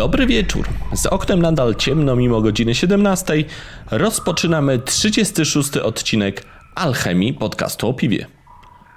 Dobry 0.00 0.26
wieczór. 0.26 0.68
Z 0.92 1.06
oknem 1.06 1.42
nadal 1.42 1.74
ciemno 1.74 2.16
mimo 2.16 2.40
godziny 2.40 2.74
17. 2.74 3.44
Rozpoczynamy 3.90 4.78
36 4.78 5.76
odcinek 5.76 6.44
Alchemii 6.74 7.34
podcastu 7.34 7.88
o 7.88 7.94
piwie. 7.94 8.26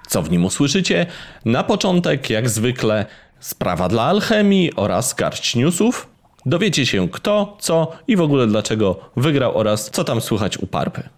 Co 0.08 0.22
w 0.22 0.32
nim 0.32 0.46
usłyszycie? 0.46 1.06
Na 1.46 1.64
początek, 1.64 2.30
jak 2.30 2.50
zwykle, 2.50 3.06
sprawa 3.40 3.90
dla 3.90 4.04
alchemii 4.04 4.76
oraz 4.76 5.14
garść 5.14 5.56
newsów. 5.56 6.08
Dowiecie 6.46 6.86
się 6.86 7.10
kto, 7.10 7.58
co 7.60 7.92
i 8.08 8.16
w 8.16 8.22
ogóle 8.22 8.48
dlaczego 8.48 9.00
wygrał 9.18 9.58
oraz 9.58 9.90
co 9.90 10.04
tam 10.04 10.22
słychać 10.22 10.58
u 10.58 10.68
Parpy. 10.68 11.10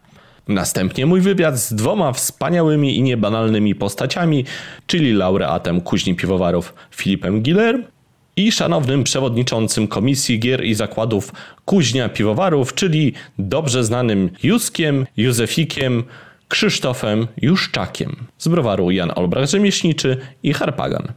Następnie 0.47 1.05
mój 1.05 1.21
wywiad 1.21 1.57
z 1.57 1.73
dwoma 1.73 2.13
wspaniałymi 2.13 2.97
i 2.97 3.01
niebanalnymi 3.01 3.75
postaciami, 3.75 4.45
czyli 4.87 5.13
laureatem 5.13 5.81
kuźni 5.81 6.15
piwowarów 6.15 6.73
Filipem 6.91 7.41
Giller 7.41 7.94
i 8.37 8.51
szanownym 8.51 9.03
przewodniczącym 9.03 9.87
Komisji 9.87 10.39
Gier 10.39 10.65
i 10.65 10.73
Zakładów 10.73 11.33
Kuźnia 11.65 12.09
Piwowarów, 12.09 12.73
czyli 12.73 13.13
dobrze 13.39 13.83
znanym 13.83 14.29
Juskiem, 14.43 15.05
Józefikiem, 15.17 16.03
Krzysztofem 16.47 17.27
Juszczakiem 17.41 18.15
z 18.37 18.47
browaru 18.47 18.91
Jan 18.91 19.11
Olbrach 19.15 19.49
Rzemieślniczy 19.49 20.17
i 20.43 20.53
Harpagan. 20.53 21.11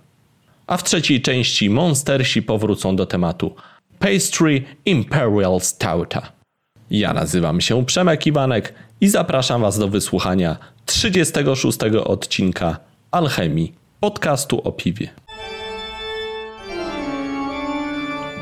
A 0.66 0.76
w 0.76 0.84
trzeciej 0.84 1.22
części 1.22 1.70
monstersi 1.70 2.42
powrócą 2.42 2.96
do 2.96 3.06
tematu 3.06 3.54
Pastry 3.98 4.62
Imperial 4.86 5.60
Stouta. 5.60 6.32
Ja 6.90 7.12
nazywam 7.12 7.60
się 7.60 7.86
Przemek 7.86 8.26
Iwanek 8.26 8.74
i 9.00 9.08
zapraszam 9.08 9.62
Was 9.62 9.78
do 9.78 9.88
wysłuchania 9.88 10.56
36 10.86 11.78
odcinka 12.04 12.76
Alchemii, 13.10 13.72
podcastu 14.00 14.60
o 14.64 14.72
piwie. 14.72 15.08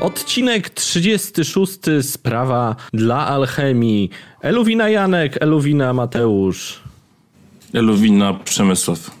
Odcinek 0.01 0.69
36. 0.69 1.79
Sprawa 2.01 2.75
dla 2.93 3.27
alchemii. 3.27 4.09
Eluwina 4.41 4.89
Janek, 4.89 5.37
Eluwina 5.41 5.93
Mateusz. 5.93 6.79
Eluwina 7.73 8.33
Przemysław. 8.33 9.11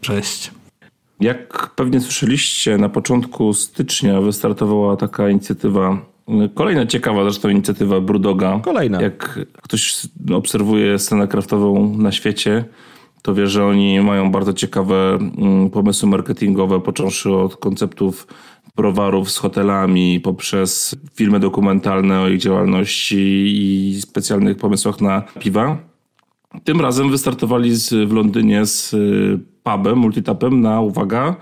Cześć. 0.00 0.50
Jak 1.20 1.70
pewnie 1.76 2.00
słyszeliście, 2.00 2.78
na 2.78 2.88
początku 2.88 3.54
stycznia 3.54 4.20
wystartowała 4.20 4.96
taka 4.96 5.28
inicjatywa, 5.28 5.98
kolejna 6.54 6.86
ciekawa 6.86 7.22
zresztą 7.22 7.48
inicjatywa 7.48 8.00
Brudoga. 8.00 8.60
Kolejna. 8.64 9.02
Jak 9.02 9.40
ktoś 9.62 10.06
obserwuje 10.32 10.98
scenę 10.98 11.28
kraftową 11.28 11.96
na 11.96 12.12
świecie, 12.12 12.64
to 13.24 13.34
wie, 13.34 13.46
że 13.46 13.66
oni 13.66 14.00
mają 14.00 14.30
bardzo 14.30 14.52
ciekawe 14.52 15.18
mm, 15.38 15.70
pomysły 15.70 16.08
marketingowe, 16.08 16.80
począwszy 16.80 17.32
od 17.32 17.56
konceptów 17.56 18.26
browarów 18.76 19.30
z 19.30 19.36
hotelami, 19.38 20.20
poprzez 20.20 20.96
filmy 21.14 21.40
dokumentalne 21.40 22.20
o 22.20 22.28
ich 22.28 22.38
działalności 22.38 23.16
i 23.46 24.00
specjalnych 24.02 24.56
pomysłach 24.56 25.00
na 25.00 25.22
piwa. 25.40 25.78
Tym 26.64 26.80
razem 26.80 27.10
wystartowali 27.10 27.74
z, 27.74 28.08
w 28.08 28.12
Londynie 28.12 28.66
z 28.66 28.94
y, 28.94 29.38
pubem, 29.62 29.98
multitapem 29.98 30.60
na, 30.60 30.80
uwaga, 30.80 31.36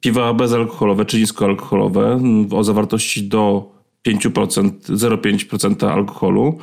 piwa 0.00 0.34
bezalkoholowe 0.34 1.04
czy 1.04 1.18
niskoalkoholowe 1.18 2.20
o 2.50 2.64
zawartości 2.64 3.22
do 3.22 3.72
5%, 4.08 4.70
0,5% 4.88 5.86
alkoholu. 5.86 6.58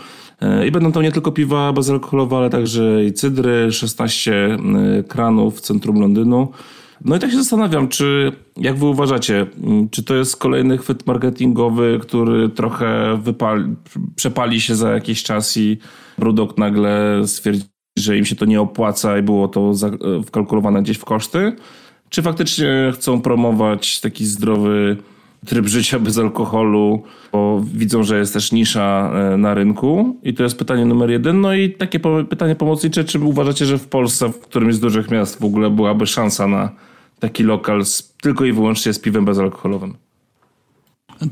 Y, 0.61 0.67
I 0.67 0.71
będą 0.71 0.91
to 0.91 1.01
nie 1.01 1.11
tylko 1.11 1.31
piwa 1.31 1.73
bezalkoholowe, 1.73 2.37
ale 2.37 2.49
także 2.49 3.05
i 3.05 3.13
cydry, 3.13 3.71
16 3.71 4.57
y, 4.99 5.03
kranów 5.03 5.57
w 5.57 5.61
centrum 5.61 6.01
Londynu. 6.01 6.51
No 7.05 7.15
i 7.15 7.19
tak 7.19 7.31
się 7.31 7.37
zastanawiam, 7.37 7.87
czy 7.87 8.31
jak 8.57 8.77
wy 8.77 8.85
uważacie, 8.85 9.47
czy 9.91 10.03
to 10.03 10.15
jest 10.15 10.37
kolejny 10.37 10.77
chwyt 10.77 11.07
marketingowy, 11.07 11.99
który 12.01 12.49
trochę 12.49 13.17
wypali, 13.23 13.75
przepali 14.15 14.61
się 14.61 14.75
za 14.75 14.91
jakiś 14.91 15.23
czas 15.23 15.57
i 15.57 15.77
Brudok 16.17 16.57
nagle 16.57 17.21
stwierdzi, 17.25 17.63
że 17.97 18.17
im 18.17 18.25
się 18.25 18.35
to 18.35 18.45
nie 18.45 18.61
opłaca 18.61 19.17
i 19.17 19.21
było 19.21 19.47
to 19.47 19.73
wkalkulowane 20.25 20.81
gdzieś 20.81 20.97
w 20.97 21.05
koszty? 21.05 21.55
Czy 22.09 22.21
faktycznie 22.21 22.91
chcą 22.95 23.21
promować 23.21 23.99
taki 23.99 24.25
zdrowy 24.25 24.97
tryb 25.45 25.67
życia 25.67 25.99
bez 25.99 26.17
alkoholu, 26.17 27.03
bo 27.31 27.61
widzą, 27.73 28.03
że 28.03 28.19
jest 28.19 28.33
też 28.33 28.51
nisza 28.51 29.11
e, 29.13 29.37
na 29.37 29.53
rynku 29.53 30.19
i 30.23 30.33
to 30.33 30.43
jest 30.43 30.57
pytanie 30.57 30.85
numer 30.85 31.09
jeden. 31.09 31.41
No 31.41 31.53
i 31.53 31.71
takie 31.71 31.99
pytanie 32.29 32.55
pomocnicze, 32.55 33.03
czy 33.03 33.19
uważacie, 33.19 33.65
że 33.65 33.77
w 33.77 33.87
Polsce, 33.87 34.29
w 34.29 34.39
którymś 34.39 34.75
z 34.75 34.79
dużych 34.79 35.11
miast 35.11 35.39
w 35.39 35.45
ogóle 35.45 35.69
byłaby 35.69 36.07
szansa 36.07 36.47
na 36.47 36.71
taki 37.21 37.43
lokal 37.43 37.85
z, 37.85 38.13
tylko 38.21 38.45
i 38.45 38.51
wyłącznie 38.53 38.93
z 38.93 38.99
piwem 38.99 39.25
bezalkoholowym? 39.25 39.93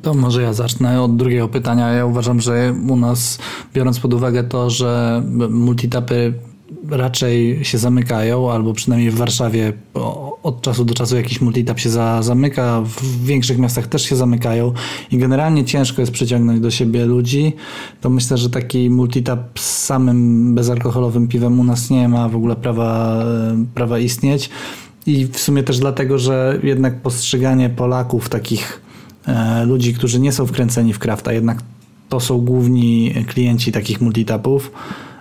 To 0.01 0.13
może 0.13 0.41
ja 0.41 0.53
zacznę 0.53 1.01
od 1.01 1.15
drugiego 1.15 1.47
pytania. 1.47 1.89
Ja 1.89 2.05
uważam, 2.05 2.41
że 2.41 2.75
u 2.89 2.95
nas, 2.95 3.39
biorąc 3.73 3.99
pod 3.99 4.13
uwagę 4.13 4.43
to, 4.43 4.69
że 4.69 5.23
multitapy 5.49 6.33
raczej 6.89 7.65
się 7.65 7.77
zamykają, 7.77 8.51
albo 8.51 8.73
przynajmniej 8.73 9.11
w 9.11 9.15
Warszawie 9.15 9.73
od 10.43 10.61
czasu 10.61 10.85
do 10.85 10.93
czasu 10.93 11.15
jakiś 11.15 11.41
multitap 11.41 11.79
się 11.79 11.89
za, 11.89 12.23
zamyka, 12.23 12.81
w 12.85 13.25
większych 13.25 13.57
miastach 13.57 13.87
też 13.87 14.01
się 14.01 14.15
zamykają 14.15 14.73
i 15.11 15.17
generalnie 15.17 15.65
ciężko 15.65 16.01
jest 16.01 16.11
przyciągnąć 16.11 16.59
do 16.59 16.71
siebie 16.71 17.05
ludzi, 17.05 17.53
to 18.01 18.09
myślę, 18.09 18.37
że 18.37 18.49
taki 18.49 18.89
multitap 18.89 19.59
z 19.59 19.85
samym 19.85 20.55
bezalkoholowym 20.55 21.27
piwem 21.27 21.59
u 21.59 21.63
nas 21.63 21.89
nie 21.89 22.09
ma 22.09 22.29
w 22.29 22.35
ogóle 22.35 22.55
prawa, 22.55 23.23
prawa 23.75 23.99
istnieć. 23.99 24.49
I 25.05 25.25
w 25.25 25.39
sumie 25.39 25.63
też 25.63 25.79
dlatego, 25.79 26.17
że 26.17 26.59
jednak 26.63 27.01
postrzeganie 27.01 27.69
Polaków, 27.69 28.29
takich 28.29 28.81
e, 29.27 29.65
ludzi, 29.65 29.93
którzy 29.93 30.19
nie 30.19 30.31
są 30.31 30.45
wkręceni 30.45 30.93
w 30.93 30.99
krafta, 30.99 31.33
jednak 31.33 31.61
to 32.09 32.19
są 32.19 32.37
główni 32.37 33.13
klienci 33.27 33.71
takich 33.71 34.01
multitapów, 34.01 34.71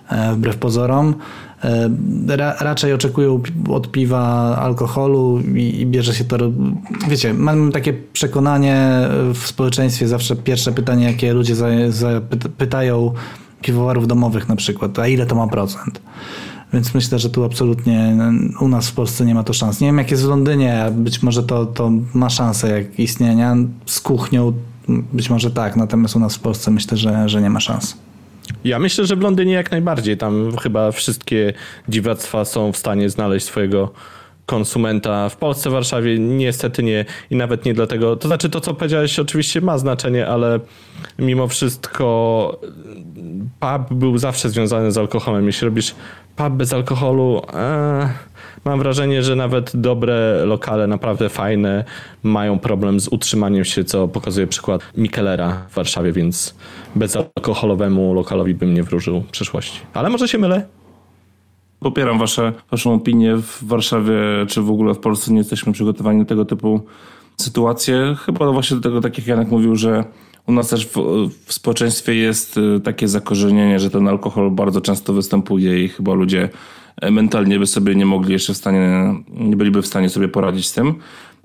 e, 0.09 0.35
wbrew 0.35 0.57
pozorom. 0.57 1.15
E, 1.63 1.89
ra, 2.27 2.55
raczej 2.59 2.93
oczekują 2.93 3.41
od 3.69 3.91
piwa 3.91 4.57
alkoholu 4.57 5.39
i, 5.55 5.81
i, 5.81 5.85
bierze 5.85 6.13
się 6.13 6.23
to. 6.23 6.37
Wiecie, 7.09 7.33
mam 7.33 7.71
takie 7.71 7.93
przekonanie 7.93 9.07
w 9.33 9.47
społeczeństwie, 9.47 10.07
zawsze 10.07 10.35
pierwsze 10.35 10.71
pytanie, 10.71 11.05
jakie 11.05 11.33
ludzie 11.33 11.55
za, 11.55 11.67
za, 11.89 12.21
pytają 12.57 13.13
piwowarów 13.61 14.07
domowych 14.07 14.49
na 14.49 14.55
przykład, 14.55 14.99
a 14.99 15.07
ile 15.07 15.25
to 15.25 15.35
ma 15.35 15.47
procent? 15.47 16.01
Więc 16.73 16.93
myślę, 16.93 17.19
że 17.19 17.29
tu 17.29 17.43
absolutnie 17.43 18.17
u 18.59 18.67
nas 18.67 18.89
w 18.89 18.93
Polsce 18.93 19.25
nie 19.25 19.35
ma 19.35 19.43
to 19.43 19.53
szans. 19.53 19.81
Nie 19.81 19.87
wiem, 19.87 19.97
jak 19.97 20.11
jest 20.11 20.23
w 20.23 20.27
Londynie, 20.27 20.85
być 20.91 21.23
może 21.23 21.43
to, 21.43 21.65
to 21.65 21.91
ma 22.13 22.29
szansę 22.29 22.69
jak 22.69 22.99
istnienia. 22.99 23.55
Z 23.85 23.99
kuchnią 23.99 24.53
być 25.13 25.29
może 25.29 25.51
tak, 25.51 25.75
natomiast 25.75 26.15
u 26.15 26.19
nas 26.19 26.35
w 26.35 26.39
Polsce 26.39 26.71
myślę, 26.71 26.97
że, 26.97 27.29
że 27.29 27.41
nie 27.41 27.49
ma 27.49 27.59
szans. 27.59 27.97
Ja 28.63 28.79
myślę, 28.79 29.05
że 29.05 29.15
w 29.15 29.21
Londynie 29.21 29.53
jak 29.53 29.71
najbardziej. 29.71 30.17
Tam 30.17 30.57
chyba 30.57 30.91
wszystkie 30.91 31.53
dziwactwa 31.89 32.45
są 32.45 32.71
w 32.71 32.77
stanie 32.77 33.09
znaleźć 33.09 33.45
swojego 33.45 33.91
konsumenta. 34.49 35.29
W 35.29 35.37
Polsce, 35.37 35.69
w 35.69 35.73
Warszawie 35.73 36.19
niestety 36.19 36.83
nie 36.83 37.05
i 37.29 37.35
nawet 37.35 37.65
nie 37.65 37.73
dlatego. 37.73 38.15
To 38.15 38.27
znaczy 38.27 38.49
to, 38.49 38.61
co 38.61 38.73
powiedziałeś 38.73 39.19
oczywiście 39.19 39.61
ma 39.61 39.77
znaczenie, 39.77 40.27
ale 40.27 40.59
mimo 41.19 41.47
wszystko 41.47 42.59
pub 43.59 43.97
był 43.97 44.17
zawsze 44.17 44.49
związany 44.49 44.91
z 44.91 44.97
alkoholem. 44.97 45.45
Jeśli 45.45 45.65
robisz 45.65 45.95
pub 46.35 46.49
bez 46.49 46.73
alkoholu, 46.73 47.41
e, 47.53 48.09
mam 48.65 48.79
wrażenie, 48.79 49.23
że 49.23 49.35
nawet 49.35 49.71
dobre 49.75 50.45
lokale, 50.45 50.87
naprawdę 50.87 51.29
fajne, 51.29 51.83
mają 52.23 52.59
problem 52.59 52.99
z 52.99 53.07
utrzymaniem 53.07 53.65
się, 53.65 53.83
co 53.83 54.07
pokazuje 54.07 54.47
przykład 54.47 54.81
Mikelera 54.97 55.65
w 55.69 55.75
Warszawie, 55.75 56.11
więc 56.11 56.55
bezalkoholowemu 56.95 58.13
lokalowi 58.13 58.53
bym 58.53 58.73
nie 58.73 58.83
wróżył 58.83 59.23
przyszłości. 59.31 59.79
Ale 59.93 60.09
może 60.09 60.27
się 60.27 60.37
mylę? 60.37 60.78
Popieram 61.79 62.19
wasze, 62.19 62.53
waszą 62.71 62.93
opinię. 62.93 63.35
W 63.35 63.63
Warszawie, 63.63 64.13
czy 64.47 64.61
w 64.61 64.71
ogóle 64.71 64.93
w 64.93 64.99
Polsce 64.99 65.31
nie 65.31 65.37
jesteśmy 65.37 65.73
przygotowani 65.73 66.19
na 66.19 66.25
tego 66.25 66.45
typu 66.45 66.81
sytuacje. 67.37 68.15
Chyba 68.25 68.51
właśnie 68.51 68.77
do 68.77 68.83
tego, 68.83 69.01
tak 69.01 69.17
jak 69.17 69.27
Janek 69.27 69.51
mówił, 69.51 69.75
że 69.75 70.03
u 70.47 70.51
nas 70.51 70.69
też 70.69 70.87
w, 70.87 70.93
w, 71.45 71.53
społeczeństwie 71.53 72.15
jest 72.15 72.57
y, 72.57 72.79
takie 72.79 73.07
zakorzenienie, 73.07 73.79
że 73.79 73.89
ten 73.89 74.07
alkohol 74.07 74.51
bardzo 74.51 74.81
często 74.81 75.13
występuje 75.13 75.83
i 75.83 75.87
chyba 75.87 76.13
ludzie 76.13 76.49
e, 77.01 77.11
mentalnie 77.11 77.59
by 77.59 77.67
sobie 77.67 77.95
nie 77.95 78.05
mogli 78.05 78.33
jeszcze 78.33 78.53
w 78.53 78.57
stanie, 78.57 79.15
nie 79.29 79.55
byliby 79.55 79.81
w 79.81 79.87
stanie 79.87 80.09
sobie 80.09 80.27
poradzić 80.27 80.67
z 80.67 80.73
tym. 80.73 80.95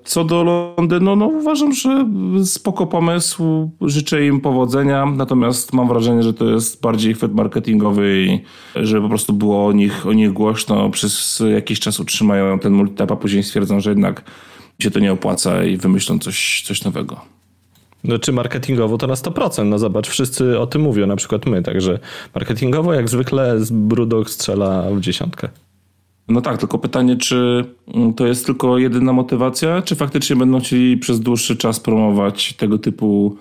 Co 0.04 0.24
do 0.24 0.44
Londynu, 0.44 1.16
no 1.16 1.26
uważam, 1.26 1.72
że 1.72 2.06
spoko 2.44 2.86
pomysł, 2.86 3.70
życzę 3.80 4.26
im 4.26 4.40
powodzenia, 4.40 5.06
natomiast 5.06 5.72
mam 5.72 5.88
wrażenie, 5.88 6.22
że 6.22 6.34
to 6.34 6.44
jest 6.44 6.80
bardziej 6.80 7.14
chwyt 7.14 7.34
marketingowy 7.34 8.24
i 8.24 8.40
że 8.84 9.00
po 9.00 9.08
prostu 9.08 9.32
było 9.32 9.66
o 9.66 9.72
nich, 9.72 10.06
o 10.06 10.12
nich 10.12 10.32
głośno, 10.32 10.90
przez 10.90 11.42
jakiś 11.54 11.80
czas 11.80 12.00
utrzymają 12.00 12.58
ten 12.58 12.72
multitap, 12.72 13.12
a 13.12 13.16
później 13.16 13.42
stwierdzą, 13.42 13.80
że 13.80 13.90
jednak 13.90 14.24
się 14.78 14.90
to 14.90 15.00
nie 15.00 15.12
opłaca 15.12 15.64
i 15.64 15.76
wymyślą 15.76 16.18
coś, 16.18 16.62
coś 16.66 16.84
nowego. 16.84 17.20
No 18.04 18.18
czy 18.18 18.32
marketingowo 18.32 18.98
to 18.98 19.06
na 19.06 19.14
100%, 19.14 19.66
no 19.66 19.78
zobacz, 19.78 20.08
wszyscy 20.08 20.58
o 20.58 20.66
tym 20.66 20.82
mówią, 20.82 21.06
na 21.06 21.16
przykład 21.16 21.46
my, 21.46 21.62
także 21.62 21.98
marketingowo 22.34 22.94
jak 22.94 23.08
zwykle 23.08 23.60
z 23.60 23.70
Brudok 23.70 24.30
strzela 24.30 24.90
w 24.90 25.00
dziesiątkę. 25.00 25.48
No 26.28 26.40
tak, 26.40 26.58
tylko 26.58 26.78
pytanie, 26.78 27.16
czy 27.16 27.64
to 28.16 28.26
jest 28.26 28.46
tylko 28.46 28.78
jedyna 28.78 29.12
motywacja, 29.12 29.82
czy 29.82 29.96
faktycznie 29.96 30.36
będą 30.36 30.60
chcieli 30.60 30.96
przez 30.96 31.20
dłuższy 31.20 31.56
czas 31.56 31.80
promować 31.80 32.52
tego 32.52 32.78
typu 32.78 33.36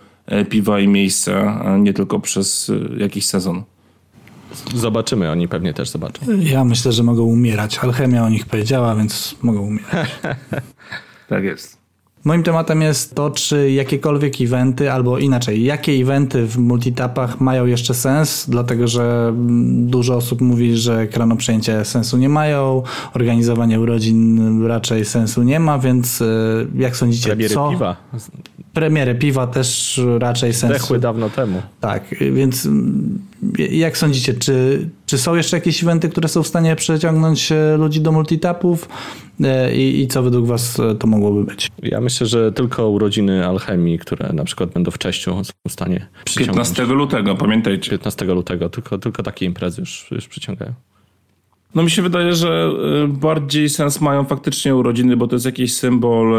piwa 0.50 0.80
i 0.80 0.88
miejsca, 0.88 1.62
a 1.65 1.77
nie 1.77 1.94
tylko 1.94 2.19
przez 2.19 2.71
jakiś 2.97 3.25
sezon. 3.25 3.63
Zobaczymy, 4.75 5.31
oni 5.31 5.47
pewnie 5.47 5.74
też 5.74 5.89
zobaczą. 5.89 6.21
Ja 6.39 6.63
myślę, 6.63 6.91
że 6.91 7.03
mogą 7.03 7.24
umierać. 7.24 7.80
Alchemia 7.80 8.24
o 8.24 8.30
nich 8.30 8.45
powiedziała, 8.45 8.95
więc 8.95 9.35
mogą 9.41 9.62
umierać. 9.62 10.09
tak 11.30 11.44
jest. 11.44 11.82
Moim 12.23 12.43
tematem 12.43 12.81
jest 12.81 13.15
to, 13.15 13.31
czy 13.31 13.71
jakiekolwiek 13.71 14.41
eventy, 14.41 14.91
albo 14.91 15.17
inaczej, 15.17 15.63
jakie 15.63 15.91
eventy 15.91 16.47
w 16.47 16.57
multitapach 16.57 17.41
mają 17.41 17.65
jeszcze 17.65 17.93
sens, 17.93 18.45
dlatego 18.49 18.87
że 18.87 19.33
dużo 19.67 20.15
osób 20.15 20.41
mówi, 20.41 20.77
że 20.77 21.07
kranoprzęcie 21.07 21.85
sensu 21.85 22.17
nie 22.17 22.29
mają, 22.29 22.83
organizowanie 23.13 23.79
urodzin 23.79 24.65
raczej 24.67 25.05
sensu 25.05 25.43
nie 25.43 25.59
ma, 25.59 25.79
więc 25.79 26.21
e, 26.21 26.25
jak 26.75 26.95
sądzicie, 26.95 27.29
Premiery 27.29 27.53
co? 27.53 27.69
piwa. 27.69 27.95
Premiery 28.73 29.15
piwa 29.15 29.47
też 29.47 30.01
raczej 30.19 30.53
sensu. 30.53 30.77
Zdechły 30.77 30.99
dawno 30.99 31.29
temu. 31.29 31.61
Tak, 31.81 32.15
więc 32.31 32.67
jak 33.72 33.98
sądzicie, 33.98 34.34
czy, 34.34 34.90
czy 35.06 35.18
są 35.18 35.36
jeszcze 35.36 35.57
jakieś 35.57 35.84
eventy, 35.84 36.10
które 36.10 36.28
są 36.28 36.44
w 36.44 36.48
stanie 36.48 36.75
przeciągnąć 36.75 37.51
e, 37.51 37.78
ludzi 37.78 38.01
do 38.01 38.12
multitapów 38.12 38.90
e, 39.44 39.75
i, 39.75 40.01
i 40.01 40.07
co 40.07 40.24
według 40.24 40.45
was 40.45 40.80
e, 40.80 40.95
to 40.95 41.07
mogłoby 41.07 41.44
być? 41.44 41.72
Ja 41.84 42.01
myślę, 42.01 42.28
że 42.28 42.51
tylko 42.51 42.90
urodziny 42.90 43.48
alchemii, 43.48 44.00
które 44.00 44.34
na 44.34 44.44
przykład 44.44 44.69
będą 44.69 44.92
w 44.92 44.98
Cześciu 44.98 45.44
są 45.44 45.54
w 45.68 45.72
stanie 45.72 46.07
15 46.38 46.86
lutego, 46.86 47.36
pamiętajcie. 47.36 47.92
15 47.92 48.25
lutego, 48.25 48.69
tylko, 48.69 48.98
tylko 48.98 49.24
takie 49.24 49.45
imprezy 49.45 49.81
już, 49.81 50.07
już 50.12 50.28
przyciągają. 50.28 50.74
No 51.75 51.84
mi 51.84 51.92
się 51.92 52.01
wydaje, 52.01 52.34
że 52.34 52.72
bardziej 53.07 53.69
sens 53.69 54.01
mają 54.01 54.24
faktycznie 54.24 54.75
urodziny, 54.75 55.18
bo 55.18 55.28
to 55.28 55.36
jest 55.36 55.45
jakiś 55.45 55.75
symbol, 55.75 56.34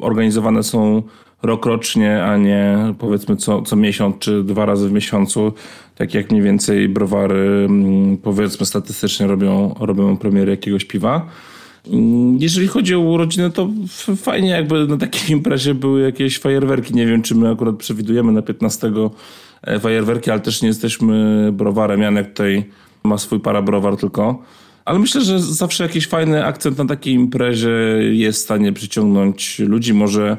organizowane 0.00 0.62
są 0.62 1.02
rok 1.42 1.66
rocznie, 1.66 2.24
a 2.24 2.36
nie 2.36 2.94
powiedzmy 2.98 3.36
co, 3.36 3.62
co 3.62 3.76
miesiąc 3.76 4.18
czy 4.18 4.44
dwa 4.44 4.66
razy 4.66 4.88
w 4.88 4.92
miesiącu, 4.92 5.52
tak 5.94 6.14
jak 6.14 6.30
mniej 6.30 6.42
więcej 6.42 6.88
browary 6.88 7.66
mm, 7.68 8.16
powiedzmy 8.16 8.66
statystycznie 8.66 9.26
robią, 9.26 9.74
robią 9.80 10.16
premiery 10.16 10.50
jakiegoś 10.50 10.84
piwa. 10.84 11.26
Mm, 11.86 12.36
jeżeli 12.40 12.68
chodzi 12.68 12.94
o 12.94 13.00
urodziny, 13.00 13.50
to 13.50 13.68
fajnie 14.16 14.48
jakby 14.48 14.86
na 14.86 14.96
takiej 14.96 15.30
imprezie 15.36 15.74
były 15.74 16.00
jakieś 16.02 16.38
fajerwerki. 16.38 16.94
Nie 16.94 17.06
wiem, 17.06 17.22
czy 17.22 17.34
my 17.34 17.50
akurat 17.50 17.76
przewidujemy 17.76 18.32
na 18.32 18.42
15 18.42 18.92
e, 19.62 19.80
fajerwerki, 19.80 20.30
ale 20.30 20.40
też 20.40 20.62
nie 20.62 20.68
jesteśmy 20.68 21.48
browarem. 21.52 22.02
Janek 22.02 22.28
tutaj 22.28 22.64
ma 23.04 23.18
swój 23.18 23.40
parabrowar 23.40 23.96
tylko. 23.96 24.42
Ale 24.84 24.98
myślę, 24.98 25.20
że 25.20 25.40
zawsze 25.40 25.84
jakiś 25.84 26.06
fajny 26.06 26.44
akcent 26.44 26.78
na 26.78 26.84
takiej 26.84 27.14
imprezie 27.14 27.70
jest 28.10 28.38
w 28.38 28.42
stanie 28.42 28.72
przyciągnąć 28.72 29.58
ludzi. 29.58 29.94
Może 29.94 30.36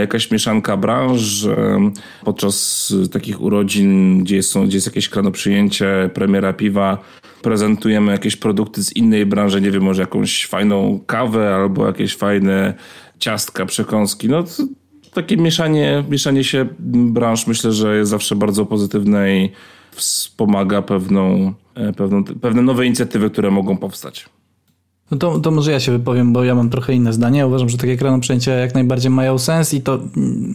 jakaś 0.00 0.30
mieszanka 0.30 0.76
branż. 0.76 1.44
E, 1.44 1.90
podczas 2.24 2.94
takich 3.12 3.40
urodzin, 3.40 4.18
gdzie 4.24 4.36
jest, 4.36 4.58
gdzie 4.58 4.76
jest 4.76 4.86
jakieś 4.86 5.08
kranoprzyjęcie, 5.08 6.10
premiera 6.14 6.52
piwa, 6.52 6.98
prezentujemy 7.42 8.12
jakieś 8.12 8.36
produkty 8.36 8.84
z 8.84 8.96
innej 8.96 9.26
branży, 9.26 9.60
nie 9.60 9.70
wiem, 9.70 9.82
może 9.82 10.02
jakąś 10.02 10.46
fajną 10.46 11.00
kawę 11.06 11.54
albo 11.54 11.86
jakieś 11.86 12.16
fajne 12.16 12.74
ciastka, 13.18 13.66
przekąski. 13.66 14.28
No, 14.28 14.44
takie 15.14 15.36
mieszanie, 15.36 16.04
mieszanie 16.10 16.44
się 16.44 16.66
branż 16.94 17.46
myślę, 17.46 17.72
że 17.72 17.96
jest 17.96 18.10
zawsze 18.10 18.36
bardzo 18.36 18.66
pozytywne 18.66 19.36
i 19.36 19.50
wspomaga 19.90 20.82
pewną, 20.82 21.54
e, 21.74 21.92
pewną, 21.92 22.24
pewne 22.24 22.62
nowe 22.62 22.86
inicjatywy, 22.86 23.30
które 23.30 23.50
mogą 23.50 23.76
powstać. 23.76 24.28
No 25.10 25.18
to, 25.18 25.38
to 25.38 25.50
może 25.50 25.72
ja 25.72 25.80
się 25.80 25.92
wypowiem, 25.92 26.32
bo 26.32 26.44
ja 26.44 26.54
mam 26.54 26.70
trochę 26.70 26.94
inne 26.94 27.12
zdanie. 27.12 27.46
Uważam, 27.46 27.68
że 27.68 27.78
takie 27.78 27.98
przejęcia 28.20 28.52
jak 28.52 28.74
najbardziej 28.74 29.10
mają 29.10 29.38
sens 29.38 29.74
i 29.74 29.80
to 29.80 29.98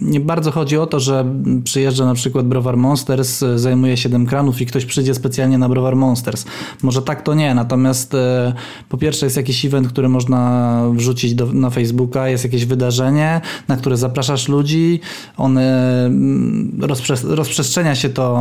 nie 0.02 0.20
bardzo 0.20 0.52
chodzi 0.52 0.78
o 0.78 0.88
to, 0.88 1.00
że 1.00 1.26
przyjeżdża 1.64 2.06
na 2.06 2.14
przykład 2.14 2.48
Browar 2.48 2.78
Monsters, 2.78 3.44
zajmuje 3.56 3.98
7 3.98 4.26
kranów 4.26 4.62
i 4.62 4.66
ktoś 4.66 4.86
przyjdzie 4.86 5.14
specjalnie 5.14 5.58
na 5.58 5.70
Browar 5.70 5.96
Monsters. 5.96 6.46
Może 6.84 7.02
tak 7.02 7.22
to 7.22 7.34
nie, 7.34 7.56
natomiast 7.56 8.14
e, 8.14 8.54
po 8.90 8.98
pierwsze 8.98 9.26
jest 9.26 9.38
jakiś 9.38 9.66
event, 9.66 9.88
który 9.88 10.10
można 10.10 10.82
wrzucić 10.94 11.36
do, 11.36 11.54
na 11.54 11.70
Facebooka, 11.70 12.30
jest 12.30 12.44
jakieś 12.44 12.66
wydarzenie, 12.66 13.42
na 13.68 13.78
które 13.78 13.98
zapraszasz 13.98 14.48
ludzi, 14.48 15.00
one 15.38 16.06
mm, 16.06 16.78
rozprze 16.82 17.16
rozprzestrzenia 17.24 17.96
się 17.96 18.10
to 18.10 18.38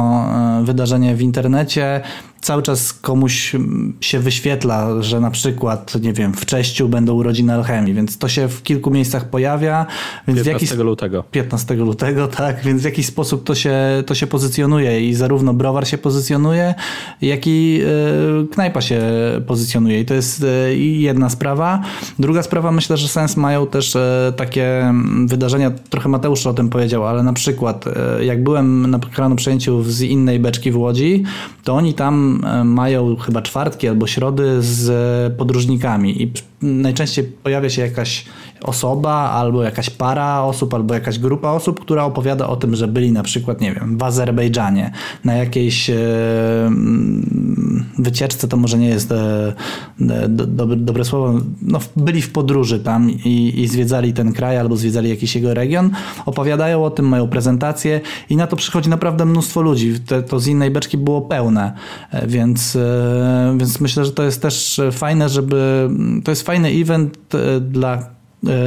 e, 0.61 0.65
wydarzenie 0.65 1.15
w 1.15 1.23
internecie, 1.23 2.01
cały 2.45 2.63
czas 2.63 2.93
komuś 2.93 3.53
się 4.01 4.21
wyświetla, 4.21 5.03
że 5.03 5.21
na 5.21 5.31
przykład, 5.31 5.95
nie 6.01 6.13
wiem, 6.13 6.33
w 6.35 6.47
Cześciu 6.47 6.89
będą 6.89 7.15
urodziny 7.15 7.53
alchemii, 7.53 7.95
więc 7.95 8.19
to 8.19 8.29
się 8.29 8.49
w 8.49 8.63
kilku 8.63 8.91
miejscach 8.91 9.31
pojawia. 9.31 9.87
Więc 10.29 10.39
15 10.39 10.43
w 10.43 10.47
jakiś, 10.47 10.85
lutego. 10.85 11.25
15 11.31 11.75
lutego, 11.75 12.29
tak, 12.43 12.63
więc 12.65 12.83
w 12.83 12.85
jakiś 12.85 13.07
sposób 13.07 13.45
to 13.45 13.55
się, 13.55 13.77
to 14.07 14.15
się 14.15 14.27
pozycjonuje 14.27 15.09
i 15.09 15.15
zarówno 15.15 15.55
browar 15.55 15.87
się 15.87 15.99
pozycjonuje, 15.99 16.75
jak 17.23 17.47
i 17.47 17.81
y, 18.43 18.47
knajpa 18.49 18.81
się 18.81 19.01
pozycjonuje 19.47 20.01
i 20.01 20.05
to 20.05 20.15
jest 20.15 20.43
y, 20.43 20.77
jedna 20.79 21.31
sprawa. 21.31 21.83
Druga 22.19 22.43
sprawa, 22.43 22.73
myślę, 22.73 22.97
że 22.97 23.09
sens 23.09 23.37
mają 23.37 23.67
też 23.67 23.95
y, 23.95 24.01
takie 24.37 24.95
wydarzenia, 25.27 25.71
trochę 25.71 26.09
Mateusz 26.09 26.47
o 26.47 26.55
tym 26.55 26.69
powiedział, 26.69 27.07
ale 27.07 27.23
na 27.23 27.33
przykład 27.33 27.85
jak 28.21 28.43
byłem 28.43 28.91
na 28.91 28.99
kranu 28.99 29.37
przejęciu 29.37 29.83
z 29.83 30.03
innej 30.03 30.39
beczki 30.39 30.71
w 30.71 30.77
Łodzi, 30.77 31.23
to 31.65 31.75
oni 31.75 31.95
tam 31.95 32.34
E, 32.45 32.65
mają 32.65 33.17
chyba 33.17 33.43
czwartki 33.43 33.89
albo 33.89 34.07
środy 34.07 34.63
z 34.63 35.37
podróżnikami 35.37 36.23
i 36.23 36.33
najczęściej 36.63 37.25
pojawia 37.25 37.71
się 37.71 37.83
jakaś 37.83 38.25
osoba, 38.65 39.13
albo 39.13 39.63
jakaś 39.63 39.91
para 39.91 40.43
osób, 40.43 40.75
albo 40.75 40.95
jakaś 40.95 41.19
grupa 41.19 41.51
osób, 41.51 41.81
która 41.81 42.05
opowiada 42.05 42.47
o 42.47 42.57
tym, 42.57 42.77
że 42.77 42.89
byli 42.89 43.13
na 43.13 43.23
przykład, 43.23 43.61
nie 43.61 43.73
wiem, 43.73 43.99
w 43.99 44.03
Azerbejdżanie, 44.03 44.91
na 45.25 45.35
jakiejś 45.35 45.91
e, 45.91 45.97
mm, 46.67 47.85
wycieczce, 47.99 48.49
to 48.49 48.57
może 48.57 48.79
nie 48.79 48.89
jest 48.89 49.13
e, 49.13 49.55
do, 50.29 50.47
do, 50.47 50.67
dobre 50.67 51.05
słowo, 51.05 51.41
no, 51.63 51.79
byli 51.97 52.23
w 52.23 52.33
podróży 52.33 52.81
tam 52.81 53.11
i, 53.11 53.53
i 53.57 53.69
zwiedzali 53.69 54.13
ten 54.13 54.33
kraj, 54.33 54.59
albo 54.59 54.77
zwiedzali 54.77 55.11
jakiś 55.11 55.35
jego 55.35 55.55
region, 55.55 55.91
opowiadają 56.27 56.85
o 56.85 56.91
tym, 56.91 57.09
mają 57.09 57.29
prezentacje 57.29 58.01
i 58.31 58.37
na 58.37 58.47
to 58.47 58.57
przychodzi 58.57 58.91
naprawdę 58.91 59.25
mnóstwo 59.25 59.63
ludzi. 59.63 60.01
Te, 60.01 60.23
to 60.23 60.41
z 60.41 60.47
innej 60.47 60.71
beczki 60.71 60.99
było 60.99 61.23
pełne, 61.23 61.73
e, 62.11 62.27
więc, 62.27 62.79
więc 63.57 63.81
myślę, 63.81 64.05
że 64.05 64.13
to 64.13 64.23
jest 64.23 64.43
też 64.43 64.81
fajne, 64.93 65.29
żeby, 65.29 65.91
to 66.25 66.31
jest 66.31 66.43
fajny 66.43 66.69
event 66.69 67.19
dla 67.61 67.95
E, 67.95 68.14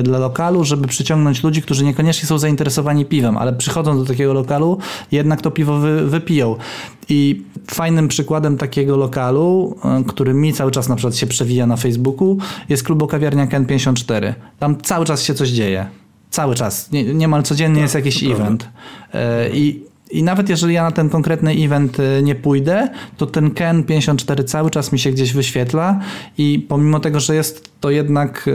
dla 0.03 0.19
lokalu, 0.19 0.63
żeby 0.63 0.87
przyciągnąć 0.87 1.43
ludzi, 1.43 1.61
którzy 1.61 1.83
niekoniecznie 1.83 2.27
są 2.27 2.37
zainteresowani 2.37 3.05
piwem, 3.05 3.37
ale 3.37 3.53
przychodzą 3.53 3.97
do 3.97 4.05
takiego 4.05 4.33
lokalu, 4.33 4.77
jednak 5.11 5.41
to 5.41 5.51
piwo 5.51 5.79
wy, 5.79 6.07
wypiją. 6.07 6.55
I 7.09 7.43
fajnym 7.71 8.07
przykładem 8.07 8.57
takiego 8.57 8.97
lokalu, 8.97 9.77
e, 9.85 10.03
który 10.07 10.33
mi 10.33 10.53
cały 10.53 10.71
czas 10.71 10.89
na 10.89 10.95
przykład 10.95 11.15
się 11.15 11.27
przewija 11.27 11.67
na 11.67 11.77
Facebooku, 11.77 12.37
jest 12.69 12.83
klubo 12.83 13.07
kawiarnia 13.07 13.47
Ken 13.47 13.65
54. 13.65 14.35
Tam 14.59 14.81
cały 14.81 15.05
czas 15.05 15.23
się 15.23 15.33
coś 15.33 15.49
dzieje. 15.49 15.85
Cały 16.29 16.55
czas. 16.55 16.91
Nie, 16.91 17.03
niemal 17.03 17.43
codziennie 17.43 17.75
tak, 17.75 17.81
jest 17.81 17.95
jakiś 17.95 18.23
event. 18.23 18.69
E, 19.13 19.49
I 19.49 19.87
i 20.11 20.23
nawet 20.23 20.49
jeżeli 20.49 20.73
ja 20.73 20.83
na 20.83 20.91
ten 20.91 21.09
konkretny 21.09 21.51
event 21.51 21.97
nie 22.23 22.35
pójdę, 22.35 22.89
to 23.17 23.25
ten 23.25 23.51
Ken 23.51 23.83
54 23.83 24.43
cały 24.43 24.69
czas 24.69 24.91
mi 24.91 24.99
się 24.99 25.11
gdzieś 25.11 25.33
wyświetla 25.33 25.99
i 26.37 26.65
pomimo 26.69 26.99
tego, 26.99 27.19
że 27.19 27.35
jest 27.35 27.71
to 27.79 27.89
jednak 27.89 28.49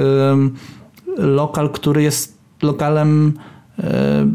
lokal, 1.19 1.71
który 1.71 2.03
jest 2.03 2.39
lokalem 2.63 3.33
e, 3.79 4.27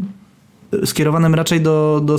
skierowanym 0.84 1.34
raczej 1.34 1.60
do, 1.60 2.02
do 2.04 2.18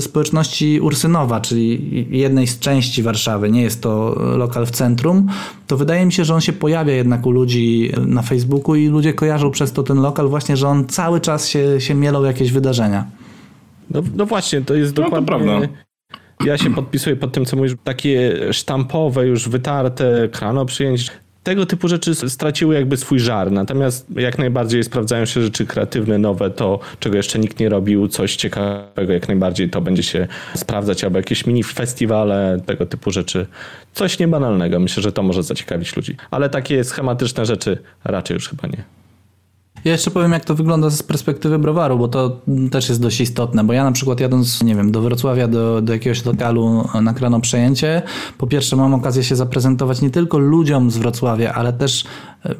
społeczności 0.00 0.80
Ursynowa, 0.80 1.40
czyli 1.40 2.06
jednej 2.10 2.46
z 2.46 2.58
części 2.58 3.02
Warszawy, 3.02 3.50
nie 3.50 3.62
jest 3.62 3.82
to 3.82 4.20
lokal 4.36 4.66
w 4.66 4.70
centrum, 4.70 5.28
to 5.66 5.76
wydaje 5.76 6.06
mi 6.06 6.12
się, 6.12 6.24
że 6.24 6.34
on 6.34 6.40
się 6.40 6.52
pojawia 6.52 6.94
jednak 6.94 7.26
u 7.26 7.30
ludzi 7.30 7.92
na 8.06 8.22
Facebooku 8.22 8.74
i 8.74 8.88
ludzie 8.88 9.14
kojarzą 9.14 9.50
przez 9.50 9.72
to 9.72 9.82
ten 9.82 10.00
lokal 10.00 10.28
właśnie, 10.28 10.56
że 10.56 10.68
on 10.68 10.86
cały 10.86 11.20
czas 11.20 11.48
się, 11.48 11.80
się 11.80 11.94
mielą 11.94 12.24
jakieś 12.24 12.52
wydarzenia. 12.52 13.04
No, 13.90 14.02
no 14.16 14.26
właśnie, 14.26 14.60
to 14.60 14.74
jest 14.74 14.96
no, 14.96 15.02
dokładnie... 15.02 15.26
To 15.26 15.44
prawda. 15.44 15.68
Ja 16.44 16.58
się 16.58 16.74
podpisuję 16.74 17.16
pod 17.16 17.32
tym, 17.32 17.44
co 17.44 17.56
mówisz, 17.56 17.72
takie 17.84 18.38
sztampowe, 18.52 19.26
już 19.26 19.48
wytarte 19.48 20.28
krano 20.32 20.64
przyjęć 20.64 21.10
tego 21.46 21.66
typu 21.66 21.88
rzeczy 21.88 22.14
straciły 22.14 22.74
jakby 22.74 22.96
swój 22.96 23.20
żar. 23.20 23.52
Natomiast 23.52 24.06
jak 24.16 24.38
najbardziej 24.38 24.84
sprawdzają 24.84 25.24
się 25.24 25.42
rzeczy 25.42 25.66
kreatywne, 25.66 26.18
nowe, 26.18 26.50
to 26.50 26.80
czego 27.00 27.16
jeszcze 27.16 27.38
nikt 27.38 27.60
nie 27.60 27.68
robił, 27.68 28.08
coś 28.08 28.36
ciekawego, 28.36 29.12
jak 29.12 29.28
najbardziej 29.28 29.70
to 29.70 29.80
będzie 29.80 30.02
się 30.02 30.28
sprawdzać, 30.54 31.04
albo 31.04 31.18
jakieś 31.18 31.46
mini 31.46 31.62
festiwale, 31.62 32.60
tego 32.66 32.86
typu 32.86 33.10
rzeczy. 33.10 33.46
Coś 33.94 34.18
niebanalnego. 34.18 34.80
Myślę, 34.80 35.02
że 35.02 35.12
to 35.12 35.22
może 35.22 35.42
zaciekawić 35.42 35.96
ludzi. 35.96 36.16
Ale 36.30 36.48
takie 36.48 36.84
schematyczne 36.84 37.46
rzeczy 37.46 37.78
raczej 38.04 38.34
już 38.34 38.48
chyba 38.48 38.68
nie. 38.68 38.84
Ja 39.84 39.92
jeszcze 39.92 40.10
powiem, 40.10 40.32
jak 40.32 40.44
to 40.44 40.54
wygląda 40.54 40.90
z 40.90 41.02
perspektywy 41.02 41.58
browaru, 41.58 41.98
bo 41.98 42.08
to 42.08 42.40
też 42.70 42.88
jest 42.88 43.02
dość 43.02 43.20
istotne, 43.20 43.64
bo 43.64 43.72
ja 43.72 43.84
na 43.84 43.92
przykład 43.92 44.20
jadąc, 44.20 44.62
nie 44.62 44.74
wiem, 44.74 44.92
do 44.92 45.00
Wrocławia, 45.00 45.48
do, 45.48 45.82
do 45.82 45.92
jakiegoś 45.92 46.24
lokalu 46.24 46.88
na 47.02 47.14
krano 47.14 47.40
przejęcie, 47.40 48.02
po 48.38 48.46
pierwsze 48.46 48.76
mam 48.76 48.94
okazję 48.94 49.24
się 49.24 49.36
zaprezentować 49.36 50.02
nie 50.02 50.10
tylko 50.10 50.38
ludziom 50.38 50.90
z 50.90 50.96
Wrocławia, 50.96 51.54
ale 51.54 51.72
też 51.72 52.04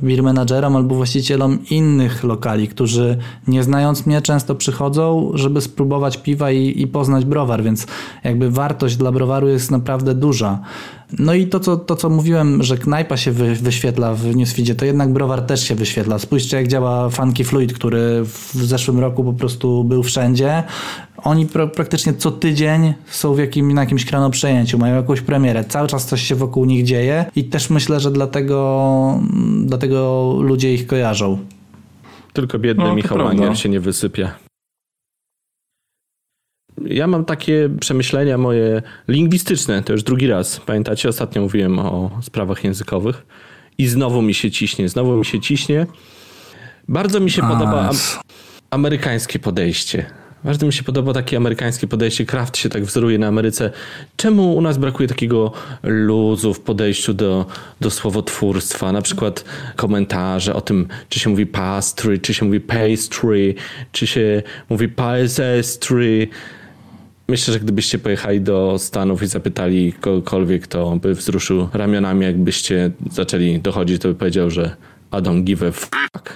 beer 0.02 0.22
menadżerom 0.22 0.76
albo 0.76 0.94
właścicielom 0.94 1.58
innych 1.70 2.24
lokali, 2.24 2.68
którzy 2.68 3.18
nie 3.48 3.62
znając 3.62 4.06
mnie 4.06 4.22
często 4.22 4.54
przychodzą, 4.54 5.30
żeby 5.34 5.60
spróbować 5.60 6.16
piwa 6.16 6.50
i, 6.50 6.82
i 6.82 6.86
poznać 6.86 7.24
browar, 7.24 7.62
więc 7.62 7.86
jakby 8.24 8.50
wartość 8.50 8.96
dla 8.96 9.12
browaru 9.12 9.48
jest 9.48 9.70
naprawdę 9.70 10.14
duża. 10.14 10.60
No 11.18 11.34
i 11.34 11.46
to 11.46 11.60
co, 11.60 11.76
to, 11.76 11.96
co 11.96 12.10
mówiłem, 12.10 12.62
że 12.62 12.78
knajpa 12.78 13.16
się 13.16 13.32
wy, 13.32 13.54
wyświetla 13.54 14.14
w 14.14 14.36
newsfeedzie, 14.36 14.74
to 14.74 14.84
jednak 14.84 15.12
browar 15.12 15.42
też 15.42 15.62
się 15.68 15.74
wyświetla. 15.74 16.18
Spójrzcie, 16.18 16.56
jak 16.56 16.68
działa 16.68 17.10
Funky 17.10 17.44
Fluid, 17.44 17.72
który 17.72 18.24
w 18.24 18.54
zeszłym 18.54 18.98
roku 18.98 19.24
po 19.24 19.32
prostu 19.32 19.84
był 19.84 20.02
wszędzie. 20.02 20.62
Oni 21.16 21.46
pra 21.46 21.66
praktycznie 21.66 22.14
co 22.14 22.30
tydzień 22.30 22.94
są 23.06 23.34
w 23.34 23.38
jakim, 23.38 23.72
na 23.72 23.80
jakimś 23.80 24.06
przejęciu, 24.30 24.78
mają 24.78 24.96
jakąś 24.96 25.20
premierę. 25.20 25.64
Cały 25.64 25.88
czas 25.88 26.06
coś 26.06 26.22
się 26.22 26.34
wokół 26.34 26.64
nich 26.64 26.84
dzieje 26.84 27.24
i 27.36 27.44
też 27.44 27.70
myślę, 27.70 28.00
że 28.00 28.10
dlatego, 28.10 29.20
dlatego 29.64 30.32
ludzie 30.40 30.74
ich 30.74 30.86
kojarzą. 30.86 31.38
Tylko 32.32 32.58
biedny 32.58 32.84
no, 32.84 32.94
Michał 32.94 33.18
Manier 33.18 33.58
się 33.58 33.68
nie 33.68 33.80
wysypia 33.80 34.46
ja 36.84 37.06
mam 37.06 37.24
takie 37.24 37.68
przemyślenia 37.80 38.38
moje 38.38 38.82
lingwistyczne, 39.08 39.82
to 39.82 39.92
już 39.92 40.02
drugi 40.02 40.26
raz. 40.26 40.60
Pamiętacie, 40.60 41.08
ostatnio 41.08 41.42
mówiłem 41.42 41.78
o 41.78 42.10
sprawach 42.22 42.64
językowych 42.64 43.26
i 43.78 43.86
znowu 43.86 44.22
mi 44.22 44.34
się 44.34 44.50
ciśnie, 44.50 44.88
znowu 44.88 45.16
mi 45.16 45.24
się 45.24 45.40
ciśnie. 45.40 45.86
Bardzo 46.88 47.20
mi 47.20 47.30
się 47.30 47.42
A, 47.42 47.48
podoba 47.48 47.88
am 47.88 47.96
amerykańskie 48.70 49.38
podejście. 49.38 50.06
Bardzo 50.46 50.66
mi 50.66 50.72
się 50.72 50.82
podoba 50.82 51.12
takie 51.12 51.36
amerykańskie 51.36 51.86
podejście. 51.86 52.26
Kraft 52.26 52.56
się 52.56 52.68
tak 52.68 52.84
wzoruje 52.84 53.18
na 53.18 53.26
Ameryce. 53.26 53.70
Czemu 54.16 54.56
u 54.56 54.60
nas 54.60 54.78
brakuje 54.78 55.08
takiego 55.08 55.52
luzu 55.82 56.54
w 56.54 56.60
podejściu 56.60 57.14
do, 57.14 57.46
do 57.80 57.90
słowotwórstwa? 57.90 58.92
Na 58.92 59.02
przykład 59.02 59.44
komentarze 59.76 60.54
o 60.54 60.60
tym, 60.60 60.88
czy 61.08 61.20
się 61.20 61.30
mówi 61.30 61.46
pastry, 61.46 62.18
czy 62.18 62.34
się 62.34 62.46
mówi 62.46 62.60
pastry, 62.60 63.54
czy 63.92 64.06
się 64.06 64.42
mówi 64.70 64.88
pastry. 64.88 66.28
Myślę, 67.28 67.54
że 67.54 67.60
gdybyście 67.60 67.98
pojechali 67.98 68.40
do 68.40 68.78
Stanów 68.78 69.22
i 69.22 69.26
zapytali 69.26 69.92
kogokolwiek, 69.92 70.66
to 70.66 70.96
by 70.96 71.14
wzruszył 71.14 71.68
ramionami. 71.72 72.24
Jakbyście 72.24 72.90
zaczęli 73.10 73.58
dochodzić, 73.58 74.02
to 74.02 74.08
by 74.08 74.14
powiedział, 74.14 74.50
że 74.50 74.76
I 75.12 75.16
don't 75.16 75.44
give 75.44 75.62
a 75.62 75.72
fuck. 75.72 76.32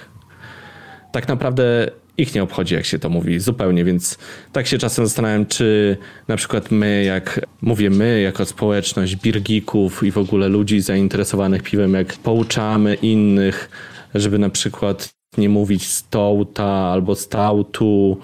Tak 1.11 1.27
naprawdę 1.27 1.91
ich 2.17 2.35
nie 2.35 2.43
obchodzi, 2.43 2.75
jak 2.75 2.85
się 2.85 2.99
to 2.99 3.09
mówi, 3.09 3.39
zupełnie, 3.39 3.83
więc 3.83 4.17
tak 4.51 4.67
się 4.67 4.77
czasem 4.77 5.05
zastanawiam, 5.05 5.45
czy 5.45 5.97
na 6.27 6.35
przykład 6.35 6.71
my, 6.71 7.03
jak 7.03 7.45
mówię 7.61 7.89
my, 7.89 8.21
jako 8.21 8.45
społeczność 8.45 9.15
birgików 9.15 10.03
i 10.03 10.11
w 10.11 10.17
ogóle 10.17 10.47
ludzi 10.47 10.81
zainteresowanych 10.81 11.63
piwem, 11.63 11.93
jak 11.93 12.13
pouczamy 12.13 12.95
innych, 12.95 13.69
żeby 14.15 14.39
na 14.39 14.49
przykład 14.49 15.09
nie 15.37 15.49
mówić 15.49 15.87
stołta 15.87 16.65
albo 16.65 17.15
stautu, 17.15 18.17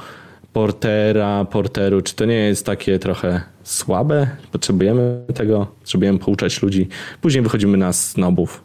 portera, 0.54 1.46
porteru, 1.46 2.02
czy 2.02 2.16
to 2.16 2.26
nie 2.26 2.36
jest 2.36 2.66
takie 2.66 3.00
trochę 3.00 3.42
słabe? 3.64 4.28
Potrzebujemy 4.52 5.22
tego, 5.34 5.68
potrzebujemy 5.80 6.20
pouczać 6.20 6.62
ludzi. 6.62 6.88
Później 7.22 7.44
wychodzimy 7.44 7.78
na 7.78 7.94
snobów. 7.94 8.64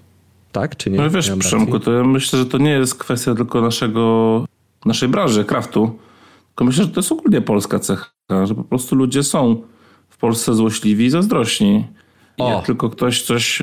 Tak, 0.53 0.77
czy 0.77 0.91
nie? 0.91 0.99
No 0.99 1.11
wiesz, 1.11 1.31
Przemku, 1.39 1.81
to 1.81 1.93
ja 1.93 2.05
myślę, 2.05 2.39
że 2.39 2.47
to 2.47 2.59
nie 2.59 2.71
jest 2.71 2.95
kwestia 2.95 3.35
tylko 3.35 3.61
naszego, 3.61 4.45
naszej 4.87 5.09
branży, 5.09 5.45
kraftu, 5.45 5.99
tylko 6.49 6.65
myślę, 6.65 6.85
że 6.85 6.91
to 6.91 7.01
jest 7.01 7.13
ogólnie 7.13 7.41
polska 7.41 7.79
cecha, 7.79 8.11
że 8.45 8.55
po 8.55 8.65
prostu 8.65 8.97
ludzie 8.97 9.23
są 9.23 9.63
w 10.09 10.19
Polsce 10.19 10.55
złośliwi 10.55 11.05
i 11.05 11.11
zazdrośni. 11.11 11.85
O. 12.39 12.51
Jak 12.51 12.67
tylko 12.67 12.91
ktoś 12.91 13.23
coś 13.23 13.63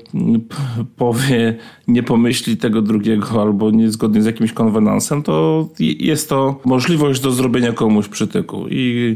powie, 0.96 1.58
nie 1.88 2.04
pomyśli 2.04 2.58
tego 2.58 2.82
drugiego 2.82 3.42
albo 3.42 3.72
niezgodnie 3.72 4.22
z 4.22 4.26
jakimś 4.26 4.54
konwenansem, 4.54 5.24
to 5.24 5.68
jest 5.80 6.30
to 6.30 6.62
możliwość 6.66 7.22
do 7.22 7.32
zrobienia 7.32 7.74
komuś 7.74 8.08
przytyku 8.08 8.66
i, 8.70 9.16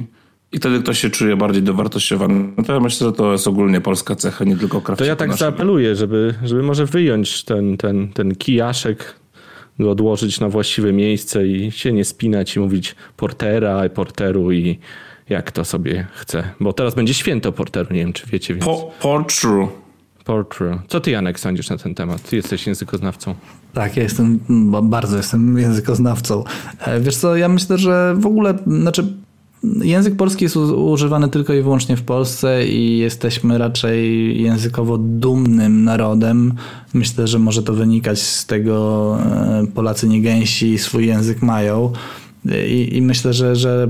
i 0.51 0.57
wtedy 0.57 0.79
ktoś 0.79 0.99
się 0.99 1.09
czuje 1.09 1.35
bardziej 1.35 1.63
dowartościowany. 1.63 2.53
No 2.57 2.63
to 2.63 2.73
ja 2.73 2.79
myślę, 2.79 3.07
że 3.07 3.13
to 3.13 3.31
jest 3.31 3.47
ogólnie 3.47 3.81
polska 3.81 4.15
cecha, 4.15 4.45
nie 4.45 4.57
tylko 4.57 4.81
krawczyka. 4.81 5.05
To 5.05 5.09
ja 5.09 5.15
tak 5.15 5.29
naszego. 5.29 5.51
zaapeluję, 5.51 5.95
żeby, 5.95 6.35
żeby 6.43 6.63
może 6.63 6.85
wyjąć 6.85 7.43
ten, 7.43 7.77
ten, 7.77 8.13
ten 8.13 8.35
kijaszek, 8.35 9.19
go 9.79 9.91
odłożyć 9.91 10.39
na 10.39 10.49
właściwe 10.49 10.93
miejsce 10.93 11.47
i 11.47 11.71
się 11.71 11.93
nie 11.93 12.05
spinać 12.05 12.55
i 12.55 12.59
mówić 12.59 12.95
portera, 13.17 13.89
porteru 13.89 14.51
i 14.51 14.79
jak 15.29 15.51
to 15.51 15.65
sobie 15.65 16.07
chce. 16.13 16.43
Bo 16.59 16.73
teraz 16.73 16.95
będzie 16.95 17.13
święto 17.13 17.51
porteru, 17.51 17.93
nie 17.93 17.99
wiem 17.99 18.13
czy 18.13 18.27
wiecie. 18.27 18.53
Więc... 18.53 18.65
Po, 18.65 18.91
portru. 19.01 19.69
Portru. 20.25 20.79
Co 20.87 20.99
ty 20.99 21.11
Janek 21.11 21.39
sądzisz 21.39 21.69
na 21.69 21.77
ten 21.77 21.95
temat? 21.95 22.29
Ty 22.29 22.35
jesteś 22.35 22.67
językoznawcą. 22.67 23.35
Tak, 23.73 23.97
ja 23.97 24.03
jestem, 24.03 24.39
bardzo 24.83 25.17
jestem 25.17 25.57
językoznawcą. 25.57 26.43
E, 26.79 26.99
wiesz 26.99 27.15
co, 27.15 27.35
ja 27.35 27.49
myślę, 27.49 27.77
że 27.77 28.15
w 28.17 28.25
ogóle, 28.25 28.53
znaczy 28.67 29.13
Język 29.63 30.15
polski 30.15 30.45
jest 30.45 30.55
używany 30.55 31.29
tylko 31.29 31.53
i 31.53 31.61
wyłącznie 31.61 31.97
w 31.97 32.03
Polsce 32.03 32.67
i 32.67 32.97
jesteśmy 32.97 33.57
raczej 33.57 34.41
językowo 34.41 34.97
dumnym 34.97 35.83
narodem. 35.83 36.53
Myślę, 36.93 37.27
że 37.27 37.39
może 37.39 37.63
to 37.63 37.73
wynikać 37.73 38.21
z 38.21 38.45
tego, 38.45 39.17
e, 39.21 39.67
Polacy 39.73 40.07
nie 40.07 40.21
gęsi 40.21 40.77
swój 40.77 41.07
język 41.07 41.41
mają. 41.41 41.91
I, 42.67 42.97
I, 42.97 43.01
myślę, 43.01 43.33
że, 43.33 43.55
że 43.55 43.87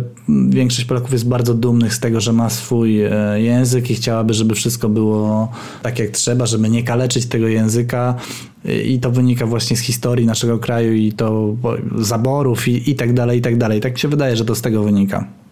większość 0.49 0.85
Polaków 0.85 1.11
jest 1.11 1.27
bardzo 1.27 1.53
dumnych 1.53 1.93
z 1.93 1.99
tego, 1.99 2.21
że 2.21 2.33
ma 2.33 2.49
swój 2.49 3.03
e, 3.03 3.41
język 3.41 3.91
i 3.91 3.95
chciałaby, 3.95 4.33
żeby 4.33 4.55
wszystko 4.55 4.89
było 4.89 5.51
tak 5.81 5.99
jak 5.99 6.09
trzeba, 6.09 6.45
żeby 6.45 6.69
nie 6.69 6.83
kaleczyć 6.83 7.25
tego 7.25 7.47
języka. 7.47 8.15
I 8.85 8.99
to 8.99 9.11
wynika 9.11 9.45
właśnie 9.45 9.77
z 9.77 9.79
historii 9.79 10.25
naszego 10.25 10.59
kraju 10.59 10.93
i 10.93 11.11
to 11.11 11.55
zaborów 11.97 12.67
i, 12.67 12.91
i 12.91 12.95
tak 12.95 13.13
dalej, 13.13 13.39
i 13.39 13.41
tak 13.41 13.57
dalej. 13.57 13.81
Tak 13.81 13.93
mi 13.93 13.99
się 13.99 14.07
wydaje, 14.07 14.35
że 14.35 14.45
to 14.45 14.55
z 14.55 14.61
tego 14.61 14.83
wynika. 14.83 15.42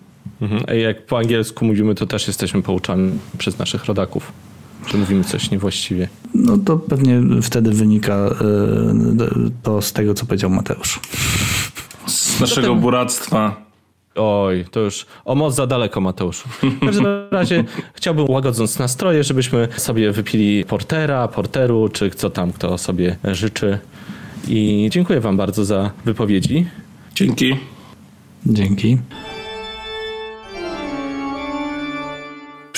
Mhm. 0.41 0.79
Jak 0.79 1.05
po 1.05 1.17
angielsku 1.17 1.65
mówimy, 1.65 1.95
to 1.95 2.05
też 2.05 2.27
jesteśmy 2.27 2.62
pouczani 2.62 3.12
przez 3.38 3.60
naszych 3.60 3.86
rodaków. 3.86 4.31
Czy 4.86 4.98
mówimy 4.98 5.24
coś 5.24 5.51
niewłaściwie? 5.51 6.07
No 6.36 6.57
to 6.57 6.77
pewnie 6.77 7.21
wtedy 7.41 7.71
wynika 7.71 8.15
e, 8.15 8.33
to 9.63 9.81
z 9.81 9.93
tego, 9.93 10.13
co 10.13 10.25
powiedział 10.25 10.50
Mateusz 10.50 11.00
z 12.05 12.39
naszego 12.39 12.67
Zatem... 12.67 12.79
buractwa. 12.79 13.71
Oj, 14.15 14.65
to 14.71 14.79
już 14.79 15.05
o 15.25 15.36
moc 15.36 15.55
za 15.55 15.67
daleko, 15.67 16.01
Mateuszu. 16.01 16.50
W 16.63 16.86
każdym 16.86 17.05
razie 17.31 17.63
chciałbym 17.93 18.29
łagodząc 18.29 18.79
nastroje, 18.79 19.24
żebyśmy 19.24 19.67
sobie 19.77 20.12
wypili 20.12 20.65
portera, 20.65 21.27
porteru, 21.27 21.89
czy 21.89 22.10
co 22.10 22.29
tam 22.29 22.53
kto 22.53 22.77
sobie 22.77 23.17
życzy. 23.24 23.79
I 24.48 24.89
dziękuję 24.91 25.19
wam 25.19 25.38
bardzo 25.38 25.65
za 25.65 25.91
wypowiedzi. 26.05 26.65
Dzięki. 27.15 27.55
Dzięki. 28.45 28.98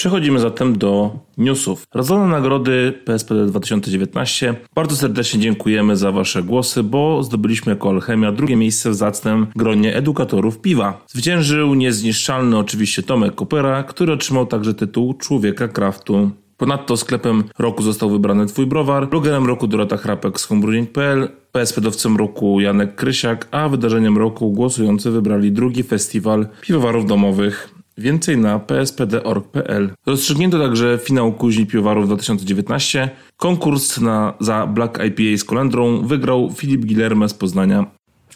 Przechodzimy 0.03 0.39
zatem 0.39 0.77
do 0.77 1.19
newsów. 1.37 1.87
Rozdane 1.93 2.27
nagrody 2.27 2.93
PSPD 3.05 3.45
2019. 3.45 4.55
Bardzo 4.75 4.95
serdecznie 4.95 5.39
dziękujemy 5.39 5.97
za 5.97 6.11
Wasze 6.11 6.43
głosy, 6.43 6.83
bo 6.83 7.23
zdobyliśmy 7.23 7.71
jako 7.71 7.89
Alchemia 7.89 8.31
drugie 8.31 8.55
miejsce 8.55 8.89
w 8.89 8.95
zacnym 8.95 9.47
gronie 9.55 9.95
edukatorów 9.95 10.61
piwa. 10.61 11.05
Zwyciężył 11.07 11.73
niezniszczalny 11.73 12.57
oczywiście 12.57 13.03
Tomek 13.03 13.35
Kopera, 13.35 13.83
który 13.83 14.13
otrzymał 14.13 14.45
także 14.45 14.73
tytuł 14.73 15.13
Człowieka 15.13 15.67
Kraftu. 15.67 16.31
Ponadto 16.57 16.97
sklepem 16.97 17.43
roku 17.59 17.83
został 17.83 18.09
wybrany 18.09 18.45
Twój 18.45 18.65
Browar, 18.65 19.09
blogerem 19.09 19.45
roku 19.45 19.67
Dorota 19.67 19.97
Chrapek 19.97 20.39
z 20.39 20.45
homebrewing.pl, 20.45 21.29
PSP-dowcem 21.51 22.17
roku 22.17 22.59
Janek 22.59 22.95
Krysiak, 22.95 23.47
a 23.51 23.69
wydarzeniem 23.69 24.17
roku 24.17 24.51
głosujący 24.51 25.11
wybrali 25.11 25.51
drugi 25.51 25.83
festiwal 25.83 26.47
piwowarów 26.61 27.05
domowych 27.05 27.72
Więcej 27.97 28.37
na 28.37 28.59
pspd.org.pl. 28.59 29.93
Rozstrzygnięto 30.05 30.59
także 30.59 30.99
finał 31.03 31.33
kuźni 31.33 31.65
piwowarów 31.65 32.07
2019. 32.07 33.09
Konkurs 33.37 34.01
na, 34.01 34.33
za 34.39 34.67
Black 34.67 34.99
IPA 35.07 35.37
z 35.37 35.43
kolendrą 35.43 36.07
wygrał 36.07 36.51
Filip 36.55 36.85
Gilerme 36.85 37.29
z 37.29 37.33
Poznania. 37.33 37.85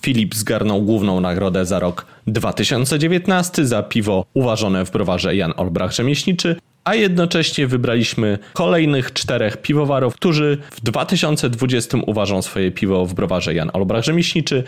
Filip 0.01 0.35
zgarnął 0.35 0.81
główną 0.81 1.21
nagrodę 1.21 1.65
za 1.65 1.79
rok 1.79 2.05
2019 2.27 3.65
za 3.65 3.83
piwo 3.83 4.25
uważone 4.33 4.85
w 4.85 4.91
browarze 4.91 5.35
Jan 5.35 5.53
Olbrach 5.57 5.91
Rzemieślniczy, 5.91 6.55
a 6.87 6.95
jednocześnie 6.95 7.67
wybraliśmy 7.67 8.39
kolejnych 8.53 9.13
czterech 9.13 9.57
piwowarów, 9.57 10.15
którzy 10.15 10.57
w 10.71 10.81
2020 10.81 11.97
uważą 12.05 12.41
swoje 12.41 12.71
piwo 12.71 13.05
w 13.05 13.13
browarze 13.13 13.53
Jan 13.53 13.69
Olbrach 13.73 14.03
Rzemieślniczy, 14.03 14.63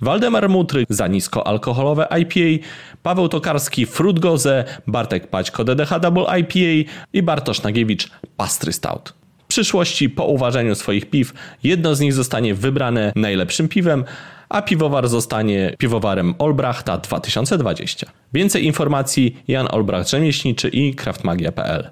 Waldemar 0.00 0.48
Mutry 0.48 0.84
za 0.88 1.06
niskoalkoholowe 1.06 2.08
IPA, 2.20 2.66
Paweł 3.02 3.28
Tokarski 3.28 3.86
Frutgoze, 3.86 4.64
Bartek 4.86 5.26
Paćko 5.26 5.64
DDH 5.64 5.98
Double 6.00 6.40
IPA 6.40 6.90
i 7.12 7.22
Bartosz 7.22 7.62
Nagiewicz 7.62 8.10
Pastry 8.36 8.72
Stout. 8.72 9.23
Przyszłości 9.54 10.10
po 10.10 10.24
uważaniu 10.24 10.74
swoich 10.74 11.10
piw 11.10 11.32
jedno 11.64 11.94
z 11.94 12.00
nich 12.00 12.12
zostanie 12.12 12.54
wybrane 12.54 13.12
najlepszym 13.16 13.68
piwem, 13.68 14.04
a 14.48 14.62
piwowar 14.62 15.08
zostanie 15.08 15.74
piwowarem 15.78 16.34
Olbrachta 16.38 16.98
2020. 16.98 18.06
Więcej 18.32 18.64
informacji 18.64 19.36
Jan 19.48 19.68
Olbracht 19.70 20.10
Rzemieślniczy 20.10 20.68
i 20.68 20.94
kraftmagia.pl. 20.94 21.90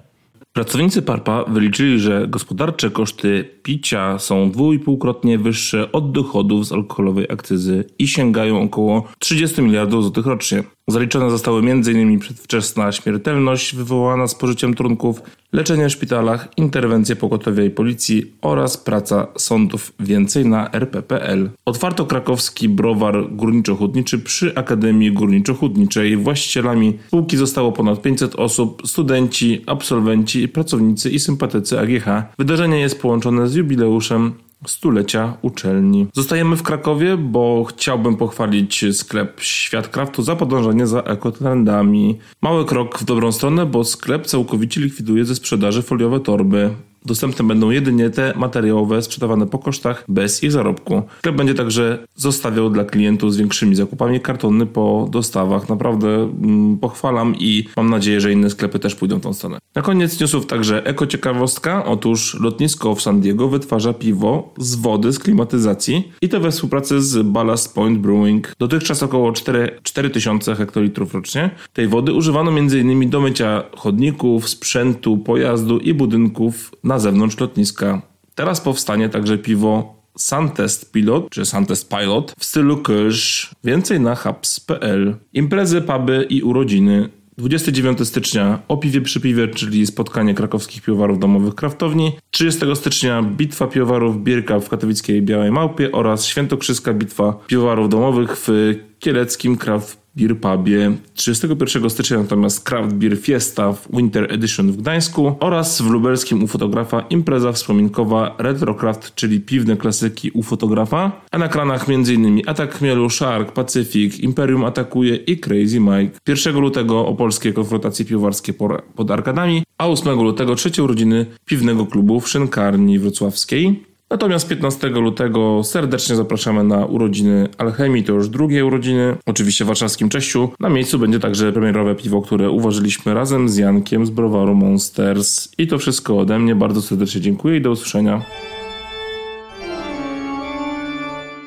Pracownicy 0.53 1.01
Parpa 1.01 1.43
wyliczyli, 1.43 1.99
że 1.99 2.27
gospodarcze 2.27 2.91
koszty 2.91 3.49
picia 3.63 4.19
są 4.19 4.51
dwuipółkrotnie 4.51 5.37
wyższe 5.37 5.91
od 5.91 6.11
dochodów 6.11 6.67
z 6.67 6.71
alkoholowej 6.71 7.25
akcyzy 7.29 7.85
i 7.99 8.07
sięgają 8.07 8.61
około 8.61 9.07
30 9.19 9.61
miliardów 9.61 10.03
złotych 10.03 10.25
rocznie. 10.25 10.63
Zaliczone 10.87 11.29
zostały 11.29 11.59
m.in. 11.71 12.19
przedwczesna 12.19 12.91
śmiertelność 12.91 13.75
wywołana 13.75 14.27
spożyciem 14.27 14.73
trunków, 14.73 15.21
leczenie 15.53 15.89
w 15.89 15.91
szpitalach, 15.91 16.47
interwencje 16.57 17.15
pogotowia 17.15 17.63
i 17.63 17.69
policji 17.69 18.33
oraz 18.41 18.77
praca 18.77 19.27
sądów. 19.37 19.93
Więcej 19.99 20.45
na 20.45 20.71
rp.pl. 20.71 21.49
Otwarto 21.65 22.05
krakowski 22.05 22.69
browar 22.69 23.15
górniczo-hutniczy 23.31 24.19
przy 24.19 24.55
Akademii 24.55 25.13
Górniczo-Hutniczej. 25.13 26.17
Właścicielami 26.17 26.97
spółki 27.07 27.37
zostało 27.37 27.71
ponad 27.71 28.01
500 28.01 28.35
osób, 28.35 28.81
studenci, 28.85 29.61
absolwenci, 29.65 30.47
pracownicy 30.47 31.09
i 31.09 31.19
sympatycy 31.19 31.79
AGH. 31.79 32.35
Wydarzenie 32.39 32.79
jest 32.79 33.01
połączone 33.01 33.47
z 33.47 33.55
jubileuszem 33.55 34.33
stulecia 34.67 35.37
uczelni. 35.41 36.07
Zostajemy 36.13 36.55
w 36.55 36.63
Krakowie, 36.63 37.17
bo 37.17 37.63
chciałbym 37.63 38.15
pochwalić 38.15 38.85
sklep 38.91 39.41
Świat 39.41 39.87
Craftu 39.87 40.23
za 40.23 40.35
podążanie 40.35 40.87
za 40.87 41.01
ekotrendami. 41.01 42.19
Mały 42.41 42.65
krok 42.65 42.99
w 42.99 43.03
dobrą 43.03 43.31
stronę, 43.31 43.65
bo 43.65 43.83
sklep 43.83 44.25
całkowicie 44.25 44.81
likwiduje 44.81 45.25
ze 45.25 45.35
sprzedaży 45.35 45.81
foliowe 45.81 46.19
torby. 46.19 46.69
Dostępne 47.05 47.47
będą 47.47 47.69
jedynie 47.69 48.09
te 48.09 48.33
materiałowe 48.35 49.01
sprzedawane 49.01 49.47
po 49.47 49.59
kosztach 49.59 50.05
bez 50.07 50.43
ich 50.43 50.51
zarobku. 50.51 51.01
Sklep 51.19 51.35
będzie 51.35 51.53
także 51.53 52.07
zostawiał 52.15 52.69
dla 52.69 52.83
klientów 52.83 53.33
z 53.33 53.37
większymi 53.37 53.75
zakupami 53.75 54.19
kartony 54.19 54.65
po 54.65 55.07
dostawach. 55.11 55.69
Naprawdę 55.69 56.07
mm, 56.07 56.77
pochwalam 56.77 57.35
i 57.39 57.65
mam 57.77 57.89
nadzieję, 57.89 58.21
że 58.21 58.31
inne 58.31 58.49
sklepy 58.49 58.79
też 58.79 58.95
pójdą 58.95 59.19
w 59.19 59.21
tą 59.21 59.33
stronę. 59.33 59.57
Na 59.75 59.81
koniec 59.81 60.19
newsów 60.19 60.45
także 60.45 60.85
eko 60.85 61.07
ciekawostka. 61.07 61.85
Otóż 61.85 62.39
lotnisko 62.39 62.95
w 62.95 63.01
San 63.01 63.21
Diego 63.21 63.49
wytwarza 63.49 63.93
piwo 63.93 64.53
z 64.57 64.75
wody 64.75 65.13
z 65.13 65.19
klimatyzacji 65.19 66.11
i 66.21 66.29
to 66.29 66.39
we 66.39 66.51
współpracy 66.51 67.01
z 67.01 67.27
Ballast 67.27 67.75
Point 67.75 67.99
Brewing. 67.99 68.55
Dotychczas 68.59 69.03
około 69.03 69.31
4, 69.31 69.79
4000 69.83 70.55
hektolitrów 70.55 71.13
rocznie. 71.13 71.49
Tej 71.73 71.87
wody 71.87 72.13
używano 72.13 72.51
m.in. 72.51 73.09
do 73.09 73.21
mycia 73.21 73.63
chodników, 73.77 74.49
sprzętu, 74.49 75.17
pojazdu 75.17 75.79
i 75.79 75.93
budynków 75.93 76.71
na 76.83 76.92
zewnątrz 76.99 77.39
lotniska. 77.39 78.01
Teraz 78.35 78.61
powstanie 78.61 79.09
także 79.09 79.37
piwo 79.37 79.95
Suntest 80.17 80.91
Pilot, 80.91 81.29
czy 81.29 81.45
Suntest 81.45 81.89
Pilot 81.89 82.35
w 82.39 82.45
stylu 82.45 82.77
Kirsch. 82.77 83.55
Więcej 83.63 83.99
na 83.99 84.15
hubs.pl. 84.15 85.15
Imprezy, 85.33 85.81
puby 85.81 86.27
i 86.29 86.41
urodziny 86.41 87.09
29 87.37 88.07
stycznia 88.07 88.59
o 88.67 88.77
piwie 88.77 89.01
przy 89.01 89.21
piwie, 89.21 89.47
czyli 89.47 89.87
spotkanie 89.87 90.33
krakowskich 90.33 90.81
piwowarów 90.81 91.19
domowych 91.19 91.55
kraftowni. 91.55 92.11
30 92.31 92.65
stycznia 92.75 93.23
bitwa 93.23 93.67
piwowarów 93.67 94.23
Bierka 94.23 94.59
w 94.59 94.69
katowickiej 94.69 95.21
Białej 95.21 95.51
Małpie 95.51 95.91
oraz 95.91 96.25
świętokrzyska 96.25 96.93
bitwa 96.93 97.33
piwowarów 97.47 97.89
domowych 97.89 98.37
w 98.37 98.75
kieleckim 98.99 99.57
Kraft 99.57 100.02
Beer 100.15 100.39
Pubie. 100.39 100.91
31 101.13 101.89
stycznia 101.89 102.17
natomiast 102.17 102.63
Craft 102.63 102.95
Beer 102.95 103.17
Fiesta 103.17 103.73
w 103.73 103.87
Winter 103.95 104.33
Edition 104.33 104.71
w 104.71 104.77
Gdańsku 104.77 105.35
oraz 105.39 105.81
w 105.81 105.89
lubelskim 105.89 106.43
u 106.43 106.47
fotografa 106.47 107.05
impreza 107.09 107.51
wspominkowa 107.51 108.35
Retrocraft, 108.37 109.15
czyli 109.15 109.41
piwne 109.41 109.77
klasyki 109.77 110.31
u 110.31 110.43
fotografa, 110.43 111.21
a 111.31 111.37
na 111.37 111.47
kranach 111.47 111.89
m.in. 111.89 112.41
Atak 112.45 112.77
Chmielu, 112.77 113.09
Shark, 113.09 113.51
Pacyfik, 113.51 114.19
Imperium 114.19 114.65
Atakuje 114.65 115.15
i 115.15 115.37
Crazy 115.37 115.79
Mike. 115.79 116.19
1 116.27 116.55
lutego 116.55 117.07
opolskie 117.07 117.53
konfrontacje 117.53 118.05
piwowarskie 118.05 118.53
pod 118.95 119.11
Arkadami, 119.11 119.63
a 119.77 119.87
8 119.87 120.21
lutego 120.23 120.55
trzecie 120.55 120.83
urodziny 120.83 121.25
piwnego 121.45 121.85
klubu 121.85 122.19
w 122.19 122.29
Szynkarni 122.29 122.99
Wrocławskiej. 122.99 123.92
Natomiast 124.09 124.47
15 124.47 124.89
lutego 124.89 125.61
serdecznie 125.63 126.15
zapraszamy 126.15 126.63
na 126.63 126.85
urodziny 126.85 127.47
Alchemii, 127.57 128.03
to 128.03 128.13
już 128.13 128.29
drugie 128.29 128.65
urodziny, 128.65 129.15
oczywiście 129.25 129.65
w 129.65 129.67
warszawskim 129.67 130.09
Cześciu. 130.09 130.49
Na 130.59 130.69
miejscu 130.69 130.99
będzie 130.99 131.19
także 131.19 131.53
premierowe 131.53 131.95
piwo, 131.95 132.21
które 132.21 132.49
uważyliśmy 132.49 133.13
razem 133.13 133.49
z 133.49 133.57
Jankiem 133.57 134.05
z 134.05 134.09
browaru 134.09 134.55
Monsters. 134.55 135.49
I 135.57 135.67
to 135.67 135.77
wszystko 135.77 136.19
ode 136.19 136.39
mnie. 136.39 136.55
Bardzo 136.55 136.81
serdecznie 136.81 137.21
dziękuję 137.21 137.57
i 137.57 137.61
do 137.61 137.71
usłyszenia. 137.71 138.25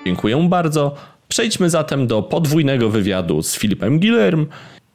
Dziękuję 0.06 0.48
bardzo. 0.50 0.94
Przejdźmy 1.28 1.70
zatem 1.70 2.06
do 2.06 2.22
podwójnego 2.22 2.90
wywiadu 2.90 3.42
z 3.42 3.58
Filipem 3.58 3.98
Gilerm 3.98 4.46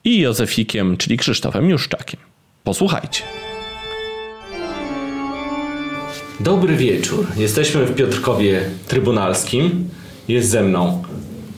i 0.04 0.20
Józefikiem, 0.20 0.98
czyli 0.98 1.18
Krzysztofem 1.18 1.70
Juszczakiem. 1.70 2.20
Posłuchajcie. 2.64 3.24
Dobry 6.44 6.76
wieczór. 6.76 7.28
Jesteśmy 7.38 7.86
w 7.86 7.96
Piotrkowie 7.96 8.62
Trybunalskim. 8.88 9.90
Jest 10.28 10.50
ze 10.50 10.64
mną 10.64 11.04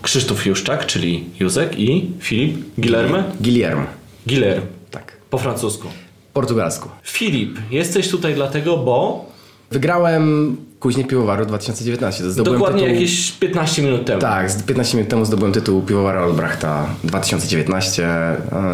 Krzysztof 0.02 0.46
Juszczak, 0.46 0.86
czyli 0.86 1.26
Józek 1.40 1.80
i 1.80 2.12
Filip 2.20 2.58
Guillerme? 2.78 3.24
Guillermo. 3.42 3.86
Guillerme. 4.28 4.66
Tak. 4.92 5.18
Po 5.30 5.38
francusku. 5.38 5.88
Portugalsku. 6.34 6.90
Filip, 7.04 7.60
jesteś 7.72 8.10
tutaj 8.10 8.36
dlatego, 8.36 8.78
bo 8.78 9.26
Wygrałem 9.74 10.58
Kuźnie 10.84 11.06
Piwowaru 11.06 11.46
2019. 11.46 12.32
Zdobyłem 12.32 12.60
Dokładnie 12.60 12.82
tytuł... 12.84 12.96
jakieś 12.96 13.32
15 13.32 13.82
minut 13.82 14.06
temu. 14.06 14.22
Tak, 14.22 14.66
15 14.66 14.98
minut 14.98 15.10
temu 15.10 15.26
zdobyłem 15.26 15.54
tytuł 15.54 15.82
Piwowara 15.82 16.24
Olbrachta 16.24 16.86
2019, 17.04 18.08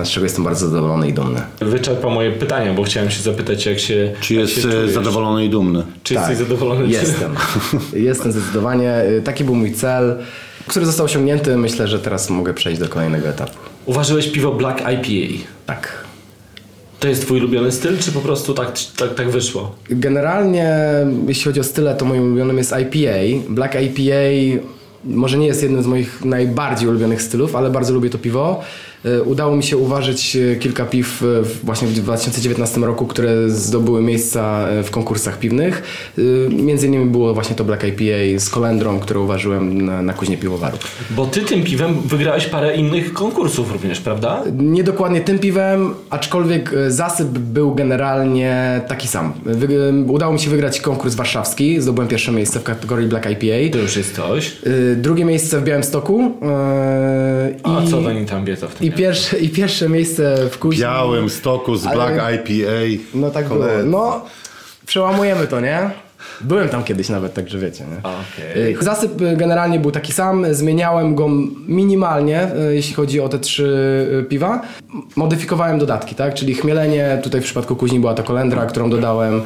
z 0.03 0.09
czego 0.09 0.25
jestem 0.25 0.43
bardzo 0.43 0.67
zadowolony 0.67 1.07
i 1.07 1.13
dumny. 1.13 1.41
Wyczerpał 1.59 2.11
moje 2.11 2.31
pytanie, 2.31 2.73
bo 2.73 2.83
chciałem 2.83 3.11
się 3.11 3.21
zapytać, 3.21 3.65
jak 3.65 3.79
się. 3.79 4.13
Czy 4.21 4.33
jest 4.33 4.61
się 4.61 4.69
e, 4.69 4.89
zadowolony 4.89 5.45
i 5.45 5.49
dumny? 5.49 5.83
Czy 6.03 6.13
tak, 6.13 6.29
jesteś 6.29 6.47
zadowolony? 6.47 6.87
Jestem. 6.87 7.35
jestem 7.93 8.31
zdecydowanie. 8.31 8.91
E, 8.91 9.21
taki 9.21 9.43
był 9.43 9.55
mój 9.55 9.71
cel, 9.71 10.15
który 10.67 10.85
został 10.85 11.05
osiągnięty. 11.05 11.57
Myślę, 11.57 11.87
że 11.87 11.99
teraz 11.99 12.29
mogę 12.29 12.53
przejść 12.53 12.79
do 12.79 12.89
kolejnego 12.89 13.27
etapu. 13.27 13.57
Uważyłeś 13.85 14.27
piwo 14.27 14.51
Black 14.51 14.79
IPA. 14.79 15.43
Tak. 15.65 16.08
To 16.99 17.07
jest 17.07 17.21
twój 17.21 17.39
ulubiony 17.39 17.71
styl, 17.71 17.97
czy 17.99 18.11
po 18.11 18.19
prostu 18.19 18.53
tak, 18.53 18.71
tak, 18.97 19.15
tak 19.15 19.29
wyszło? 19.29 19.75
Generalnie, 19.89 20.75
jeśli 21.27 21.43
chodzi 21.43 21.59
o 21.59 21.63
style, 21.63 21.95
to 21.95 22.05
moim 22.05 22.23
ulubionym 22.23 22.57
jest 22.57 22.73
IPA. 22.81 23.49
Black 23.49 23.75
IPA 23.75 24.63
może 25.03 25.37
nie 25.37 25.47
jest 25.47 25.63
jednym 25.63 25.83
z 25.83 25.87
moich 25.87 26.25
najbardziej 26.25 26.89
ulubionych 26.89 27.21
stylów, 27.21 27.55
ale 27.55 27.69
bardzo 27.69 27.93
lubię 27.93 28.09
to 28.09 28.17
piwo. 28.17 28.61
E, 29.05 29.23
udało 29.23 29.55
mi 29.55 29.63
się 29.63 29.77
uważać 29.77 30.35
e, 30.35 30.55
kilka 30.55 30.85
piw 30.85 31.23
e, 31.23 31.25
właśnie 31.63 31.87
w 31.87 31.93
2019 31.93 32.81
roku, 32.81 33.07
które 33.07 33.49
zdobyły 33.49 34.01
miejsca 34.01 34.67
w 34.83 34.91
konkursach 34.91 35.39
piwnych. 35.39 35.83
Między 36.49 36.87
innymi 36.87 37.05
było 37.05 37.33
właśnie 37.33 37.55
to 37.55 37.63
Black 37.63 37.83
IPA 37.83 38.39
z 38.39 38.49
kolendrą, 38.49 38.99
które 38.99 39.19
uważyłem 39.19 39.81
na, 39.81 40.01
na 40.01 40.13
kuźnie 40.13 40.37
piwowaru. 40.37 40.77
Bo 41.09 41.25
ty 41.25 41.41
tym 41.41 41.63
piwem 41.63 41.93
wygrałeś 42.05 42.45
parę 42.45 42.75
innych 42.75 43.13
konkursów 43.13 43.71
również, 43.71 43.99
prawda? 43.99 44.43
Nie 44.57 44.83
dokładnie 44.83 45.21
tym 45.21 45.39
piwem, 45.39 45.93
aczkolwiek 46.09 46.71
zasyp 46.87 47.27
był 47.27 47.75
generalnie 47.75 48.81
taki 48.87 49.07
sam. 49.07 49.33
Udało 50.07 50.33
mi 50.33 50.39
się 50.39 50.49
wygrać 50.49 50.81
konkurs 50.81 51.15
warszawski, 51.15 51.81
zdobyłem 51.81 52.07
pierwsze 52.07 52.31
miejsce 52.31 52.59
w 52.59 52.63
kategorii 52.63 53.07
Black 53.07 53.25
IPA. 53.25 53.71
To 53.71 53.77
już 53.77 53.97
jest 53.97 54.15
coś. 54.15 54.57
Drugie 54.95 55.25
miejsce 55.25 55.59
w 55.59 55.63
Białymstoku. 55.63 56.31
A 57.63 57.81
co 57.91 57.97
oni 57.97 58.25
tam 58.25 58.45
wiedzą 58.45 58.67
w 58.67 58.75
tym 58.75 58.88
i 58.89 58.91
pierwsze, 58.91 59.39
I 59.39 59.49
pierwsze 59.49 59.89
miejsce 59.89 60.49
w 60.49 60.59
kuźni. 60.59 60.83
Białym 60.83 61.29
stoku 61.29 61.75
z 61.75 61.87
Black 61.87 62.13
IPA. 62.13 63.03
No 63.13 63.29
tak 63.29 63.47
było. 63.47 63.65
No, 63.85 64.25
przełamujemy 64.85 65.47
to, 65.47 65.59
nie? 65.59 65.89
Byłem 66.41 66.69
tam 66.69 66.83
kiedyś 66.83 67.09
nawet, 67.09 67.33
także 67.33 67.59
wiecie. 67.59 67.85
Nie? 67.85 67.97
Okay. 67.97 68.83
Zasyp 68.83 69.21
y, 69.21 69.37
generalnie 69.37 69.79
był 69.79 69.91
taki 69.91 70.13
sam, 70.13 70.45
zmieniałem 70.51 71.15
go 71.15 71.27
minimalnie, 71.67 72.47
y, 72.69 72.75
jeśli 72.75 72.95
chodzi 72.95 73.19
o 73.19 73.29
te 73.29 73.39
trzy 73.39 74.07
y, 74.21 74.23
piwa. 74.23 74.61
Modyfikowałem 75.15 75.79
dodatki, 75.79 76.15
tak? 76.15 76.33
Czyli 76.33 76.55
chmielenie, 76.55 77.19
tutaj 77.23 77.41
w 77.41 77.43
przypadku 77.43 77.75
kuźni 77.75 77.99
była 77.99 78.13
to 78.13 78.23
kolendra, 78.23 78.65
którą 78.65 78.89
dodałem, 78.89 79.41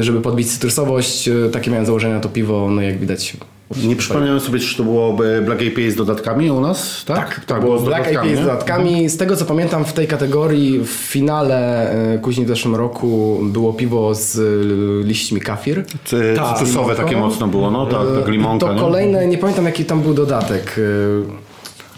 żeby 0.00 0.20
podbić 0.20 0.52
cytrusowość. 0.52 1.30
Takie 1.52 1.70
miałem 1.70 1.86
założenia 1.86 2.20
to 2.20 2.28
piwo, 2.28 2.70
no 2.70 2.82
jak 2.82 2.98
widać 2.98 3.36
nie 3.84 3.96
przypomniałem 3.96 4.40
sobie, 4.40 4.58
czy 4.58 4.76
to 4.76 4.82
było 4.82 5.12
Black 5.44 5.62
IPA 5.62 5.90
z 5.90 5.94
dodatkami 5.94 6.50
u 6.50 6.60
nas, 6.60 7.04
tak? 7.04 7.18
Tak, 7.18 7.44
tak 7.44 7.60
było 7.60 7.80
Black 7.80 8.12
IPA 8.12 8.36
z 8.36 8.40
dodatkami. 8.40 9.08
Z 9.08 9.16
tego 9.16 9.36
co 9.36 9.44
pamiętam 9.44 9.84
w 9.84 9.92
tej 9.92 10.06
kategorii 10.06 10.80
w 10.80 10.88
finale 10.88 11.90
e, 12.14 12.18
później 12.18 12.46
w 12.46 12.48
zeszłym 12.48 12.74
roku 12.74 13.40
było 13.42 13.72
piwo 13.72 14.14
z 14.14 14.38
e, 14.38 15.06
liśćmi 15.06 15.40
kafir. 15.40 15.84
Cytrusowe 16.04 16.94
takie 16.94 17.16
mocno 17.16 17.48
było, 17.48 17.70
no 17.70 17.86
tak, 17.86 18.00
tak 18.18 18.28
limonka. 18.28 18.66
To 18.66 18.80
kolejne, 18.80 19.26
nie 19.26 19.38
pamiętam 19.38 19.64
jaki 19.64 19.84
tam 19.84 20.02
był 20.02 20.14
dodatek. 20.14 20.80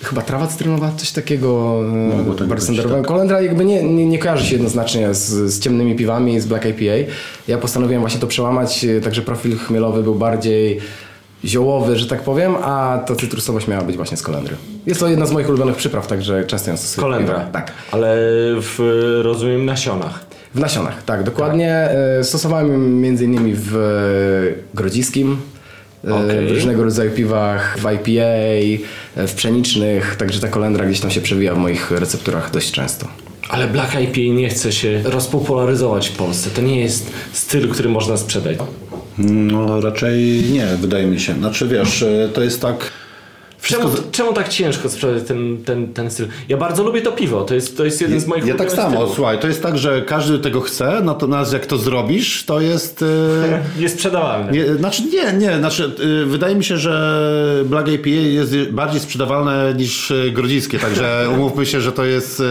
Chyba 0.02 0.22
trawa 0.22 0.46
cytrynowa, 0.46 0.92
coś 0.96 1.12
takiego 1.12 1.80
Mogło 2.16 2.34
e, 2.34 2.82
tak. 2.82 3.06
Kolendra 3.06 3.40
jakby 3.40 3.64
nie, 3.64 3.82
nie, 3.82 4.06
nie 4.06 4.18
kojarzy 4.18 4.46
się 4.46 4.52
jednoznacznie 4.52 5.14
z, 5.14 5.52
z 5.52 5.60
ciemnymi 5.60 5.96
piwami, 5.96 6.40
z 6.40 6.46
Black 6.46 6.64
IPA. 6.66 7.12
Ja 7.48 7.58
postanowiłem 7.58 8.00
właśnie 8.00 8.20
to 8.20 8.26
przełamać, 8.26 8.84
e, 8.84 9.00
także 9.00 9.22
profil 9.22 9.58
chmielowy 9.58 10.02
był 10.02 10.14
bardziej 10.14 10.80
ziołowy, 11.44 11.96
że 11.96 12.06
tak 12.06 12.22
powiem, 12.22 12.54
a 12.62 12.98
ta 13.06 13.14
cytrusowość 13.14 13.68
miała 13.68 13.82
być 13.84 13.96
właśnie 13.96 14.16
z 14.16 14.22
kolendry. 14.22 14.56
Jest 14.86 15.00
to 15.00 15.08
jedna 15.08 15.26
z 15.26 15.32
moich 15.32 15.48
ulubionych 15.48 15.76
przypraw, 15.76 16.06
także 16.06 16.44
często 16.44 16.70
ją 16.70 16.76
stosuję. 16.76 17.02
Kolendra. 17.02 17.40
Tak. 17.40 17.72
Ale 17.92 18.16
w, 18.60 18.78
rozumiem, 19.22 19.64
nasionach. 19.64 20.26
W 20.54 20.60
nasionach, 20.60 21.02
tak, 21.02 21.22
dokładnie. 21.22 21.72
E, 21.72 22.24
Stosowałem 22.24 23.00
między 23.00 23.24
innymi 23.24 23.52
w 23.56 23.74
grodziskim, 24.74 25.36
e, 26.08 26.14
Okej. 26.14 26.46
w 26.46 26.50
różnego 26.50 26.84
rodzaju 26.84 27.10
piwach, 27.10 27.78
w 27.78 27.86
IPA, 27.86 28.22
e, 29.16 29.26
w 29.26 29.34
pszenicznych, 29.34 30.16
także 30.16 30.40
ta 30.40 30.48
kolendra 30.48 30.86
gdzieś 30.86 31.00
tam 31.00 31.10
się 31.10 31.20
przewija 31.20 31.54
w 31.54 31.58
moich 31.58 31.90
recepturach 31.90 32.50
dość 32.50 32.72
często. 32.72 33.08
Ale 33.48 33.66
Black 33.66 33.94
IPA 33.94 34.34
nie 34.34 34.48
chce 34.48 34.72
się 34.72 35.02
rozpopularyzować 35.04 36.08
w 36.08 36.16
Polsce. 36.16 36.50
To 36.50 36.62
nie 36.62 36.80
jest 36.80 37.10
styl, 37.32 37.68
który 37.68 37.88
można 37.88 38.16
sprzedać. 38.16 38.56
No 39.18 39.80
raczej 39.80 40.42
nie, 40.52 40.66
wydaje 40.66 41.06
mi 41.06 41.20
się. 41.20 41.34
Znaczy 41.34 41.68
wiesz, 41.68 42.02
e, 42.02 42.28
to 42.34 42.42
jest 42.42 42.62
tak... 42.62 42.90
Czemu, 43.62 43.88
czemu 44.12 44.32
tak 44.32 44.48
ciężko 44.48 44.88
sprzedać 44.88 45.22
ten, 45.28 45.58
ten, 45.64 45.92
ten 45.94 46.10
styl? 46.10 46.26
Ja 46.48 46.56
bardzo 46.56 46.82
lubię 46.84 47.02
to 47.02 47.12
piwo. 47.12 47.44
To 47.44 47.54
jest, 47.54 47.76
to 47.76 47.84
jest 47.84 48.00
jeden 48.00 48.20
z 48.20 48.26
moich 48.26 48.46
Ja 48.46 48.54
tak 48.54 48.72
samo, 48.72 48.96
stylów. 48.96 49.14
słuchaj, 49.14 49.38
to 49.38 49.46
jest 49.48 49.62
tak, 49.62 49.78
że 49.78 50.02
każdy 50.02 50.38
tego 50.38 50.60
chce, 50.60 51.00
natomiast 51.04 51.52
jak 51.52 51.66
to 51.66 51.78
zrobisz, 51.78 52.44
to 52.44 52.60
jest... 52.60 53.02
e, 53.02 53.62
Jest 53.82 53.94
sprzedawalny. 53.94 54.52
Nie, 54.52 54.74
znaczy 54.74 55.02
nie, 55.02 55.32
nie, 55.32 55.58
znaczy 55.58 55.92
y, 56.22 56.26
wydaje 56.26 56.54
mi 56.54 56.64
się, 56.64 56.78
że 56.78 57.62
Black 57.64 57.88
IPA 57.88 58.08
jest 58.10 58.54
bardziej 58.70 59.00
sprzedawalne 59.00 59.74
niż 59.76 60.12
grodziskie, 60.32 60.78
także 60.78 61.26
umówmy 61.34 61.66
się, 61.66 61.80
że 61.80 61.92
to 61.92 62.04
jest 62.04 62.40
y, 62.40 62.44
y, 62.44 62.46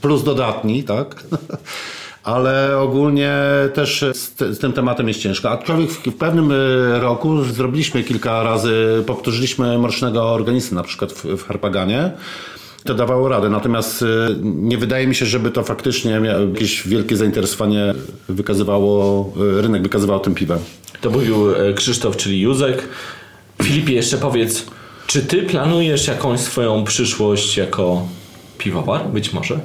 plus 0.00 0.24
dodatni, 0.24 0.84
tak? 0.84 1.14
Ale 2.24 2.78
ogólnie 2.78 3.32
też 3.74 4.04
z, 4.12 4.38
z 4.38 4.58
tym 4.58 4.72
tematem 4.72 5.08
jest 5.08 5.20
ciężko. 5.20 5.50
Aczkolwiek 5.50 5.90
w, 5.90 6.06
w 6.06 6.16
pewnym 6.16 6.52
y, 6.52 7.00
roku 7.00 7.44
zrobiliśmy 7.44 8.04
kilka 8.04 8.42
razy, 8.42 9.04
powtórzyliśmy 9.06 9.78
mrocznego 9.78 10.32
organizmu, 10.32 10.76
na 10.76 10.82
przykład 10.82 11.12
w, 11.12 11.24
w 11.24 11.46
Harpaganie. 11.46 12.12
To 12.84 12.94
dawało 12.94 13.28
radę, 13.28 13.48
natomiast 13.48 14.02
y, 14.02 14.06
nie 14.42 14.78
wydaje 14.78 15.06
mi 15.06 15.14
się, 15.14 15.26
żeby 15.26 15.50
to 15.50 15.62
faktycznie 15.62 16.20
jakieś 16.52 16.88
wielkie 16.88 17.16
zainteresowanie 17.16 17.94
wykazywało, 18.28 19.32
y, 19.58 19.62
rynek 19.62 19.82
wykazywał 19.82 20.20
tym 20.20 20.34
piwem. 20.34 20.58
To 21.00 21.10
mówił 21.10 21.54
e, 21.54 21.74
Krzysztof, 21.74 22.16
czyli 22.16 22.40
Józek. 22.40 22.88
Filipie, 23.62 23.94
jeszcze 23.94 24.18
powiedz, 24.18 24.66
czy 25.06 25.22
ty 25.22 25.42
planujesz 25.42 26.06
jakąś 26.06 26.40
swoją 26.40 26.84
przyszłość 26.84 27.56
jako 27.56 28.08
piwowar? 28.58 29.08
Być 29.08 29.32
może. 29.32 29.60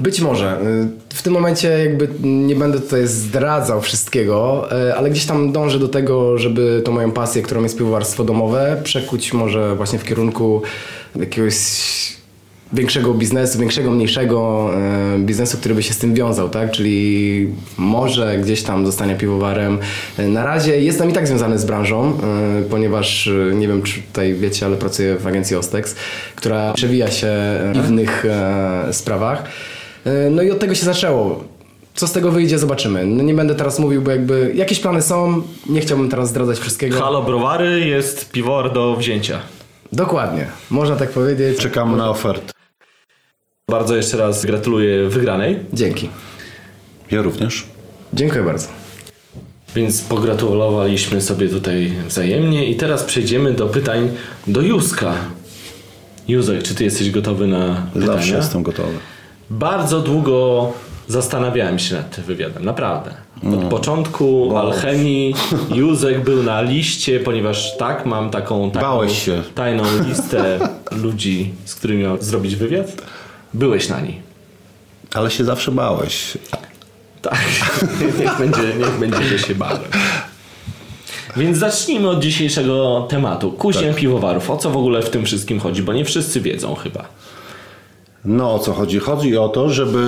Być 0.00 0.20
może. 0.20 0.60
Y, 1.12 1.14
W 1.14 1.22
tym 1.22 1.32
momencie 1.32 1.68
jakby 1.68 2.08
nie 2.22 2.56
będę 2.56 2.80
tutaj 2.80 3.06
zdradzał 3.06 3.80
wszystkiego, 3.80 4.68
y, 4.88 4.94
ale 4.94 5.10
gdzieś 5.10 5.26
tam 5.26 5.52
dążę 5.52 5.78
do 5.78 5.88
tego, 5.88 6.38
żeby 6.38 6.82
tą 6.84 6.92
moją 6.92 7.12
pasję, 7.12 7.42
którą 7.42 7.62
jest 7.62 7.78
piwowarstwo 7.78 8.24
domowe, 8.24 8.80
przekuć 8.84 9.32
może 9.32 9.76
właśnie 9.76 9.98
w 9.98 10.04
kierunku 10.04 10.62
jakiegoś 11.16 11.54
większego 12.72 13.14
biznesu, 13.14 13.58
większego, 13.58 13.90
mniejszego 13.90 14.70
y, 15.16 15.18
biznesu, 15.18 15.58
który 15.58 15.74
by 15.74 15.82
się 15.82 15.94
z 15.94 15.98
tym 15.98 16.14
wiązał, 16.14 16.48
tak? 16.48 16.70
Czyli 16.70 17.48
może 17.76 18.38
gdzieś 18.38 18.62
tam 18.62 18.86
zostanie 18.86 19.14
piwowarem. 19.14 19.78
Na 20.18 20.44
razie 20.44 20.80
jestem 20.80 21.10
i 21.10 21.12
tak 21.12 21.26
związany 21.26 21.58
z 21.58 21.64
branżą, 21.64 22.18
ponieważ 22.70 23.30
nie 23.54 23.68
wiem, 23.68 23.82
czy 23.82 24.02
tutaj 24.02 24.34
wiecie, 24.34 24.66
ale 24.66 24.76
pracuję 24.76 25.16
w 25.16 25.26
agencji 25.26 25.56
Ostex, 25.56 25.94
która 26.36 26.72
przewija 26.72 27.10
się 27.10 27.32
w 27.74 27.88
innych 27.90 28.24
e, 28.24 28.88
sprawach. 28.92 29.44
E, 30.10 30.30
No 30.30 30.42
i 30.42 30.50
od 30.50 30.58
tego 30.58 30.74
się 30.74 30.84
zaczęło. 30.84 31.44
Co 31.94 32.06
z 32.06 32.12
tego 32.12 32.30
wyjdzie, 32.30 32.58
zobaczymy. 32.58 33.06
No 33.06 33.22
nie 33.22 33.34
będę 33.34 33.54
teraz 33.54 33.78
mówił, 33.78 34.02
bo 34.02 34.10
jakby 34.10 34.52
jakieś 34.54 34.80
plany 34.80 35.02
są, 35.02 35.42
nie 35.68 35.80
chciałbym 35.80 36.08
teraz 36.08 36.28
zdradzać 36.28 36.58
wszystkiego. 36.58 37.00
Halo 37.00 37.22
Browary 37.22 37.80
jest 37.80 38.30
piwowar 38.32 38.72
do 38.72 38.96
wzięcia. 38.96 39.38
Dokładnie, 39.92 40.46
można 40.70 40.96
tak 40.96 41.10
powiedzieć. 41.10 41.58
Czekamy 41.58 41.96
na 41.96 42.10
ofertę. 42.10 42.52
Bardzo 43.70 43.96
jeszcze 43.96 44.16
raz 44.16 44.46
gratuluję 44.46 45.08
wygranej. 45.08 45.58
Dzięki. 45.72 46.08
Ja 47.10 47.22
również. 47.22 47.66
Dziękuję 48.12 48.42
bardzo. 48.42 48.68
Więc 49.74 50.00
pogratulowaliśmy 50.02 51.20
sobie 51.20 51.48
tutaj 51.48 51.92
wzajemnie 52.08 52.70
i 52.70 52.76
teraz 52.76 53.04
przejdziemy 53.04 53.52
do 53.52 53.66
pytań 53.66 54.10
do 54.46 54.60
Józka. 54.60 55.14
Józek, 56.28 56.62
czy 56.62 56.74
ty 56.74 56.84
jesteś 56.84 57.10
gotowy 57.10 57.46
na 57.46 57.86
pytania? 57.94 58.12
Zawsze 58.12 58.36
jestem 58.36 58.62
gotowy. 58.62 58.98
Bardzo 59.50 60.00
długo 60.00 60.72
zastanawiałem 61.08 61.78
się 61.78 61.94
nad 61.94 62.14
tym 62.16 62.24
wywiadem, 62.24 62.64
naprawdę. 62.64 63.10
Od 63.36 63.42
No. 63.62 63.68
początku 63.68 64.56
alchemii 64.56 65.34
Józek 65.74 66.24
był 66.24 66.42
na 66.42 66.60
liście, 66.62 67.20
ponieważ 67.20 67.76
tak, 67.76 68.06
mam 68.06 68.30
taką, 68.30 68.70
taką 68.70 69.00
tajną 69.54 69.82
listę 70.08 70.58
ludzi, 70.90 71.52
z 71.64 71.74
którymi 71.74 72.02
miał 72.02 72.22
zrobić 72.22 72.56
wywiad. 72.56 72.86
Byłeś 73.54 73.88
na 73.88 74.00
niej. 74.00 74.22
Ale 75.14 75.30
się 75.30 75.44
zawsze 75.44 75.70
bałeś. 75.72 76.38
Tak, 77.22 77.38
niech 78.20 78.38
będzie, 78.38 78.62
niech 78.78 78.98
będzie, 78.98 79.22
że 79.22 79.38
się 79.38 79.54
bałem. 79.54 79.80
Więc 81.36 81.58
zacznijmy 81.58 82.08
od 82.08 82.20
dzisiejszego 82.22 83.06
tematu. 83.10 83.52
Kuźnia 83.52 83.88
Tak. 83.88 83.96
piwowarów. 83.96 84.50
O 84.50 84.56
co 84.56 84.70
w 84.70 84.76
ogóle 84.76 85.02
w 85.02 85.10
tym 85.10 85.24
wszystkim 85.24 85.60
chodzi? 85.60 85.82
Bo 85.82 85.92
nie 85.92 86.04
wszyscy 86.04 86.40
wiedzą 86.40 86.74
chyba. 86.74 87.04
No 88.24 88.54
o 88.54 88.58
co 88.58 88.72
chodzi? 88.72 88.98
Chodzi 88.98 89.36
o 89.36 89.48
to, 89.48 89.70
żeby 89.70 90.02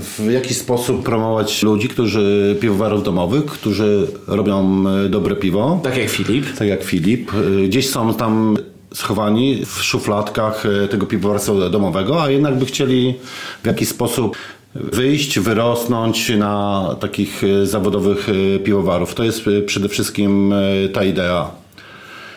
w 0.00 0.30
jakiś 0.32 0.56
sposób 0.56 1.02
promować 1.04 1.62
ludzi, 1.62 1.88
którzy 1.88 2.56
piwowarów 2.60 3.02
domowych, 3.02 3.44
którzy 3.46 4.06
robią 4.26 4.84
e, 4.88 5.08
dobre 5.08 5.36
piwo. 5.36 5.80
Tak 5.82 5.96
jak 5.96 6.08
Filip. 6.08 6.56
Tak 6.58 6.68
jak 6.68 6.82
Filip. 6.82 7.30
E, 7.34 7.68
Gdzieś 7.68 7.88
są 7.88 8.14
tam 8.14 8.56
schowani 8.94 9.64
w 9.66 9.82
szufladkach 9.82 10.66
e, 10.84 10.88
tego 10.88 11.06
piwowarstwa 11.06 11.68
domowego, 11.70 12.22
a 12.22 12.30
jednak 12.30 12.58
by 12.58 12.66
chcieli 12.66 13.14
w 13.62 13.66
jakiś 13.66 13.88
sposób 13.88 14.36
wyjść, 14.74 15.38
wyrosnąć 15.38 16.28
na 16.28 16.84
takich 17.00 17.42
zawodowych 17.64 18.26
piwowarów. 18.64 19.14
To 19.14 19.24
jest 19.24 19.42
przede 19.66 19.88
wszystkim 19.88 20.54
ta 20.92 21.04
idea. 21.04 21.50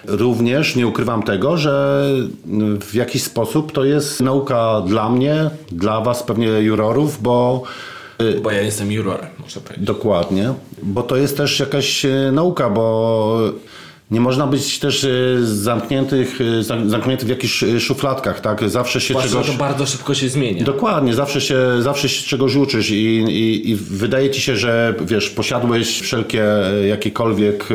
Również 0.06 0.76
nie 0.76 0.88
ukrywam 0.88 1.24
tego, 1.24 1.58
że 1.58 2.04
w 2.82 2.94
jakiś 2.94 3.24
sposób 3.24 3.72
to 3.72 3.86
jest 3.86 4.22
nauka 4.22 4.82
dla 4.88 5.10
mnie, 5.10 5.50
dla 5.72 6.02
Was, 6.02 6.24
pewnie 6.24 6.48
jurorów, 6.48 7.22
bo 7.22 7.64
Bo 8.44 8.52
ja 8.52 8.62
jestem 8.62 8.92
jurorem, 8.92 9.28
muszę 9.40 9.62
powiedzieć. 9.62 9.86
dokładnie, 9.86 10.54
bo 10.84 11.04
to 11.04 11.16
jest 11.18 11.38
też 11.38 11.60
jakaś 11.60 12.06
e, 12.06 12.32
nauka, 12.32 12.70
bo 12.70 13.40
nie 14.12 14.22
można 14.22 14.48
być 14.48 14.80
też 14.80 15.04
e, 15.04 15.10
zamkniętych, 15.46 16.40
e, 16.42 16.64
zam- 16.64 16.90
zamknięty 16.90 17.26
w 17.26 17.30
jakichś 17.30 17.64
e, 17.64 17.80
szufladkach, 17.80 18.42
tak? 18.42 18.70
Zawsze 18.70 19.02
się 19.02 19.14
Zwłaszcza, 19.14 19.32
czegoś... 19.32 19.48
to 19.48 19.54
bardzo 19.54 19.86
szybko 19.86 20.14
się 20.14 20.30
zmienia. 20.30 20.64
Dokładnie, 20.64 21.14
zawsze 21.14 21.42
się, 21.42 21.58
zawsze 21.80 22.10
się 22.10 22.28
czegoś 22.28 22.56
uczysz 22.56 22.90
i, 22.90 22.96
i, 22.96 23.70
i 23.70 23.76
wydaje 23.76 24.30
ci 24.30 24.42
się, 24.42 24.58
że 24.58 24.96
wiesz, 25.02 25.30
posiadłeś 25.30 26.00
wszelkie 26.00 26.46
jakiekolwiek 26.90 27.68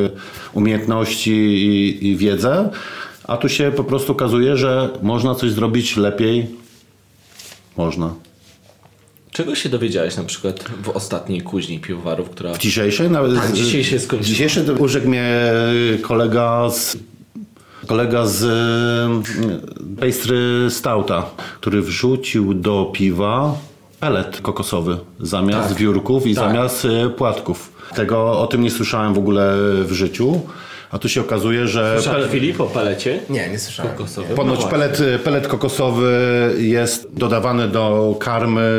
umiejętności 0.53 1.31
i, 1.33 2.07
i 2.07 2.17
wiedzę, 2.17 2.71
a 3.25 3.37
tu 3.37 3.49
się 3.49 3.73
po 3.77 3.85
prostu 3.85 4.13
okazuje, 4.13 4.57
że 4.57 4.89
można 5.03 5.35
coś 5.35 5.51
zrobić 5.51 5.97
lepiej. 5.97 6.47
Można. 7.77 8.15
Czego 9.35 9.55
się 9.55 9.69
dowiedziałeś 9.69 10.17
na 10.17 10.25
przykład 10.25 10.65
w 10.83 10.89
ostatniej 10.89 11.41
kuźni 11.41 11.79
piwowarów, 11.79 12.31
która... 12.31 12.55
W 12.55 12.59
dzisiejszej 12.59 13.11
nawet. 13.11 13.35
Tak, 13.35 13.53
dzisiaj 13.53 13.85
się 13.85 13.99
skończyło. 13.99 14.29
Dzisiejszy 14.29 14.65
to 14.65 14.73
urzekł 14.73 15.09
mnie 15.09 15.53
kolega 16.03 16.71
z. 16.71 16.97
Kolega 17.87 18.27
z 18.27 18.45
e, 18.45 20.07
pastry 20.07 20.67
Stouta, 20.71 21.27
który 21.61 21.83
wrzucił 21.83 22.55
do 22.55 22.91
piwa 22.93 23.55
pelet 24.01 24.41
kokosowy 24.41 24.99
zamiast 25.21 25.69
Tak. 25.69 25.79
wiórków 25.79 26.27
i 26.27 26.35
Tak. 26.35 26.45
zamiast 26.45 26.85
e, 26.85 27.11
płatków. 27.11 27.73
Tego 27.95 28.41
o 28.41 28.47
tym 28.47 28.63
nie 28.63 28.71
słyszałem 28.71 29.15
w 29.15 29.19
ogóle 29.19 29.57
w 29.85 29.93
życiu. 29.93 30.41
A 30.95 30.99
tu 30.99 31.09
się 31.09 31.21
okazuje, 31.21 31.69
że 31.69 31.95
Słyszałeś 32.01 32.31
Filip 32.31 32.61
o 32.61 32.67
pelecie? 32.67 33.21
Nie, 33.31 33.49
nie 33.49 33.59
słyszałem. 33.59 33.93
Kokosowy? 33.93 34.35
Ponoć 34.35 34.61
No 34.61 34.67
pelet, 34.69 35.03
pelet 35.25 35.47
kokosowy 35.49 36.11
jest 36.59 37.07
dodawany 37.13 37.69
do 37.69 38.17
karmy 38.21 38.71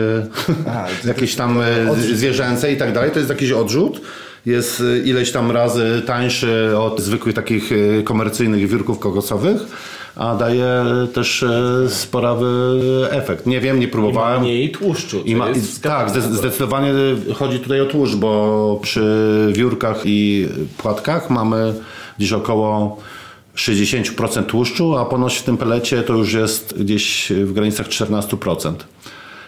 Aha, 0.67 0.85
jakiejś 1.07 1.35
tam 1.35 1.61
e, 1.61 1.95
zwierzęcej 1.95 2.73
i 2.73 2.77
tak 2.77 2.93
dalej. 2.93 3.11
To 3.11 3.19
jest 3.19 3.29
jakiś 3.29 3.51
odrzut. 3.51 4.01
Jest 4.45 4.81
e, 4.81 4.99
ileś 4.99 5.31
tam 5.31 5.51
razy 5.51 6.01
tańszy 6.05 6.77
od 6.77 6.99
zwykłych 7.01 7.35
takich 7.35 7.71
e, 7.71 8.03
komercyjnych 8.03 8.67
wiórków 8.69 8.99
kokosowych, 8.99 9.61
a 10.15 10.35
daje 10.35 10.67
też 11.13 11.45
sporawy 11.87 12.47
efekt. 13.11 13.45
Nie 13.45 13.59
wiem, 13.61 13.79
nie 13.79 13.87
Ma 13.87 13.91
próbowałem. 13.91 14.41
mniej 14.41 14.71
tłuszczu. 14.71 15.21
I 15.25 15.35
ma, 15.35 15.49
i, 15.49 15.53
tak, 15.81 16.09
zde- 16.09 16.21
zdecydowanie 16.21 16.93
chodzi 17.33 17.59
tutaj 17.59 17.81
o 17.81 17.85
tłuszcz, 17.85 18.15
bo 18.15 18.79
przy 18.81 19.03
wiórkach 19.53 20.01
i 20.05 20.47
płatkach 20.77 21.29
mamy 21.29 21.73
gdzieś 22.17 22.33
około 22.33 22.97
60% 23.55 24.43
tłuszczu, 24.43 24.97
a 24.97 25.05
ponoć 25.05 25.37
w 25.37 25.43
tym 25.43 25.57
pelecie 25.57 26.03
to 26.03 26.13
już 26.13 26.33
jest 26.33 26.83
gdzieś 26.83 27.31
w 27.31 27.53
granicach 27.53 27.87
14%. 27.87 28.73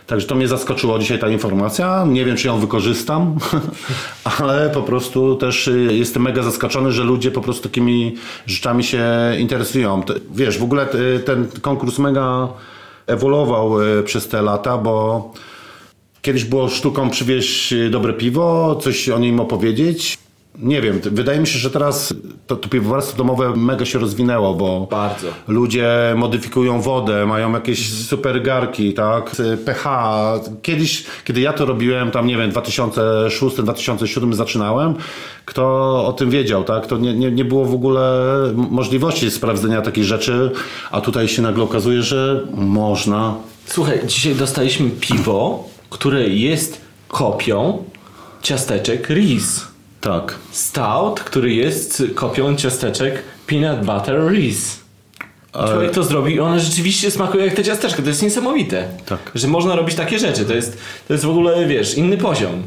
Także 0.08 0.28
to 0.28 0.36
mnie 0.36 0.48
zaskoczyło 0.48 1.00
dzisiaj 1.00 1.20
ta 1.20 1.30
informacja. 1.30 2.06
Nie 2.10 2.26
wiem, 2.26 2.38
czy 2.38 2.48
ją 2.48 2.60
wykorzystam, 2.60 3.38
ale 4.40 4.70
po 4.70 4.82
prostu 4.82 5.36
też 5.36 5.68
y, 5.68 5.90
jestem 5.94 6.24
mega 6.24 6.44
zaskoczony, 6.44 6.92
że 6.92 7.04
ludzie 7.04 7.32
po 7.32 7.42
prostu 7.42 7.64
takimi 7.64 8.16
rzeczami 8.46 8.84
się 8.84 9.04
interesują. 9.40 10.04
Te- 10.04 10.14
Wiesz, 10.36 10.58
w 10.58 10.64
ogóle 10.64 10.94
y, 10.94 11.20
ten 11.20 11.48
konkurs 11.62 12.00
mega 12.00 12.48
ewoluował 13.08 13.82
y, 13.82 14.04
przez 14.04 14.28
te 14.28 14.42
lata, 14.42 14.78
bo 14.78 15.34
kiedyś 16.22 16.44
było 16.44 16.70
sztuką 16.70 17.10
przywieźć 17.10 17.74
dobre 17.92 18.14
piwo, 18.14 18.76
coś 18.82 19.10
o 19.10 19.20
nim 19.20 19.40
opowiedzieć. 19.40 20.18
Nie 20.60 20.82
wiem, 20.82 21.00
wydaje 21.04 21.40
mi 21.40 21.48
się, 21.48 21.60
że 21.60 21.70
teraz 21.70 22.14
to, 22.48 22.56
to 22.56 22.70
piwowarstwo 22.70 23.18
domowe 23.18 23.56
mega 23.56 23.86
się 23.86 24.00
rozwinęło, 24.00 24.54
bo 24.54 24.88
Bardzo. 24.92 25.28
ludzie 25.48 25.88
modyfikują 26.16 26.82
wodę, 26.82 27.26
mają 27.26 27.54
jakieś 27.54 27.94
super 27.94 28.42
garki, 28.42 28.94
tak, 28.94 29.40
y, 29.40 29.58
pH. 29.58 29.90
Kiedyś, 30.62 31.06
kiedy 31.26 31.42
ja 31.42 31.54
to 31.54 31.66
robiłem, 31.66 32.12
tam 32.12 32.28
nie 32.28 32.38
wiem, 32.38 32.52
2006-2007 32.52 34.34
zaczynałem, 34.34 34.96
kto 35.46 35.64
o 36.08 36.14
tym 36.14 36.30
wiedział, 36.30 36.64
tak, 36.64 36.86
to 36.86 36.98
nie, 36.98 37.14
nie, 37.14 37.32
nie 37.32 37.46
było 37.46 37.66
w 37.66 37.74
ogóle 37.74 38.28
możliwości 38.56 39.32
sprawdzenia 39.32 39.82
takich 39.82 40.04
rzeczy, 40.04 40.52
a 40.92 41.02
tutaj 41.02 41.28
się 41.28 41.42
nagle 41.42 41.64
okazuje, 41.64 42.02
że 42.02 42.48
można. 42.54 43.36
Słuchaj, 43.66 44.00
dzisiaj 44.08 44.36
dostaliśmy 44.36 44.90
piwo, 44.90 45.70
które 45.90 46.28
jest 46.30 46.82
kopią 47.08 47.84
ciasteczek 48.42 49.10
Reese. 49.10 49.77
Tak. 50.08 50.36
Stout, 50.52 51.20
który 51.20 51.54
jest 51.54 52.04
kopią 52.16 52.56
ciasteczek 52.56 53.24
Peanut 53.48 53.80
Butter 53.80 54.32
Reese. 54.32 54.80
Człowiek 55.52 55.92
to 55.92 56.04
zrobił 56.04 56.36
i 56.36 56.40
one 56.40 56.60
rzeczywiście 56.60 57.12
smakują 57.12 57.46
jak 57.46 57.54
te 57.54 57.64
ciasteczka. 57.64 58.02
To 58.02 58.10
jest 58.10 58.24
niesamowite. 58.24 58.88
Tak. 59.06 59.20
Że 59.36 59.48
można 59.48 59.76
robić 59.76 59.96
takie 59.96 60.20
rzeczy. 60.20 60.46
To 60.46 60.54
jest, 60.54 60.78
to 61.08 61.14
jest 61.14 61.26
w 61.26 61.30
ogóle, 61.30 61.66
wiesz, 61.66 61.98
inny 61.98 62.18
poziom. 62.18 62.64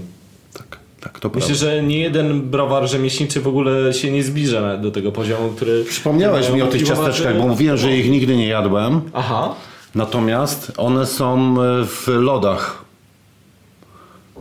Tak, 0.53 0.79
tak, 1.01 1.21
to 1.21 1.29
Myślę, 1.29 1.49
prawda. 1.49 1.55
że 1.55 1.83
nie 1.83 1.99
jeden 1.99 2.43
browar 2.43 2.89
rzemieślniczy 2.89 3.41
w 3.41 3.49
ogóle 3.49 3.95
się 3.95 4.11
nie 4.11 4.25
zbliża 4.25 4.77
do 4.77 4.91
tego 4.91 5.13
poziomu, 5.13 5.49
który... 5.57 5.85
Przypomniałeś 5.85 6.51
mi 6.51 6.63
o 6.63 6.67
tych 6.67 6.83
ciasteczkach, 6.83 7.39
bo 7.39 7.49
mówiłem, 7.49 7.77
że 7.77 7.97
ich 7.97 8.11
nigdy 8.11 8.37
nie 8.37 8.49
jadłem. 8.49 9.01
Aha. 9.13 9.55
Natomiast 9.95 10.73
one 10.77 11.07
są 11.07 11.57
e, 11.63 11.85
w 11.87 12.09
lodach. 12.09 12.90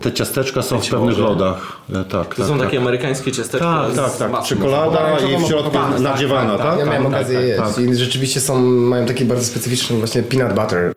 Te 0.02 0.12
ciasteczka 0.12 0.62
są 0.62 0.80
w 0.80 0.90
pewnych 0.90 1.10
może. 1.18 1.22
lodach. 1.22 1.78
E, 1.90 1.94
Tak, 1.94 2.36
To 2.36 2.36
tak, 2.42 2.48
są 2.48 2.58
tak. 2.58 2.68
takie 2.68 2.78
amerykańskie 2.78 3.32
ciasteczka 3.32 3.84
Tak, 3.86 3.94
z 3.94 3.96
tak, 3.96 4.18
tak. 4.18 4.32
masłem. 4.32 4.60
Czekolada 4.60 5.18
i 5.20 5.44
w 5.44 5.48
środku 5.48 5.72
Tak, 5.72 6.00
nadziewana, 6.00 6.58
tak? 6.58 6.80
Ja 6.80 6.86
miałem 6.86 7.04
Tak, 7.04 7.12
okazję 7.14 7.36
tak, 7.40 7.48
jeść 7.48 7.76
tak. 7.76 7.86
i 7.86 7.96
rzeczywiście 7.96 8.40
są, 8.42 8.60
mają 8.62 9.06
taki 9.06 9.26
bardzo 9.26 9.46
specyficzny 9.46 9.98
właśnie 9.98 10.24
peanut 10.24 10.54
butter. 10.60 10.94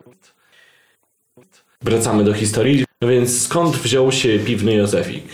Wracamy 1.82 2.24
do 2.24 2.32
historii. 2.34 2.84
No 3.02 3.08
więc 3.08 3.42
skąd 3.42 3.76
wziął 3.76 4.12
się 4.12 4.38
piwny 4.38 4.74
Józefik? 4.74 5.24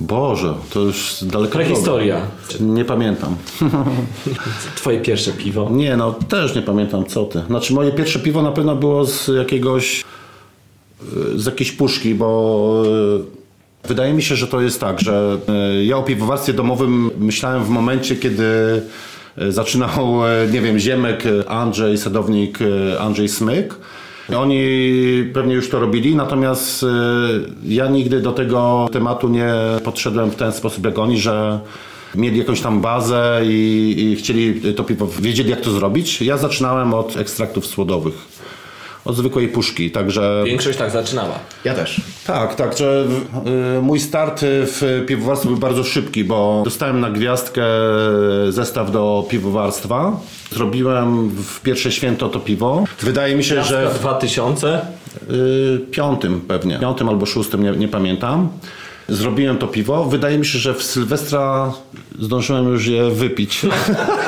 Boże, 0.00 0.54
to 0.70 0.80
już 0.80 1.16
daleko 1.22 1.52
Prehistoria. 1.52 2.20
Nie 2.60 2.84
pamiętam. 2.84 3.36
Twoje 4.76 5.00
pierwsze 5.00 5.32
piwo. 5.32 5.68
Nie, 5.70 5.96
no 5.96 6.12
też 6.12 6.54
nie 6.54 6.62
pamiętam, 6.62 7.04
co 7.04 7.24
ty. 7.24 7.42
Znaczy 7.46 7.72
moje 7.74 7.92
pierwsze 7.92 8.18
piwo 8.18 8.42
na 8.42 8.52
pewno 8.52 8.76
było 8.76 9.04
z 9.04 9.28
jakiegoś, 9.36 10.04
z 11.36 11.46
jakiejś 11.46 11.72
puszki, 11.72 12.14
bo 12.14 12.82
y, 13.84 13.88
wydaje 13.88 14.14
mi 14.14 14.22
się, 14.22 14.36
że 14.36 14.46
to 14.46 14.60
jest 14.60 14.80
tak, 14.80 15.00
że 15.00 15.38
y, 15.80 15.84
ja 15.84 15.96
o 15.96 16.02
piwowarstwie 16.02 16.52
domowym 16.52 17.10
myślałem 17.18 17.64
w 17.64 17.68
momencie, 17.68 18.16
kiedy 18.16 18.44
y, 19.42 19.52
zaczynał, 19.52 20.06
nie 20.52 20.60
wiem, 20.60 20.78
Ziemek, 20.78 21.24
Andrzej, 21.46 21.98
sadownik 21.98 22.58
Andrzej 23.00 23.28
Smyk. 23.28 23.74
Oni 24.38 24.60
pewnie 25.34 25.54
już 25.54 25.70
to 25.70 25.80
robili, 25.80 26.16
natomiast 26.16 26.84
ja 27.64 27.86
nigdy 27.88 28.20
do 28.20 28.32
tego 28.32 28.88
tematu 28.92 29.28
nie 29.28 29.54
podszedłem 29.84 30.30
w 30.30 30.36
ten 30.36 30.52
sposób 30.52 30.84
jak 30.84 30.98
oni, 30.98 31.18
że 31.18 31.60
mieli 32.14 32.38
jakąś 32.38 32.60
tam 32.60 32.80
bazę 32.80 33.40
i, 33.44 33.94
i 33.98 34.16
chcieli 34.16 34.74
to 34.74 34.84
piwo, 34.84 35.08
wiedzieli 35.20 35.50
jak 35.50 35.60
to 35.60 35.70
zrobić. 35.70 36.22
Ja 36.22 36.36
zaczynałem 36.36 36.94
od 36.94 37.16
ekstraktów 37.16 37.66
słodowych, 37.66 38.14
od 39.08 39.16
zwykłej 39.16 39.48
puszki, 39.48 39.90
także... 39.90 40.42
Większość 40.46 40.78
tak 40.78 40.90
zaczynała. 40.90 41.38
Ja 41.64 41.74
też. 41.74 42.00
Tak, 42.26 42.54
tak, 42.54 42.78
że 42.78 43.06
y, 43.78 43.82
mój 43.82 44.00
start 44.00 44.40
w 44.44 45.04
piwowarstwie 45.06 45.48
był 45.48 45.58
bardzo 45.58 45.84
szybki, 45.84 46.24
bo 46.24 46.62
dostałem 46.64 47.00
na 47.00 47.10
gwiazdkę 47.10 47.62
zestaw 48.48 48.90
do 48.90 49.26
piwowarstwa. 49.30 50.20
Zrobiłem 50.52 51.28
w 51.30 51.60
pierwsze 51.60 51.92
święto 51.92 52.28
to 52.28 52.40
piwo. 52.40 52.84
Wydaje 53.00 53.36
mi 53.36 53.44
się, 53.44 53.64
że 53.64 53.90
W 53.90 53.98
2000 53.98 54.80
y, 55.30 55.80
piątym 55.90 56.40
pewnie, 56.40 56.78
piątym 56.78 57.08
albo 57.08 57.26
szóstym, 57.26 57.62
nie, 57.62 57.70
nie 57.70 57.88
pamiętam. 57.88 58.48
Zrobiłem 59.08 59.58
to 59.58 59.66
piwo. 59.66 60.04
Wydaje 60.04 60.38
mi 60.38 60.46
się, 60.46 60.58
że 60.58 60.74
w 60.74 60.82
Sylwestra 60.82 61.72
zdążyłem 62.18 62.64
już 62.64 62.86
je 62.86 63.10
wypić. 63.10 63.60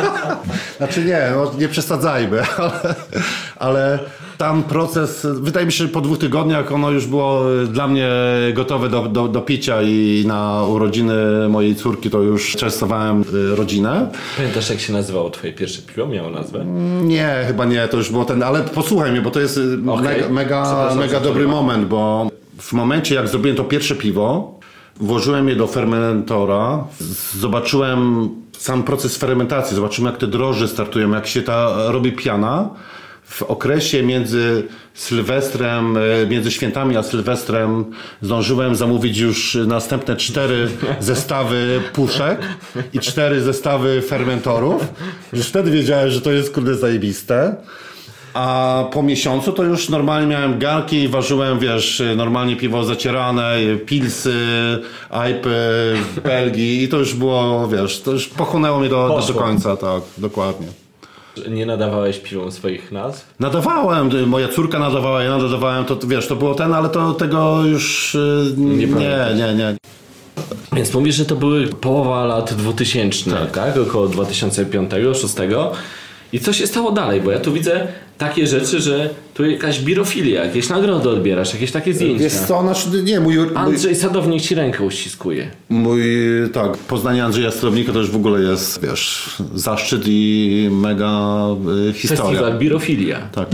znaczy 0.79 1.05
nie, 1.05 1.33
no, 1.35 1.53
nie 1.59 1.69
przesadzajmy, 1.69 2.43
ale, 2.59 2.95
ale 3.57 3.99
tam 4.39 4.63
proces, 4.63 5.27
wydaje 5.33 5.67
mi 5.67 5.73
się, 5.73 5.85
że 5.85 5.91
po 5.91 6.01
dwóch 6.01 6.19
tygodniach 6.19 6.73
ono 6.73 6.91
już 6.91 7.07
było 7.07 7.55
y, 7.63 7.67
dla 7.67 7.89
mnie 7.89 8.09
gotowe 8.55 8.89
do, 8.89 9.03
do, 9.03 9.29
do 9.29 9.41
picia 9.41 9.83
i 9.83 10.25
na 10.27 10.65
urodziny 10.65 11.15
mojej 11.49 11.77
córki 11.77 12.11
to 12.11 12.23
już 12.23 12.57
częstowałem 12.57 13.25
y, 13.53 13.57
rodzinę. 13.57 14.11
Pamiętasz 14.37 14.71
jak 14.71 14.81
się 14.81 14.93
nazywało 14.93 15.31
twoje 15.31 15.53
pierwsze 15.53 15.83
piwo? 15.83 16.07
Miało 16.07 16.31
nazwę? 16.31 16.65
Nie, 17.03 17.45
chyba 17.47 17.65
nie, 17.65 17.89
to 17.89 17.97
już 17.97 18.11
było 18.11 18.25
ten, 18.25 18.43
ale 18.43 18.61
posłuchaj 18.61 19.13
mnie, 19.13 19.21
bo 19.21 19.31
to 19.31 19.41
jest 19.41 19.57
y, 19.57 19.79
Okej. 19.91 20.05
mega, 20.05 20.29
mega, 20.29 20.95
mega 20.95 21.21
dobry 21.21 21.49
moment, 21.49 21.89
bo 21.89 22.31
w 22.59 22.73
momencie 22.73 23.15
jak 23.15 23.29
zrobiłem 23.29 23.57
to 23.57 23.65
pierwsze 23.65 23.95
piwo, 23.95 24.60
włożyłem 25.01 25.49
je 25.49 25.57
do 25.57 25.67
fermentora, 25.67 26.85
zobaczyłem 27.39 28.29
sam 28.59 28.83
proces 28.83 29.17
fermentacji, 29.17 29.77
zobaczyłem 29.77 30.13
jak 30.13 30.21
te 30.21 30.27
drożdże 30.27 30.69
startują, 30.69 31.11
jak 31.11 31.27
się 31.27 31.43
ta 31.43 31.91
robi 31.93 32.13
piana. 32.13 32.71
W 33.25 33.43
okresie 33.43 34.03
między 34.03 34.69
Sylwestrem, 34.95 35.97
e, 35.97 36.27
między 36.27 36.51
świętami 36.51 36.97
a 36.97 37.03
Sylwestrem 37.03 37.85
zdążyłem 38.23 38.77
zamówić 38.77 39.19
już 39.19 39.59
następne 39.67 40.17
cztery 40.17 40.69
zestawy 41.01 41.81
puszek 41.93 42.41
i 42.93 42.99
cztery 42.99 43.41
zestawy 43.41 44.03
fermentorów. 44.03 44.87
Już 45.33 45.47
wtedy 45.47 45.71
wiedziałem, 45.71 46.11
że 46.11 46.21
to 46.21 46.33
jest 46.33 46.55
kurde 46.55 46.75
zajebiste. 46.75 47.57
A 48.35 48.85
po 48.93 49.03
miesiącu 49.03 49.53
to 49.53 49.63
już 49.65 49.89
normalnie 49.89 50.27
miałem 50.27 50.59
garki, 50.59 51.09
ważyłem, 51.09 51.59
wiesz, 51.59 52.03
normalnie 52.17 52.57
piwo 52.57 52.85
zacierane, 52.85 53.55
pilsy, 53.87 54.35
ajpy, 55.11 55.95
belgi 56.25 56.83
i 56.83 56.89
to 56.89 56.99
już 56.99 57.15
było, 57.15 57.69
wiesz, 57.69 58.01
to 58.01 58.13
już 58.13 58.29
pochłonęło 58.29 58.81
mnie 58.81 58.89
do, 58.89 59.21
do, 59.29 59.35
końca, 59.35 59.77
tak, 59.77 60.03
dokładnie. 60.19 60.67
Nie 61.49 61.67
nadawałeś 61.67 62.19
piwom 62.19 62.53
swoich 62.53 62.93
nazw? 62.93 63.35
Nadawałem, 63.41 64.11
moja 64.27 64.49
córka 64.49 64.79
nadawała, 64.79 65.23
ja 65.23 65.39
nadawałem, 65.39 65.85
to 65.85 65.97
wiesz, 66.07 66.27
to 66.27 66.37
było 66.37 66.55
ten, 66.55 66.75
ale 66.75 66.89
to 66.89 67.13
tego 67.13 67.65
już 67.65 68.15
y, 68.15 68.55
nie, 68.57 68.89
pamiętasz. 68.89 69.39
nie, 69.39 69.55
nie. 69.55 69.77
Więc 70.73 70.95
mówisz, 70.95 71.15
że 71.15 71.25
to 71.25 71.37
były 71.37 71.67
połowa 71.67 72.25
lat 72.25 72.55
2000, 72.55 73.31
tak? 73.53 73.77
Około 73.89 74.09
2005-2006. 74.09 75.71
I 76.33 76.41
co 76.41 76.53
się 76.53 76.67
stało 76.67 76.93
dalej? 76.93 77.21
Bo 77.21 77.31
ja 77.31 77.41
tu 77.41 77.53
widzę 77.53 77.89
takie 78.21 78.47
rzeczy, 78.47 78.81
że 78.81 79.11
tu 79.35 79.45
jakaś 79.45 79.81
birofilia, 79.81 80.45
jakieś 80.45 80.69
nagrody 80.69 81.09
odbierasz, 81.09 81.53
jakieś 81.55 81.73
takie 81.73 81.95
zdjęcia. 81.95 82.25
Wiesz 82.25 82.33
co, 82.33 82.63
znaczy, 82.63 83.03
nie, 83.03 83.21
mój, 83.21 83.39
mój, 83.39 83.49
Andrzej 83.55 83.97
Sadownik 83.97 84.43
ci 84.43 84.55
rękę 84.55 84.85
uściskuje. 84.85 85.51
mój, 85.69 86.03
tak, 86.53 86.77
poznanie 86.77 87.25
Andrzeja 87.25 87.51
Strownika 87.51 87.93
to 87.93 87.99
już 87.99 88.11
w 88.11 88.17
ogóle 88.17 88.41
jest, 88.41 88.83
wiesz, 88.83 89.37
zaszczyt 89.55 90.03
i 90.07 90.69
mega 90.73 91.47
y, 91.89 91.93
historia. 91.93 92.25
Festiwal 92.25 92.59
Birofilia. 92.59 93.21
Tak. 93.33 93.49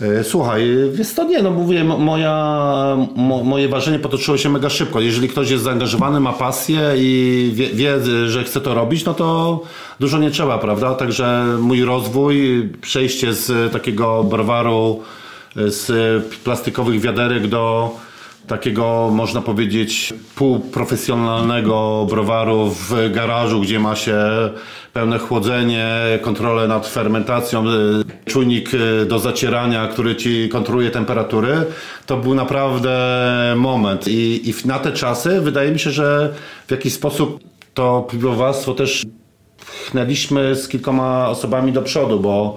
E, 0.00 0.24
Słuchaj, 0.24 0.68
wiesz 0.92 1.14
to 1.14 1.24
nie, 1.24 1.42
no 1.42 1.50
mówię, 1.50 1.84
mo- 1.84 1.98
moja, 1.98 2.96
mo, 3.16 3.44
moje 3.44 3.68
ważenie 3.68 3.98
potoczyło 3.98 4.36
się 4.38 4.48
mega 4.50 4.68
szybko. 4.70 5.00
Jeżeli 5.00 5.28
ktoś 5.28 5.50
jest 5.50 5.64
zaangażowany, 5.64 6.20
ma 6.20 6.32
pasję 6.32 6.80
i 6.96 7.50
wie, 7.54 7.68
wie, 7.68 8.00
że 8.28 8.44
chce 8.44 8.60
to 8.60 8.74
robić, 8.74 9.04
no 9.04 9.14
to 9.14 9.60
dużo 10.00 10.18
nie 10.18 10.30
trzeba, 10.30 10.58
prawda? 10.58 10.94
Także 10.94 11.46
mój 11.60 11.84
rozwój, 11.84 12.68
przejście 12.80 13.32
z 13.32 13.72
takiego 13.72 14.24
browaru, 14.24 15.02
e, 15.56 15.70
z 15.70 15.92
plastikowych 16.44 17.00
wiaderek 17.00 17.46
do 17.46 17.90
takiego, 18.46 19.10
można 19.12 19.40
powiedzieć, 19.40 20.14
półprofesjonalnego 20.34 22.06
browaru 22.10 22.70
w 22.70 23.12
garażu, 23.12 23.60
gdzie 23.60 23.80
ma 23.80 23.96
się 23.96 24.18
pełne 24.92 25.18
chłodzenie, 25.18 25.88
kontrolę 26.22 26.68
nad 26.68 26.88
fermentacją, 26.88 27.64
y, 27.68 27.70
czujnik 28.24 28.74
y, 28.74 29.06
do 29.06 29.18
zacierania, 29.18 29.88
który 29.88 30.16
ci 30.16 30.48
kontroluje 30.48 30.90
temperatury, 30.90 31.64
to 32.06 32.16
był 32.16 32.34
naprawdę 32.34 32.96
moment. 33.56 34.08
I, 34.08 34.50
i 34.50 34.54
na 34.64 34.78
te 34.78 34.92
czasy 34.92 35.40
wydaje 35.40 35.72
mi 35.72 35.78
się, 35.78 35.90
że 35.90 36.34
w 36.66 36.70
jakiś 36.70 36.92
sposób 36.92 37.40
to 37.74 38.06
piwowarstwo 38.10 38.74
też 38.74 39.06
pchnęliśmy 39.58 40.56
z 40.56 40.68
kilkoma 40.68 41.28
osobami 41.28 41.72
do 41.72 41.82
przodu, 41.82 42.20
bo, 42.20 42.56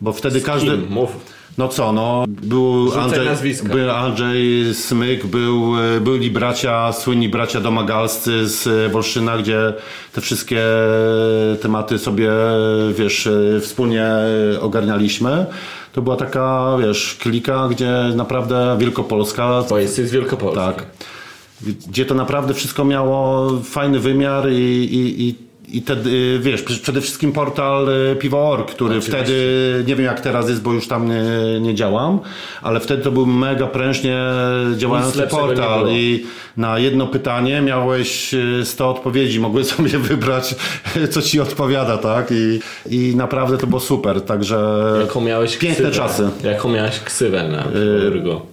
bo 0.00 0.12
wtedy 0.12 0.40
każdy... 0.40 0.76
Mów. 0.76 1.31
No 1.58 1.68
co, 1.68 1.92
no, 1.92 2.24
był 2.28 2.84
Rzucaj 2.86 3.02
Andrzej, 3.02 3.26
nazwiska. 3.26 3.68
był 3.68 3.90
Andrzej 3.90 4.74
Smyk, 4.74 5.26
był, 5.26 5.74
e, 5.96 6.00
byli 6.00 6.30
bracia, 6.30 6.92
słynni 6.92 7.28
bracia 7.28 7.60
domagalscy 7.60 8.48
z 8.48 8.66
e, 8.66 8.88
Wolszyna, 8.88 9.38
gdzie 9.38 9.74
te 10.12 10.20
wszystkie 10.20 10.62
tematy 11.62 11.98
sobie, 11.98 12.30
wiesz, 12.98 13.26
e, 13.26 13.60
wspólnie 13.60 14.06
ogarnialiśmy. 14.60 15.46
To 15.92 16.02
była 16.02 16.16
taka, 16.16 16.76
wiesz, 16.80 17.16
klika, 17.20 17.68
gdzie 17.68 17.92
naprawdę 18.16 18.76
Wielkopolska, 18.78 19.64
Bo 19.70 19.78
jesteś 19.78 20.08
z 20.08 20.12
Wielkopolski. 20.12 20.60
tak, 20.60 20.86
gdzie 21.88 22.04
to 22.06 22.14
naprawdę 22.14 22.54
wszystko 22.54 22.84
miało 22.84 23.50
fajny 23.64 23.98
wymiar 23.98 24.50
i, 24.50 24.54
i, 24.94 25.28
i 25.28 25.51
i 25.68 25.82
te, 25.82 25.92
y, 26.06 26.38
wiesz, 26.42 26.64
pr- 26.64 26.80
przede 26.82 27.00
wszystkim 27.00 27.32
portal 27.32 27.88
y, 28.12 28.16
Piwo.org, 28.16 28.70
który 28.70 29.00
wtedy, 29.00 29.84
nie 29.86 29.96
wiem 29.96 30.06
jak 30.06 30.20
teraz 30.20 30.48
jest, 30.48 30.62
bo 30.62 30.72
już 30.72 30.88
tam 30.88 31.08
nie, 31.08 31.60
nie 31.60 31.74
działam, 31.74 32.20
ale 32.62 32.80
wtedy 32.80 33.02
to 33.02 33.10
był 33.12 33.26
mega 33.26 33.66
prężnie 33.66 34.18
działający 34.76 35.22
portal 35.22 35.86
i 35.90 36.24
na 36.56 36.78
jedno 36.78 37.06
pytanie 37.06 37.60
miałeś 37.60 38.34
y, 38.34 38.60
100 38.64 38.90
odpowiedzi, 38.90 39.40
mogłeś 39.40 39.66
sobie 39.76 39.98
wybrać, 39.98 40.54
co 41.10 41.22
ci 41.22 41.40
odpowiada, 41.40 41.98
tak? 41.98 42.30
I, 42.30 42.60
i 42.90 43.16
naprawdę 43.16 43.58
to 43.58 43.66
było 43.66 43.80
super, 43.80 44.20
także 44.22 44.82
Jaką 45.00 45.20
miałeś 45.20 45.56
piękne 45.56 45.90
ksywę? 45.90 45.90
czasy. 46.06 46.28
Jaką 46.44 46.68
miałeś 46.68 46.98
ksywę 47.00 47.48
na 47.48 47.64
Urgo? 48.08 48.51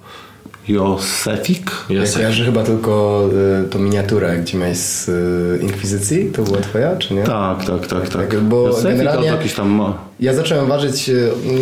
Josefik? 0.69 1.71
Ja 1.89 2.01
kojarzę 2.15 2.45
chyba 2.45 2.63
tylko 2.63 3.23
y, 3.65 3.69
tą 3.69 3.79
miniaturę, 3.79 4.37
gdzie 4.37 4.57
miałeś 4.57 4.77
z 4.77 5.09
y, 5.09 5.59
Inkwizycji. 5.63 6.25
To 6.31 6.41
była 6.43 6.57
twoja, 6.57 6.95
czy 6.97 7.13
nie? 7.13 7.23
Tak, 7.23 7.65
tak, 7.65 7.87
tak, 7.87 8.09
tak. 8.09 8.29
Tak, 8.29 8.39
bo 8.39 8.67
Josefik 8.67 8.97
generalnie- 8.97 9.29
to 9.29 9.35
jakiś 9.37 9.53
tam... 9.53 9.93
Ja 10.19 10.33
zacząłem 10.33 10.67
ważyć 10.67 11.09
e, 11.09 11.13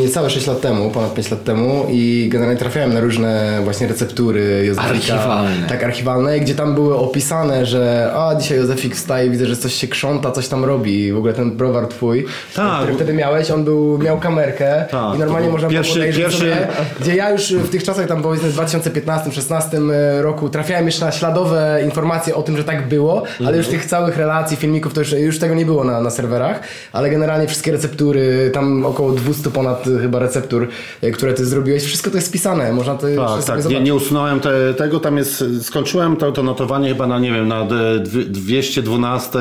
niecałe 0.02 0.30
6 0.30 0.48
lat 0.48 0.62
temu, 0.62 0.92
ponad 0.92 1.14
5 1.14 1.32
lat 1.32 1.44
temu 1.44 1.86
i 1.90 2.30
generalnie 2.32 2.60
trafiałem 2.60 2.94
na 2.94 3.00
różne 3.00 3.60
właśnie 3.64 3.88
receptury 3.88 4.64
Józefika. 4.66 4.94
Archiwalne. 4.94 5.68
Tak, 5.70 5.84
archiwalne, 5.84 6.40
gdzie 6.40 6.56
tam 6.56 6.76
były 6.76 6.96
opisane, 6.98 7.66
że 7.66 8.12
a 8.16 8.36
dzisiaj 8.36 8.58
Józefik 8.58 8.96
wstaje, 8.96 9.30
widzę, 9.30 9.46
że 9.46 9.58
coś 9.58 9.74
się 9.74 9.88
krząta, 9.88 10.32
coś 10.32 10.48
tam 10.48 10.66
robi. 10.66 11.12
W 11.14 11.18
ogóle 11.18 11.34
ten 11.34 11.52
browar 11.52 11.88
twój, 11.88 12.26
Tak. 12.56 12.78
który 12.82 12.94
wtedy 12.96 13.14
miałeś, 13.14 13.52
on 13.52 13.64
był, 13.64 13.98
miał 13.98 14.20
kamerkę 14.20 14.86
Tak, 14.92 15.16
i 15.16 15.20
normalnie 15.20 15.50
można 15.50 15.70
pierwszy- 15.70 16.00
było 16.00 16.14
pierwszy- 16.14 16.38
sobie, 16.38 16.68
gdzie 17.02 17.16
ja 17.16 17.30
już 17.32 17.54
w 17.54 17.70
tych 17.70 17.84
czasach 17.84 18.08
tam 18.08 18.22
powiedzmy 18.22 18.50
w 18.50 18.56
2015-16 18.56 19.92
roku 20.22 20.50
trafiałem 20.50 20.86
jeszcze 20.86 21.06
na 21.06 21.12
śladowe 21.12 21.82
informacje 21.86 22.36
o 22.36 22.42
tym, 22.44 22.58
że 22.58 22.64
tak 22.64 22.88
było, 22.88 23.24
ale 23.48 23.58
już 23.58 23.68
tych 23.68 23.86
całych 23.86 24.18
relacji, 24.18 24.58
filmików 24.58 24.94
to 24.94 25.02
już, 25.02 25.12
już 25.12 25.40
tego 25.40 25.56
nie 25.56 25.66
było 25.66 25.84
na, 25.84 26.02
na 26.02 26.10
serwerach, 26.10 26.60
ale 26.94 27.10
generalnie 27.10 27.48
wszystkie 27.48 27.72
receptury, 27.72 28.47
tam 28.50 28.86
około 28.86 29.12
200 29.12 29.52
ponad 29.52 29.88
y, 29.88 30.00
chyba 30.00 30.20
receptur, 30.20 30.68
y, 31.04 31.12
które 31.12 31.34
ty 31.34 31.46
zrobiłeś, 31.46 31.84
wszystko 31.84 32.10
to 32.10 32.16
jest 32.18 32.28
spisane, 32.28 32.74
można 32.74 32.96
to 32.96 33.08
Tak, 33.18 33.44
tak. 33.46 33.56
Nie, 33.58 33.62
zobaczyć. 33.64 33.86
nie 33.86 33.96
usunąłem 33.96 34.40
te, 34.40 34.74
tego, 34.74 35.00
tam 35.00 35.18
jest, 35.18 35.44
skończyłem 35.62 36.16
to, 36.16 36.32
to 36.32 36.44
notowanie 36.44 36.90
chyba 36.90 37.08
na, 37.08 37.20
nie 37.20 37.32
wiem, 37.32 37.48
na 37.48 37.66
d- 37.66 38.00
dwie- 38.00 38.26
212, 38.26 39.40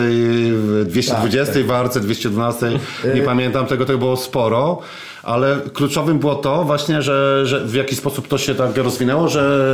220 0.84 1.52
Tak, 1.54 1.66
warce, 1.66 2.00
212, 2.00 2.66
nie 3.14 3.22
pamiętam 3.22 3.66
tego, 3.66 3.84
tego 3.84 3.98
było 3.98 4.16
sporo. 4.16 4.78
Ale 5.22 5.56
kluczowym 5.74 6.18
było 6.18 6.34
to 6.34 6.64
właśnie, 6.64 7.02
że, 7.02 7.42
że 7.46 7.64
w 7.66 7.74
jaki 7.74 7.96
sposób 7.96 8.28
to 8.28 8.38
się 8.38 8.54
tak 8.54 8.76
rozwinęło, 8.76 9.28
że 9.28 9.70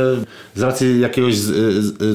z 0.55 0.61
racji 0.61 0.99
jakiegoś 0.99 1.35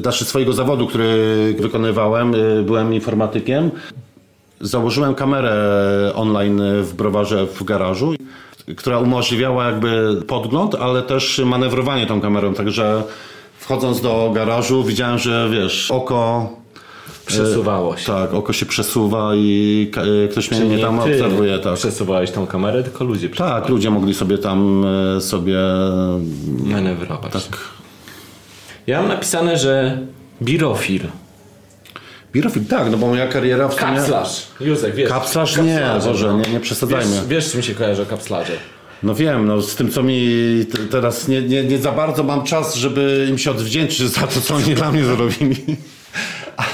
znaczy 0.00 0.24
swojego 0.24 0.52
zawodu, 0.52 0.87
który 0.87 1.54
wykonywałem, 1.59 2.35
y, 2.35 2.62
byłem 2.62 2.94
informatykiem, 2.94 3.70
Założyłem 4.61 5.14
kamerę 5.14 5.53
online 6.14 6.62
w 6.83 6.94
browarze 6.94 7.47
w 7.47 7.64
garażu, 7.64 8.14
która 8.77 8.99
umożliwiała 8.99 9.66
jakby 9.66 10.23
podgląd, 10.27 10.75
ale 10.75 11.03
też 11.03 11.40
manewrowanie 11.44 12.07
tą 12.07 12.21
kamerą. 12.21 12.55
Także 12.55 13.03
wchodząc 13.59 14.01
do 14.01 14.31
garażu 14.35 14.85
widziałem, 14.85 15.18
że 15.18 15.49
wiesz, 15.53 15.90
oko. 15.90 16.51
Przesuwało 17.27 17.97
się. 17.97 18.07
Tak, 18.07 18.35
oko 18.35 18.53
się 18.53 18.66
przesuwa 18.66 19.35
i 19.35 19.90
e, 20.25 20.29
ktoś 20.29 20.51
mnie 20.51 20.61
Czyli 20.61 20.71
nie 20.71 20.79
tam 20.79 20.97
nie 20.97 21.05
ty 21.05 21.12
obserwuje. 21.14 21.59
Tak. 21.59 21.75
przesuwałeś 21.75 22.31
tą 22.31 22.47
kamerę, 22.47 22.83
tylko 22.83 23.05
ludzie 23.05 23.29
tak, 23.29 23.68
ludzie 23.68 23.90
mogli 23.90 24.14
sobie 24.14 24.38
tam 24.38 24.85
e, 25.16 25.21
sobie. 25.21 25.57
manewrować. 26.64 27.33
Tak. 27.33 27.59
Ja 28.87 29.01
mam 29.01 29.09
napisane, 29.09 29.59
że 29.59 29.99
birofil. 30.42 31.03
Birofil, 32.33 32.64
tak, 32.64 32.91
no 32.91 32.97
bo 32.97 33.07
moja 33.07 33.27
kariera 33.27 33.69
w 33.69 33.75
sumie. 33.75 33.97
Kapslarz. 33.97 34.47
Józek, 34.61 34.95
wiesz. 34.95 35.09
Kapslarz 35.09 35.57
nie, 35.57 35.83
Boże, 36.05 36.27
no. 36.27 36.38
nie, 36.38 36.53
nie 36.53 36.61
przesadzajmy. 36.61 37.12
Wiesz, 37.17 37.27
wiesz, 37.27 37.53
czym 37.53 37.62
się 37.62 37.75
kojarzy 37.75 38.07
kapslarze? 38.07 38.53
No 39.03 39.14
wiem, 39.14 39.47
no 39.47 39.62
z 39.62 39.75
tym 39.75 39.91
co 39.91 40.03
mi 40.03 40.29
teraz 40.91 41.29
nie, 41.29 41.43
nie, 41.43 41.64
nie 41.64 41.79
za 41.79 41.93
bardzo 41.93 42.23
mam 42.23 42.45
czas, 42.45 42.75
żeby 42.75 43.27
im 43.31 43.38
się 43.38 43.51
odwdzięczyć 43.51 44.11
za 44.11 44.27
to, 44.27 44.41
co 44.41 44.55
oni 44.55 44.75
dla 44.75 44.93
mnie 44.93 45.05
zrobili. 45.05 45.57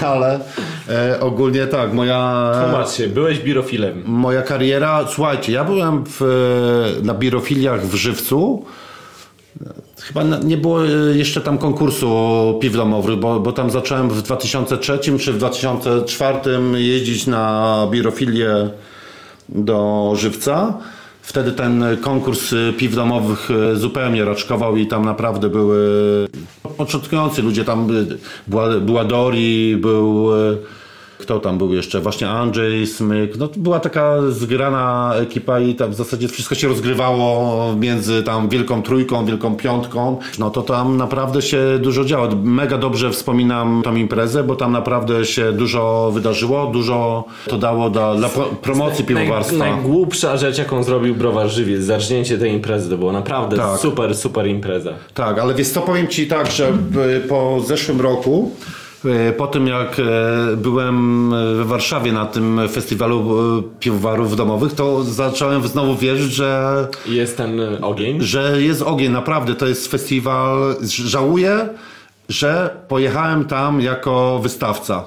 Ale 0.00 0.40
e, 0.88 1.20
ogólnie 1.20 1.66
tak, 1.66 1.92
moja, 1.92 2.52
Tłumacz 2.64 2.90
się, 2.90 3.08
byłeś 3.08 3.38
birofilem. 3.38 4.02
moja 4.06 4.42
kariera, 4.42 5.06
słuchajcie, 5.08 5.52
ja 5.52 5.64
byłem 5.64 6.04
w, 6.06 6.20
na 7.02 7.14
birofiliach 7.14 7.86
w 7.86 7.94
Żywcu. 7.94 8.64
Chyba 10.04 10.22
nie 10.44 10.56
było 10.56 10.86
e, 10.86 10.90
jeszcze 11.16 11.40
tam 11.40 11.58
konkursu 11.58 12.08
piw 12.60 12.76
domowych, 12.76 13.18
bo, 13.18 13.40
bo 13.40 13.52
tam 13.52 13.70
zacząłem 13.70 14.10
w 14.10 14.22
2003 14.22 14.98
czy 14.98 15.32
w 15.32 15.38
2004 15.38 16.38
jeździć 16.74 17.26
na 17.26 17.86
birofilię 17.90 18.70
do 19.48 20.12
Żywca. 20.16 20.74
Wtedy 21.22 21.52
ten 21.52 21.84
konkurs 22.00 22.52
y, 22.52 22.72
piw 22.78 22.94
domowych 22.94 23.50
y, 23.50 23.76
zupełnie 23.76 24.24
raczkował 24.24 24.76
i 24.76 24.86
tam 24.86 25.04
naprawdę 25.04 25.48
były 25.48 25.78
początkujący 26.76 27.42
ludzie. 27.42 27.64
Tam 27.64 27.88
była, 28.46 28.68
była 28.80 29.04
Dori, 29.04 29.76
był... 29.76 30.28
Kto 31.18 31.40
tam 31.40 31.58
był 31.58 31.74
jeszcze? 31.74 32.00
Właśnie 32.00 32.28
Andrzej 32.28 32.86
Smyk. 32.86 33.36
No, 33.36 33.48
to 33.48 33.60
była 33.60 33.80
taka 33.80 34.16
zgrana 34.30 35.12
ekipa 35.20 35.60
i 35.60 35.74
tam 35.74 35.90
w 35.90 35.94
zasadzie 35.94 36.28
wszystko 36.28 36.54
się 36.54 36.68
rozgrywało 36.68 37.74
między 37.76 38.22
tam 38.22 38.48
Wielką 38.48 38.82
Trójką, 38.82 39.24
Wielką 39.26 39.56
Piątką. 39.56 40.18
No 40.38 40.50
to 40.50 40.62
tam 40.62 40.96
naprawdę 40.96 41.42
się 41.42 41.78
dużo 41.80 42.04
działo. 42.04 42.28
Mega 42.42 42.78
dobrze 42.78 43.10
wspominam 43.10 43.82
tą 43.84 43.94
imprezę, 43.94 44.44
bo 44.44 44.56
tam 44.56 44.72
naprawdę 44.72 45.24
się 45.24 45.52
dużo 45.52 46.10
wydarzyło, 46.14 46.66
dużo 46.66 47.24
to 47.48 47.58
dało 47.58 47.90
dla, 47.90 48.14
dla 48.14 48.28
pro- 48.28 48.44
promocji 48.62 49.04
piwowarstwa. 49.04 49.56
Naj, 49.56 49.70
najgłupsza 49.72 50.36
rzecz, 50.36 50.58
jaką 50.58 50.82
zrobił 50.82 51.14
browar 51.14 51.48
Żywiec, 51.48 51.82
zacznięcie 51.82 52.38
tej 52.38 52.52
imprezy, 52.52 52.90
to 52.90 52.96
było 52.98 53.12
naprawdę 53.12 53.56
Tak. 53.56 53.78
super, 53.80 54.14
super 54.16 54.46
impreza. 54.46 54.92
Tak, 55.14 55.38
ale 55.38 55.54
wiesz 55.54 55.68
co, 55.68 55.80
powiem 55.80 56.08
Ci 56.08 56.26
tak, 56.26 56.50
że 56.50 56.72
po 57.28 57.60
zeszłym 57.66 58.00
roku, 58.00 58.50
po 59.36 59.46
tym 59.46 59.66
jak 59.66 59.98
y, 59.98 60.56
byłem 60.56 61.30
we 61.56 61.64
Warszawie 61.64 62.12
na 62.12 62.26
tym 62.26 62.60
festiwalu 62.68 63.24
piwowarów 63.80 64.36
domowych, 64.36 64.72
to 64.72 65.04
zacząłem 65.04 65.68
znowu 65.68 65.96
wierzyć, 65.96 66.32
że, 66.32 66.86
Jest 67.06 67.36
ten 67.36 67.60
ogień. 67.82 68.20
że 68.20 68.62
jest 68.62 68.82
ogień, 68.82 69.12
naprawdę, 69.12 69.54
to 69.54 69.66
jest 69.66 69.90
festiwal. 69.90 70.76
Żałuję, 71.04 71.68
że 72.28 72.76
pojechałem 72.88 73.44
tam 73.44 73.80
jako 73.80 74.38
wystawca, 74.42 75.04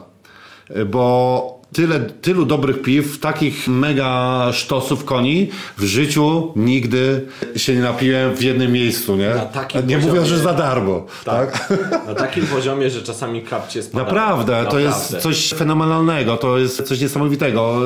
bo 0.85 1.56
tyle, 1.73 1.99
tylu 1.99 2.45
dobrych 2.45 2.81
piw, 2.81 3.19
takich 3.19 3.67
mega 3.67 4.49
sztosów 4.53 5.05
koni 5.05 5.49
w 5.77 5.83
życiu 5.83 6.53
nigdy 6.55 7.27
się 7.55 7.75
nie 7.75 7.81
napiłem 7.81 8.35
w 8.35 8.41
jednym 8.43 8.71
miejscu, 8.71 9.15
nie? 9.15 9.29
Na 9.29 9.45
takim 9.45 9.87
nie 9.87 9.97
mówiąc, 9.97 10.27
że 10.27 10.39
za 10.39 10.53
darmo. 10.53 11.05
tak? 11.25 11.73
Na 12.07 12.15
takim 12.15 12.47
poziomie, 12.47 12.89
że 12.89 13.01
czasami 13.03 13.41
kapcie 13.41 13.83
spada. 13.83 14.03
Naprawdę, 14.03 14.65
to 14.69 14.79
jest 14.79 14.97
Naprawdę. 14.99 15.21
coś 15.21 15.53
fenomenalnego, 15.53 16.37
to 16.37 16.57
jest 16.57 16.81
coś 16.81 17.01
niesamowitego. 17.01 17.79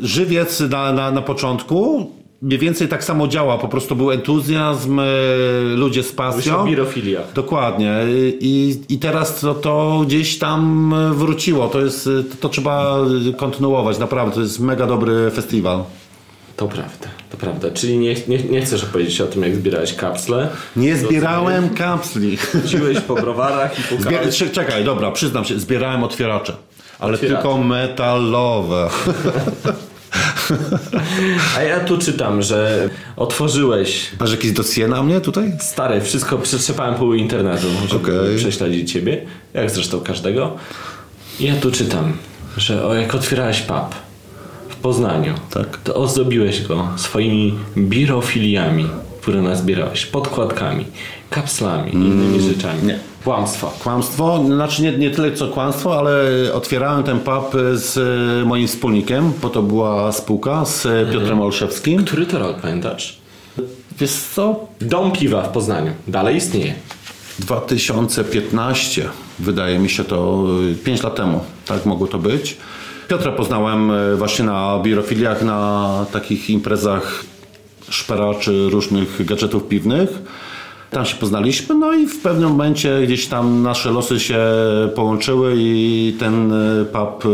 Żywiec 0.00 0.60
na, 0.60 0.92
na, 0.92 1.10
na 1.10 1.22
początku 1.22 2.10
mniej 2.42 2.58
więcej 2.58 2.88
tak 2.88 3.04
samo 3.04 3.28
działa, 3.28 3.58
po 3.58 3.68
prostu 3.68 3.96
był 3.96 4.10
entuzjazm, 4.12 5.00
e, 5.00 5.04
ludzie 5.76 6.02
z 6.02 6.12
pasją. 6.12 6.64
birofiliach. 6.66 7.32
Dokładnie. 7.34 7.94
I, 8.40 8.80
i 8.88 8.98
teraz 8.98 9.40
to, 9.40 9.54
to 9.54 10.02
gdzieś 10.06 10.38
tam 10.38 10.94
wróciło. 11.14 11.68
To, 11.68 11.80
jest, 11.80 12.04
to, 12.04 12.36
to 12.40 12.48
trzeba 12.48 12.96
kontynuować, 13.36 13.98
naprawdę. 13.98 14.34
To 14.34 14.40
jest 14.40 14.60
mega 14.60 14.86
dobry 14.86 15.30
festiwal. 15.30 15.82
To 16.56 16.68
prawda, 16.68 17.08
to 17.30 17.36
prawda. 17.36 17.70
Czyli 17.70 17.98
nie, 17.98 18.14
nie, 18.28 18.38
nie 18.38 18.60
chcesz 18.62 18.84
opowiedzieć 18.84 19.20
o 19.20 19.26
tym, 19.26 19.42
jak 19.42 19.56
zbierałeś 19.56 19.94
kapsle. 19.94 20.48
Nie 20.76 20.96
zbierałem 20.96 21.68
kapsli. 21.70 22.36
Chodziłeś 22.36 23.00
po 23.00 23.14
browarach 23.14 23.78
i 23.78 23.82
Zbier- 23.82 23.96
pukałeś. 24.04 24.36
czek- 24.38 24.50
czekaj, 24.52 24.84
dobra, 24.84 25.10
przyznam 25.10 25.44
się, 25.44 25.58
zbierałem 25.58 26.04
otwieracze. 26.04 26.56
Ale 26.98 27.14
Otwieracze. 27.14 27.42
tylko 27.42 27.58
metalowe. 27.58 28.88
A 31.56 31.62
ja 31.62 31.80
tu 31.80 31.98
czytam, 31.98 32.42
że 32.42 32.88
otworzyłeś 33.16 34.10
Masz 34.20 34.30
jakieś 34.30 34.52
dossier 34.52 34.88
na 34.88 35.02
mnie 35.02 35.20
tutaj? 35.20 35.52
stare, 35.60 36.00
wszystko 36.00 36.38
przetrzepałem 36.38 36.94
pół 36.94 37.14
internetu, 37.14 37.66
żeby 37.88 38.20
Okej. 38.20 38.36
prześledzić 38.36 38.92
ciebie, 38.92 39.22
jak 39.54 39.70
zresztą 39.70 40.00
każdego. 40.00 40.56
I 41.40 41.44
ja 41.44 41.54
tu 41.56 41.70
czytam, 41.72 42.12
że 42.56 42.86
o, 42.86 42.94
jak 42.94 43.14
otwierałeś 43.14 43.60
pub, 43.60 43.94
Poznaniu, 44.82 45.34
Tak. 45.50 45.76
to 45.84 45.94
ozdobiłeś 45.94 46.62
go 46.62 46.88
swoimi 46.96 47.54
birofiliami, 47.76 48.86
które 49.20 49.42
nazbierałeś, 49.42 50.06
podkładkami, 50.06 50.84
kapslami 51.30 51.90
i 51.90 51.94
innymi 51.94 52.40
rzeczami. 52.40 52.82
nie. 52.82 52.98
Kłamstwo. 53.24 53.72
Kłamstwo, 53.82 54.44
znaczy 54.46 54.82
nie, 54.82 54.92
nie 54.92 55.10
tyle 55.10 55.32
co 55.32 55.48
kłamstwo, 55.48 55.98
ale 55.98 56.12
otwierałem 56.54 57.02
ten 57.02 57.20
pub 57.20 57.52
z 57.74 57.98
e, 58.42 58.44
moim 58.46 58.66
wspólnikiem, 58.66 59.32
bo 59.42 59.48
to 59.48 59.62
była 59.62 60.12
spółka 60.12 60.64
z 60.64 60.86
e, 60.86 61.06
Piotrem 61.12 61.40
Olszewskim. 61.40 62.04
Który 62.04 62.26
to 62.26 62.38
rok 62.38 62.60
pamiętasz? 62.60 63.18
Wiesz 63.98 64.12
co? 64.12 64.66
Dom 64.80 65.12
piwa 65.12 65.42
w 65.42 65.48
Poznaniu. 65.48 65.92
Dalej 66.08 66.36
istnieje. 66.36 66.74
2015, 67.38 69.08
wydaje 69.38 69.78
mi 69.78 69.90
się 69.90 70.04
to 70.04 70.44
5 70.84 71.02
lat 71.02 71.14
temu, 71.14 71.40
tak 71.66 71.86
mogło 71.86 72.06
to 72.06 72.18
być. 72.18 72.56
Piotra 73.08 73.32
poznałem 73.32 73.90
e, 73.90 74.16
właśnie 74.16 74.44
na 74.44 74.80
birofiliach, 74.82 75.42
na 75.42 76.06
takich 76.12 76.50
imprezach 76.50 77.24
szperaczy 77.88 78.68
różnych 78.70 79.24
gadżetów 79.26 79.68
piwnych. 79.68 80.10
Tam 80.90 81.06
się 81.06 81.16
poznaliśmy, 81.16 81.74
no 81.74 81.92
i 81.92 82.06
w 82.06 82.22
pewnym 82.22 82.48
momencie 82.48 83.02
gdzieś 83.04 83.26
tam 83.26 83.62
nasze 83.62 83.90
losy 83.90 84.20
się 84.20 84.38
połączyły 84.94 85.54
i 85.56 86.16
ten 86.18 86.52
e, 86.52 86.84
pub 86.84 87.24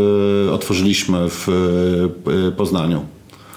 e, 0.47 0.51
otworzyliśmy 0.51 1.29
w 1.29 1.49
e, 1.49 2.51
Poznaniu. 2.51 3.05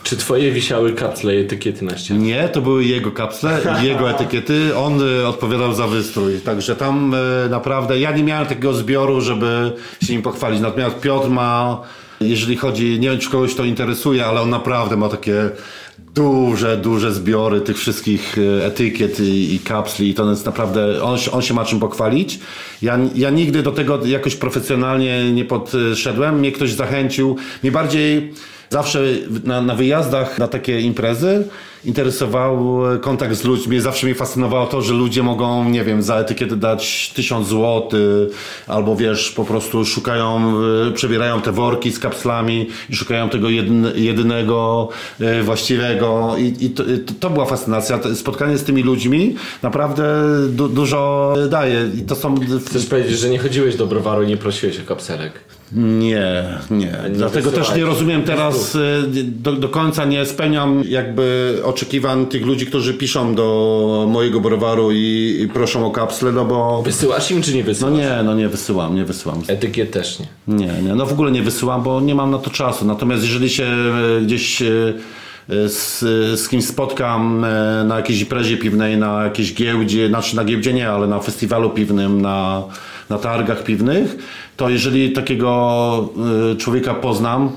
Czy 0.03 0.17
twoje 0.17 0.53
wisiały 0.53 0.93
kapsle 0.93 1.37
i 1.37 1.39
etykiety 1.39 1.85
na 1.85 1.99
ścianie? 1.99 2.21
Nie, 2.21 2.49
to 2.49 2.61
były 2.61 2.85
jego 2.85 3.11
kapsle, 3.11 3.61
jego 3.83 4.11
etykiety. 4.11 4.77
On 4.77 5.01
odpowiadał 5.27 5.75
za 5.75 5.87
wystrój. 5.87 6.41
Także 6.41 6.77
tam 6.77 7.15
naprawdę 7.51 7.99
ja 7.99 8.17
nie 8.17 8.23
miałem 8.23 8.47
takiego 8.47 8.75
zbioru, 8.75 9.21
żeby 9.21 9.73
się 10.03 10.13
nim 10.13 10.23
pochwalić. 10.23 10.61
Natomiast 10.61 11.01
Piotr 11.01 11.29
ma, 11.29 11.81
jeżeli 12.21 12.57
chodzi, 12.57 13.01
nie 13.01 13.11
wiem 13.11 13.19
czy 13.19 13.31
kogoś 13.31 13.55
to 13.55 13.65
interesuje, 13.65 14.27
ale 14.27 14.41
on 14.41 14.51
naprawdę 14.51 14.97
ma 14.97 15.09
takie 15.09 15.51
duże, 16.17 16.77
duże 16.77 17.13
zbiory 17.13 17.61
tych 17.61 17.79
wszystkich 17.79 18.39
y, 18.39 18.65
etykiet 18.65 19.21
i, 19.21 19.55
i 19.55 19.59
kapsli. 19.59 20.09
I 20.09 20.15
to 20.15 20.31
jest 20.31 20.47
naprawdę, 20.47 21.03
on, 21.03 21.19
on 21.33 21.43
się 21.43 21.55
ma 21.55 21.65
czym 21.65 21.81
pochwalić. 21.81 22.39
Ja, 22.83 22.99
ja 23.15 23.31
nigdy 23.31 23.63
do 23.63 23.73
tego 23.73 24.07
jakoś 24.07 24.37
profesjonalnie 24.37 25.33
nie 25.33 25.45
podszedłem. 25.45 26.39
Mnie 26.39 26.53
ktoś 26.53 26.73
zachęcił. 26.73 27.37
Mnie 27.63 27.73
bardziej 27.73 28.33
Zawsze 28.71 29.01
na, 29.45 29.63
na 29.63 29.75
wyjazdach 29.75 30.39
na 30.39 30.49
takie 30.49 30.81
imprezy 30.81 31.45
interesował 31.87 32.81
kontakt 33.01 33.35
z 33.35 33.45
ludźmi. 33.45 33.81
Zawsze 33.81 34.07
mnie 34.07 34.15
fascynowało 34.15 34.67
to, 34.67 34.83
że 34.83 34.95
ludzie 34.95 35.23
mogą, 35.23 35.69
nie 35.69 35.85
wiem, 35.85 36.03
za 36.03 36.17
etykietę 36.17 36.57
dać 36.57 37.13
tysiąc 37.15 37.49
złotych, 37.49 38.29
albo 38.67 38.97
wiesz, 38.97 39.31
po 39.31 39.45
prostu 39.45 39.85
szukają, 39.85 40.55
y, 40.89 40.93
przebierają 40.93 41.41
te 41.41 41.53
worki 41.53 41.93
z 41.93 41.99
kapslami 41.99 42.69
i 42.91 42.97
szukają 42.97 43.29
tego 43.29 43.49
jedynego 43.95 44.89
y, 45.21 45.43
właściwego. 45.43 46.37
I, 46.39 46.65
i 46.65 46.71
to, 46.71 46.85
to, 47.21 47.31
była 47.31 47.47
fascynacja. 47.47 48.01
Spotkanie 48.15 48.59
z 48.59 48.65
tymi 48.65 48.83
ludźmi 48.83 49.37
naprawdę 49.63 50.05
du, 50.49 50.69
dużo 50.69 51.35
daje. 51.51 51.91
I 51.99 52.03
to 52.03 52.15
są. 52.15 52.35
Chcesz 52.67 52.87
powiedzieć, 52.87 53.19
że 53.19 53.31
nie 53.31 53.39
chodziłeś 53.39 53.77
do 53.77 53.87
browaru 53.87 54.23
i 54.23 54.27
nie 54.27 54.37
prosiłeś 54.37 54.81
o 54.81 54.85
kapselek? 54.85 55.33
Nie, 55.73 56.45
nie. 56.71 56.93
Dlatego 57.13 57.53
też 57.53 57.75
nie 57.75 57.85
rozumiem 57.85 58.23
teraz, 58.23 58.75
y, 58.75 58.79
do, 59.25 59.53
do 59.53 59.69
końca 59.69 60.05
nie 60.05 60.27
spełniam 60.27 60.83
jakby 60.89 61.57
oczekiwań 61.65 62.27
tych 62.27 62.47
ludzi, 62.47 62.67
którzy 62.67 62.95
piszą 62.95 63.35
do 63.35 64.07
mojego 64.11 64.41
browaru 64.41 64.93
i, 64.93 65.39
i 65.43 65.49
proszą 65.49 65.87
o 65.87 65.91
kapsle, 65.91 66.33
no 66.33 66.45
bo... 66.45 66.83
Wysyłasz 66.83 67.31
im 67.31 67.43
czy 67.43 67.55
nie 67.55 67.61
No 67.61 67.67
wysyłasz? 67.67 67.95
nie, 67.95 68.23
no 68.25 68.35
nie 68.35 68.49
wysyłam, 68.49 68.95
nie 68.95 69.05
wysyłam. 69.05 69.43
Etykiet 69.49 69.91
też 69.91 70.19
nie. 70.19 70.27
Nie, 70.49 70.83
nie, 70.83 70.95
no 70.95 71.07
w 71.07 71.13
ogóle 71.13 71.31
nie 71.33 71.43
wysyłam, 71.43 71.83
bo 71.83 72.01
nie 72.01 72.15
mam 72.15 72.31
na 72.31 72.39
to 72.39 72.51
czasu. 72.51 72.85
Natomiast 72.85 73.23
jeżeli 73.23 73.51
się 73.51 73.65
e, 73.65 74.21
gdzieś 74.23 74.63
e, 74.63 74.67
e, 75.49 75.69
z, 75.69 75.99
z 76.41 76.49
kimś 76.49 76.65
spotkam 76.65 77.41
na 77.87 77.97
jakiejś 77.97 78.21
imprezie 78.21 78.57
piwnej, 78.57 78.97
na 78.99 79.25
jakiejś 79.25 79.55
giełdzie, 79.55 80.09
znaczy 80.09 80.37
na 80.37 80.45
giełdzie 80.45 80.73
nie, 80.73 80.89
ale 80.91 81.07
na 81.07 81.21
festiwalu 81.21 81.71
piwnym, 81.71 82.23
na, 82.23 82.63
na 83.11 83.19
targach 83.19 83.65
piwnych, 83.65 84.17
to 84.57 84.69
jeżeli 84.69 85.13
takiego 85.13 86.09
e, 86.53 86.57
człowieka 86.57 86.95
poznam, 86.95 87.51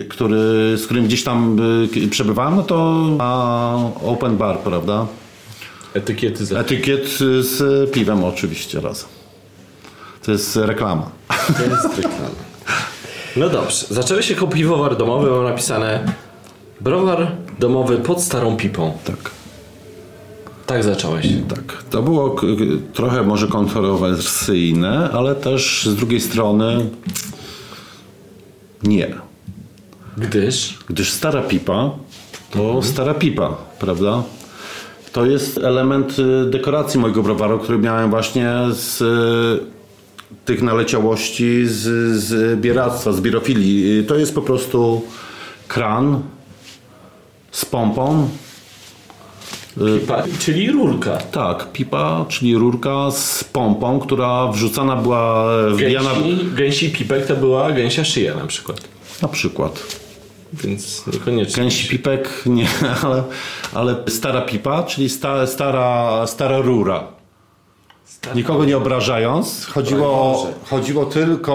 e, 0.00 0.04
który, 0.04 0.36
z 0.78 0.84
którym 0.84 1.04
gdzieś 1.04 1.24
tam 1.24 1.56
k- 1.94 2.00
przebywałem, 2.10 2.56
no 2.56 2.62
to 2.62 2.76
ma 3.18 3.74
open 4.04 4.36
bar, 4.36 4.58
prawda? 4.58 5.06
Etykiety 5.94 6.46
za... 6.46 6.58
Etykiet 6.58 7.08
z 7.40 7.90
piwem 7.92 8.24
oczywiście 8.24 8.80
razem. 8.80 9.08
To 10.24 10.32
jest 10.32 10.56
reklama. 10.56 11.10
To 11.56 11.62
jest 11.74 11.96
reklama. 11.96 12.28
No 13.36 13.48
dobrze. 13.48 13.86
Zaczęłeś 13.90 14.30
jako 14.30 14.46
piwowar 14.46 14.96
domowy, 14.96 15.30
mam 15.30 15.44
napisane 15.44 16.12
browar 16.80 17.32
domowy 17.58 17.96
pod 17.96 18.22
starą 18.22 18.56
pipą. 18.56 18.92
Tak. 19.04 19.30
Tak 20.66 20.84
zacząłeś. 20.84 21.26
Tak, 21.48 21.82
to 21.90 22.02
było 22.02 22.36
trochę 22.92 23.22
może 23.22 23.46
kontrowersyjne, 23.46 25.10
ale 25.12 25.34
też 25.34 25.86
z 25.86 25.94
drugiej 25.94 26.20
strony 26.20 26.86
nie. 28.82 29.14
Gdyż 30.16 30.78
Gdyż 30.88 31.10
stara 31.10 31.42
pipa 31.42 31.90
to 32.50 32.82
stara 32.82 33.14
pipa, 33.14 33.56
prawda? 33.78 34.22
To 35.12 35.26
jest 35.26 35.58
element 35.58 36.18
y, 36.18 36.50
dekoracji 36.50 37.00
mojego 37.00 37.22
browaru, 37.22 37.58
który 37.58 37.78
miałem 37.78 38.10
właśnie 38.10 38.52
z 38.70 39.00
y, 39.00 39.64
tych 40.44 40.62
naleciałości 40.62 41.66
z, 41.66 41.80
z 42.16 42.60
bieractwa, 42.60 43.12
z 43.12 43.20
birofilii. 43.20 43.98
Y, 43.98 44.04
To 44.04 44.16
jest 44.16 44.34
po 44.34 44.42
prostu 44.42 45.02
kran 45.68 46.22
z 47.50 47.64
pompą, 47.64 48.28
pipa, 50.00 50.22
czyli 50.38 50.70
rurka. 50.70 51.16
Tak, 51.16 51.72
pipa, 51.72 52.24
czyli 52.28 52.54
rurka 52.56 53.10
z 53.10 53.44
pompą, 53.44 53.98
która 54.00 54.46
wrzucana 54.52 54.96
była, 54.96 55.46
wbijana 55.72 56.10
Gęsi, 56.14 56.44
gęsi 56.54 56.90
pipek 56.90 57.26
to 57.26 57.36
była 57.36 57.72
gęsia 57.72 58.04
szyja 58.04 58.34
na 58.34 58.46
przykład. 58.46 58.80
na 59.22 59.28
przykład. 59.28 59.82
Więc 60.52 61.06
niekoniecznie. 61.06 61.62
Gęsi 61.62 61.88
pipek 61.88 62.42
nie, 62.46 62.66
ale, 63.04 63.22
ale 63.74 63.96
stara 64.08 64.40
pipa, 64.40 64.82
czyli 64.82 65.08
sta, 65.08 65.46
stara, 65.46 66.26
stara 66.26 66.58
rura. 66.58 67.04
Nikogo 68.34 68.64
nie 68.64 68.76
obrażając, 68.76 69.66
chodziło, 69.66 70.06
o, 70.08 70.46
chodziło 70.70 71.06
tylko 71.06 71.54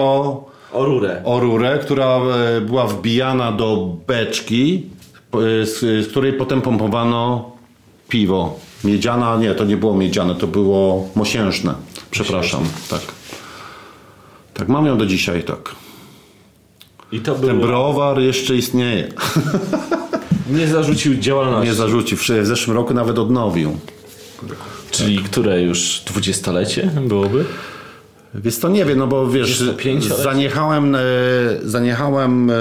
O 0.72 0.84
rurę. 0.84 1.22
o 1.24 1.40
rurę, 1.40 1.78
która 1.82 2.16
e, 2.56 2.60
była 2.60 2.86
wbijana 2.86 3.52
do 3.52 3.96
beczki, 4.06 4.86
e, 5.34 5.66
z, 5.66 5.80
z 5.80 6.08
której 6.08 6.32
potem 6.32 6.62
pompowano 6.62 7.52
piwo. 8.12 8.60
Miedziana, 8.84 9.36
nie, 9.36 9.54
to 9.54 9.64
nie 9.64 9.76
było 9.76 9.94
miedziane, 9.96 10.34
to 10.34 10.46
było 10.46 11.08
mosiężne. 11.14 11.74
Przepraszam, 12.10 12.64
tak. 12.90 13.00
Tak, 14.54 14.68
mam 14.68 14.86
ją 14.86 14.98
do 14.98 15.06
dzisiaj, 15.06 15.42
tak. 15.42 15.74
I 17.12 17.20
to 17.20 17.34
Ten 17.34 17.42
było... 17.42 17.66
browar 17.66 18.20
jeszcze 18.20 18.56
istnieje. 18.56 19.12
Nie 20.58 20.66
zarzucił 20.66 21.14
działalności. 21.14 21.68
Nie 21.68 21.74
zarzucił, 21.74 22.16
w 22.18 22.22
w 22.22 22.46
zeszłym 22.46 22.76
roku 22.76 22.94
nawet 22.94 23.18
odnowił. 23.18 23.76
Czyli 24.90 25.18
które 25.18 25.62
już 25.62 26.02
dwudziestolecie 26.06 26.90
byłoby? 27.08 27.44
Więc 28.34 28.60
to 28.60 28.68
nie 28.68 28.84
wiem, 28.84 28.98
no 28.98 29.06
bo 29.06 29.28
wiesz, 29.28 29.62
25 29.62 30.08
lat? 30.10 30.18
zaniechałem, 30.18 30.94
e, 30.94 31.00
zaniechałem 31.62 32.50
e, 32.50 32.54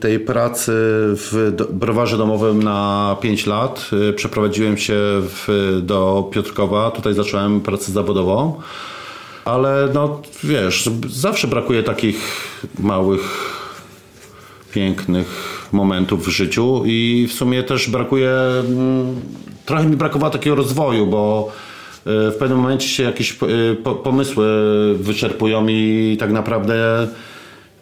tej 0.00 0.20
pracy 0.20 0.72
w 1.16 1.52
browarze 1.70 2.18
domowym 2.18 2.62
na 2.62 3.16
5 3.20 3.46
lat. 3.46 3.90
E, 4.10 4.12
Przeprowadziłem 4.12 4.78
się 4.78 4.94
w, 5.22 5.78
do 5.82 6.28
Piotrkowa, 6.32 6.90
tutaj 6.90 7.14
zacząłem 7.14 7.60
pracę 7.60 7.92
zawodową. 7.92 8.60
Ale 9.44 9.88
no 9.94 10.22
wiesz, 10.44 10.90
zawsze 11.08 11.48
brakuje 11.48 11.82
takich 11.82 12.16
małych, 12.78 13.56
pięknych 14.72 15.68
momentów 15.72 16.26
w 16.26 16.28
życiu 16.28 16.82
i 16.86 17.26
w 17.30 17.32
sumie 17.32 17.62
też 17.62 17.90
brakuje, 17.90 18.30
mm, 18.30 19.20
trochę 19.66 19.84
mi 19.84 19.96
brakowało 19.96 20.32
takiego 20.32 20.56
rozwoju, 20.56 21.06
bo 21.06 21.52
w 22.06 22.36
pewnym 22.38 22.58
momencie 22.58 22.88
się 22.88 23.02
jakieś 23.02 23.32
e, 23.32 23.36
po- 23.82 23.94
pomysły 23.94 24.46
wyczerpują 24.94 25.66
i 25.68 26.16
tak 26.20 26.32
naprawdę 26.32 27.02
e, 27.02 27.08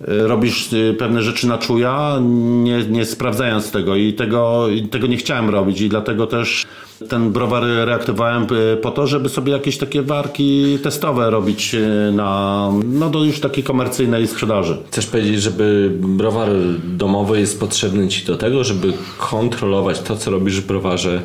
robisz 0.09 0.73
e, 0.73 0.95
pewne 0.95 1.23
rzeczy 1.23 1.47
na 1.47 1.59
czuja, 1.59 2.19
nie, 2.63 2.83
nie 2.83 3.05
sprawdzając 3.05 3.71
tego. 3.71 3.97
I 3.97 4.13
tego, 4.13 4.67
tego 4.91 5.07
nie 5.07 5.17
chciałem 5.17 5.51
robić. 5.51 5.81
I 5.81 5.89
dlatego 5.89 6.27
też 6.27 6.67
ten 7.09 7.33
browar 7.33 7.63
reaktywowałem 7.63 8.43
e, 8.43 8.77
po 8.77 8.91
to, 8.91 9.07
żeby 9.07 9.29
sobie 9.29 9.53
jakieś 9.53 9.79
takie 9.79 10.03
warki 10.03 10.79
testowe 10.83 11.31
robić 11.31 11.75
e, 11.75 12.13
na, 12.13 12.71
no 12.85 13.11
do 13.11 13.25
już 13.25 13.41
takiej 13.41 13.65
komercyjnej 13.65 14.27
sprzedaży. 14.27 14.77
Chcesz 14.91 15.07
powiedzieć, 15.07 15.43
żeby 15.43 15.91
browar 15.99 16.49
domowy 16.85 17.41
jest 17.41 17.61
potrzebny 17.61 18.09
ci 18.09 18.27
do 18.27 18.37
tego, 18.37 18.65
żeby 18.65 18.93
kontrolować 19.19 20.01
to, 20.01 20.17
co 20.17 20.31
robisz 20.31 20.61
w 20.61 20.67
browarze 20.67 21.23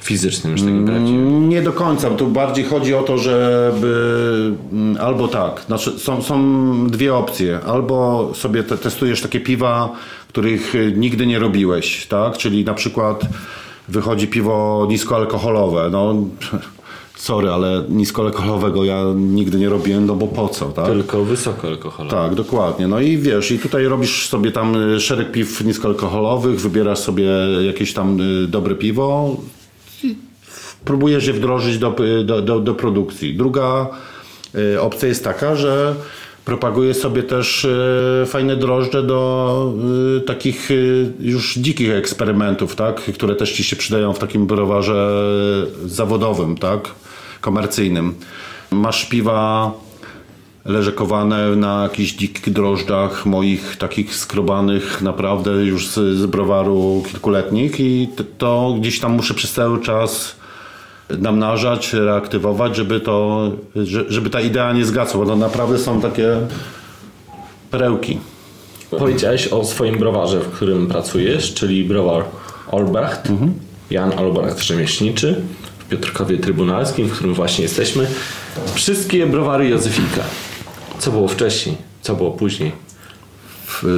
fizycznym, 0.00 0.52
już 0.52 0.60
takim 0.60 0.84
prawdziwym. 0.84 1.48
Nie 1.48 1.62
do 1.62 1.72
końca, 1.72 2.10
tu 2.10 2.26
bardziej 2.26 2.64
chodzi 2.64 2.94
o 2.94 3.02
to, 3.02 3.18
żeby 3.18 4.52
mm, 4.72 4.96
albo 5.00 5.28
tak, 5.28 5.62
znaczy 5.66 5.98
są, 5.98 6.22
są 6.22 6.88
dwie 6.88 7.14
opcje. 7.14 7.60
Albo 7.66 8.30
sobie 8.34 8.62
te, 8.62 8.78
testujesz 8.78 9.22
takie 9.22 9.40
piwa, 9.40 9.92
których 10.28 10.74
y, 10.74 10.92
nigdy 10.96 11.26
nie 11.26 11.38
robiłeś, 11.38 12.06
tak? 12.06 12.36
Czyli 12.38 12.64
na 12.64 12.74
przykład 12.74 13.20
wychodzi 13.88 14.28
piwo 14.28 14.86
niskoalkoholowe. 14.90 15.88
No, 15.92 16.14
sorry, 17.16 17.50
ale 17.50 17.84
niskoalkoholowego 17.88 18.84
ja 18.84 19.04
nigdy 19.16 19.58
nie 19.58 19.68
robiłem, 19.68 20.06
no 20.06 20.14
bo 20.14 20.26
po 20.26 20.48
co, 20.48 20.66
tak? 20.66 20.86
Tylko 20.86 21.24
wysokoalkoholowy. 21.24 22.16
Tak, 22.16 22.34
dokładnie. 22.34 22.88
No 22.88 23.00
i 23.00 23.18
wiesz, 23.18 23.50
i 23.50 23.58
tutaj 23.58 23.84
robisz 23.84 24.28
sobie 24.28 24.52
tam 24.52 24.94
y, 24.94 25.00
szereg 25.00 25.32
piw 25.32 25.64
niskoalkoholowych, 25.64 26.60
wybierasz 26.60 26.98
sobie 26.98 27.26
jakieś 27.66 27.92
tam 27.92 28.20
y, 28.20 28.48
dobre 28.48 28.74
piwo 28.74 29.36
próbujesz 30.84 31.26
je 31.26 31.32
wdrożyć 31.32 31.78
do, 31.78 31.94
y, 32.20 32.24
do, 32.24 32.42
do, 32.42 32.60
do 32.60 32.74
produkcji. 32.74 33.34
Druga 33.34 33.86
y, 34.54 34.80
opcja 34.80 35.08
jest 35.08 35.24
taka, 35.24 35.56
że 35.56 35.94
propaguję 36.44 36.94
sobie 36.94 37.22
też 37.22 37.64
y, 37.64 38.24
fajne 38.26 38.56
drożdże 38.56 39.02
do 39.02 39.72
takich 40.26 40.68
już 41.20 41.56
dzikich 41.56 41.90
eksperymentów, 41.90 42.76
tak? 42.76 43.00
które 43.00 43.34
też 43.34 43.52
ci 43.52 43.64
się 43.64 43.76
przydają 43.76 44.12
w 44.12 44.18
takim 44.18 44.46
browarze 44.46 45.22
zawodowym, 45.84 46.56
tak? 46.56 46.88
komercyjnym. 47.40 48.14
Masz 48.70 49.08
piwa 49.08 49.72
leżekowane 50.64 51.56
na 51.56 51.82
jakichś 51.82 52.12
dzikich 52.12 52.52
drożdżach 52.52 53.26
moich 53.26 53.76
takich 53.76 54.16
skrobanych 54.16 55.02
naprawdę 55.02 55.50
już 55.50 55.88
z, 55.88 56.18
z 56.18 56.26
browaru 56.26 57.02
kilkuletnich 57.10 57.80
i 57.80 58.08
to 58.38 58.76
gdzieś 58.80 59.00
tam 59.00 59.12
muszę 59.12 59.34
przez 59.34 59.52
cały 59.52 59.80
czas 59.80 60.39
namnażać, 61.18 61.92
reaktywować, 61.92 62.76
żeby 62.76 63.00
to, 63.00 63.50
że- 63.76 64.04
żeby 64.08 64.30
ta 64.30 64.40
idea 64.40 64.72
nie 64.72 64.84
zgasła, 64.84 65.20
bo 65.24 65.26
to 65.30 65.36
naprawdę 65.36 65.78
są 65.78 66.00
takie 66.00 66.36
perełki. 67.70 68.18
Powiedziałeś 68.98 69.48
o 69.48 69.64
swoim 69.64 69.98
browarze, 69.98 70.40
w 70.40 70.48
którym 70.48 70.86
pracujesz, 70.86 71.54
czyli 71.54 71.84
browar 71.84 72.24
Olbracht, 72.70 73.28
Jan 73.90 74.18
Olbracht 74.18 74.60
Rzemieślniczy 74.62 75.40
w 75.78 75.84
Piotrkowie 75.88 76.38
Trybunalskim, 76.38 77.08
w 77.08 77.12
którym 77.12 77.34
właśnie 77.34 77.62
jesteśmy. 77.62 78.06
Wszystkie 78.74 79.26
browary 79.26 79.68
Józefika. 79.68 80.22
Co 80.98 81.10
było 81.10 81.28
wcześniej? 81.28 81.76
Co 82.02 82.14
było 82.14 82.30
później? 82.30 82.72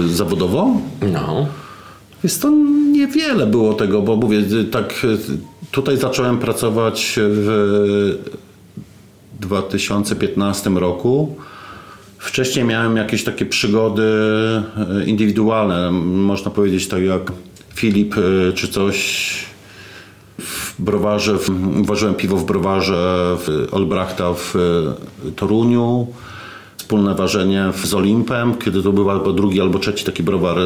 Zawodowo? 0.07 0.71
No. 1.13 1.47
Jest 2.25 2.43
to 2.43 2.51
niewiele 2.93 3.47
było 3.47 3.75
tego, 3.75 4.03
bo 4.03 4.17
mówię, 4.17 4.39
tak 4.73 5.07
tutaj 5.73 5.97
zacząłem 5.97 6.39
pracować 6.39 7.19
w 7.19 8.19
2015 9.41 10.71
roku. 10.71 11.37
Wcześniej 12.19 12.65
miałem 12.65 12.97
jakieś 12.97 13.25
takie 13.25 13.47
przygody 13.47 14.03
y, 15.03 15.05
indywidualne, 15.05 15.91
można 16.03 16.51
powiedzieć 16.51 16.89
tak 16.89 17.03
jak 17.03 17.33
Filip 17.75 18.17
y, 18.17 18.53
czy 18.55 18.69
coś 18.69 19.35
w 20.39 20.83
browarze, 20.83 21.39
w, 21.39 21.51
ważyłem 21.87 22.15
piwo 22.15 22.37
w 22.37 22.45
browarze 22.45 23.37
w 23.39 23.69
Olbrachta 23.71 24.35
w 24.35 24.57
y, 25.27 25.33
Toruniu. 25.33 26.07
Wspólne 26.77 27.15
ważenie 27.15 27.65
z 27.85 27.95
Olimpem, 27.95 28.55
kiedy 28.55 28.83
to 28.83 28.93
był 28.93 29.11
albo 29.11 29.33
drugi, 29.33 29.61
albo 29.61 29.79
trzeci 29.79 30.05
taki 30.05 30.23
browar 30.23 30.59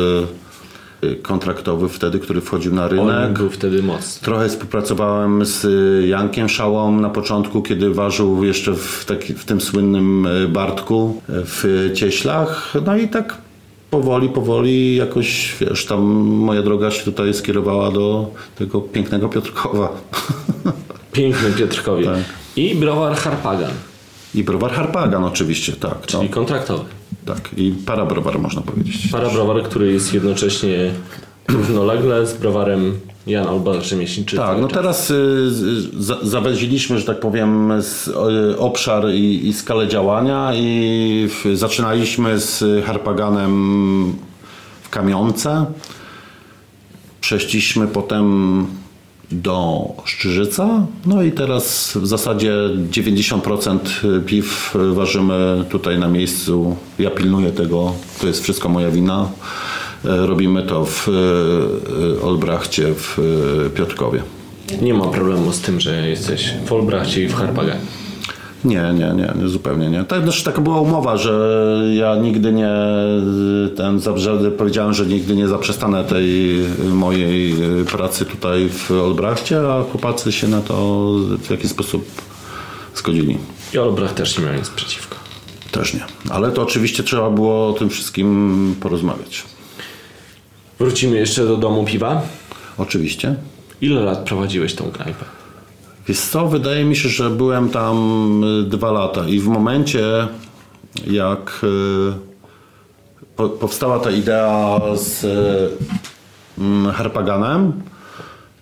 kontraktowy 1.22 1.88
wtedy, 1.88 2.18
który 2.18 2.40
wchodził 2.40 2.74
na 2.74 2.88
rynek. 2.88 3.16
Olimp 3.16 3.38
był 3.38 3.50
wtedy 3.50 3.82
mocny. 3.82 4.24
Trochę 4.24 4.48
współpracowałem 4.48 5.44
z 5.44 5.64
y, 5.64 6.06
Jankiem 6.06 6.48
Szałą 6.48 7.00
na 7.00 7.10
początku, 7.10 7.62
kiedy 7.62 7.94
ważył 7.94 8.44
jeszcze 8.44 8.74
w, 8.74 9.04
taki, 9.04 9.34
w 9.34 9.44
tym 9.44 9.60
słynnym 9.60 10.26
y, 10.26 10.48
Bartku 10.48 11.20
y, 11.28 11.32
w 11.32 11.90
Cieślach. 11.94 12.74
No 12.86 12.96
i 12.96 13.08
tak 13.08 13.38
powoli, 13.90 14.28
powoli 14.28 14.96
jakoś, 14.96 15.56
wiesz, 15.60 15.86
tam 15.86 16.00
moja 16.24 16.62
droga 16.62 16.90
się 16.90 17.04
tutaj 17.04 17.34
skierowała 17.34 17.90
do 17.90 18.30
tego 18.58 18.80
pięknego 18.80 19.28
Piotrkowa. 19.28 19.88
Piękny 21.12 21.50
Piotrkowie. 21.50 22.04
Tak. 22.04 22.18
I 22.56 22.74
browar 22.74 23.16
Harpagan, 23.16 23.70
I 24.34 24.44
browar 24.44 24.72
Harpagan 24.72 25.24
oczywiście, 25.24 25.72
tak. 25.72 25.92
No, 25.92 26.06
czyli 26.06 26.28
kontraktowy. 26.28 26.84
Tak. 27.26 27.50
I 27.56 27.72
parabrowar 27.86 28.38
można 28.38 28.62
powiedzieć. 28.62 29.08
Parabrowar, 29.12 29.62
który 29.62 29.92
jest 29.92 30.14
jednocześnie 30.14 30.90
równolegle 31.48 32.26
z 32.26 32.34
browarem 32.34 32.98
Jan 33.26 33.46
Olbracht 33.46 33.86
Rzemieślniczy. 33.86 34.36
Tak, 34.36 34.60
no 34.60 34.68
teraz 34.68 35.10
y, 35.10 35.50
za, 35.98 36.18
zawęziliśmy, 36.22 36.98
że 36.98 37.04
tak 37.04 37.20
powiem, 37.20 37.72
z, 37.82 38.08
y, 38.08 38.58
obszar 38.58 39.08
i, 39.10 39.48
i 39.48 39.52
skalę 39.52 39.88
działania 39.88 40.52
i 40.54 41.28
w, 41.28 41.56
zaczynaliśmy 41.56 42.38
z 42.38 42.84
Harpaganem 42.84 44.12
w 44.82 44.90
Kamionce. 44.90 45.66
Przeszliśmy 47.20 47.88
potem 47.88 48.66
do 49.30 49.88
Szczyżyca, 50.04 50.86
no 51.06 51.22
i 51.22 51.32
teraz 51.32 51.92
w 51.96 52.06
zasadzie 52.06 52.52
90% 52.90 53.78
piw 54.26 54.74
ważymy 54.92 55.64
tutaj 55.70 55.98
na 55.98 56.08
miejscu. 56.08 56.76
Ja 56.98 57.10
pilnuję 57.10 57.50
tego, 57.50 57.92
to 58.20 58.26
jest 58.26 58.42
wszystko 58.42 58.68
moja 58.68 58.90
wina. 58.90 59.28
E, 60.04 60.26
Robimy 60.26 60.62
to 60.62 60.84
w 60.84 61.08
e, 61.08 62.22
Olbrachcie 62.22 62.94
w 62.94 63.18
e, 63.18 63.70
Piotrkowie. 63.70 64.22
Nie 64.82 64.94
ma 64.94 65.06
problemu 65.06 65.52
z 65.52 65.60
tym, 65.60 65.80
że 65.80 66.08
jesteś 66.08 66.54
w 66.66 66.72
Olbrachcie 66.72 67.22
i 67.22 67.28
w 67.28 67.34
Harpaganie. 67.34 67.80
Nie, 68.66 68.82
nie, 68.94 69.12
nie, 69.14 69.32
nie, 69.42 69.48
zupełnie 69.48 69.90
nie. 69.90 70.04
Tak, 70.04 70.22
znaczy, 70.22 70.44
taka 70.44 70.60
była 70.60 70.80
umowa, 70.80 71.16
że 71.16 71.58
ja 71.94 72.16
nigdy 72.16 72.52
nie 72.52 72.70
ten 73.76 73.98
zabrze- 73.98 74.50
powiedziałem, 74.50 74.94
że 74.94 75.06
nigdy 75.06 75.36
nie 75.36 75.48
zaprzestanę 75.48 76.04
tej 76.04 76.60
mojej 76.90 77.54
pracy 77.90 78.24
tutaj 78.24 78.68
w 78.68 78.90
Olbrachcie, 78.90 79.60
a 79.72 79.82
chłopacy 79.82 80.32
się 80.32 80.48
na 80.48 80.60
to 80.60 81.04
w 81.42 81.50
jakiś 81.50 81.70
sposób 81.70 82.04
zgodzili. 82.94 83.38
I 83.74 83.78
Olbracht 83.78 84.14
też 84.14 84.38
nie 84.38 84.44
miał 84.44 84.54
nic 84.54 84.70
przeciwko. 84.70 85.16
Też 85.72 85.94
nie. 85.94 86.04
Ale 86.30 86.50
to 86.52 86.62
oczywiście 86.62 87.02
trzeba 87.02 87.30
było 87.30 87.68
o 87.68 87.72
tym 87.72 87.90
wszystkim 87.90 88.74
porozmawiać. 88.80 89.42
Wrócimy 90.78 91.16
jeszcze 91.16 91.46
do 91.46 91.56
domu 91.56 91.84
piwa. 91.84 92.22
Oczywiście. 92.78 93.36
Ile 93.80 94.00
lat 94.00 94.18
prowadziłeś 94.18 94.74
tą 94.74 94.84
knajpę? 94.84 95.24
Wiesz 96.08 96.20
co, 96.20 96.46
wydaje 96.46 96.84
mi 96.84 96.96
się, 96.96 97.08
że 97.08 97.30
byłem 97.30 97.68
tam 97.68 98.44
y, 98.44 98.62
dwa 98.62 98.92
lata 98.92 99.28
i 99.28 99.40
w 99.40 99.46
momencie 99.46 100.28
jak 101.06 101.60
y, 101.64 102.12
po, 103.36 103.48
powstała 103.48 103.98
ta 103.98 104.10
idea 104.10 104.80
z 104.94 105.24
y, 105.24 105.68
mm, 106.58 106.92
Harpaganem, 106.92 107.72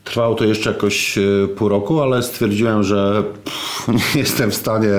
trwało 0.05 0.35
to 0.35 0.45
jeszcze 0.45 0.71
jakoś 0.71 1.19
pół 1.57 1.69
roku, 1.69 2.03
ale 2.03 2.23
stwierdziłem, 2.23 2.83
że 2.83 3.23
pff, 3.45 3.89
nie 4.15 4.21
jestem 4.21 4.51
w 4.51 4.55
stanie 4.55 4.93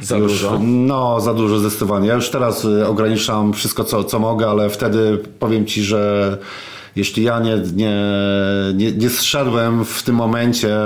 Za 0.00 0.16
już, 0.16 0.32
dużo? 0.32 0.58
No, 0.62 1.20
za 1.20 1.34
dużo 1.34 1.58
zdecydowanie. 1.58 2.08
Ja 2.08 2.14
już 2.14 2.30
teraz 2.30 2.66
ograniczam 2.86 3.52
wszystko, 3.52 3.84
co, 3.84 4.04
co 4.04 4.18
mogę, 4.18 4.48
ale 4.48 4.70
wtedy 4.70 5.18
powiem 5.38 5.66
Ci, 5.66 5.82
że 5.82 6.38
jeśli 6.96 7.22
ja 7.22 7.40
nie, 7.40 7.56
nie, 7.74 8.02
nie, 8.74 8.92
nie 8.92 9.10
zszedłem 9.10 9.84
w 9.84 10.02
tym 10.02 10.14
momencie, 10.14 10.78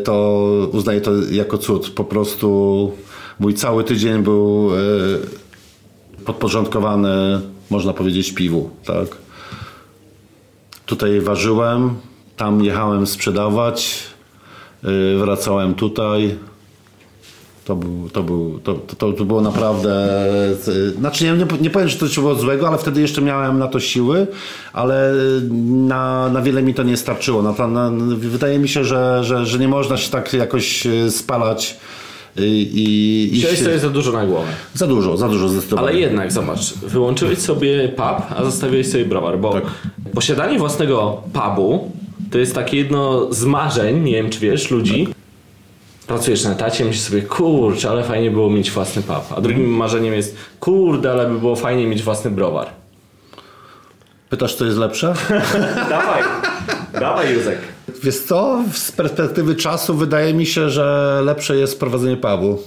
to 0.00 0.68
uznaję 0.72 1.00
to 1.00 1.10
jako 1.30 1.58
cud. 1.58 1.90
Po 1.90 2.04
prostu 2.04 2.92
mój 3.40 3.54
cały 3.54 3.84
tydzień 3.84 4.22
był 4.22 4.70
y, 4.74 6.24
podporządkowany, 6.24 7.40
można 7.70 7.92
powiedzieć, 7.92 8.32
piwu. 8.32 8.70
Tak? 8.84 9.08
Tutaj 10.86 11.20
ważyłem, 11.20 11.94
tam 12.36 12.64
jechałem 12.64 13.06
sprzedawać, 13.06 14.02
y, 14.84 15.18
wracałem 15.18 15.74
tutaj. 15.74 16.36
To, 17.70 17.76
był, 17.76 18.08
to, 18.12 18.22
był, 18.22 18.58
to, 18.64 18.74
to, 18.74 19.12
to 19.12 19.24
było 19.24 19.40
naprawdę. 19.40 20.08
Znaczy, 20.98 21.24
nie, 21.24 21.32
nie, 21.32 21.46
nie 21.60 21.70
powiem, 21.70 21.88
że 21.88 21.98
to 21.98 22.20
było 22.20 22.34
złego, 22.34 22.68
ale 22.68 22.78
wtedy 22.78 23.00
jeszcze 23.00 23.22
miałem 23.22 23.58
na 23.58 23.68
to 23.68 23.80
siły, 23.80 24.26
ale 24.72 25.12
na, 25.70 26.28
na 26.28 26.42
wiele 26.42 26.62
mi 26.62 26.74
to 26.74 26.82
nie 26.82 26.96
starczyło. 26.96 27.42
Na, 27.42 27.66
na, 27.66 27.90
wydaje 28.16 28.58
mi 28.58 28.68
się, 28.68 28.84
że, 28.84 29.24
że, 29.24 29.46
że 29.46 29.58
nie 29.58 29.68
można 29.68 29.96
się 29.96 30.10
tak 30.10 30.32
jakoś 30.32 30.86
y, 30.86 31.10
spalać 31.10 31.76
y, 32.38 32.46
i. 32.46 33.28
i 33.32 33.38
Wziąłeś 33.38 33.58
sobie 33.58 33.78
za 33.78 33.90
dużo 33.90 34.12
na 34.12 34.26
głowę. 34.26 34.48
Za 34.74 34.86
dużo, 34.86 35.16
za 35.16 35.28
dużo 35.28 35.48
zdecydowanie. 35.48 35.88
Ale 35.88 35.98
jednak, 35.98 36.32
zobacz, 36.32 36.74
wyłączyłeś 36.74 37.38
sobie 37.38 37.88
pub, 37.88 38.38
a 38.38 38.44
zostawiłeś 38.44 38.90
sobie 38.90 39.04
browar, 39.04 39.38
bo 39.38 39.52
Tak. 39.52 39.64
posiadanie 40.14 40.58
własnego 40.58 41.22
pubu 41.32 41.90
to 42.30 42.38
jest 42.38 42.54
takie 42.54 42.76
jedno 42.76 43.32
z 43.34 43.44
marzeń, 43.44 44.02
nie 44.02 44.12
wiem 44.12 44.30
czy 44.30 44.40
wiesz, 44.40 44.70
ludzi. 44.70 45.08
Pracujesz 46.10 46.44
na 46.44 46.52
etacie, 46.52 46.84
myślisz 46.84 47.04
sobie, 47.04 47.22
kurczę, 47.22 47.90
ale 47.90 48.04
fajnie 48.04 48.30
było 48.30 48.50
mieć 48.50 48.70
własny 48.70 49.02
pub. 49.02 49.32
A 49.36 49.40
drugim 49.40 49.68
marzeniem 49.70 50.14
jest, 50.14 50.36
kurde, 50.60 51.10
ale 51.12 51.26
by 51.26 51.38
było 51.38 51.56
fajnie 51.56 51.86
mieć 51.86 52.02
własny 52.02 52.30
browar. 52.30 52.66
Pytasz, 54.30 54.54
co 54.54 54.64
jest 54.64 54.78
lepsze? 54.78 55.14
dawaj, 55.90 56.22
dawaj 57.00 57.34
Józek. 57.34 57.58
Wiesz 58.02 58.18
co, 58.20 58.64
z 58.72 58.92
perspektywy 58.92 59.54
czasu 59.54 59.94
wydaje 59.94 60.34
mi 60.34 60.46
się, 60.46 60.70
że 60.70 61.20
lepsze 61.24 61.56
jest 61.56 61.80
prowadzenie 61.80 62.16
pubu. 62.16 62.58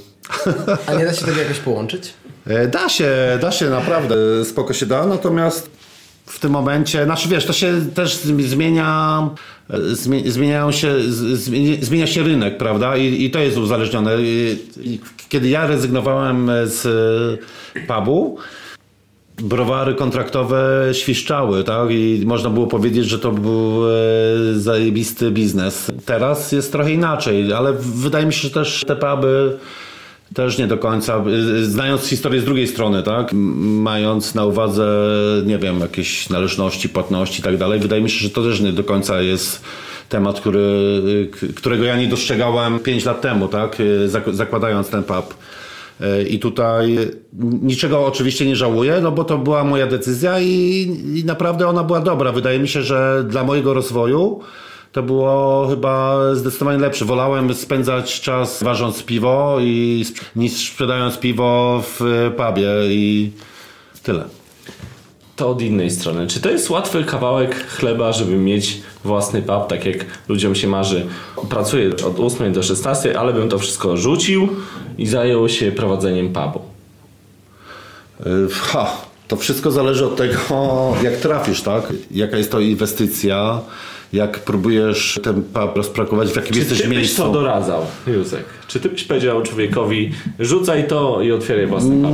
A 0.88 0.94
nie 0.94 1.06
da 1.06 1.14
się 1.14 1.26
tego 1.26 1.39
jakoś 1.39 1.60
połączyć? 1.60 2.14
E, 2.48 2.68
Da 2.68 2.89
się, 2.89 3.12
da 3.41 3.52
się 3.52 3.70
naprawdę, 3.70 4.16
spoko 4.46 4.74
się 4.74 4.86
da, 4.86 5.06
natomiast 5.06 5.70
w 6.26 6.39
tym 6.39 6.51
momencie, 6.51 7.05
znaczy 7.05 7.30
wiesz, 7.30 7.45
to 7.45 7.53
się 7.53 7.82
też 7.93 8.15
zmienia, 8.39 9.30
e, 9.69 9.78
zmie- 9.80 10.30
zmieniają 10.30 10.71
się, 10.71 10.95
zmienia- 11.82 12.05
się 12.05 12.24
rynek, 12.24 12.57
prawda? 12.57 12.97
I, 12.97 13.24
i 13.24 13.32
to 13.32 13.39
jest 13.39 13.57
uzależnione. 13.57 14.11
Kiedy 15.30 15.49
ja 15.49 15.67
rezygnowałem 15.67 16.51
z 16.65 16.86
e, 17.76 17.88
pubu, 17.88 18.38
browary 19.41 19.95
kontraktowe 19.95 20.89
świszczały, 20.91 21.63
tak? 21.63 21.91
I 21.91 22.24
można 22.26 22.49
było 22.49 22.67
powiedzieć, 22.67 23.05
że 23.05 23.19
to 23.19 23.32
był 23.32 23.89
e, 23.89 23.93
zajebisty 24.55 25.32
biznes. 25.32 25.91
Teraz 26.05 26.51
jest 26.51 26.71
trochę 26.71 26.91
inaczej, 26.91 27.53
ale 27.53 27.74
wydaje 27.80 28.26
mi 28.26 28.34
się, 28.34 28.41
że 28.41 28.49
też 28.49 28.84
te 28.88 28.95
puby 28.95 29.57
też 30.34 30.58
nie 30.58 30.68
do 30.68 30.78
końca, 30.78 31.24
y, 31.62 31.66
znając 31.66 32.08
historię 32.08 32.42
z 32.42 32.46
drugiej 32.46 32.68
strony, 32.68 33.04
tak? 33.04 33.34
Mając 33.34 34.36
na 34.36 34.46
uwadze, 34.46 34.88
nie 35.46 35.58
wiem, 35.58 35.80
jakieś 35.80 36.30
należności, 36.30 36.90
płatności 36.90 37.40
i 37.40 37.44
tak 37.44 37.58
dalej, 37.58 37.80
wydaje 37.80 38.02
mi 38.02 38.10
się, 38.10 38.20
że 38.20 38.30
to 38.30 38.44
też 38.44 38.62
nie 38.62 38.72
do 38.74 38.84
końca 38.84 39.22
jest 39.22 39.62
temat, 40.10 40.40
który, 40.40 40.92
którego 41.56 41.84
ja 41.84 41.98
nie 41.98 42.08
dostrzegałem 42.08 42.80
5 42.80 43.06
lat 43.06 43.22
temu, 43.22 43.48
tak? 43.48 43.80
Y, 43.80 44.10
zak- 44.10 44.34
Zakładając 44.34 44.90
ten 44.90 45.04
pub. 45.04 45.34
Y, 46.02 46.24
I 46.24 46.40
tutaj 46.40 46.98
niczego 47.62 48.06
oczywiście 48.06 48.46
nie 48.46 48.56
żałuję, 48.56 49.00
no 49.02 49.12
bo 49.12 49.24
to 49.24 49.38
była 49.38 49.64
moja 49.64 49.88
decyzja 49.88 50.40
i, 50.40 50.48
i 51.16 51.24
naprawdę 51.26 51.68
ona 51.68 51.84
była 51.84 52.00
dobra. 52.02 52.32
Wydaje 52.32 52.60
mi 52.60 52.68
się, 52.68 52.82
że 52.82 53.26
dla 53.30 53.44
mojego 53.44 53.74
rozwoju 53.74 54.40
to 54.94 55.04
było 55.04 55.68
chyba 55.68 56.20
zdecydowanie 56.36 56.80
lepsze. 56.80 57.06
Wolałem 57.06 57.54
spędzać 57.54 58.22
czas 58.22 58.64
ważąc 58.64 59.04
piwo 59.04 59.58
i 59.62 60.06
niż 60.36 60.70
sprzedając 60.70 61.18
piwo 61.18 61.82
w 62.00 62.32
pubie 62.38 62.70
i 62.89 63.32
tyle. 64.04 64.24
To 65.36 65.50
od 65.50 65.62
innej 65.62 65.91
strony. 65.91 66.28
Czy 66.28 66.41
to 66.41 66.50
jest 66.50 66.70
łatwy 66.70 67.04
kawałek 67.04 67.68
chleba, 67.68 68.12
żeby 68.12 68.36
mieć 68.36 68.82
własny 69.04 69.41
pub, 69.41 69.68
tak 69.68 69.86
jak 69.86 70.06
ludziom 70.28 70.56
się 70.56 70.68
marzy? 70.68 71.06
Pracuję 71.50 71.89
od 71.89 72.20
8 72.20 72.54
do 72.54 72.64
16, 72.64 73.20
ale 73.20 73.34
bym 73.34 73.50
to 73.50 73.60
wszystko 73.60 73.98
rzucił 73.98 74.50
i 74.98 75.08
zajął 75.08 75.50
się 75.50 75.72
prowadzeniem 75.72 76.34
pubu. 76.34 76.62
Y, 78.26 78.50
Ha, 78.52 78.91
to 79.28 79.36
wszystko 79.36 79.72
zależy 79.72 80.06
od 80.06 80.16
tego, 80.16 80.38
jak 81.04 81.18
trafisz, 81.18 81.62
tak? 81.62 81.94
Jaka 82.12 82.38
jest 82.38 82.52
to 82.52 82.60
inwestycja, 82.60 83.62
jak 84.14 84.39
próbujesz 84.39 85.20
ten 85.24 85.43
pub 85.43 85.76
rozprakować, 85.76 86.30
w 86.30 86.36
jakim 86.36 86.53
Czy 86.53 86.59
jesteś 86.59 86.82
ty 86.82 86.88
byś 86.88 86.97
miejscu. 86.97 87.24
to 87.24 87.32
doradzał, 87.32 87.86
Józek? 88.07 88.43
Czy 88.68 88.80
ty 88.80 88.89
byś 88.89 89.03
powiedział 89.03 89.41
człowiekowi, 89.41 90.11
rzucaj 90.39 90.88
to 90.88 91.22
i 91.22 91.32
otwieraj 91.32 91.68
własny 91.68 92.01
pub? 92.01 92.14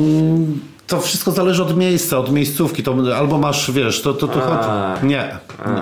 To 0.88 1.02
wszystko 1.02 1.32
zależy 1.32 1.64
od 1.64 1.78
miejsca, 1.78 2.18
od 2.20 2.32
miejscówki. 2.32 2.84
To 2.84 2.96
albo 3.18 3.38
masz, 3.38 3.72
wiesz, 3.72 4.02
to, 4.02 4.14
to, 4.14 4.28
to 4.28 4.44
A. 4.44 4.96
chodzi. 4.96 5.08
Nie. 5.08 5.30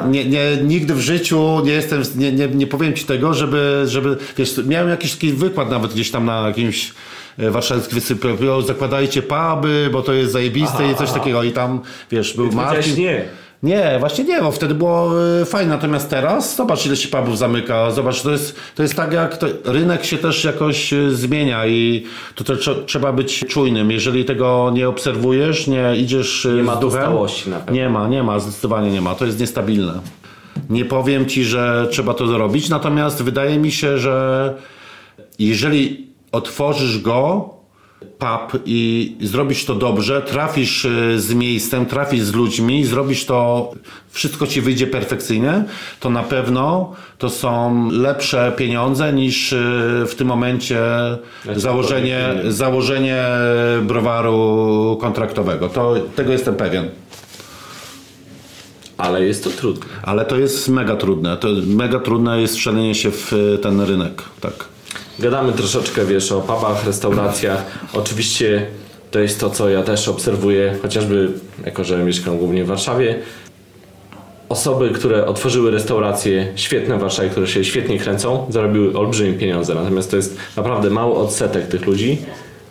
nie, 0.10 0.26
nie. 0.26 0.58
Nigdy 0.64 0.94
w 0.94 1.00
życiu 1.00 1.62
nie 1.66 1.72
jestem, 1.72 2.04
nie, 2.16 2.32
nie, 2.32 2.48
nie 2.48 2.68
powiem 2.68 2.94
ci 2.94 3.06
tego, 3.06 3.34
żeby, 3.34 3.84
żeby, 3.88 4.18
wiesz, 4.38 4.60
miałem 4.66 4.90
jakiś 4.90 5.14
taki 5.14 5.34
wykład 5.34 5.70
nawet 5.70 5.94
gdzieś 5.94 6.12
tam 6.12 6.26
na 6.26 6.48
jakimś 6.48 6.94
e, 7.38 7.52
warszawskim 7.52 8.00
wysypie, 8.00 8.54
o, 8.54 8.62
zakładajcie 8.62 9.22
puby, 9.22 9.90
bo 9.92 10.02
to 10.02 10.14
jest 10.14 10.32
zajebiste 10.32 10.92
i 10.92 10.96
coś 10.96 11.12
takiego. 11.12 11.44
I 11.44 11.52
tam, 11.52 11.82
wiesz, 12.12 12.34
był 12.36 12.52
Marcin. 12.52 12.96
nie. 12.96 13.26
Nie, 13.68 13.96
właśnie 14.00 14.24
nie, 14.24 14.42
bo 14.42 14.52
wtedy 14.52 14.76
było 14.76 15.12
e, 15.42 15.46
fajnie. 15.46 15.70
Natomiast 15.70 16.10
teraz 16.10 16.56
zobacz, 16.56 16.86
ile 16.86 16.96
się 16.96 17.08
pubów 17.08 17.38
zamyka. 17.38 17.92
Zobacz, 17.92 18.22
to 18.22 18.32
jest, 18.32 18.56
to 18.76 18.84
jest 18.84 18.96
tak, 18.96 19.14
jak 19.14 19.38
to, 19.38 19.48
rynek 19.66 20.06
się 20.06 20.18
też 20.18 20.44
jakoś 20.44 20.94
e, 20.94 21.12
zmienia 21.12 21.66
i 21.68 22.04
to, 22.36 22.44
to 22.44 22.54
trze- 22.54 22.86
trzeba 22.86 23.14
być 23.14 23.40
czujnym. 23.48 23.92
Jeżeli 23.92 24.26
tego 24.26 24.72
nie 24.74 24.90
obserwujesz, 24.90 25.68
nie 25.68 25.96
idziesz 25.96 26.46
e, 26.46 26.50
Nie 26.50 26.64
ma 26.64 26.76
duchem, 26.76 27.02
stałości 27.02 27.50
na 27.50 27.58
pewno. 27.58 27.74
Nie 27.74 27.90
ma, 27.90 28.08
nie 28.08 28.24
ma, 28.24 28.40
zdecydowanie 28.40 28.92
nie 28.92 29.02
ma. 29.02 29.16
To 29.16 29.26
jest 29.26 29.40
niestabilne. 29.40 29.94
Nie 30.70 30.86
powiem 30.86 31.26
ci, 31.26 31.44
że 31.46 31.88
trzeba 31.92 32.14
to 32.14 32.28
zrobić, 32.28 32.70
natomiast 32.70 33.24
wydaje 33.24 33.58
mi 33.60 33.72
się, 33.72 33.98
że 33.98 34.54
jeżeli 35.40 36.08
otworzysz 36.32 37.00
go, 37.02 37.50
pub 38.00 38.62
i 38.66 39.16
zrobisz 39.22 39.66
to 39.66 39.76
dobrze, 39.76 40.22
trafisz 40.22 40.86
y, 40.86 41.22
z 41.22 41.34
miejscem, 41.34 41.86
trafisz 41.86 42.22
z 42.22 42.34
ludźmi, 42.34 42.86
zrobisz 42.86 43.26
to, 43.26 43.72
wszystko 44.10 44.48
ci 44.48 44.62
wyjdzie 44.62 44.88
perfekcyjnie, 44.88 45.64
to 46.00 46.10
na 46.10 46.24
pewno 46.24 46.94
to 47.18 47.30
są 47.30 47.90
lepsze 47.92 48.54
pieniądze 48.58 49.14
niż 49.14 49.54
y, 49.54 49.58
w 50.08 50.16
tym 50.18 50.28
momencie 50.28 50.80
założenie, 51.56 52.30
założenie 52.48 53.24
browaru 53.82 54.98
kontraktowego. 55.02 55.70
To, 55.70 55.96
tego 56.16 56.32
jestem 56.32 56.56
pewien. 56.56 56.90
Ale 58.98 59.26
jest 59.26 59.44
to 59.44 59.50
trudne. 59.50 59.86
Ale 60.04 60.26
to 60.26 60.38
jest 60.38 60.70
mega 60.70 60.96
trudne. 60.96 61.38
To 61.38 61.48
mega 61.68 62.00
trudne 62.00 62.42
jest 62.42 62.56
wszalenie 62.56 62.96
się 62.96 63.12
w 63.12 63.34
y, 63.34 63.58
ten 63.58 63.82
rynek. 63.82 64.24
Tak. 64.42 64.77
Gadamy 65.20 65.54
troszeczkę, 65.54 66.06
wiesz, 66.06 66.32
o 66.32 66.42
pubach, 66.42 66.86
restauracjach. 66.86 67.66
Oczywiście 67.94 68.66
to 69.12 69.20
jest 69.20 69.40
to, 69.40 69.50
co 69.50 69.70
ja 69.70 69.84
też 69.84 70.08
obserwuję, 70.08 70.76
chociażby 70.82 71.32
jako, 71.66 71.84
że 71.84 71.98
mieszkam 72.04 72.38
głównie 72.38 72.64
w 72.64 72.68
Warszawie. 72.68 73.20
Osoby, 74.50 74.90
które 74.90 75.26
otworzyły 75.26 75.72
restauracje 75.72 76.52
świetne 76.56 76.98
w 76.98 77.02
Warszawie, 77.02 77.30
które 77.30 77.48
się 77.48 77.64
świetnie 77.64 78.00
kręcą, 78.00 78.48
zarobiły 78.50 78.98
olbrzymie 79.00 79.34
pieniądze. 79.34 79.76
Natomiast 79.76 80.12
to 80.12 80.18
jest 80.18 80.38
naprawdę 80.58 80.90
mały 80.90 81.14
odsetek 81.14 81.68
tych 81.68 81.86
ludzi. 81.86 82.18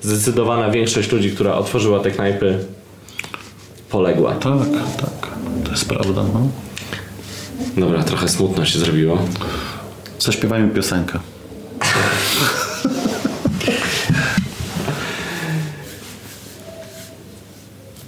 Zdecydowana 0.02 0.70
większość 0.70 1.12
ludzi, 1.12 1.30
która 1.30 1.54
otworzyła 1.54 2.00
te 2.00 2.10
knajpy, 2.10 2.58
poległa. 3.90 4.34
Tak, 4.34 4.52
tak. 5.00 5.28
To 5.64 5.70
jest 5.70 5.88
prawda. 5.88 6.24
No. 6.34 6.48
Dobra, 7.76 8.04
trochę 8.04 8.28
smutno 8.28 8.64
się 8.64 8.78
zrobiło. 8.78 9.18
Zaśpiewajmy 10.18 10.74
piosenkę. 10.74 11.18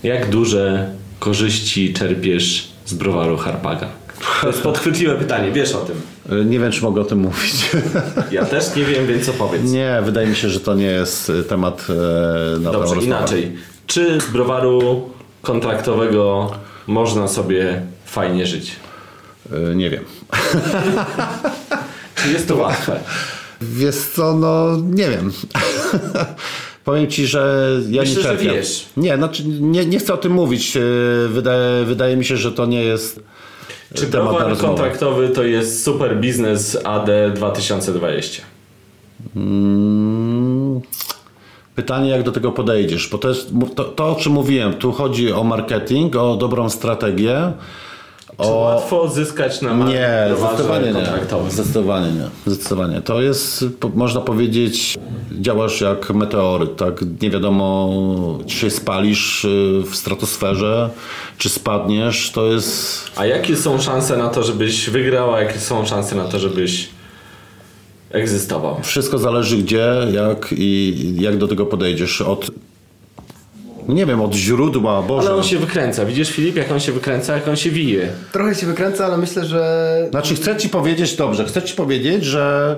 Jak 0.03 0.31
duże 0.31 0.91
korzyści 1.19 1.95
czerpiesz 1.95 2.69
z 2.87 2.95
browaru 2.95 3.37
Harpaga? 3.37 3.89
To 4.41 4.47
jest 4.47 4.63
podchwytliwe 4.63 5.15
pytanie, 5.15 5.53
wiesz 5.53 5.73
o 5.73 5.79
tym. 5.79 6.01
Nie 6.51 6.59
wiem, 6.59 6.73
czy 6.73 6.83
mogę 6.83 7.01
o 7.01 7.05
tym 7.05 7.19
mówić. 7.19 7.71
Ja 8.31 8.45
też 8.45 8.77
nie 8.77 8.85
wiem, 8.85 9.07
więc 9.07 9.29
opowiedz. 9.29 9.63
Nie, 9.63 9.99
wydaje 10.05 10.27
mi 10.27 10.37
się, 10.37 10.49
że 10.49 10.61
to 10.61 10.75
nie 10.75 10.87
jest 10.87 11.31
y, 11.31 11.45
temat 11.45 11.87
e, 11.91 12.59
na 12.59 12.71
Dobrze, 12.73 13.01
inaczej. 13.03 13.53
Czy 13.87 14.21
z 14.21 14.31
browaru 14.31 15.11
kontraktowego 15.43 16.51
można 16.87 17.29
sobie 17.29 17.83
fajnie 18.05 18.47
żyć? 18.47 18.73
Y, 19.73 19.75
Nie 19.77 19.91
wiem. 19.91 20.05
Czy 22.23 22.29
jest 22.33 22.49
to 22.49 22.57
łatwe? 22.57 23.01
Wiesz 23.61 23.97
co, 23.97 24.35
no 24.35 24.77
nie 24.83 25.11
wiem. 25.11 25.33
Powiem 26.85 27.07
ci, 27.11 27.27
że 27.27 27.71
ja 27.91 28.03
Myślę, 28.03 28.17
nie 28.17 28.23
czerpię. 28.23 28.45
wiesz. 28.53 28.87
Nie, 28.97 29.17
znaczy 29.17 29.45
nie, 29.47 29.87
nie 29.87 29.99
chcę 29.99 30.15
o 30.15 30.17
tym 30.17 30.33
mówić. 30.33 30.77
Y, 30.77 31.29
Wydaje, 31.29 31.85
wydaje 31.85 32.17
mi 32.17 32.25
się, 32.25 32.37
że 32.37 32.53
to 32.53 32.67
nie 32.67 32.83
jest 32.85 33.21
Czy 33.95 34.07
temat 34.07 34.37
browar 34.37 34.57
kontraktowy 34.57 35.29
to 35.29 35.43
jest 35.45 35.85
super 35.85 36.21
biznes 36.21 36.79
AD 36.85 37.11
2020? 37.35 38.43
Mm, 39.37 40.81
Pytanie, 41.75 42.11
jak 42.11 42.23
do 42.23 42.33
tego 42.33 42.53
podejdziesz, 42.53 43.09
bo 43.09 43.19
to, 43.19 43.29
jest, 43.29 43.51
to, 43.75 43.85
to 43.85 44.09
o 44.11 44.15
czym 44.15 44.33
mówiłem, 44.33 44.73
tu 44.75 44.93
chodzi 44.93 45.33
o 45.33 45.45
marketing, 45.45 46.17
o 46.17 46.37
dobrą 46.37 46.71
strategię. 46.71 47.53
Czy 48.43 48.49
łatwo 48.51 49.09
zyskać 49.09 49.61
na 49.63 49.75
mar- 49.75 49.89
Nie, 49.89 50.09
zdecydowanie 50.39 50.93
nie. 50.93 51.51
Zdecydowanie 51.51 52.13
nie. 52.13 52.53
Zdecydowanie. 52.53 53.01
To 53.01 53.21
jest, 53.23 53.65
można 53.95 54.21
powiedzieć, 54.21 54.99
działasz 55.41 55.81
jak 55.81 56.11
meteoryt, 56.11 56.77
tak? 56.77 57.05
Nie 57.23 57.31
wiadomo, 57.31 57.91
czy 58.47 58.57
się 58.57 58.71
spalisz 58.71 59.45
y, 59.45 59.83
w 59.91 59.97
stratosferze, 59.97 60.91
czy 61.39 61.49
spadniesz, 61.49 62.31
to 62.33 62.47
jest... 62.47 63.01
A 63.17 63.27
jakie 63.27 63.57
są 63.57 63.81
szanse 63.81 64.17
na 64.17 64.29
to, 64.29 64.43
żebyś 64.43 64.91
wygrał, 64.91 65.35
a 65.35 65.41
jakie 65.41 65.59
są 65.59 65.87
szanse 65.87 66.17
na 66.17 66.25
to, 66.25 66.39
żebyś 66.39 66.89
egzystował? 68.11 68.77
Wszystko 68.83 69.19
zależy 69.19 69.57
gdzie, 69.57 69.89
jak 70.13 70.55
i 70.59 70.95
jak 71.21 71.37
do 71.39 71.49
tego 71.49 71.67
podejdziesz. 71.67 72.21
Od, 72.23 72.51
nie 73.95 74.07
wiem, 74.07 74.21
od 74.21 74.35
źródła, 74.35 75.03
Boże. 75.03 75.29
Ale 75.29 75.37
on 75.37 75.45
się 75.45 75.59
wykręca. 75.59 76.05
Widzisz 76.05 76.31
Filip, 76.31 76.57
jak 76.57 76.73
on 76.73 76.81
się 76.81 76.93
wykręca, 76.93 77.35
jak 77.35 77.49
on 77.49 77.57
się 77.57 77.71
wije. 77.71 78.09
Trochę 78.33 78.55
się 78.55 78.67
wykręca, 78.67 79.07
ale 79.07 79.17
myślę, 79.17 79.45
że 79.45 80.07
Znaczy 80.11 80.35
chcę 80.35 80.57
ci 80.57 80.69
powiedzieć, 80.69 81.17
dobrze, 81.17 81.45
chcę 81.45 81.63
ci 81.63 81.75
powiedzieć, 81.75 82.25
że, 82.25 82.77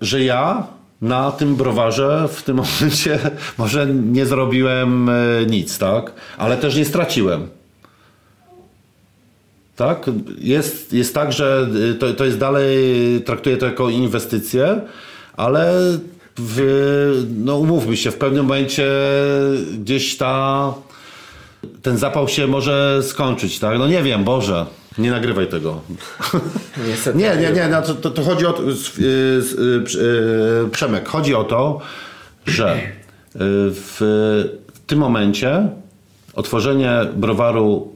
że 0.00 0.24
ja 0.24 0.66
na 1.02 1.32
tym 1.32 1.56
browarze 1.56 2.28
w 2.32 2.42
tym 2.42 2.56
momencie 2.80 3.18
może 3.58 3.86
nie 3.86 4.26
zrobiłem 4.26 5.08
e, 5.08 5.12
nic, 5.46 5.78
tak? 5.78 6.12
Ale 6.38 6.56
też 6.56 6.76
nie 6.76 6.84
straciłem. 6.84 7.48
Tak? 9.76 10.06
Jest, 10.38 10.92
jest 10.92 11.14
tak, 11.14 11.32
że 11.32 11.68
to, 11.98 12.14
to 12.14 12.24
jest 12.24 12.38
dalej, 12.38 12.76
traktuję 13.24 13.56
to 13.56 13.66
jako 13.66 13.90
inwestycję, 13.90 14.80
ale 15.36 15.72
w, 16.38 17.26
no 17.36 17.56
umówmy 17.56 17.96
się, 17.96 18.10
w 18.10 18.16
pewnym 18.16 18.42
momencie 18.42 18.90
gdzieś 19.78 20.16
ta, 20.16 20.74
ten 21.82 21.98
zapał 21.98 22.28
się 22.28 22.46
może 22.46 23.00
skończyć, 23.02 23.58
tak? 23.58 23.78
No 23.78 23.88
nie 23.88 24.02
wiem, 24.02 24.24
Boże, 24.24 24.66
nie 24.98 25.10
nagrywaj 25.10 25.46
tego. 25.46 25.80
Niestety. 26.88 27.18
Nie, 27.18 27.36
nie, 27.36 27.50
nie, 27.50 27.68
no 27.68 27.82
to, 27.82 28.10
to, 28.10 28.22
chodzi 28.22 28.46
o 28.46 28.52
to, 28.52 28.62
y, 28.62 28.72
Przemek, 30.72 31.08
chodzi 31.08 31.34
o 31.34 31.44
to, 31.44 31.80
że 32.46 32.76
y, 32.76 32.78
w 33.70 34.00
tym 34.86 34.98
momencie 34.98 35.68
otworzenie 36.34 36.92
browaru 37.16 37.92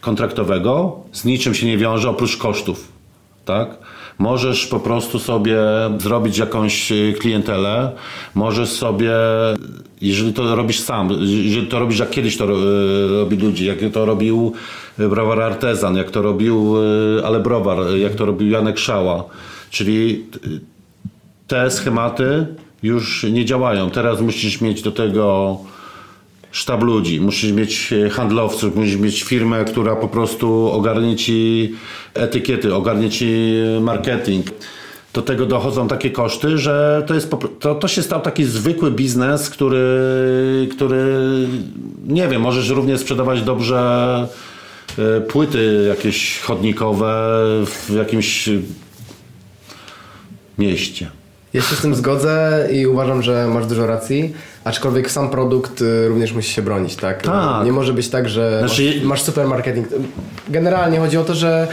kontraktowego 0.00 1.00
z 1.12 1.24
niczym 1.24 1.54
się 1.54 1.66
nie 1.66 1.78
wiąże 1.78 2.10
oprócz 2.10 2.36
kosztów, 2.36 2.92
tak? 3.44 3.78
Możesz 4.18 4.66
po 4.66 4.80
prostu 4.80 5.18
sobie 5.18 5.56
zrobić 5.98 6.38
jakąś 6.38 6.92
y, 6.92 7.14
klientelę, 7.20 7.92
możesz 8.34 8.68
sobie, 8.68 9.12
jeżeli 10.00 10.32
to 10.32 10.56
robisz 10.56 10.80
sam, 10.80 11.10
jeżeli 11.20 11.66
to 11.66 11.78
robisz 11.78 11.98
jak 11.98 12.10
kiedyś 12.10 12.36
to 12.36 12.44
y, 12.44 12.48
robi 13.08 13.36
ludzi, 13.36 13.66
jak 13.66 13.78
to 13.92 14.04
robił 14.04 14.52
y, 15.00 15.08
browar 15.08 15.40
Artezan, 15.40 15.96
jak 15.96 16.10
to 16.10 16.22
robił 16.22 16.76
Ale 17.24 17.40
Browar, 17.40 17.78
jak 17.96 18.14
to 18.14 18.26
robił 18.26 18.50
Janek 18.50 18.78
Szała, 18.78 19.24
czyli 19.70 20.26
te 21.46 21.70
schematy 21.70 22.46
już 22.82 23.22
nie 23.22 23.44
działają. 23.44 23.90
Teraz 23.90 24.20
musisz 24.20 24.60
mieć 24.60 24.82
do 24.82 24.92
tego 24.92 25.58
sztab 26.58 26.82
ludzi, 26.82 27.20
musisz 27.20 27.52
mieć 27.52 27.92
e, 27.92 28.10
handlowców, 28.10 28.76
musisz 28.76 28.96
mieć 28.96 29.22
firmę, 29.22 29.64
która 29.64 29.96
po 29.96 30.08
prostu 30.08 30.70
ogarnie 30.72 31.16
ci 31.16 31.72
etykiety, 32.14 32.74
ogarnie 32.74 33.10
ci 33.10 33.54
marketing. 33.80 34.46
Do 35.12 35.22
tego 35.22 35.46
dochodzą 35.46 35.88
takie 35.88 36.10
koszty, 36.10 36.58
że 36.58 37.04
to, 37.06 37.14
jest, 37.14 37.30
to, 37.60 37.74
to 37.74 37.88
się 37.88 38.02
stał 38.02 38.20
taki 38.20 38.44
zwykły 38.44 38.90
biznes, 38.90 39.50
który, 39.50 39.78
który 40.70 41.06
nie 42.06 42.28
wiem, 42.28 42.42
możesz 42.42 42.68
również 42.68 43.00
sprzedawać 43.00 43.42
dobrze 43.42 43.78
e, 44.98 45.20
płyty 45.20 45.86
jakieś 45.88 46.40
chodnikowe 46.40 47.40
w 47.64 47.94
jakimś 47.96 48.48
mieście. 50.58 51.17
Ja 51.54 51.62
się 51.62 51.76
z 51.76 51.80
tym 51.80 51.94
zgodzę 51.94 52.68
i 52.72 52.86
uważam, 52.86 53.22
że 53.22 53.46
masz 53.46 53.66
dużo 53.66 53.86
racji, 53.86 54.34
aczkolwiek 54.64 55.10
sam 55.10 55.30
produkt 55.30 55.80
y, 55.82 56.08
również 56.08 56.32
musi 56.32 56.52
się 56.52 56.62
bronić, 56.62 56.96
tak? 56.96 57.22
Tak. 57.22 57.64
Nie 57.64 57.72
może 57.72 57.92
być 57.92 58.08
tak, 58.08 58.28
że 58.28 58.58
Znaczy- 58.58 58.94
masz, 58.96 59.04
masz 59.04 59.22
super 59.22 59.46
marketing. 59.46 59.86
Generalnie 60.48 60.98
chodzi 60.98 61.16
o 61.16 61.24
to, 61.24 61.34
że 61.34 61.68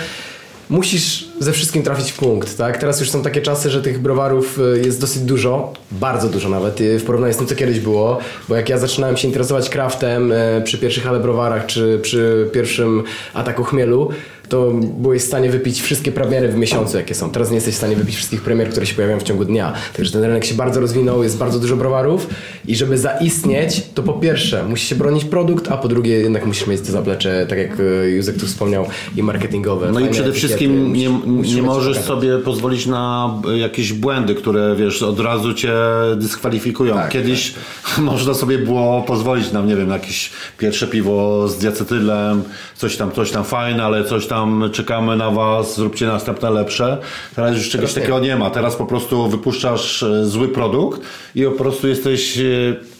musisz 0.70 1.28
ze 1.40 1.52
wszystkim 1.52 1.84
trafić 1.84 2.12
w 2.12 2.18
punkt, 2.18 2.58
tak? 2.58 2.78
Teraz 2.78 3.00
już 3.00 3.10
są 3.10 3.22
takie 3.22 3.42
czasy, 3.42 3.70
że 3.70 3.82
tych 3.82 4.00
browarów 4.00 4.60
y, 4.60 4.82
jest 4.86 5.02
dosyć 5.02 5.22
dużo, 5.22 5.74
bardzo 5.92 6.30
dużo 6.30 6.50
nawet, 6.50 6.82
y, 6.82 7.00
w 7.00 7.04
porównaniu 7.04 7.34
z 7.34 7.38
tym, 7.38 7.48
co 7.48 7.56
kiedyś 7.56 7.80
było, 7.80 8.20
bo 8.50 8.56
jak 8.56 8.70
ja 8.70 8.78
zaczynałem 8.78 9.18
się 9.18 9.28
interesować 9.28 9.70
craftem 9.70 10.34
przy 10.64 10.78
pierwszych 10.78 11.08
ale 11.08 11.20
browarach, 11.20 11.66
czy 11.66 12.00
przy 12.02 12.50
pierwszym 12.54 13.04
ataku 13.34 13.64
chmielu, 13.64 14.10
to 14.50 14.72
byłeś 14.98 15.22
w 15.22 15.26
stanie 15.26 15.50
wypić 15.50 15.82
wszystkie 15.82 16.12
premiery 16.12 16.48
w 16.48 16.58
miesiącu, 16.58 16.98
jakie 16.98 17.16
są. 17.16 17.30
Teraz 17.30 17.50
nie 17.50 17.56
jesteś 17.56 17.74
w 17.74 17.78
stanie 17.78 17.96
wypić 17.96 18.16
wszystkich 18.16 18.42
premier, 18.42 18.70
które 18.70 18.86
się 18.86 18.96
pojawiają 18.96 19.20
w 19.20 19.24
ciągu 19.24 19.46
dnia. 19.46 19.74
Także 19.98 20.12
ten 20.12 20.24
rynek 20.24 20.46
się 20.46 20.56
bardzo 20.56 20.80
rozwinął, 20.80 21.24
jest 21.24 21.38
bardzo 21.38 21.60
dużo 21.60 21.78
browarów 21.78 22.28
i 22.68 22.76
żeby 22.76 22.98
zaistnieć, 22.98 23.84
to 23.94 24.04
po 24.04 24.14
pierwsze 24.14 24.64
musi 24.64 24.88
się 24.88 24.96
bronić 24.96 25.26
produkt, 25.26 25.72
a 25.72 25.78
po 25.78 25.88
drugie 25.88 26.14
jednak 26.14 26.46
musisz 26.46 26.68
mieć 26.68 26.82
to 26.82 26.92
zaplecze, 26.92 27.46
tak 27.50 27.58
jak 27.58 27.80
e, 27.80 28.10
Józek 28.10 28.38
tu 28.40 28.46
wspomniał, 28.46 28.86
i 29.16 29.24
marketingowe. 29.24 29.92
No 29.92 30.00
i 30.00 30.10
przede 30.10 30.32
wszystkim 30.32 30.94
nie, 30.94 31.10
nie 31.56 31.62
możesz 31.62 31.98
sobie 31.98 32.38
pozwolić 32.38 32.86
na 32.86 33.34
e, 33.50 33.58
jakieś 33.58 33.94
błędy, 33.94 34.36
które 34.36 34.76
wiesz, 34.76 35.02
od 35.02 35.20
razu 35.20 35.54
cię 35.54 35.74
dyskwalifikują. 36.16 36.96
Tak, 36.96 37.12
Kiedyś 37.12 37.54
można 37.98 38.34
sobie 38.34 38.58
było 38.58 39.02
pozwolić 39.02 39.52
na, 39.52 39.62
nie 39.62 39.76
wiem, 39.76 39.88
na 39.88 39.94
jakieś 39.94 40.32
pierwsze 40.58 40.88
piwo 40.88 41.48
z 41.48 41.58
diacetylem, 41.58 42.44
coś 42.76 42.98
tam, 42.98 43.12
coś 43.12 43.32
tam 43.32 43.44
fajne, 43.44 43.84
ale 43.84 44.04
coś 44.04 44.28
tam 44.28 44.35
czekamy 44.72 45.16
na 45.16 45.32
was, 45.32 45.76
zróbcie 45.76 46.08
następne 46.08 46.52
lepsze. 46.52 46.98
Teraz 47.36 47.58
już 47.58 47.70
czegoś 47.70 47.96
nie. 47.96 48.02
takiego 48.02 48.20
nie 48.20 48.36
ma. 48.36 48.50
Teraz 48.50 48.76
po 48.76 48.86
prostu 48.86 49.28
wypuszczasz 49.28 50.04
e, 50.04 50.26
zły 50.26 50.48
produkt 50.48 51.02
i 51.36 51.44
po 51.44 51.52
prostu 51.52 51.88
jesteś 51.88 52.38
e, 52.38 52.44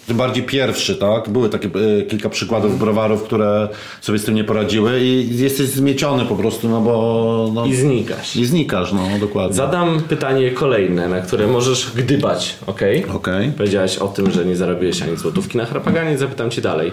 tym 0.08 0.18
bardziej 0.18 0.44
pierwszy, 0.44 0.96
tak? 0.96 1.30
Były 1.30 1.50
takie 1.50 1.70
e, 2.00 2.02
kilka 2.02 2.30
przykładów 2.30 2.80
browarów, 2.80 3.24
które 3.24 3.70
sobie 4.02 4.20
z 4.20 4.26
tym 4.26 4.36
nie 4.36 4.44
poradziły 4.44 5.00
i 5.02 5.38
jesteś 5.38 5.68
zmieciony 5.68 6.26
po 6.26 6.36
prostu, 6.36 6.70
no 6.70 6.82
bo... 6.82 7.52
No, 7.54 7.66
I 7.66 7.76
znikasz. 7.76 8.36
I 8.36 8.46
znikasz, 8.46 8.94
no 8.94 9.02
dokładnie. 9.20 9.56
Zadam 9.56 10.02
pytanie 10.02 10.52
kolejne, 10.52 11.10
na 11.10 11.22
które 11.22 11.48
możesz 11.48 11.92
gdybać, 11.96 12.56
ok? 12.68 12.82
Okej. 13.16 13.52
Powiedziałeś 13.52 13.98
o 13.98 14.08
tym, 14.08 14.32
że 14.32 14.46
nie 14.46 14.56
zarobiłeś 14.56 15.02
ani 15.02 15.18
złotówki 15.18 15.58
na 15.58 15.66
harapaganie, 15.66 16.18
zapytam 16.18 16.50
cię 16.50 16.62
dalej. 16.62 16.92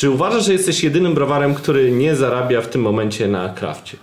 Czy 0.00 0.10
uważasz, 0.10 0.46
że 0.46 0.52
jesteś 0.52 0.84
jedynym 0.84 1.14
browarem, 1.14 1.54
który 1.54 1.92
nie 1.92 2.16
zarabia 2.16 2.60
w 2.60 2.68
tym 2.68 2.80
momencie 2.82 3.28
na 3.28 3.48
krafcie? 3.48 3.96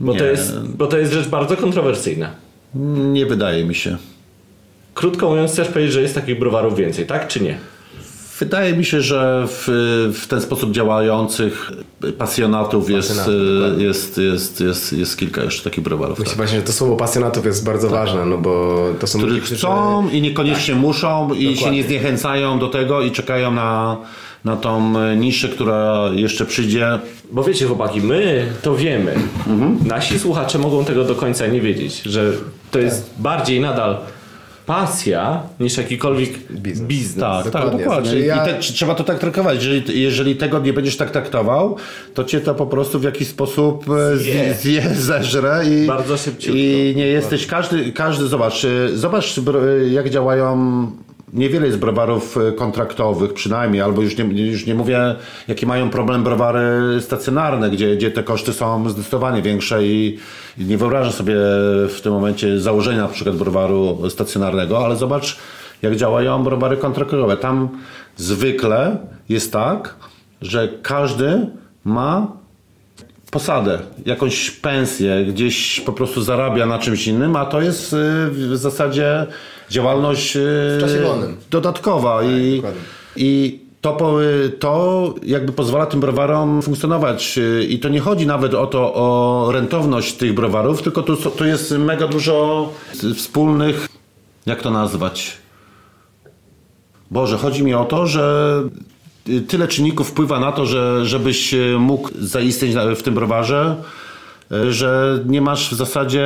Bo, 0.00 0.14
to 0.14 0.24
Nie. 0.24 0.30
jest, 0.30 0.58
bo 0.60 0.86
to 0.86 0.98
jest 0.98 1.12
rzecz 1.12 1.28
bardzo 1.28 1.56
kontrowersyjna. 1.56 2.30
Nie 3.12 3.26
wydaje 3.26 3.64
mi 3.64 3.74
się. 3.74 3.96
Krótko 4.94 5.28
mówiąc, 5.28 5.52
chcesz 5.52 5.68
powiedzieć, 5.68 5.92
że 5.92 6.02
jest 6.02 6.14
takich 6.14 6.38
browarów 6.38 6.76
więcej, 6.76 7.06
tak 7.06 7.28
czy 7.28 7.40
nie? 7.40 7.58
Wydaje 8.38 8.76
mi 8.76 8.84
się, 8.84 9.00
że 9.00 9.44
w, 9.48 9.68
w 10.22 10.26
ten 10.26 10.40
sposób 10.40 10.72
działających 10.72 11.72
pasjonatów 12.18 12.90
jest, 12.90 13.28
e, 13.28 13.82
jest, 13.82 14.18
jest, 14.18 14.60
jest, 14.60 14.92
jest 14.92 15.16
kilka 15.18 15.44
jeszcze 15.44 15.70
takich 15.70 15.84
browarów. 15.84 16.18
Myślę 16.18 16.30
Tak. 16.30 16.36
właśnie, 16.36 16.58
że 16.58 16.64
to 16.64 16.72
słowo 16.72 16.96
pasjonatów 16.96 17.46
jest 17.46 17.64
bardzo 17.64 17.88
ważne, 17.88 18.26
no 18.26 18.38
bo 18.38 18.78
to 19.00 19.06
są 19.06 19.18
Którzy 19.18 19.40
chcą 19.40 20.08
i 20.08 20.22
niekoniecznie 20.22 20.74
muszą 20.74 21.34
i 21.34 21.42
się 21.44 21.54
Dokładnie. 21.54 21.78
nie 21.78 21.84
zniechęcają 21.84 22.58
do 22.58 22.68
tego 22.68 23.02
i 23.02 23.10
czekają 23.10 23.50
na, 23.50 23.96
na 24.44 24.56
tą 24.56 24.98
e, 25.00 25.16
niszę, 25.16 25.48
która 25.48 26.08
jeszcze 26.14 26.46
przyjdzie. 26.46 26.98
Bo 27.32 27.44
wiecie, 27.44 27.66
chłopaki, 27.66 28.00
my 28.00 28.46
to 28.62 28.76
wiemy. 28.76 29.14
Nasi 29.86 30.18
słuchacze 30.18 30.58
mogą 30.58 30.84
tego 30.84 31.04
do 31.04 31.14
końca 31.14 31.46
nie 31.46 31.60
wiedzieć, 31.60 32.02
że 32.02 32.32
to 32.70 32.78
jest 32.78 33.10
bardziej 33.18 33.60
nadal 33.60 33.96
pasja 34.66 35.42
niż 35.60 35.76
jakikolwiek 35.76 36.30
biznes. 36.52 36.88
Biznes. 36.88 37.20
Tak, 37.20 37.44
Dokładnie. 37.44 37.70
tak, 37.70 37.78
dokładnie. 37.78 38.10
Znaczy 38.10 38.26
ja- 38.26 38.44
I 38.44 38.48
te, 38.48 38.58
trzeba 38.58 38.94
to 38.94 39.04
tak 39.04 39.18
traktować. 39.18 39.54
Jeżeli, 39.64 40.02
jeżeli 40.02 40.36
tego 40.36 40.58
nie 40.58 40.72
będziesz 40.72 40.96
tak 40.96 41.10
traktował, 41.10 41.76
to 42.14 42.24
cię 42.24 42.40
to 42.40 42.54
po 42.54 42.66
prostu 42.66 42.98
w 43.00 43.02
jakiś 43.02 43.28
sposób 43.28 43.84
e, 43.90 44.16
Zje. 44.16 44.32
zje, 44.34 44.54
zje 44.54 44.94
zeżre 45.22 45.62
i, 45.70 45.86
Bardzo 45.86 46.16
szybciutko. 46.16 46.58
i 46.58 46.92
nie 46.96 47.06
jesteś, 47.06 47.46
każdy, 47.46 47.92
każdy 47.92 48.26
zobacz, 48.26 48.66
zobacz 48.94 49.38
e, 49.38 49.88
jak 49.88 50.10
działają 50.10 50.56
Niewiele 51.32 51.66
jest 51.66 51.78
browarów 51.78 52.36
e, 52.36 52.52
kontraktowych 52.52 53.32
przynajmniej, 53.32 53.82
albo 53.82 54.02
już 54.02 54.18
nie, 54.18 54.24
już 54.24 54.66
nie 54.66 54.74
mówię, 54.74 55.14
jakie 55.48 55.66
mają 55.66 55.90
problem 55.90 56.24
browary 56.24 57.00
stacjonarne, 57.00 57.70
gdzie, 57.70 57.96
gdzie 57.96 58.10
te 58.10 58.22
koszty 58.22 58.52
są 58.52 58.88
zdecydowanie 58.90 59.42
większe 59.42 59.86
i, 59.86 60.18
i 60.58 60.64
nie 60.64 60.78
wyobrażam 60.78 61.12
sobie 61.12 61.34
w 61.88 62.00
tym 62.02 62.12
momencie 62.12 62.60
założenia 62.60 63.02
na 63.02 63.08
przykład 63.08 63.36
browaru 63.36 63.98
stacjonarnego, 64.10 64.84
ale 64.84 64.96
zobacz 64.96 65.38
jak 65.82 65.96
działają 65.96 66.44
browary 66.44 66.76
kontraktowe. 66.76 67.36
Tam 67.36 67.68
zwykle 68.16 68.96
jest 69.28 69.52
tak, 69.52 69.96
że 70.42 70.68
każdy 70.82 71.46
ma 71.84 72.42
posadę, 73.30 73.78
jakąś 74.06 74.50
pensję, 74.50 75.24
gdzieś 75.24 75.80
po 75.80 75.92
prostu 75.92 76.22
zarabia 76.22 76.66
na 76.66 76.78
czymś 76.78 77.06
innym, 77.06 77.36
a 77.36 77.46
to 77.46 77.60
jest 77.60 77.92
y, 77.92 77.96
w 78.30 78.56
zasadzie 78.56 79.26
działalność 79.72 80.38
W 80.38 80.78
czasie 80.80 81.00
wolnym. 81.00 81.36
dodatkowa 81.50 82.22
i, 82.22 82.56
dokładnie. 82.56 82.80
i 83.16 83.60
to, 83.80 83.96
to 84.58 85.14
jakby 85.22 85.52
pozwala 85.52 85.86
tym 85.86 86.00
browarom 86.00 86.62
funkcjonować 86.62 87.38
y, 87.38 87.64
i 87.68 87.78
to 87.78 87.88
nie 87.88 88.00
chodzi 88.00 88.26
nawet 88.26 88.54
o 88.54 88.66
to, 88.66 88.94
o 88.94 89.48
rentowność 89.52 90.12
tych 90.14 90.34
browarów, 90.34 90.82
tylko 90.82 91.02
tu, 91.02 91.16
tu 91.16 91.44
jest 91.44 91.70
mega 91.70 92.08
dużo 92.08 92.68
wspólnych, 93.16 93.88
jak 94.46 94.62
to 94.62 94.70
nazwać? 94.70 95.36
Boże, 97.10 97.38
chodzi 97.38 97.64
mi 97.64 97.74
o 97.74 97.84
to, 97.84 98.06
że 98.06 98.54
tyle 99.48 99.68
czynników 99.68 100.08
wpływa 100.08 100.40
na 100.40 100.52
to, 100.52 100.66
że, 100.66 101.06
żebyś 101.06 101.54
y, 101.54 101.76
mógł 101.78 102.08
zaistnieć 102.20 102.74
w 102.96 103.02
tym 103.02 103.14
browarze, 103.14 103.76
że 104.70 105.18
nie 105.26 105.40
masz 105.40 105.70
w 105.70 105.76
zasadzie 105.76 106.24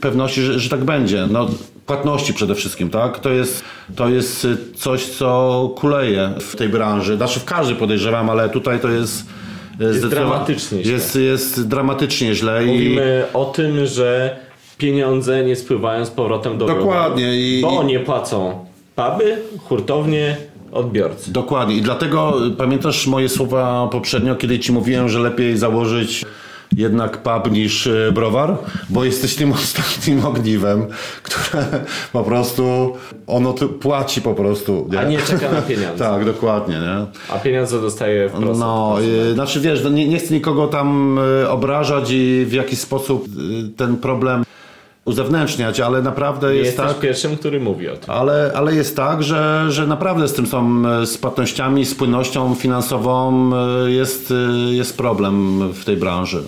pewności, 0.00 0.42
że, 0.42 0.58
że 0.60 0.70
tak 0.70 0.84
będzie. 0.84 1.26
No, 1.30 1.46
płatności 1.86 2.34
przede 2.34 2.54
wszystkim, 2.54 2.90
tak? 2.90 3.18
To 3.18 3.30
jest, 3.30 3.64
to 3.96 4.08
jest 4.08 4.46
coś, 4.74 5.04
co 5.06 5.70
kuleje 5.76 6.30
w 6.40 6.56
tej 6.56 6.68
branży. 6.68 7.16
Znaczy 7.16 7.40
w 7.40 7.44
każdej 7.44 7.76
podejrzewam, 7.76 8.30
ale 8.30 8.48
tutaj 8.48 8.80
to 8.80 8.88
jest... 8.88 9.26
y, 9.80 9.84
zdecydowanie- 9.94 10.10
dramatycznie 10.10 10.82
źle. 10.84 10.92
Jest, 10.92 11.16
jest 11.16 11.68
dramatycznie 11.68 12.34
źle. 12.34 12.64
i- 12.64 12.66
Mówimy 12.66 13.24
o 13.34 13.44
tym, 13.44 13.86
że 13.86 14.36
pieniądze 14.78 15.44
nie 15.44 15.56
spływają 15.56 16.04
z 16.04 16.10
powrotem 16.10 16.58
do 16.58 16.66
Dokładnie, 16.66 17.36
i- 17.58 17.62
Bo 17.62 17.82
i- 17.82 17.86
nie 17.86 18.00
płacą 18.00 18.66
puby, 18.96 19.36
hurtownie, 19.68 20.36
odbiorcy. 20.72 21.32
Dokładnie. 21.32 21.76
I 21.76 21.80
dlatego 21.82 22.46
y, 22.46 22.50
pamiętasz 22.50 23.06
moje 23.06 23.28
słowa 23.28 23.88
poprzednio, 23.92 24.34
kiedy 24.36 24.58
ci 24.58 24.72
mówiłem, 24.72 25.08
że 25.08 25.18
lepiej 25.18 25.56
założyć 25.56 26.24
jednak 26.76 27.22
pub 27.22 27.52
niż 27.52 27.86
e, 27.86 28.12
browar, 28.12 28.56
bo 28.88 29.04
jesteś 29.04 29.34
tym 29.34 29.52
ostatnim 29.62 30.26
ogniwem, 30.26 30.86
które 31.22 31.66
po 32.12 32.24
prostu 32.24 32.92
ono 33.26 33.52
tu 33.52 33.68
płaci 33.68 34.22
po 34.22 34.34
prostu. 34.34 34.90
A 34.98 35.04
nie 35.04 35.18
czeka 35.18 35.52
na 35.52 35.62
pieniądze. 35.62 36.04
tak, 36.10 36.24
dokładnie, 36.24 36.74
nie? 36.74 37.06
A 37.34 37.38
pieniądze 37.38 37.80
dostaje 37.80 38.28
wprost. 38.28 38.60
No, 38.60 38.96
y, 39.30 39.34
znaczy 39.34 39.60
wiesz, 39.60 39.84
no 39.84 39.90
nie, 39.90 40.08
nie 40.08 40.18
chcę 40.18 40.34
nikogo 40.34 40.66
tam 40.66 41.18
y, 41.42 41.48
obrażać 41.48 42.10
i 42.10 42.44
w 42.48 42.52
jakiś 42.52 42.78
sposób 42.78 43.26
ten 43.76 43.96
problem 43.96 44.44
uzewnętrzniać, 45.06 45.80
ale 45.80 46.02
naprawdę 46.02 46.48
Nie 46.48 46.54
jest 46.54 46.66
jesteś 46.66 46.86
tak. 46.86 47.00
pierwszym, 47.00 47.36
który 47.36 47.60
mówi 47.60 47.88
o 47.88 47.96
tym. 47.96 48.10
Ale, 48.10 48.52
ale 48.54 48.74
jest 48.74 48.96
tak, 48.96 49.22
że, 49.22 49.66
że 49.68 49.86
naprawdę 49.86 50.28
z 50.28 50.32
tym 50.32 50.46
są, 50.46 50.82
e, 51.02 51.06
z 51.06 51.18
płatnościami, 51.18 51.84
z 51.86 51.94
płynnością 51.94 52.54
finansową 52.54 53.50
e, 53.54 53.90
jest, 53.90 54.30
e, 54.30 54.74
jest 54.74 54.96
problem 54.96 55.60
w 55.72 55.84
tej 55.84 55.96
branży. 55.96 56.42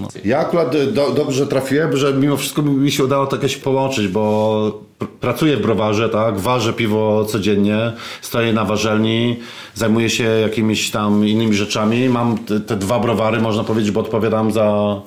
No. 0.00 0.08
Ja 0.24 0.38
akurat 0.38 0.92
do, 0.92 1.10
dobrze 1.10 1.46
trafiłem, 1.46 1.96
że 1.96 2.14
mimo 2.14 2.36
wszystko 2.36 2.62
mi 2.62 2.90
się 2.90 3.04
udało 3.04 3.26
to 3.26 3.36
jakoś 3.36 3.56
połączyć, 3.56 4.08
bo 4.08 4.80
pr- 5.00 5.06
pracuję 5.20 5.56
w 5.56 5.62
browarze, 5.62 6.08
tak, 6.08 6.38
ważę 6.38 6.72
piwo 6.72 7.24
codziennie, 7.24 7.92
stoję 8.22 8.52
na 8.52 8.64
warzelni, 8.64 9.36
zajmuję 9.74 10.10
się 10.10 10.24
jakimiś 10.24 10.90
tam 10.90 11.28
innymi 11.28 11.54
rzeczami. 11.54 12.08
Mam 12.08 12.38
te, 12.38 12.60
te 12.60 12.76
dwa 12.76 13.00
browary, 13.00 13.40
można 13.40 13.64
powiedzieć, 13.64 13.90
bo 13.90 14.00
odpowiadam 14.00 14.52
za, 14.52 15.00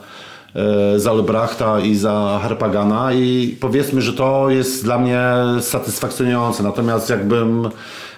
e, 0.56 1.00
za 1.00 1.12
Olbrachta 1.12 1.80
i 1.80 1.96
za 1.96 2.40
Harpagana 2.42 3.14
i 3.14 3.58
powiedzmy, 3.60 4.02
że 4.02 4.14
to 4.14 4.50
jest 4.50 4.84
dla 4.84 5.00
mnie 5.00 5.22
satysfakcjonujące. 5.62 6.64
Natomiast 6.64 7.10
jakbym 7.10 7.70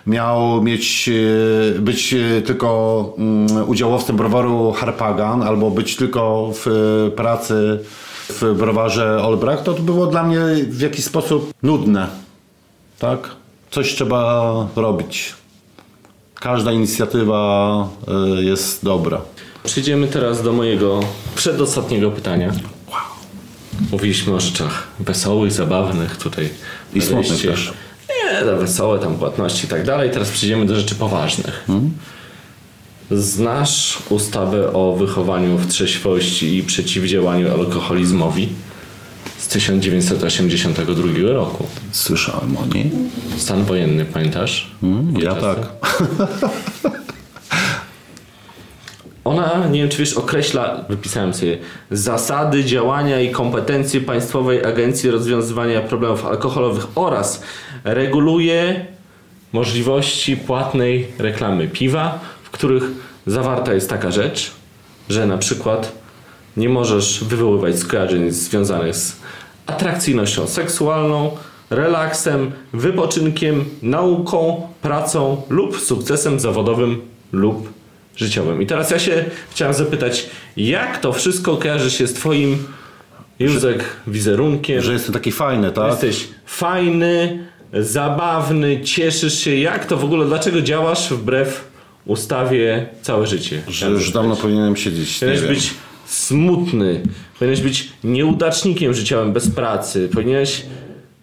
miał 0.08 0.64
mieć, 0.64 1.10
e, 1.10 1.80
być 1.80 2.14
e, 2.14 2.42
tylko 2.42 3.14
mm, 3.18 3.70
udziałowcem 3.70 4.16
browaru 4.16 4.72
Harpagan 4.72 5.44
albo 5.44 5.72
być 5.72 5.96
tylko 5.96 6.52
w 6.66 6.66
pracy 7.16 7.80
w 8.30 8.54
browarze 8.58 9.24
Olbracht, 9.24 9.64
to, 9.64 9.74
było 9.74 10.08
dla 10.08 10.24
mnie 10.24 10.40
w 10.68 10.82
jakiś 10.82 11.06
sposób 11.06 11.54
nudne. 11.64 12.08
Tak? 13.00 13.30
Coś 13.72 13.94
trzeba 13.94 14.54
robić. 14.76 15.34
Każda 16.36 16.72
inicjatywa 16.72 17.88
jest 18.42 18.84
dobra. 18.86 19.22
Przejdziemy 19.66 20.08
teraz 20.08 20.44
do 20.44 20.54
mojego 20.54 21.00
przedostatniego 21.36 22.12
pytania. 22.12 22.52
Mówiliśmy 23.92 24.34
o 24.34 24.40
rzeczach 24.40 24.88
wesołych, 25.00 25.52
zabawnych 25.52 26.18
tutaj. 26.18 26.50
I 26.94 27.02
smutnych 27.02 27.42
też. 27.42 27.74
Nie, 28.10 28.46
no 28.46 28.58
wesołe 28.58 29.00
tam 29.00 29.16
płatności 29.16 29.66
i 29.66 29.70
tak 29.70 29.86
dalej. 29.86 30.12
Teraz 30.12 30.30
przejdziemy 30.30 30.66
do 30.66 30.76
rzeczy 30.76 30.96
poważnych. 30.96 31.64
Hmm? 31.68 31.92
Znasz 33.12 33.98
ustawę 34.10 34.74
o 34.74 34.96
wychowaniu 34.96 35.58
w 35.58 35.68
trzeźwości 35.68 36.58
i 36.58 36.64
przeciwdziałaniu 36.64 37.54
alkoholizmowi 37.54 38.50
z 39.38 39.48
1982 39.48 41.34
roku. 41.34 41.68
Słyszałem 41.92 42.58
o 42.58 42.66
niej. 42.66 42.92
Stan 43.38 43.64
wojenny, 43.64 44.06
pamiętasz? 44.06 44.72
Mm, 44.84 45.20
ja 45.20 45.36
Czasy? 45.36 45.42
tak. 45.42 45.74
Ona, 49.26 49.68
nie 49.72 49.80
wiem 49.80 49.90
czy 49.90 49.98
wiesz, 49.98 50.14
określa, 50.14 50.86
wypisałem 50.90 51.34
sobie, 51.34 51.58
zasady 51.92 52.64
działania 52.64 53.22
i 53.22 53.32
kompetencje 53.32 54.02
Państwowej 54.02 54.66
Agencji 54.66 55.12
Rozwiązywania 55.12 55.82
Problemów 55.82 56.26
Alkoholowych 56.26 56.88
oraz 56.96 57.44
reguluje 57.84 58.86
możliwości 59.54 60.38
płatnej 60.38 61.08
reklamy 61.18 61.68
piwa, 61.68 62.20
w 62.44 62.50
których 62.50 62.84
zawarta 63.28 63.74
jest 63.74 63.90
taka 63.90 64.12
rzecz, 64.12 64.52
że 65.10 65.26
na 65.26 65.38
przykład 65.38 65.92
nie 66.58 66.70
możesz 66.70 67.24
wywoływać 67.24 67.80
skojarzeń 67.80 68.32
związanych 68.32 68.96
z 68.96 69.16
atrakcyjnością 69.68 70.48
seksualną, 70.48 71.32
relaksem, 71.70 72.52
wypoczynkiem, 72.74 73.66
nauką, 73.82 74.68
pracą 74.82 75.42
lub 75.50 75.80
sukcesem 75.80 76.40
zawodowym 76.40 77.02
lub 77.32 77.85
życiowym. 78.16 78.62
I 78.62 78.66
teraz 78.66 78.92
ja 78.92 79.00
się 79.00 79.26
chciałem 79.50 79.74
zapytać, 79.74 80.26
jak 80.58 80.98
to 80.98 81.14
wszystko 81.14 81.58
kojarzy 81.58 81.92
się 81.92 82.08
z 82.08 82.14
twoim 82.14 82.58
Józek 83.40 83.84
wizerunkiem? 84.08 84.82
Że 84.82 84.94
jestem 84.94 85.14
taki 85.14 85.32
fajny, 85.32 85.72
tak? 85.72 85.92
Jesteś 85.92 86.28
fajny, 86.46 87.46
zabawny, 87.74 88.82
cieszysz 88.82 89.40
się. 89.40 89.56
Jak 89.56 89.86
to 89.86 89.98
w 89.98 90.04
ogóle, 90.04 90.26
dlaczego 90.26 90.62
działasz 90.62 91.10
wbrew 91.10 91.68
ustawie 92.06 92.86
całe 93.02 93.28
życie? 93.28 93.62
Że 93.68 93.90
już 93.90 94.12
dawno 94.12 94.36
powinienem 94.36 94.76
siedzieć. 94.76 95.22
Nie 95.22 95.28
Powinieneś 95.28 95.50
być 95.50 95.74
smutny, 96.06 97.02
powinieneś 97.40 97.62
być 97.62 97.90
nieudacznikiem 98.04 98.94
życiowym 98.94 99.34
bez 99.34 99.50
pracy, 99.50 100.10
powinieneś 100.14 100.62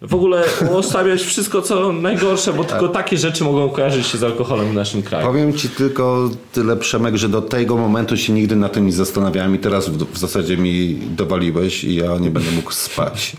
w 0.03 0.15
ogóle 0.15 0.43
ustawiać 0.79 1.21
wszystko 1.21 1.61
co 1.61 1.93
najgorsze, 1.93 2.53
bo 2.53 2.63
tylko 2.63 2.87
takie 2.87 3.17
rzeczy 3.17 3.43
mogą 3.43 3.69
kojarzyć 3.69 4.07
się 4.07 4.17
z 4.17 4.23
alkoholem 4.23 4.69
w 4.69 4.73
naszym 4.73 5.03
kraju. 5.03 5.27
Powiem 5.27 5.53
ci 5.53 5.69
tylko 5.69 6.29
tyle, 6.51 6.77
Przemek, 6.77 7.15
że 7.15 7.29
do 7.29 7.41
tego 7.41 7.77
momentu 7.77 8.17
się 8.17 8.33
nigdy 8.33 8.55
na 8.55 8.69
tym 8.69 8.85
nie 8.85 8.91
zastanawiałem 8.91 9.55
i 9.55 9.59
teraz 9.59 9.89
w, 9.89 10.13
w 10.13 10.17
zasadzie 10.17 10.57
mi 10.57 10.95
dowaliłeś 10.95 11.83
i 11.83 11.95
ja 11.95 12.17
nie 12.17 12.29
będę 12.29 12.51
mógł 12.51 12.71
spać. 12.71 13.35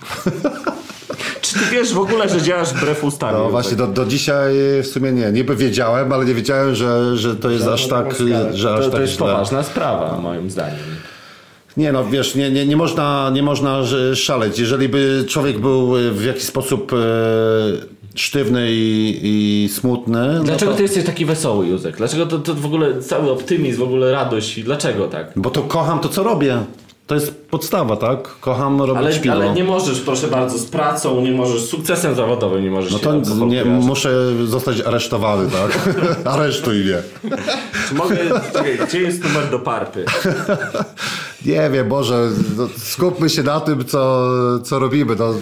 Czy 1.40 1.54
ty 1.54 1.60
wiesz 1.72 1.92
w 1.94 1.98
ogóle, 1.98 2.28
że 2.28 2.42
działasz 2.42 2.74
wbrew 2.74 3.04
ustawie? 3.04 3.38
No 3.38 3.50
właśnie, 3.50 3.76
do, 3.76 3.86
do 3.86 4.06
dzisiaj 4.06 4.54
w 4.82 4.86
sumie 4.86 5.12
nie. 5.12 5.32
Niby 5.32 5.56
wiedziałem, 5.56 6.12
ale 6.12 6.24
nie 6.24 6.34
wiedziałem, 6.34 6.74
że, 6.74 7.16
że 7.16 7.36
to 7.36 7.50
jest 7.50 7.66
aż 7.66 7.88
tak, 7.88 8.14
że 8.52 8.74
aż 8.74 8.78
to, 8.78 8.84
to 8.84 8.90
tak 8.90 9.00
jest 9.00 9.12
źle. 9.12 9.18
poważna 9.26 9.62
sprawa, 9.62 10.18
moim 10.18 10.50
zdaniem. 10.50 10.78
Nie 11.76 11.92
no, 11.92 12.04
wiesz, 12.04 12.34
nie, 12.34 12.50
nie, 12.50 12.66
nie, 12.66 12.76
można, 12.76 13.30
nie 13.34 13.42
można 13.42 13.82
szaleć. 14.14 14.58
Jeżeli 14.58 14.88
by 14.88 15.24
człowiek 15.28 15.58
był 15.58 15.96
e, 15.96 16.10
w 16.10 16.24
jakiś 16.24 16.42
sposób 16.42 16.92
e, 16.92 16.96
sztywny 18.14 18.68
i, 18.70 19.20
i 19.22 19.68
smutny, 19.68 20.40
Dlaczego 20.44 20.70
no 20.70 20.72
to, 20.72 20.76
ty 20.76 20.82
jesteś 20.82 21.04
taki 21.04 21.24
wesoły, 21.24 21.66
Józek? 21.66 21.96
Dlaczego 21.96 22.26
to, 22.26 22.38
to 22.38 22.54
w 22.54 22.66
ogóle 22.66 23.02
cały 23.02 23.30
optymizm, 23.30 23.78
w 23.78 23.82
ogóle 23.82 24.12
radość? 24.12 24.58
i 24.58 24.64
Dlaczego 24.64 25.08
tak? 25.08 25.32
bo 25.36 25.50
to 25.50 25.62
kocham 25.62 26.00
to, 26.00 26.08
co 26.08 26.22
robię. 26.22 26.58
To 27.06 27.14
jest 27.14 27.43
podstawa, 27.58 27.96
tak? 27.96 28.28
Kocham 28.40 28.82
robić 28.82 28.96
Ale, 29.06 29.20
piwo. 29.20 29.34
ale 29.34 29.52
nie 29.54 29.64
możesz, 29.64 30.00
proszę 30.00 30.28
bardzo, 30.28 30.58
z 30.58 30.64
pracą, 30.64 31.20
nie 31.20 31.32
możesz, 31.32 31.62
z 31.62 31.68
sukcesem 31.68 32.14
zawodowym 32.14 32.64
nie 32.64 32.70
możesz 32.70 32.92
No 32.92 32.98
to 32.98 33.14
nie, 33.46 33.64
muszę 33.64 34.10
zostać 34.46 34.80
aresztowany, 34.80 35.50
tak? 35.50 35.88
Aresztuj 36.34 36.84
mnie. 36.84 36.98
Czy 37.88 37.94
mogę, 37.94 38.16
czekaj, 38.52 38.78
gdzie 38.88 39.00
jest 39.00 39.24
numer 39.24 39.50
do 39.50 39.58
parpy? 39.58 40.04
Nie 41.46 41.70
wiem, 41.70 41.88
Boże, 41.88 42.28
no, 42.56 42.68
skupmy 42.78 43.30
się 43.30 43.42
na 43.42 43.60
tym, 43.60 43.84
co, 43.84 44.28
co 44.62 44.78
robimy. 44.78 45.16
No, 45.18 45.34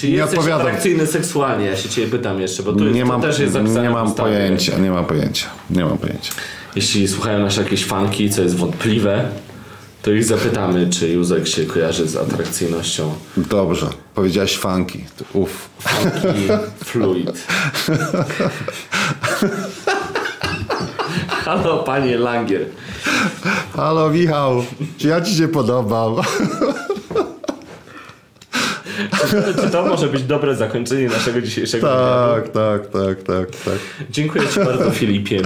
Czy 0.00 0.08
nie 0.08 0.14
jesteś 0.14 0.38
odpowiadam. 0.38 0.66
atrakcyjny 0.66 1.06
seksualnie? 1.06 1.66
Ja 1.66 1.76
się 1.76 1.88
ciebie 1.88 2.06
pytam 2.08 2.40
jeszcze, 2.40 2.62
bo 2.62 2.72
tu 2.72 2.84
jest, 2.84 2.94
Nie 2.94 3.02
to 3.02 3.08
mam, 3.08 3.20
też 3.22 3.38
jest 3.38 3.52
zapisane 3.52 3.82
nie 3.82 3.90
mam 3.90 4.06
ustawie. 4.06 4.30
pojęcia, 4.30 4.78
nie 4.78 4.90
mam 4.90 5.04
pojęcia. 5.04 5.46
Nie 5.70 5.84
mam 5.84 5.98
pojęcia. 5.98 6.32
Jeśli 6.76 7.08
słuchają 7.08 7.38
nasze 7.38 7.62
jakieś 7.62 7.84
fanki, 7.84 8.30
co 8.30 8.42
jest 8.42 8.56
wątpliwe, 8.56 9.24
to 10.08 10.12
ich 10.12 10.24
zapytamy, 10.24 10.90
czy 10.90 11.08
Józek 11.08 11.48
się 11.48 11.64
kojarzy 11.64 12.08
z 12.08 12.16
atrakcyjnością 12.16 13.14
Dobrze, 13.36 13.86
powiedziałeś 14.14 14.58
funky. 14.58 15.04
Uff. 15.32 15.68
funky 15.78 16.48
fluid. 16.84 17.46
Halo, 21.28 21.78
panie 21.78 22.18
Langier. 22.18 22.66
Halo 23.76 24.10
Michał, 24.10 24.64
czy 24.98 25.08
ja 25.08 25.20
ci 25.20 25.34
się 25.34 25.48
podobam? 25.48 26.14
Czy, 29.30 29.62
czy 29.62 29.70
to 29.70 29.86
może 29.86 30.08
być 30.08 30.22
dobre 30.22 30.56
zakończenie 30.56 31.08
naszego 31.08 31.40
dzisiejszego 31.40 31.88
tak, 31.88 32.48
tak, 32.48 32.86
tak, 32.86 33.22
tak, 33.22 33.50
tak. 33.64 33.78
Dziękuję 34.10 34.48
Ci 34.48 34.60
bardzo, 34.60 34.90
Filipie. 34.90 35.42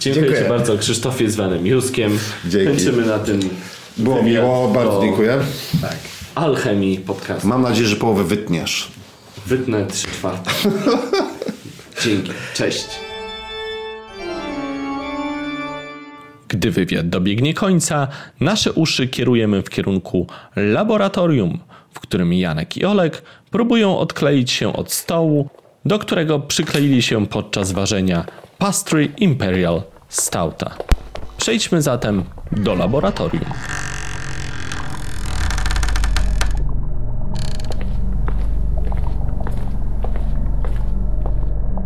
Dziękuję, 0.00 0.24
Dziękuję. 0.24 0.42
Ci 0.42 0.48
bardzo, 0.48 0.78
Krzysztofie 0.78 1.30
zwanym 1.30 1.66
Juskiem. 1.66 2.18
Dzięki. 2.46 2.66
Kończymy 2.66 3.06
na 3.06 3.18
tym. 3.18 3.40
Było 3.98 4.22
wywiad 4.22 4.44
miło, 4.44 4.68
bardzo 4.68 4.92
do 4.92 5.00
dziękuję. 5.00 5.38
Alchemii 6.34 6.98
podcast. 6.98 7.44
Mam 7.44 7.62
nadzieję, 7.62 7.88
że 7.88 7.96
połowę 7.96 8.24
wytniesz. 8.24 8.88
Wytnę 9.46 9.86
3 9.86 10.06
czwarte. 10.06 10.50
Dzięki. 12.04 12.32
Cześć. 12.54 12.86
Gdy 16.48 16.70
wywiad 16.70 17.08
dobiegnie 17.08 17.54
końca, 17.54 18.08
nasze 18.40 18.72
uszy 18.72 19.08
kierujemy 19.08 19.62
w 19.62 19.70
kierunku 19.70 20.26
laboratorium, 20.56 21.58
w 21.92 22.00
którym 22.00 22.32
Janek 22.32 22.76
i 22.76 22.84
Olek 22.84 23.22
próbują 23.50 23.98
odkleić 23.98 24.50
się 24.50 24.72
od 24.72 24.92
stołu, 24.92 25.48
do 25.84 25.98
którego 25.98 26.40
przykleili 26.40 27.02
się 27.02 27.26
podczas 27.26 27.72
ważenia 27.72 28.24
Pastry 28.58 29.12
Imperial 29.18 29.82
Stouta. 30.08 30.74
Przejdźmy 31.38 31.82
zatem 31.82 32.24
do 32.50 32.74
laboratorium. 32.74 33.97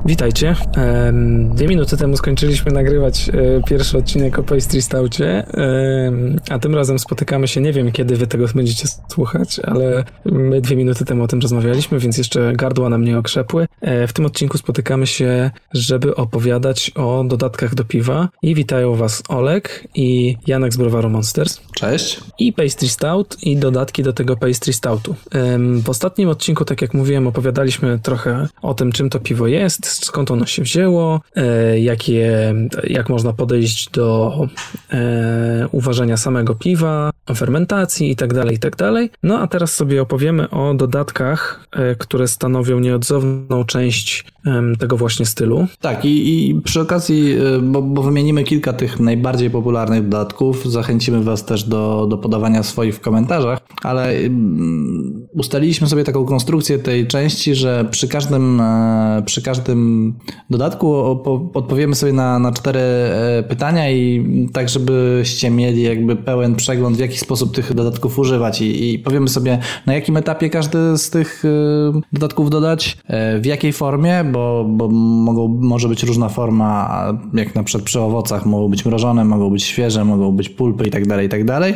Witajcie. 0.06 0.56
Dwie 1.54 1.68
minuty 1.68 1.96
temu 1.96 2.16
skończyliśmy 2.16 2.72
nagrywać 2.72 3.28
e, 3.28 3.32
pierwszy 3.66 3.98
odcinek 3.98 4.38
o 4.38 4.42
Pastry 4.42 4.82
Stoucie, 4.82 5.46
a 6.50 6.58
tym 6.58 6.74
razem 6.74 6.98
spotykamy 6.98 7.48
się, 7.48 7.60
nie 7.60 7.72
wiem 7.72 7.92
kiedy 7.92 8.16
wy 8.16 8.26
tego 8.26 8.46
będziecie 8.54 8.88
słuchać, 9.08 9.58
ale 9.58 10.04
my 10.24 10.60
dwie 10.60 10.76
minuty 10.76 11.04
temu 11.04 11.24
o 11.24 11.28
tym 11.28 11.40
rozmawialiśmy, 11.40 11.98
więc 11.98 12.18
jeszcze 12.18 12.52
gardła 12.52 12.88
nam 12.88 13.04
nie 13.04 13.18
okrzepły. 13.18 13.68
E, 13.80 14.06
w 14.06 14.12
tym 14.12 14.26
odcinku 14.26 14.58
spotykamy 14.58 15.06
się, 15.06 15.50
żeby 15.72 16.16
opowiadać 16.16 16.90
o 16.94 17.24
dodatkach 17.24 17.74
do 17.74 17.84
piwa 17.84 18.28
i 18.42 18.54
witają 18.54 18.94
was 18.94 19.22
Olek 19.28 19.88
i 19.94 20.36
Janek 20.46 20.72
z 20.72 20.76
Browaru 20.76 21.10
Monsters. 21.10 21.60
Cześć. 21.74 22.20
I 22.38 22.52
Pastry 22.52 22.88
Stout 22.88 23.36
i 23.42 23.56
dodatki 23.56 24.02
do 24.02 24.12
tego 24.12 24.36
Pastry 24.36 24.72
Stoutu. 24.72 25.14
W 25.82 25.88
ostatnim 25.88 26.28
odcinku, 26.28 26.64
tak 26.64 26.82
jak 26.82 26.94
mówiłem, 26.94 27.26
opowiadaliśmy 27.26 27.98
trochę 27.98 28.48
o 28.62 28.74
tym, 28.74 28.92
czym 28.92 29.10
to 29.10 29.20
piwo 29.20 29.46
jest, 29.46 29.91
skąd 29.92 30.30
ono 30.30 30.46
się 30.46 30.62
wzięło, 30.62 31.20
e, 31.36 31.80
jakie, 31.80 32.54
jak 32.84 33.08
można 33.08 33.32
podejść 33.32 33.90
do 33.90 34.38
e, 34.92 35.68
uważania 35.72 36.16
samego 36.16 36.54
piwa, 36.54 37.10
fermentacji 37.36 38.08
itd., 38.08 38.42
tak 38.42 38.52
itd. 38.52 38.92
Tak 38.92 39.18
no 39.22 39.38
a 39.38 39.46
teraz 39.46 39.74
sobie 39.74 40.02
opowiemy 40.02 40.50
o 40.50 40.74
dodatkach, 40.74 41.66
e, 41.72 41.94
które 41.94 42.28
stanowią 42.28 42.78
nieodzowną 42.80 43.64
część 43.64 44.24
tego 44.78 44.96
właśnie 44.96 45.26
stylu. 45.26 45.66
Tak 45.80 46.04
i, 46.04 46.48
i 46.50 46.60
przy 46.60 46.80
okazji, 46.80 47.36
bo, 47.62 47.82
bo, 47.82 48.02
wymienimy 48.02 48.44
kilka 48.44 48.72
tych 48.72 49.00
najbardziej 49.00 49.50
popularnych 49.50 50.08
dodatków, 50.08 50.72
zachęcimy 50.72 51.22
Was 51.22 51.44
też 51.44 51.64
do, 51.64 52.06
do 52.10 52.18
podawania 52.18 52.62
swoich 52.62 52.94
w 52.94 53.00
komentarzach, 53.00 53.58
ale 53.82 54.14
ustaliliśmy 55.34 55.86
sobie 55.88 56.04
taką 56.04 56.24
konstrukcję 56.24 56.78
tej 56.78 57.06
części, 57.06 57.54
że 57.54 57.84
przy 57.90 58.08
każdym, 58.08 58.62
przy 59.26 59.42
każdym 59.42 60.14
dodatku 60.50 60.94
odpowiemy 61.54 61.94
sobie 61.94 62.12
na, 62.12 62.38
na 62.38 62.52
cztery 62.52 62.80
e, 62.80 63.42
pytania 63.48 63.90
i 63.90 64.48
tak, 64.52 64.68
żebyście 64.68 65.50
mieli 65.50 65.82
jakby 65.82 66.16
pełen 66.16 66.56
przegląd, 66.56 66.96
w 66.96 67.00
jaki 67.00 67.18
sposób 67.18 67.54
tych 67.54 67.74
dodatków 67.74 68.18
używać 68.18 68.60
i, 68.60 68.92
i 68.94 68.98
powiemy 68.98 69.28
sobie, 69.28 69.58
na 69.86 69.94
jakim 69.94 70.16
etapie 70.16 70.50
każdy 70.50 70.98
z 70.98 71.10
tych 71.10 71.44
e, 71.44 72.00
dodatków 72.12 72.50
dodać, 72.50 72.98
e, 73.06 73.38
w 73.40 73.46
jakiej 73.46 73.72
formie, 73.72 74.24
bo, 74.32 74.64
bo 74.68 74.88
mogą, 74.88 75.48
może 75.48 75.88
być 75.88 76.02
różna 76.02 76.28
forma, 76.28 77.04
jak 77.34 77.54
na 77.54 77.62
przykład 77.62 77.84
przy 77.84 78.00
owocach 78.00 78.46
mogą 78.46 78.68
być 78.68 78.84
mrożone, 78.84 79.24
mogą 79.24 79.50
być 79.50 79.64
świeże, 79.64 80.04
mogą 80.04 80.32
być 80.32 80.48
pulpy 80.48 80.84
i 80.84 80.90
tak 80.90 81.06
dalej, 81.06 81.26
i 81.26 81.28
tak 81.28 81.44
dalej. 81.44 81.74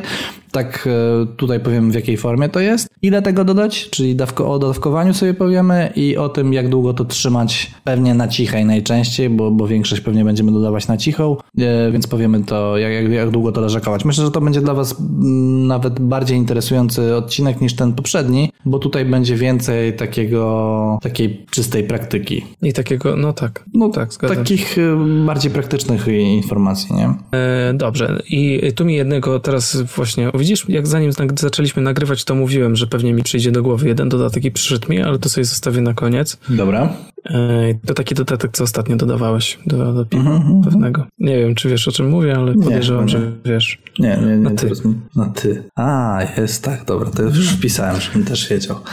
Tak 0.52 0.88
e, 1.22 1.26
tutaj 1.36 1.60
powiem 1.60 1.90
w 1.90 1.94
jakiej 1.94 2.16
formie 2.16 2.48
to 2.48 2.60
jest, 2.60 2.88
ile 3.02 3.22
tego 3.22 3.44
dodać, 3.44 3.90
czyli 3.90 4.16
dawko, 4.16 4.52
o 4.52 4.58
dodawkowaniu 4.58 5.14
sobie 5.14 5.34
powiemy 5.34 5.92
i 5.96 6.16
o 6.16 6.28
tym 6.28 6.52
jak 6.52 6.68
długo 6.68 6.94
to 6.94 7.04
trzymać 7.04 7.70
pewnie 7.84 8.14
na 8.14 8.28
cichej 8.28 8.64
najczęściej, 8.64 9.30
bo, 9.30 9.50
bo 9.50 9.66
większość 9.66 10.00
pewnie 10.02 10.24
będziemy 10.24 10.52
dodawać 10.52 10.88
na 10.88 10.96
cichą, 10.96 11.36
e, 11.58 11.90
więc 11.92 12.06
powiemy 12.06 12.44
to 12.44 12.78
jak, 12.78 12.92
jak, 12.92 13.12
jak 13.12 13.30
długo 13.30 13.52
to 13.52 13.60
leżakować. 13.60 14.04
Myślę, 14.04 14.24
że 14.24 14.30
to 14.30 14.40
będzie 14.40 14.60
dla 14.60 14.74
Was 14.74 15.00
mm, 15.00 15.66
nawet 15.66 16.00
bardziej 16.00 16.38
interesujący 16.38 17.16
odcinek 17.16 17.60
niż 17.60 17.76
ten 17.76 17.92
poprzedni, 17.92 18.52
bo 18.64 18.78
tutaj 18.78 19.04
będzie 19.04 19.36
więcej 19.36 19.96
takiego, 19.96 20.98
takiej 21.02 21.46
czystej 21.50 21.84
praktyki. 21.84 22.44
I 22.62 22.72
takiego, 22.72 23.16
no 23.16 23.32
tak. 23.32 23.64
No 23.74 23.88
tak, 23.88 24.12
zgadzam 24.12 24.36
Takich 24.36 24.68
się. 24.68 24.82
E, 25.22 25.26
bardziej 25.26 25.50
praktycznych 25.50 26.08
informacji, 26.08 26.94
nie? 26.94 27.14
E, 27.38 27.74
dobrze. 27.74 28.22
I 28.30 28.72
tu 28.76 28.84
mi 28.84 28.94
jednego 28.94 29.40
teraz 29.40 29.82
właśnie 29.82 30.30
Widzisz, 30.34 30.68
jak 30.68 30.86
zanim 30.86 31.12
zaczęliśmy 31.36 31.82
nagrywać, 31.82 32.24
to 32.24 32.34
mówiłem, 32.34 32.76
że 32.76 32.85
pewnie 32.86 33.12
mi 33.12 33.22
przyjdzie 33.22 33.52
do 33.52 33.62
głowy 33.62 33.88
jeden 33.88 34.08
dodatek 34.08 34.44
i 34.44 34.50
przyszedł 34.50 34.90
mi, 34.90 35.02
ale 35.02 35.18
to 35.18 35.28
sobie 35.28 35.44
zostawię 35.44 35.80
na 35.80 35.94
koniec. 35.94 36.38
Dobra. 36.48 36.92
E, 37.30 37.74
to 37.86 37.94
taki 37.94 38.14
dodatek, 38.14 38.50
co 38.52 38.64
ostatnio 38.64 38.96
dodawałeś 38.96 39.58
do, 39.66 39.92
do 39.92 40.06
piwa 40.06 40.30
uh 40.30 40.42
-huh. 40.42 40.64
pewnego. 40.64 41.06
Nie 41.18 41.38
wiem, 41.38 41.54
czy 41.54 41.68
wiesz 41.68 41.88
o 41.88 41.92
czym 41.92 42.08
mówię, 42.08 42.36
ale 42.36 42.54
podejrzewam, 42.54 43.04
nie, 43.04 43.10
że 43.10 43.32
wiesz. 43.44 43.78
Nie, 43.98 44.18
nie, 44.20 44.26
nie. 44.26 44.36
Na 44.36 44.50
ty. 44.50 44.70
Na 45.16 45.26
ty. 45.26 45.64
A, 45.76 46.20
jest 46.36 46.64
tak, 46.64 46.84
dobra, 46.84 47.10
to 47.10 47.22
już 47.22 47.48
wpisałem, 47.48 48.00
żebym 48.00 48.24
też 48.24 48.48
wiedział. 48.48 48.76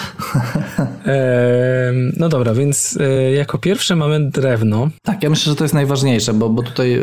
E, 1.05 1.93
no 2.17 2.29
dobra, 2.29 2.53
więc 2.53 2.97
e, 3.01 3.31
jako 3.31 3.57
pierwsze 3.57 3.95
mamy 3.95 4.29
drewno. 4.29 4.89
Tak, 5.01 5.23
ja 5.23 5.29
myślę, 5.29 5.49
że 5.49 5.55
to 5.55 5.63
jest 5.63 5.73
najważniejsze, 5.73 6.33
bo, 6.33 6.49
bo 6.49 6.63
tutaj 6.63 6.93
e, 6.93 6.99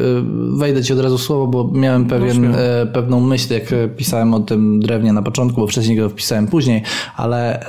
wejdę 0.58 0.82
ci 0.82 0.92
od 0.92 1.00
razu 1.00 1.18
słowo, 1.18 1.46
bo 1.46 1.78
miałem 1.78 2.06
pewien, 2.06 2.50
no, 2.50 2.56
pewną 2.92 3.20
myśl, 3.20 3.54
jak 3.54 3.96
pisałem 3.96 4.34
o 4.34 4.40
tym 4.40 4.80
drewnie 4.80 5.12
na 5.12 5.22
początku, 5.22 5.60
bo 5.60 5.66
wcześniej 5.66 5.96
go 5.96 6.08
wpisałem 6.08 6.46
później, 6.46 6.82
ale 7.16 7.64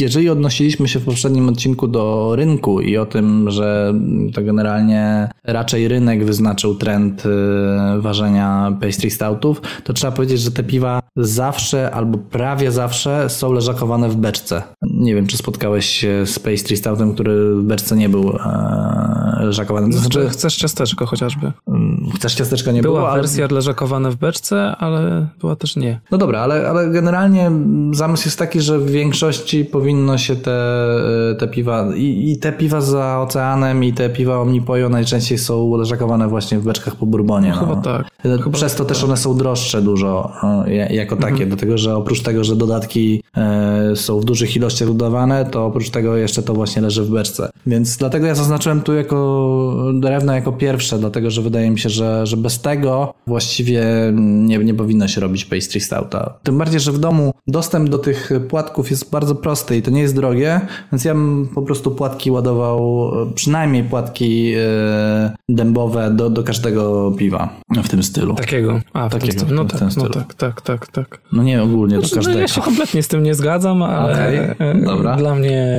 jeżeli 0.00 0.30
odnosiliśmy 0.30 0.88
się 0.88 0.98
w 0.98 1.04
poprzednim 1.04 1.48
odcinku 1.48 1.88
do 1.88 2.32
rynku, 2.36 2.75
i 2.80 2.96
o 2.96 3.06
tym, 3.06 3.50
że 3.50 3.94
to 4.34 4.42
generalnie 4.42 5.28
raczej 5.44 5.88
rynek 5.88 6.24
wyznaczył 6.24 6.74
trend 6.74 7.26
y, 7.26 8.00
ważenia 8.00 8.76
pastry 8.80 9.10
stoutów, 9.10 9.62
to 9.84 9.92
trzeba 9.92 10.12
powiedzieć, 10.12 10.40
że 10.40 10.50
te 10.50 10.64
piwa 10.64 11.02
zawsze 11.16 11.90
albo 11.90 12.18
prawie 12.18 12.72
zawsze 12.72 13.30
są 13.30 13.52
leżakowane 13.52 14.08
w 14.08 14.16
beczce. 14.16 14.62
Nie 14.82 15.14
wiem, 15.14 15.26
czy 15.26 15.36
spotkałeś 15.36 15.86
się 15.86 16.26
z 16.26 16.38
pastry 16.38 16.76
stoutem, 16.76 17.14
który 17.14 17.54
w 17.54 17.62
beczce 17.62 17.96
nie 17.96 18.08
był 18.08 18.32
e, 19.36 19.44
leżakowany. 19.44 19.92
To 19.92 19.98
znaczy, 19.98 20.28
chcesz 20.28 20.56
ciasteczko 20.56 21.06
chociażby. 21.06 21.52
Mm, 21.68 22.10
chcesz 22.14 22.34
ciasteczko 22.34 22.72
nie 22.72 22.82
była 22.82 22.94
było. 22.94 23.06
Była 23.06 23.16
wersja 23.16 23.44
ale... 23.44 23.54
leżakowana 23.54 24.10
w 24.10 24.16
beczce, 24.16 24.76
ale 24.76 25.26
była 25.40 25.56
też 25.56 25.76
nie. 25.76 26.00
No 26.10 26.18
dobra, 26.18 26.40
ale, 26.40 26.68
ale 26.68 26.90
generalnie 26.90 27.50
zamysł 27.92 28.24
jest 28.24 28.38
taki, 28.38 28.60
że 28.60 28.78
w 28.78 28.90
większości 28.90 29.64
powinno 29.64 30.18
się 30.18 30.36
te, 30.36 30.58
te 31.38 31.48
piwa 31.48 31.86
i, 31.96 32.30
i 32.30 32.38
te 32.38 32.52
piwa 32.52 32.80
za 32.80 33.20
oceanem 33.20 33.84
i 33.84 33.92
te 33.92 34.10
piwa 34.10 34.40
Omnipojo 34.40 34.88
najczęściej 34.88 35.38
są 35.38 35.76
leżakowane 35.76 36.28
właśnie 36.28 36.58
w 36.58 36.64
beczkach 36.64 36.96
po 36.96 37.06
bourbonie. 37.06 37.48
No. 37.48 37.60
Chyba 37.60 37.76
tak. 37.76 38.10
Przez 38.52 38.74
to 38.74 38.84
też 38.84 38.98
tak. 38.98 39.06
one 39.06 39.16
są 39.16 39.36
droższe 39.36 39.82
dużo 39.82 40.32
jako 40.90 41.16
takie, 41.16 41.30
mhm. 41.30 41.48
dlatego 41.48 41.78
że 41.78 41.96
oprócz 41.96 42.22
tego, 42.22 42.44
że 42.44 42.56
dodatki 42.56 43.22
e, 43.36 43.96
są 43.96 44.20
w 44.20 44.24
dużych 44.24 44.56
ilościach 44.56 44.88
dodawane, 44.88 45.44
to 45.44 45.66
oprócz 45.66 45.90
tego 45.90 46.16
jeszcze 46.16 46.42
to 46.42 46.54
właśnie 46.54 46.82
leży 46.82 47.04
w 47.04 47.10
beczce. 47.10 47.50
Więc 47.66 47.96
dlatego 47.96 48.26
ja 48.26 48.34
zaznaczyłem 48.34 48.80
tu 48.80 48.94
jako 48.94 49.25
drewno 49.94 50.34
jako 50.34 50.52
pierwsze, 50.52 50.98
dlatego 50.98 51.30
że 51.30 51.42
wydaje 51.42 51.70
mi 51.70 51.78
się, 51.78 51.88
że, 51.88 52.26
że 52.26 52.36
bez 52.36 52.60
tego 52.60 53.14
właściwie 53.26 53.84
nie, 54.14 54.58
nie 54.58 54.74
powinno 54.74 55.08
się 55.08 55.20
robić 55.20 55.44
pastry 55.44 55.80
stouta. 55.80 56.34
Tym 56.42 56.58
bardziej, 56.58 56.80
że 56.80 56.92
w 56.92 56.98
domu 56.98 57.32
dostęp 57.46 57.88
do 57.88 57.98
tych 57.98 58.30
płatków 58.48 58.90
jest 58.90 59.10
bardzo 59.10 59.34
prosty 59.34 59.76
i 59.76 59.82
to 59.82 59.90
nie 59.90 60.00
jest 60.00 60.14
drogie, 60.14 60.60
więc 60.92 61.04
ja 61.04 61.14
bym 61.14 61.48
po 61.54 61.62
prostu 61.62 61.90
płatki 61.90 62.30
ładował, 62.30 63.10
przynajmniej 63.34 63.84
płatki 63.84 64.52
e, 64.56 65.36
dębowe 65.48 66.10
do, 66.10 66.30
do 66.30 66.42
każdego 66.42 67.12
piwa 67.18 67.48
w 67.84 67.88
tym 67.88 68.02
stylu. 68.02 68.34
Takiego. 68.34 68.80
A, 68.92 69.08
w 69.08 69.12
Takiego, 69.12 69.32
tym 69.32 69.40
stylu. 69.40 69.56
No, 69.62 69.64
tak, 69.64 69.96
no 69.96 70.08
tak, 70.08 70.34
tak, 70.34 70.60
tak, 70.60 70.86
tak. 70.86 71.20
No 71.32 71.42
nie 71.42 71.62
ogólnie 71.62 71.96
znaczy, 71.96 72.10
do 72.10 72.16
każdego. 72.16 72.34
No 72.34 72.40
ja 72.40 72.48
się 72.48 72.60
kompletnie 72.60 73.02
z 73.02 73.08
tym 73.08 73.22
nie 73.22 73.34
zgadzam, 73.34 73.82
ale 73.82 74.52
okay. 74.52 74.82
Dobra. 74.84 75.16
dla 75.16 75.34
mnie 75.34 75.78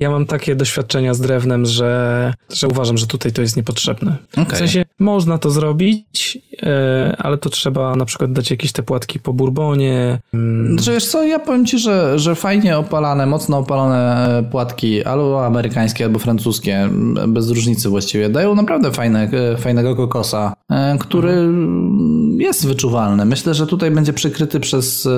ja 0.00 0.10
mam 0.10 0.26
takie 0.26 0.56
doświadczenia 0.56 1.14
z 1.14 1.20
drewnem, 1.20 1.66
że, 1.66 2.34
że 2.52 2.68
uważam, 2.68 2.98
że 2.98 3.06
tutaj 3.06 3.32
to 3.32 3.42
jest 3.42 3.56
niepotrzebne. 3.56 4.16
Okay. 4.32 4.54
W 4.54 4.58
sensie 4.58 4.84
można 4.98 5.38
to 5.38 5.50
zrobić, 5.50 6.38
e, 6.62 7.16
ale 7.18 7.38
to 7.38 7.50
trzeba 7.50 7.96
na 7.96 8.04
przykład 8.04 8.32
dać 8.32 8.50
jakieś 8.50 8.72
te 8.72 8.82
płatki 8.82 9.20
po 9.20 9.32
bourbonie. 9.32 10.18
Mm. 10.34 10.72
Znaczy 10.72 10.92
wiesz 10.92 11.08
co, 11.08 11.24
ja 11.24 11.38
powiem 11.38 11.66
ci, 11.66 11.78
że, 11.78 12.18
że 12.18 12.34
fajnie 12.34 12.78
opalane, 12.78 13.26
mocno 13.26 13.58
opalone 13.58 14.28
e, 14.38 14.42
płatki, 14.42 15.04
albo 15.04 15.46
amerykańskie, 15.46 16.04
albo 16.04 16.18
francuskie, 16.18 16.88
bez 17.28 17.50
różnicy 17.50 17.88
właściwie, 17.88 18.28
dają 18.28 18.54
naprawdę 18.54 18.92
fajne, 18.92 19.30
e, 19.32 19.56
fajnego 19.56 19.96
kokosa, 19.96 20.52
który 21.00 21.30
mhm. 21.30 22.29
Jest 22.40 22.66
wyczuwalny. 22.66 23.24
Myślę, 23.24 23.54
że 23.54 23.66
tutaj 23.66 23.90
będzie 23.90 24.12
przykryty 24.12 24.60
przez, 24.60 25.08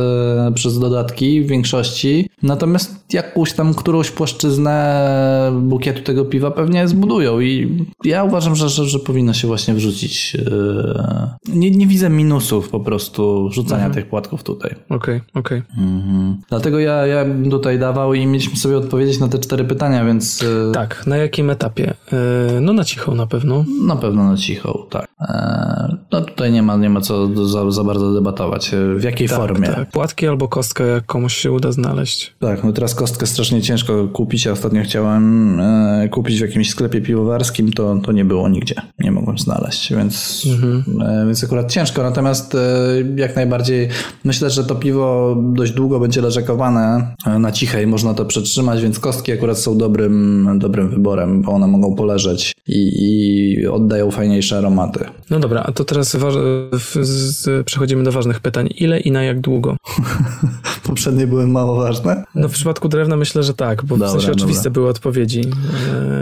przez 0.55 0.79
dodatki 0.79 1.43
w 1.43 1.47
większości, 1.47 2.29
natomiast 2.43 3.15
jakąś 3.15 3.53
tam 3.53 3.75
którąś 3.75 4.11
płaszczyznę 4.11 5.53
bukietu 5.63 6.03
tego 6.03 6.25
piwa 6.25 6.51
pewnie 6.51 6.89
zbudują 6.89 7.41
i 7.41 7.79
ja 8.05 8.25
uważam, 8.25 8.57
że, 8.57 8.69
że, 8.69 8.85
że 8.85 8.99
powinno 8.99 9.33
się 9.33 9.49
właśnie 9.49 9.75
wrzucić. 9.75 10.37
E, 10.37 11.37
nie, 11.49 11.71
nie 11.71 11.87
widzę 11.87 12.11
minusów 12.11 12.69
po 12.69 12.81
prostu 12.81 13.49
wrzucania 13.49 13.85
mhm. 13.85 13.95
tych 13.95 14.11
płatków 14.11 14.43
tutaj. 14.43 14.75
Okej, 14.89 15.17
okay, 15.17 15.21
okej. 15.35 15.59
Okay. 15.59 15.85
Mhm. 15.85 16.37
Dlatego 16.49 16.79
ja, 16.79 17.07
ja 17.07 17.25
bym 17.25 17.51
tutaj 17.51 17.79
dawał 17.79 18.15
i 18.15 18.27
mieliśmy 18.27 18.57
sobie 18.57 18.77
odpowiedzieć 18.77 19.21
na 19.21 19.29
te 19.29 19.39
cztery 19.39 19.65
pytania, 19.65 20.05
więc... 20.05 20.43
E, 20.43 20.73
tak, 20.73 21.07
na 21.07 21.17
jakim 21.17 21.51
etapie? 21.51 21.95
E, 22.13 22.61
no 22.61 22.73
na 22.73 22.85
cichą 22.85 23.15
na 23.15 23.27
pewno. 23.27 23.65
Na 23.87 23.97
pewno 23.97 24.31
na 24.31 24.37
cichą, 24.37 24.87
tak. 24.91 25.07
No 26.13 26.21
tutaj 26.21 26.53
nie 26.53 26.63
ma, 26.63 26.77
nie 26.77 26.91
ma 26.91 27.01
co 27.01 27.12
co 27.13 27.47
za, 27.47 27.71
za 27.71 27.85
bardzo 27.85 28.13
debatować. 28.13 28.71
W 28.97 29.03
jakiej 29.03 29.29
tak, 29.29 29.39
formie? 29.39 29.69
Tak. 29.69 29.91
Płatki 29.91 30.27
albo 30.27 30.49
kostkę, 30.49 30.87
jak 30.87 31.07
komuś 31.07 31.35
się 31.35 31.53
uda 31.53 31.73
znaleźć. 31.73 32.35
Tak, 32.39 32.65
no 32.65 32.73
teraz 32.73 32.95
kostkę 32.95 33.27
strasznie 33.27 33.63
ciężko 33.63 34.09
kupić. 34.09 34.45
Ja 34.45 34.53
ostatnio 34.53 34.83
chciałem 34.83 35.61
e, 35.61 36.09
kupić 36.09 36.39
w 36.39 36.41
jakimś 36.41 36.71
sklepie 36.71 37.01
piwowarskim, 37.01 37.73
to, 37.73 37.97
to 38.05 38.13
nie 38.13 38.25
było 38.25 38.49
nigdzie. 38.49 38.75
Nie 38.99 39.13
mogłem 39.13 39.39
znaleźć, 39.39 39.93
więc, 39.93 40.47
mhm. 40.53 41.03
e, 41.03 41.27
więc 41.27 41.45
akurat 41.45 41.73
ciężko. 41.73 42.03
Natomiast 42.03 42.55
e, 42.55 42.59
jak 43.17 43.37
najbardziej 43.37 43.89
myślę, 44.25 44.51
że 44.51 44.65
to 44.65 44.75
piwo 44.75 45.37
dość 45.43 45.73
długo 45.73 46.01
będzie 46.01 46.21
leżakowane 46.21 47.15
e, 47.27 47.39
na 47.39 47.53
cichej, 47.53 47.87
można 47.87 48.15
to 48.15 48.25
przetrzymać, 48.25 48.83
więc 48.83 48.99
kostki 48.99 49.33
akurat 49.33 49.59
są 49.59 49.79
dobrym, 49.79 50.49
dobrym 50.59 50.91
wyborem, 50.91 51.43
bo 51.43 51.53
one 51.53 51.67
mogą 51.67 51.95
poleżeć 51.95 52.53
i, 52.69 52.93
i 53.03 53.67
oddają 53.67 54.11
fajniejsze 54.11 54.59
aromaty. 54.59 55.05
No 55.31 55.41
dobra, 55.41 55.63
a 55.63 55.73
to 55.73 55.85
teraz 55.85 56.17
przechodzimy 57.65 58.03
do 58.05 58.13
ważnych 58.13 58.41
pytań. 58.41 58.69
Ile 58.77 59.01
i 59.01 59.11
na 59.11 59.23
jak 59.23 59.41
długo? 59.41 59.77
Poprzednie 60.87 61.27
były 61.27 61.47
mało 61.47 61.75
ważne? 61.75 62.25
No 62.35 62.49
w 62.49 62.53
przypadku 62.53 62.89
drewna 62.89 63.17
myślę, 63.17 63.43
że 63.43 63.55
tak, 63.55 63.85
bo 63.85 63.97
dobra, 63.97 64.09
w 64.09 64.11
sensie 64.11 64.33
oczywiste 64.33 64.63
dobra. 64.63 64.75
były 64.75 64.89
odpowiedzi 64.89 65.41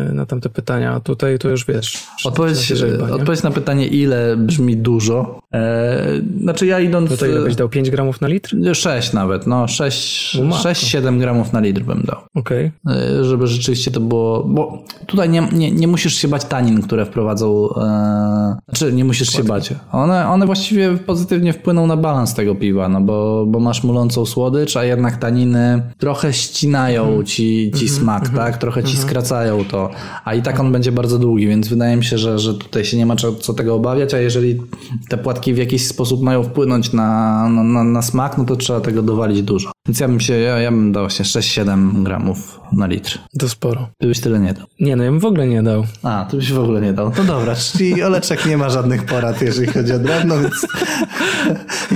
e, 0.08 0.12
na 0.12 0.26
tamte 0.26 0.48
pytania, 0.48 1.00
tutaj 1.00 1.38
to 1.38 1.48
już 1.48 1.66
wiesz. 1.66 2.06
Odpowiedź, 2.24 2.72
odpowiedź 3.12 3.42
na 3.42 3.50
pytanie 3.50 3.86
ile 3.86 4.36
brzmi 4.36 4.76
dużo. 4.76 5.40
E, 5.55 6.20
znaczy 6.42 6.66
ja 6.66 6.80
idąc... 6.80 7.11
No 7.11 7.16
to 7.16 7.26
ile 7.26 7.40
byś 7.40 7.57
dał? 7.57 7.68
5 7.68 7.90
gramów 7.90 8.20
na 8.20 8.28
litr? 8.28 8.57
6 8.72 9.12
nawet, 9.12 9.46
no 9.46 9.64
6-7 9.64 11.18
gramów 11.18 11.53
na 11.53 11.61
litr 11.61 11.82
bym 11.82 12.03
dał. 12.07 12.16
Okej. 12.34 12.72
Okay. 12.84 13.24
Żeby 13.24 13.46
rzeczywiście 13.46 13.90
to 13.90 14.01
było, 14.01 14.44
bo 14.44 14.84
tutaj 15.07 15.30
nie, 15.30 15.48
nie, 15.53 15.70
nie 15.70 15.88
musisz 15.88 16.14
się 16.14 16.28
bać 16.28 16.44
tanin, 16.44 16.82
które 16.82 17.07
wprowadzą, 17.07 17.68
e, 17.76 18.57
znaczy 18.68 18.92
nie 18.92 19.05
musisz 19.05 19.28
się 19.28 19.44
bać. 19.44 19.74
One, 19.92 20.28
one 20.28 20.46
właściwie 20.46 20.96
pozytywnie 20.98 21.53
wpłyną 21.53 21.86
na 21.86 21.96
balans 21.96 22.34
tego 22.34 22.55
piwa, 22.55 22.88
no 22.88 23.01
bo, 23.01 23.46
bo 23.46 23.61
masz 23.61 23.84
mulącą 23.84 24.26
słodycz, 24.26 24.76
a 24.76 24.84
jednak 24.84 25.16
taniny 25.16 25.82
trochę 25.98 26.32
ścinają 26.32 27.09
mm. 27.09 27.26
ci, 27.26 27.70
ci 27.74 27.84
mm 27.84 27.94
-hmm, 27.94 28.01
smak, 28.01 28.22
mm 28.22 28.34
-hmm, 28.34 28.36
tak? 28.36 28.59
Trochę 28.59 28.84
ci 28.84 28.96
-hmm. 28.96 29.03
skracają 29.03 29.64
to, 29.64 29.90
a 30.24 30.34
i 30.34 30.42
tak 30.42 30.61
on 30.61 30.72
będzie 30.72 30.92
bardzo 30.92 31.18
długi, 31.18 31.46
więc 31.46 31.68
wydaje 31.68 31.96
mi 31.96 32.05
się, 32.05 32.18
że, 32.18 32.38
że 32.38 32.55
tutaj 32.55 32.84
się 32.84 32.96
nie 32.96 33.07
ma 33.07 33.16
co, 33.16 33.32
co 33.32 33.55
tego 33.55 33.74
obawiać, 33.74 34.14
a 34.14 34.18
jeżeli 34.18 34.61
te 35.09 35.18
płatki 35.18 35.39
w 35.47 35.59
jakiś 35.59 35.86
sposób 35.86 36.22
mają 36.22 36.43
wpłynąć 36.43 36.93
na, 36.93 37.49
na, 37.49 37.84
na 37.84 38.03
smak, 38.03 38.38
no 38.38 38.45
to 38.45 38.57
trzeba 38.57 38.80
tego 38.80 39.03
dowalić 39.03 39.43
dużo. 39.43 39.72
Więc 39.91 40.01
ja 40.01 40.09
bym 40.09 40.20
się, 40.20 40.38
ja, 40.38 40.59
ja 40.59 40.70
bym 40.70 40.93
dał 40.93 41.03
właśnie 41.03 41.24
6-7 41.24 42.03
gramów 42.03 42.61
na 42.72 42.86
litr. 42.86 43.18
To 43.38 43.49
sporo. 43.49 43.88
Ty 43.99 44.07
byś 44.07 44.20
tyle 44.20 44.38
nie 44.38 44.55
dał. 44.55 44.66
Nie, 44.80 44.97
no 44.97 45.05
ja 45.05 45.11
bym 45.11 45.20
w 45.20 45.24
ogóle 45.24 45.47
nie 45.47 45.62
dał. 45.62 45.84
A, 46.03 46.26
ty 46.30 46.36
byś 46.36 46.53
w 46.53 46.59
ogóle 46.59 46.80
nie 46.80 46.93
dał. 46.93 47.12
No 47.18 47.24
dobra, 47.24 47.55
czyli 47.55 48.03
Oleczek 48.03 48.47
nie 48.47 48.57
ma 48.57 48.68
żadnych 48.68 49.05
porad, 49.05 49.43
jeżeli 49.43 49.72
chodzi 49.72 49.93
o 49.93 49.99
drewno, 49.99 50.34
więc 50.41 50.66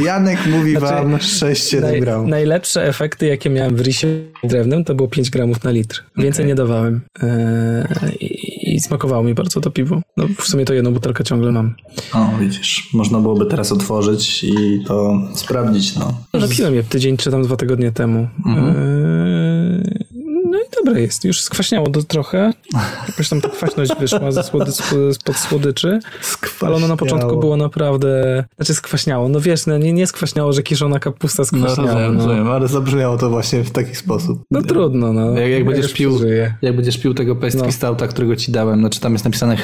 Janek 0.06 0.46
mówi 0.46 0.70
znaczy, 0.70 0.94
wam 0.94 1.16
6-7 1.16 1.80
naj, 1.80 2.00
gramów. 2.00 2.28
Najlepsze 2.28 2.88
efekty, 2.88 3.26
jakie 3.26 3.50
miałem 3.50 3.76
w 3.76 3.80
risie 3.80 4.08
drewnem, 4.44 4.84
to 4.84 4.94
było 4.94 5.08
5 5.08 5.30
gramów 5.30 5.64
na 5.64 5.70
litr. 5.70 6.04
Więcej 6.16 6.42
okay. 6.42 6.46
nie 6.46 6.54
dawałem. 6.54 7.00
Eee, 7.22 8.16
i, 8.20 8.74
I 8.74 8.80
smakowało 8.80 9.22
mi 9.22 9.34
bardzo 9.34 9.60
to 9.60 9.70
piwo. 9.70 10.00
No 10.16 10.26
w 10.38 10.44
sumie 10.44 10.64
to 10.64 10.74
jedną 10.74 10.92
butelkę 10.92 11.24
ciągle 11.24 11.52
mam. 11.52 11.74
O, 12.12 12.30
widzisz. 12.40 12.88
Można 12.94 13.20
byłoby 13.20 13.46
teraz 13.46 13.72
otworzyć 13.72 14.44
i 14.44 14.84
to 14.86 15.22
sprawdzić, 15.34 15.96
no. 15.96 16.14
Napiłem 16.32 16.74
je 16.74 16.82
tydzień 16.84 17.16
czy 17.16 17.30
tam 17.30 17.42
dwa 17.42 17.56
tygodnie 17.56 17.83
temu. 17.92 18.28
Mhm. 18.46 18.68
Eee, 18.68 20.04
dobre 20.84 21.00
jest. 21.00 21.24
Już 21.24 21.40
skwaśniało 21.40 21.90
to 21.90 22.02
trochę. 22.02 22.52
Jakoś 23.08 23.28
tam 23.28 23.40
ta 23.40 23.48
kwaśność 23.48 23.92
wyszła 24.00 24.32
ze 24.32 24.42
słody, 24.42 24.72
spod 25.12 25.36
słodyczy. 25.36 26.00
Ale 26.60 26.76
ono 26.76 26.88
na 26.88 26.96
początku 26.96 27.36
było 27.36 27.56
naprawdę... 27.56 28.44
Znaczy 28.56 28.74
skwaśniało. 28.74 29.28
No 29.28 29.40
wiesz, 29.40 29.66
no 29.66 29.78
nie, 29.78 29.92
nie 29.92 30.06
skwaśniało, 30.06 30.52
że 30.52 30.62
kiszona 30.62 30.98
kapusta 30.98 31.44
skwaśniała. 31.44 31.76
No 31.76 31.86
rozumiem, 31.86 32.14
no. 32.14 32.26
rozumiem, 32.26 32.48
ale 32.48 32.68
zabrzmiało 32.68 33.18
to 33.18 33.30
właśnie 33.30 33.64
w 33.64 33.70
taki 33.70 33.94
sposób. 33.94 34.42
No 34.50 34.62
trudno, 34.62 35.12
no. 35.12 35.38
Jak, 35.38 35.50
jak 35.50 35.64
będziesz 35.64 35.92
pił, 35.92 36.18
jak 36.62 36.76
będziesz 36.76 36.98
pił 36.98 37.14
tego 37.14 37.36
pastry 37.36 37.66
no. 37.66 37.72
stouta, 37.72 38.08
którego 38.08 38.36
ci 38.36 38.52
dałem, 38.52 38.80
znaczy 38.80 39.00
tam 39.00 39.12
jest 39.12 39.24
napisane 39.24 39.56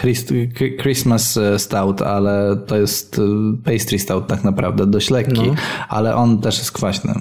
Christmas 0.82 1.36
e, 1.36 1.58
stout, 1.58 2.02
ale 2.02 2.56
to 2.66 2.76
jest 2.76 3.18
e, 3.18 3.72
pastry 3.72 3.98
stout 3.98 4.26
tak 4.26 4.44
naprawdę, 4.44 4.86
dość 4.86 5.10
lekki, 5.10 5.46
no. 5.46 5.54
ale 5.88 6.16
on 6.16 6.40
też 6.40 6.58
jest 6.58 6.72
kwaśny. 6.72 7.14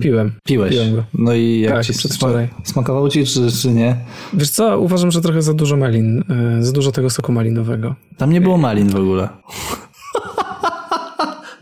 Piłem. 0.00 0.32
Piłeś. 0.44 0.70
Piłem 0.72 0.94
go. 0.94 1.04
No 1.14 1.34
i 1.34 1.60
jak 1.60 1.72
tak, 1.74 1.84
ci 1.84 1.92
przedwczoraj. 1.92 2.48
smakowało 2.64 3.08
ci, 3.08 3.26
czy, 3.26 3.52
czy 3.52 3.70
nie? 3.70 3.96
Wiesz 4.32 4.50
co, 4.50 4.78
uważam, 4.80 5.10
że 5.10 5.20
trochę 5.20 5.42
za 5.42 5.54
dużo 5.54 5.76
malin, 5.76 6.24
e, 6.58 6.62
za 6.64 6.72
dużo 6.72 6.92
tego 6.92 7.10
soku 7.10 7.32
malinowego. 7.32 7.94
Tam 8.16 8.32
nie 8.32 8.40
było 8.40 8.58
malin 8.58 8.88
w 8.88 8.96
ogóle. 8.96 9.28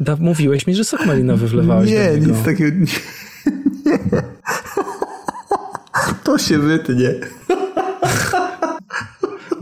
Da, 0.00 0.16
mówiłeś 0.16 0.66
mi, 0.66 0.74
że 0.74 0.84
sok 0.84 1.06
malinowy 1.06 1.46
wlewałeś 1.48 1.90
Nie, 1.90 2.10
nic 2.26 2.42
takiego. 2.44 2.78
Nie. 3.86 4.02
To 6.24 6.38
się 6.38 6.58
wytnie. 6.58 7.14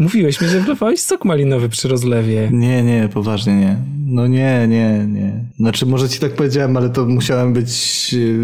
Mówiłeś 0.01 0.41
mi, 0.41 0.49
że 0.49 0.61
wlewałeś 0.61 1.01
sok 1.01 1.25
malinowy 1.25 1.69
przy 1.69 1.89
rozlewie. 1.89 2.49
Nie, 2.53 2.83
nie, 2.83 3.09
poważnie 3.15 3.55
nie. 3.55 3.77
No 4.07 4.27
nie, 4.27 4.67
nie, 4.69 5.07
nie. 5.09 5.45
Znaczy 5.57 5.87
może 5.87 6.09
ci 6.09 6.21
tak 6.21 6.33
powiedziałem, 6.33 6.77
ale 6.77 6.91
to 6.91 7.07
musiałem 7.07 7.53
być 7.53 7.71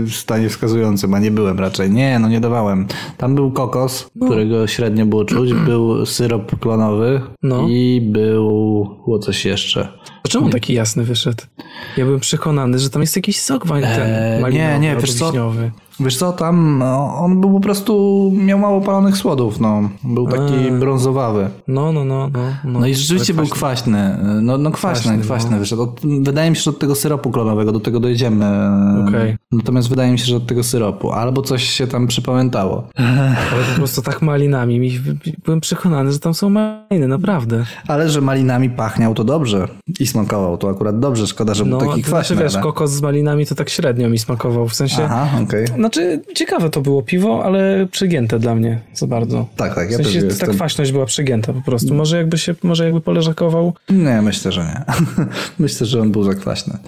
w 0.07 0.15
stanie 0.15 0.49
wskazującym, 0.49 1.15
a 1.15 1.19
nie 1.19 1.31
byłem 1.31 1.59
raczej. 1.59 1.91
Nie, 1.91 2.19
no 2.19 2.29
nie 2.29 2.41
dawałem. 2.41 2.87
Tam 3.17 3.35
był 3.35 3.51
kokos, 3.51 4.11
no. 4.17 4.27
którego 4.27 4.67
średnio 4.67 5.07
było 5.07 5.25
czuć, 5.25 5.55
był 5.67 6.07
syrop 6.07 6.59
klonowy 6.59 7.21
no. 7.43 7.67
i 7.69 8.01
był, 8.13 8.85
było 9.05 9.19
coś 9.19 9.45
jeszcze. 9.45 9.89
Dlaczego 10.23 10.45
on 10.45 10.51
taki 10.51 10.75
jasny 10.75 11.05
wyszedł? 11.05 11.43
Ja 11.97 12.05
byłem 12.05 12.21
przekonany, 12.21 12.79
że 12.79 12.91
tam 12.91 13.03
jest 13.03 13.17
jakiś 13.17 13.41
sok 13.41 13.65
malinowy. 13.65 14.03
Eee, 14.03 14.55
nie, 14.55 14.79
nie, 14.79 14.97
wiesz 14.97 15.15
co? 15.15 15.33
Wiesz 16.01 16.17
co, 16.17 16.33
tam 16.33 16.79
no, 16.79 17.15
on 17.15 17.41
był 17.41 17.53
po 17.53 17.61
prostu, 17.61 18.33
miał 18.37 18.59
mało 18.59 18.81
palonych 18.81 19.17
słodów, 19.17 19.61
no. 19.61 19.91
Był 20.05 20.27
taki 20.27 20.69
A. 20.69 20.79
brązowawy. 20.79 21.49
No, 21.69 21.93
no, 21.93 22.05
no, 22.05 22.31
no. 22.33 22.41
No, 22.65 22.81
no 22.81 22.87
i 22.87 22.95
rzeczywiście 22.95 23.35
był 23.35 23.47
kwaśny. 23.47 24.19
No, 24.43 24.59
no 24.59 24.71
kwaśny, 24.71 25.03
kwaśny, 25.03 25.25
kwaśny 25.25 25.51
no. 25.51 25.59
wyszedł. 25.59 25.93
Wydaje 26.21 26.51
mi 26.51 26.57
się, 26.57 26.63
że 26.63 26.71
od 26.71 26.79
tego 26.79 26.95
syropu 26.95 27.31
klonowego, 27.31 27.73
do 27.73 27.81
tego 27.81 28.01
dojdziemy. 28.01 28.47
Okay. 29.09 29.39
Natomiast 29.53 29.89
wydaje 29.89 30.13
mi 30.13 30.19
się, 30.19 30.25
że 30.25 30.37
od 30.37 30.47
tego 30.47 30.63
syropu. 30.63 31.13
Albo 31.13 31.43
coś 31.43 31.65
się 31.65 31.87
tam 31.87 32.07
przypamiętało. 32.07 32.89
Ale 33.53 33.65
po 33.71 33.77
prostu 33.77 34.03
tak 34.03 34.23
malinami. 34.23 34.81
Mi, 34.81 35.01
byłem 35.45 35.61
przekonany, 35.61 36.13
że 36.13 36.19
tam 36.19 36.35
są 36.35 36.51
maliny, 36.51 37.09
naprawdę. 37.09 37.65
Ale 37.89 38.09
że 38.09 38.21
malinami 38.21 38.71
pachniał 38.71 39.15
to 39.15 39.25
dobrze. 39.25 39.69
I 40.01 40.07
smakował 40.07 40.59
to 40.59 40.71
akurat 40.71 40.99
dobrze. 40.99 41.27
Szkoda, 41.27 41.55
że 41.55 41.65
no, 41.65 41.79
był 41.79 41.89
taki 41.89 42.03
kwaśny. 42.03 42.37
Znaczy, 42.37 42.55
wiesz, 42.55 42.63
kokos 42.63 42.91
z 42.91 43.03
malinami 43.03 43.47
to 43.47 43.55
tak 43.55 43.69
średnio 43.69 44.09
mi 44.09 44.19
smakował. 44.19 44.69
W 44.69 44.75
sensie... 44.75 45.05
Aha, 45.05 45.29
okej. 45.43 45.65
Okay. 45.65 45.86
Znaczy, 45.87 46.21
ciekawe 46.35 46.71
to 46.71 46.81
było 46.81 47.03
piwo, 47.03 47.45
ale 47.45 47.87
przegięte 47.91 48.39
dla 48.39 48.55
mnie 48.55 48.81
za 48.95 49.07
bardzo. 49.07 49.47
Tak, 49.57 49.75
tak. 49.75 49.91
Ja 49.91 49.99
w 49.99 50.03
sensie, 50.03 50.23
ta 50.41 50.47
kwaśność 50.47 50.93
była 50.93 51.07
przegięta 51.07 51.53
po 51.53 51.61
prostu. 51.61 51.95
Może 51.95 52.17
jakby 52.17 52.39
się, 52.39 52.55
może 52.63 52.85
jakby 52.85 53.01
poleżakował? 53.01 53.73
Nie, 53.91 54.23
myślę, 54.23 54.53
że 54.53 54.61
nie. 54.61 54.95
myślę, 55.59 55.87
że 55.87 56.01
on 56.01 56.13
był 56.13 56.23
za 56.23 56.35
kwaśny. 56.35 56.79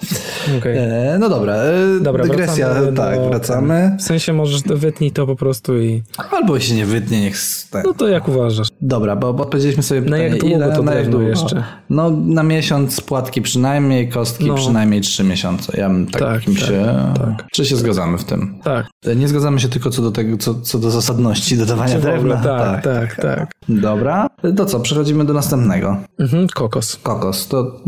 Okay. 0.57 0.79
E, 0.79 1.17
no 1.19 1.29
dobra, 1.29 1.53
e, 1.53 1.99
dobra 2.01 2.23
dygresja, 2.23 2.69
wracamy 2.69 2.97
tak, 2.97 3.15
do, 3.15 3.29
wracamy. 3.29 3.95
W 3.99 4.01
sensie 4.01 4.33
możesz 4.33 4.63
wytnij 4.63 5.11
to 5.11 5.27
po 5.27 5.35
prostu 5.35 5.79
i... 5.79 6.03
Albo 6.31 6.59
się 6.59 6.75
nie 6.75 6.85
wytnie, 6.85 7.21
niech... 7.21 7.35
Tak. 7.71 7.85
No 7.85 7.93
to 7.93 8.07
jak 8.07 8.27
uważasz? 8.27 8.67
Dobra, 8.81 9.15
bo, 9.15 9.33
bo 9.33 9.43
odpowiedzieliśmy 9.43 9.83
sobie 9.83 10.01
pytanie, 10.01 10.23
na 10.23 10.29
jak 10.29 10.39
długo 10.39 10.55
ile, 10.55 10.75
to 10.75 10.83
na 10.83 10.93
jak 10.93 11.09
długo 11.09 11.27
jeszcze? 11.27 11.63
No 11.89 12.09
na 12.09 12.43
miesiąc 12.43 13.01
płatki 13.01 13.41
przynajmniej, 13.41 14.09
kostki 14.09 14.45
no. 14.45 14.55
przynajmniej 14.55 15.01
trzy 15.01 15.23
miesiące. 15.23 15.77
Ja 15.77 15.89
bym 15.89 16.07
tak, 16.07 16.21
tak, 16.21 16.43
tak 16.45 16.57
się... 16.57 17.11
Tak. 17.17 17.47
Czy 17.51 17.65
się 17.65 17.75
zgadzamy 17.75 18.17
w 18.17 18.23
tym? 18.23 18.59
Tak. 18.63 18.88
Nie 19.15 19.27
zgadzamy 19.27 19.59
się 19.59 19.69
tylko 19.69 19.89
co 19.89 20.01
do 20.01 20.11
tego, 20.11 20.37
co, 20.37 20.61
co 20.61 20.79
do 20.79 20.91
zasadności 20.91 21.57
dodawania 21.57 21.99
drewna. 21.99 22.35
Tak, 22.35 22.83
tak, 22.83 23.15
tak, 23.15 23.21
tak. 23.21 23.51
Dobra. 23.69 24.27
To 24.57 24.65
co, 24.65 24.79
przechodzimy 24.79 25.25
do 25.25 25.33
następnego. 25.33 25.97
Mhm, 26.19 26.47
kokos. 26.47 26.97
Kokos. 27.03 27.47
To, 27.47 27.81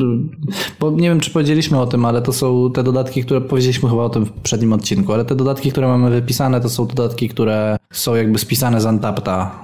bo 0.79 0.91
nie 0.91 1.09
wiem, 1.09 1.19
czy 1.19 1.31
powiedzieliśmy 1.31 1.79
o 1.79 1.87
tym, 1.87 2.05
ale 2.05 2.21
to 2.21 2.33
są 2.33 2.71
te 2.73 2.83
dodatki, 2.83 3.23
które 3.23 3.41
powiedzieliśmy 3.41 3.89
chyba 3.89 4.03
o 4.03 4.09
tym 4.09 4.25
w 4.25 4.31
przednim 4.31 4.73
odcinku, 4.73 5.13
ale 5.13 5.25
te 5.25 5.35
dodatki, 5.35 5.71
które 5.71 5.87
mamy 5.87 6.09
wypisane, 6.09 6.61
to 6.61 6.69
są 6.69 6.87
dodatki, 6.87 7.29
które 7.29 7.77
są 7.93 8.15
jakby 8.15 8.39
spisane 8.39 8.81
z 8.81 8.85
Antapta, 8.85 9.63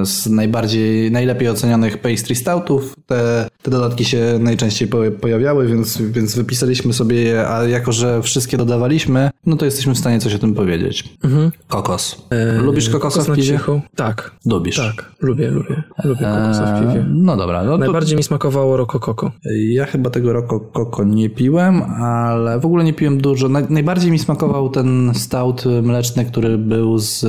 e, 0.00 0.06
z 0.06 0.26
najbardziej, 0.26 1.10
najlepiej 1.10 1.48
ocenionych 1.48 1.98
pastry 1.98 2.34
stoutów. 2.34 2.94
Te, 3.06 3.48
te 3.62 3.70
dodatki 3.70 4.04
się 4.04 4.38
najczęściej 4.40 4.88
pojawiały, 5.20 5.66
więc, 5.66 6.02
więc 6.02 6.36
wypisaliśmy 6.36 6.92
sobie 6.92 7.22
je, 7.22 7.48
a 7.48 7.64
jako, 7.64 7.92
że 7.92 8.22
wszystkie 8.22 8.56
dodawaliśmy, 8.56 9.30
no 9.46 9.56
to 9.56 9.64
jesteśmy 9.64 9.94
w 9.94 9.98
stanie 9.98 10.18
coś 10.18 10.34
o 10.34 10.38
tym 10.38 10.47
powiedzieć. 10.54 11.16
Mhm. 11.24 11.50
Kokos. 11.68 12.26
E, 12.30 12.62
Lubisz 12.62 12.90
kokosa 12.90 13.20
kokos 13.20 13.34
w 13.34 13.36
piwie? 13.36 13.60
Tak. 13.96 14.30
Lubisz? 14.46 14.76
Tak, 14.76 15.12
lubię, 15.20 15.50
lubię. 15.50 15.82
Lubię 16.04 16.24
kokosa 16.24 16.76
w 16.76 16.80
piwie. 16.80 17.04
No 17.08 17.36
dobra. 17.36 17.64
No 17.64 17.78
Najbardziej 17.78 18.16
to... 18.16 18.18
mi 18.18 18.22
smakowało 18.22 18.76
Roko 18.76 19.00
Koko. 19.00 19.32
Ja 19.68 19.86
chyba 19.86 20.10
tego 20.10 20.32
Roko 20.32 20.60
Koko 20.60 21.04
nie 21.04 21.30
piłem, 21.30 21.82
ale 21.82 22.60
w 22.60 22.66
ogóle 22.66 22.84
nie 22.84 22.92
piłem 22.92 23.20
dużo. 23.20 23.48
Najbardziej 23.48 24.10
mi 24.10 24.18
smakował 24.18 24.68
ten 24.70 25.12
stout 25.14 25.64
mleczny, 25.82 26.24
który 26.24 26.58
był 26.58 26.98
z 26.98 27.26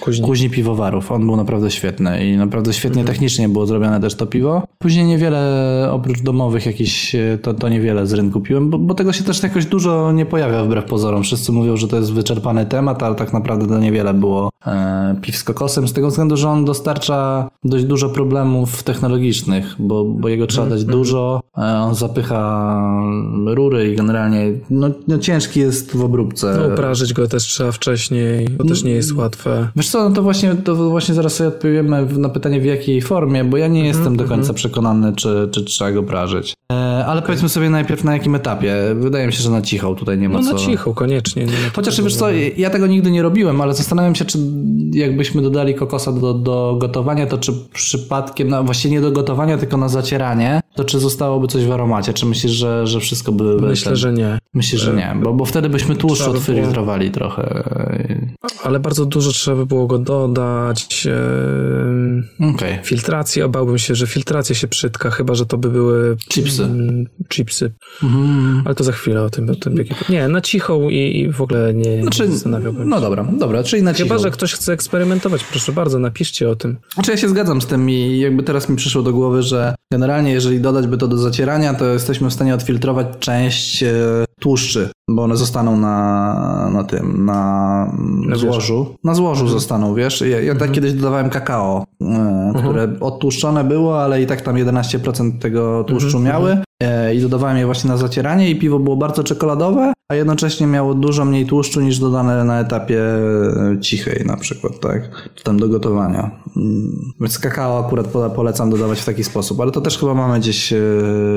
kuźni, 0.00 0.26
kuźni 0.26 0.50
piwowarów. 0.50 1.12
On 1.12 1.26
był 1.26 1.36
naprawdę 1.36 1.70
świetny 1.70 2.26
i 2.26 2.36
naprawdę 2.36 2.72
świetnie 2.72 3.00
mhm. 3.00 3.14
technicznie 3.14 3.48
było 3.48 3.66
zrobione 3.66 4.00
też 4.00 4.14
to 4.14 4.26
piwo. 4.26 4.62
Później 4.78 5.04
niewiele, 5.06 5.88
oprócz 5.92 6.22
domowych 6.22 6.66
jakichś, 6.66 7.16
to, 7.42 7.54
to 7.54 7.68
niewiele 7.68 8.06
z 8.06 8.12
rynku 8.12 8.40
piłem, 8.40 8.70
bo, 8.70 8.78
bo 8.78 8.94
tego 8.94 9.12
się 9.12 9.24
też 9.24 9.42
jakoś 9.42 9.66
dużo 9.66 10.12
nie 10.12 10.26
pojawia 10.26 10.64
wbrew 10.64 10.84
pozorom. 10.84 11.22
Wszyscy 11.22 11.52
mówią, 11.52 11.76
że 11.76 11.88
to 11.88 11.96
jest 11.96 12.12
wyczerpany 12.30 12.66
temat, 12.66 13.02
ale 13.02 13.14
tak 13.14 13.32
naprawdę 13.32 13.66
to 13.66 13.78
niewiele 13.78 14.14
było 14.14 14.50
e, 14.66 15.16
piw 15.22 15.36
z 15.36 15.44
kokosem, 15.44 15.88
z 15.88 15.92
tego 15.92 16.08
względu, 16.08 16.36
że 16.36 16.48
on 16.48 16.64
dostarcza 16.64 17.48
dość 17.64 17.84
dużo 17.84 18.08
problemów 18.08 18.82
technologicznych, 18.82 19.76
bo, 19.78 20.04
bo 20.04 20.28
jego 20.28 20.46
trzeba 20.46 20.66
dać 20.66 20.80
mm 20.80 20.88
-hmm. 20.88 20.92
dużo, 20.92 21.40
e, 21.58 21.60
on 21.60 21.94
zapycha 21.94 22.82
rury 23.46 23.92
i 23.92 23.96
generalnie 23.96 24.52
no, 24.70 24.90
no 25.08 25.18
ciężki 25.18 25.60
jest 25.60 25.96
w 25.96 26.04
obróbce. 26.04 26.58
No, 26.60 26.74
uprażyć 26.74 27.12
go 27.12 27.28
też 27.28 27.42
trzeba 27.42 27.72
wcześniej, 27.72 28.48
to 28.58 28.64
też 28.64 28.84
nie 28.84 28.92
jest 28.92 29.12
łatwe. 29.12 29.68
Wiesz 29.76 29.88
co, 29.88 30.08
no 30.08 30.14
to 30.14 30.22
właśnie, 30.22 30.54
to 30.54 30.90
właśnie 30.90 31.14
zaraz 31.14 31.34
sobie 31.34 31.48
odpowiemy 31.48 32.06
na 32.18 32.28
pytanie 32.28 32.60
w 32.60 32.64
jakiej 32.64 33.02
formie, 33.02 33.44
bo 33.44 33.56
ja 33.56 33.68
nie 33.68 33.80
mm 33.80 33.92
-hmm, 33.92 33.96
jestem 33.96 34.16
do 34.16 34.24
końca 34.24 34.42
mm 34.42 34.52
-hmm. 34.52 34.54
przekonany, 34.54 35.12
czy, 35.12 35.48
czy 35.52 35.64
trzeba 35.64 35.92
go 35.92 36.02
prażyć. 36.02 36.54
E, 36.72 36.74
ale 37.04 37.18
okay. 37.18 37.26
powiedzmy 37.26 37.48
sobie 37.48 37.70
najpierw 37.70 38.04
na 38.04 38.12
jakim 38.12 38.34
etapie. 38.34 38.74
Wydaje 38.94 39.26
mi 39.26 39.32
się, 39.32 39.42
że 39.42 39.50
na 39.50 39.62
cichą 39.62 39.94
tutaj 39.94 40.18
nie 40.18 40.28
ma 40.28 40.38
no, 40.38 40.44
co... 40.44 40.52
No 40.52 40.52
na 40.52 40.66
cichą, 40.66 40.94
koniecznie. 40.94 41.44
Nie 41.44 41.52
Chociaż 41.76 42.02
wiesz 42.02 42.14
co, 42.20 42.30
ja 42.56 42.70
tego 42.70 42.86
nigdy 42.86 43.10
nie 43.10 43.22
robiłem, 43.22 43.60
ale 43.60 43.74
zastanawiam 43.74 44.14
się, 44.14 44.24
czy 44.24 44.38
jakbyśmy 44.92 45.42
dodali 45.42 45.74
kokosa 45.74 46.12
do, 46.12 46.34
do 46.34 46.76
gotowania, 46.80 47.26
to 47.26 47.38
czy 47.38 47.52
przypadkiem, 47.72 48.48
no 48.48 48.64
właściwie 48.64 48.94
nie 48.94 49.00
do 49.00 49.12
gotowania, 49.12 49.58
tylko 49.58 49.76
na 49.76 49.88
zacieranie, 49.88 50.60
to 50.74 50.84
czy 50.84 50.98
zostałoby 51.00 51.48
coś 51.48 51.64
w 51.64 51.72
aromacie? 51.72 52.12
Czy 52.12 52.26
myślisz, 52.26 52.52
że, 52.52 52.86
że 52.86 53.00
wszystko 53.00 53.32
by... 53.32 53.44
Myślę, 53.44 53.84
ten... 53.84 53.96
że 53.96 54.12
nie. 54.12 54.38
Myślisz, 54.54 54.80
że 54.80 54.94
nie, 54.94 55.16
bo, 55.22 55.32
bo 55.32 55.44
wtedy 55.44 55.68
byśmy 55.68 55.96
tłuszcz 55.96 56.22
odfiltrowali 56.22 57.10
było... 57.10 57.14
trochę. 57.14 57.64
Ale 58.62 58.80
bardzo 58.80 59.06
dużo 59.06 59.32
trzeba 59.32 59.56
by 59.56 59.66
było 59.66 59.86
go 59.86 59.98
dodać. 59.98 61.08
Okay. 62.54 62.78
Filtracji, 62.82 63.42
obałbym 63.42 63.78
się, 63.78 63.94
że 63.94 64.06
filtracja 64.06 64.54
się 64.54 64.68
przytka, 64.68 65.10
chyba, 65.10 65.34
że 65.34 65.46
to 65.46 65.58
by 65.58 65.70
były... 65.70 66.16
Chipsy. 66.28 66.64
Mm, 66.64 67.06
chipsy. 67.28 67.72
Mm. 68.02 68.62
Ale 68.64 68.74
to 68.74 68.84
za 68.84 68.92
chwilę 68.92 69.22
o 69.22 69.30
tym. 69.30 69.50
O 69.50 69.54
tym 69.54 69.74
nie, 70.08 70.28
na 70.28 70.40
cichą 70.40 70.88
i, 70.88 71.20
i 71.20 71.32
w 71.32 71.40
ogóle 71.40 71.74
nie, 71.74 72.02
znaczy, 72.02 72.22
nie 72.22 72.32
zastanawiałbym 72.32 72.88
No 72.88 73.00
dobra, 73.00 73.26
dobra, 73.38 73.62
czyli 73.62 73.82
na 73.82 73.94
cichą. 73.94 74.08
Chyba, 74.08 74.18
że 74.18 74.30
ktoś 74.30 74.52
chce 74.52 74.72
eksperymentować, 74.72 75.44
proszę 75.44 75.72
bardzo, 75.72 75.98
napiszcie 75.98 76.50
o 76.50 76.56
tym. 76.56 76.76
Znaczy 76.94 77.10
ja 77.10 77.16
się 77.16 77.28
zgadzam 77.28 77.62
z 77.62 77.66
tym 77.66 77.90
i 77.90 78.18
jakby 78.18 78.42
teraz 78.42 78.68
mi 78.68 78.76
przyszło 78.76 79.02
do 79.02 79.12
głowy, 79.12 79.42
że 79.42 79.74
generalnie 79.92 80.32
jeżeli 80.32 80.60
dodać 80.72 80.86
by 80.86 80.98
to 80.98 81.08
do 81.08 81.16
zacierania, 81.16 81.74
to 81.74 81.84
jesteśmy 81.86 82.30
w 82.30 82.32
stanie 82.32 82.54
odfiltrować 82.54 83.06
część 83.18 83.82
e, 83.82 83.94
tłuszczy, 84.40 84.90
bo 85.10 85.22
one 85.22 85.36
zostaną 85.36 85.76
na, 85.76 86.70
na 86.72 86.84
tym, 86.84 87.24
na, 87.24 87.92
na 88.26 88.36
złożu. 88.36 88.96
Na 89.04 89.14
złożu 89.14 89.42
mhm. 89.42 89.60
zostaną, 89.60 89.94
wiesz. 89.94 90.20
Ja, 90.20 90.40
ja 90.40 90.52
tak 90.52 90.62
mhm. 90.62 90.72
kiedyś 90.72 90.92
dodawałem 90.92 91.30
kakao, 91.30 91.84
e, 92.00 92.04
mhm. 92.04 92.64
które 92.64 92.88
odtłuszczone 93.00 93.64
było, 93.64 94.02
ale 94.02 94.22
i 94.22 94.26
tak 94.26 94.40
tam 94.40 94.56
11% 94.56 95.38
tego 95.38 95.84
tłuszczu 95.84 96.18
mhm. 96.18 96.24
miały. 96.24 96.62
E, 96.80 97.14
I 97.14 97.20
dodawałem 97.20 97.56
je 97.56 97.66
właśnie 97.66 97.90
na 97.90 97.96
zacieranie 97.96 98.50
i 98.50 98.56
piwo 98.56 98.78
było 98.78 98.96
bardzo 98.96 99.24
czekoladowe, 99.24 99.92
a 100.08 100.14
jednocześnie 100.14 100.66
miało 100.66 100.94
dużo 100.94 101.24
mniej 101.24 101.46
tłuszczu 101.46 101.80
niż 101.80 101.98
dodane 101.98 102.44
na 102.44 102.60
etapie 102.60 103.02
e, 103.02 103.80
cichej 103.80 104.26
na 104.26 104.36
przykład, 104.36 104.80
tak? 104.80 105.30
Czy 105.34 105.44
tam 105.44 105.58
do 105.58 105.68
gotowania. 105.68 106.30
Mm, 106.56 107.12
więc 107.20 107.38
kakao 107.38 107.86
akurat 107.86 108.06
polecam 108.36 108.70
dodawać 108.70 109.00
w 109.00 109.04
taki 109.04 109.24
sposób, 109.24 109.60
ale 109.60 109.70
to 109.70 109.80
też 109.80 109.98
chyba 109.98 110.14
mamy 110.14 110.40
gdzieś 110.40 110.74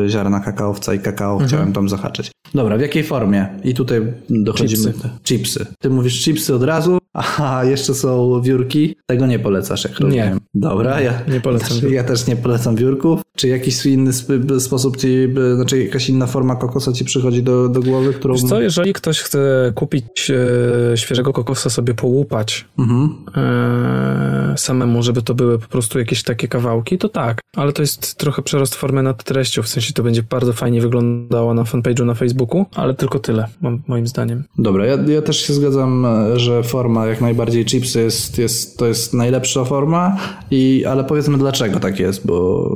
ziarna 0.07 0.39
kakaowca 0.39 0.93
i 0.93 0.99
kakao 0.99 1.31
mhm. 1.31 1.47
chciałem 1.47 1.73
tam 1.73 1.89
zahaczyć. 1.89 2.31
Dobra, 2.53 2.77
w 2.77 2.81
jakiej 2.81 3.03
formie? 3.03 3.47
I 3.63 3.73
tutaj 3.73 4.01
dochodzimy. 4.29 4.93
Chipsy. 4.93 5.09
chipsy. 5.23 5.65
Ty 5.79 5.89
mówisz 5.89 6.23
chipsy 6.23 6.55
od 6.55 6.63
razu, 6.63 6.97
a 7.37 7.63
jeszcze 7.63 7.93
są 7.93 8.41
wiórki. 8.41 8.95
Tego 9.05 9.25
nie 9.25 9.39
polecasz, 9.39 9.83
jak 9.83 9.99
rozumiem. 9.99 10.33
Nie. 10.33 10.39
Dobra, 10.53 11.01
ja 11.01 11.13
nie 11.27 11.41
polecam. 11.41 11.69
Też, 11.69 11.91
ja 11.99 12.03
też 12.03 12.27
nie 12.27 12.35
polecam 12.35 12.75
wiórków. 12.75 13.21
Czy 13.37 13.47
jakiś 13.47 13.85
inny 13.85 14.13
sposób 14.59 14.97
ci, 14.97 15.27
znaczy 15.55 15.83
jakaś 15.83 16.09
inna 16.09 16.27
forma 16.27 16.55
kokosa 16.55 16.91
ci 16.93 17.05
przychodzi 17.05 17.43
do, 17.43 17.69
do 17.69 17.81
głowy, 17.81 18.13
którą... 18.13 18.33
Wiesz 18.33 18.43
co, 18.43 18.61
jeżeli 18.61 18.93
ktoś 18.93 19.19
chce 19.19 19.71
kupić 19.75 20.31
e, 20.31 20.97
świeżego 20.97 21.33
kokosa 21.33 21.69
sobie 21.69 21.93
połupać 21.93 22.65
mhm. 22.79 23.09
e, 23.35 24.57
samemu, 24.57 25.03
żeby 25.03 25.21
to 25.21 25.33
były 25.33 25.59
po 25.59 25.67
prostu 25.67 25.99
jakieś 25.99 26.23
takie 26.23 26.47
kawałki, 26.47 26.97
to 26.97 27.09
tak. 27.09 27.39
Ale 27.55 27.73
to 27.73 27.81
jest 27.81 28.15
trochę 28.15 28.41
przerost 28.41 28.75
formy 28.75 29.03
nad 29.03 29.23
treścią, 29.23 29.61
w 29.61 29.67
sensie 29.67 29.93
to 29.93 30.03
będzie 30.03 30.23
bardzo 30.23 30.53
fajnie 30.53 30.81
wyglądało 30.81 31.53
na 31.53 31.63
fanpage'u 31.63 32.05
na 32.05 32.13
Facebooku, 32.13 32.65
ale 32.75 32.93
tylko 32.93 33.19
tyle, 33.19 33.47
moim 33.87 34.07
zdaniem. 34.07 34.43
Dobra, 34.57 34.85
ja, 34.85 34.97
ja 35.07 35.21
też 35.21 35.47
się 35.47 35.53
zgadzam, 35.53 36.07
że 36.35 36.63
forma 36.63 37.05
jak 37.05 37.21
najbardziej 37.21 37.65
chipsy 37.65 38.01
jest, 38.01 38.37
jest, 38.37 38.77
to 38.77 38.87
jest 38.87 39.13
najlepsza 39.13 39.65
forma, 39.65 40.17
i, 40.51 40.85
ale 40.85 41.03
powiedzmy 41.03 41.37
dlaczego 41.37 41.79
tak 41.79 41.99
jest, 41.99 42.27
bo 42.27 42.69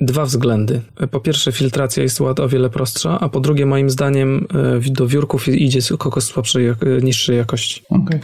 Dwa 0.00 0.24
względy. 0.24 0.80
Po 1.10 1.20
pierwsze, 1.20 1.52
filtracja 1.52 2.02
jest 2.02 2.20
o 2.20 2.48
wiele 2.48 2.70
prostsza, 2.70 3.20
a 3.20 3.28
po 3.28 3.40
drugie, 3.40 3.66
moim 3.66 3.90
zdaniem, 3.90 4.46
e, 4.86 4.92
do 4.92 5.06
wiórków 5.06 5.48
idzie 5.48 5.82
kokos 5.98 6.24
słabszej, 6.24 6.66
e, 6.68 6.76
niższej 7.02 7.36
jakości. 7.36 7.82
Okej. 7.90 8.04
Okay. 8.06 8.20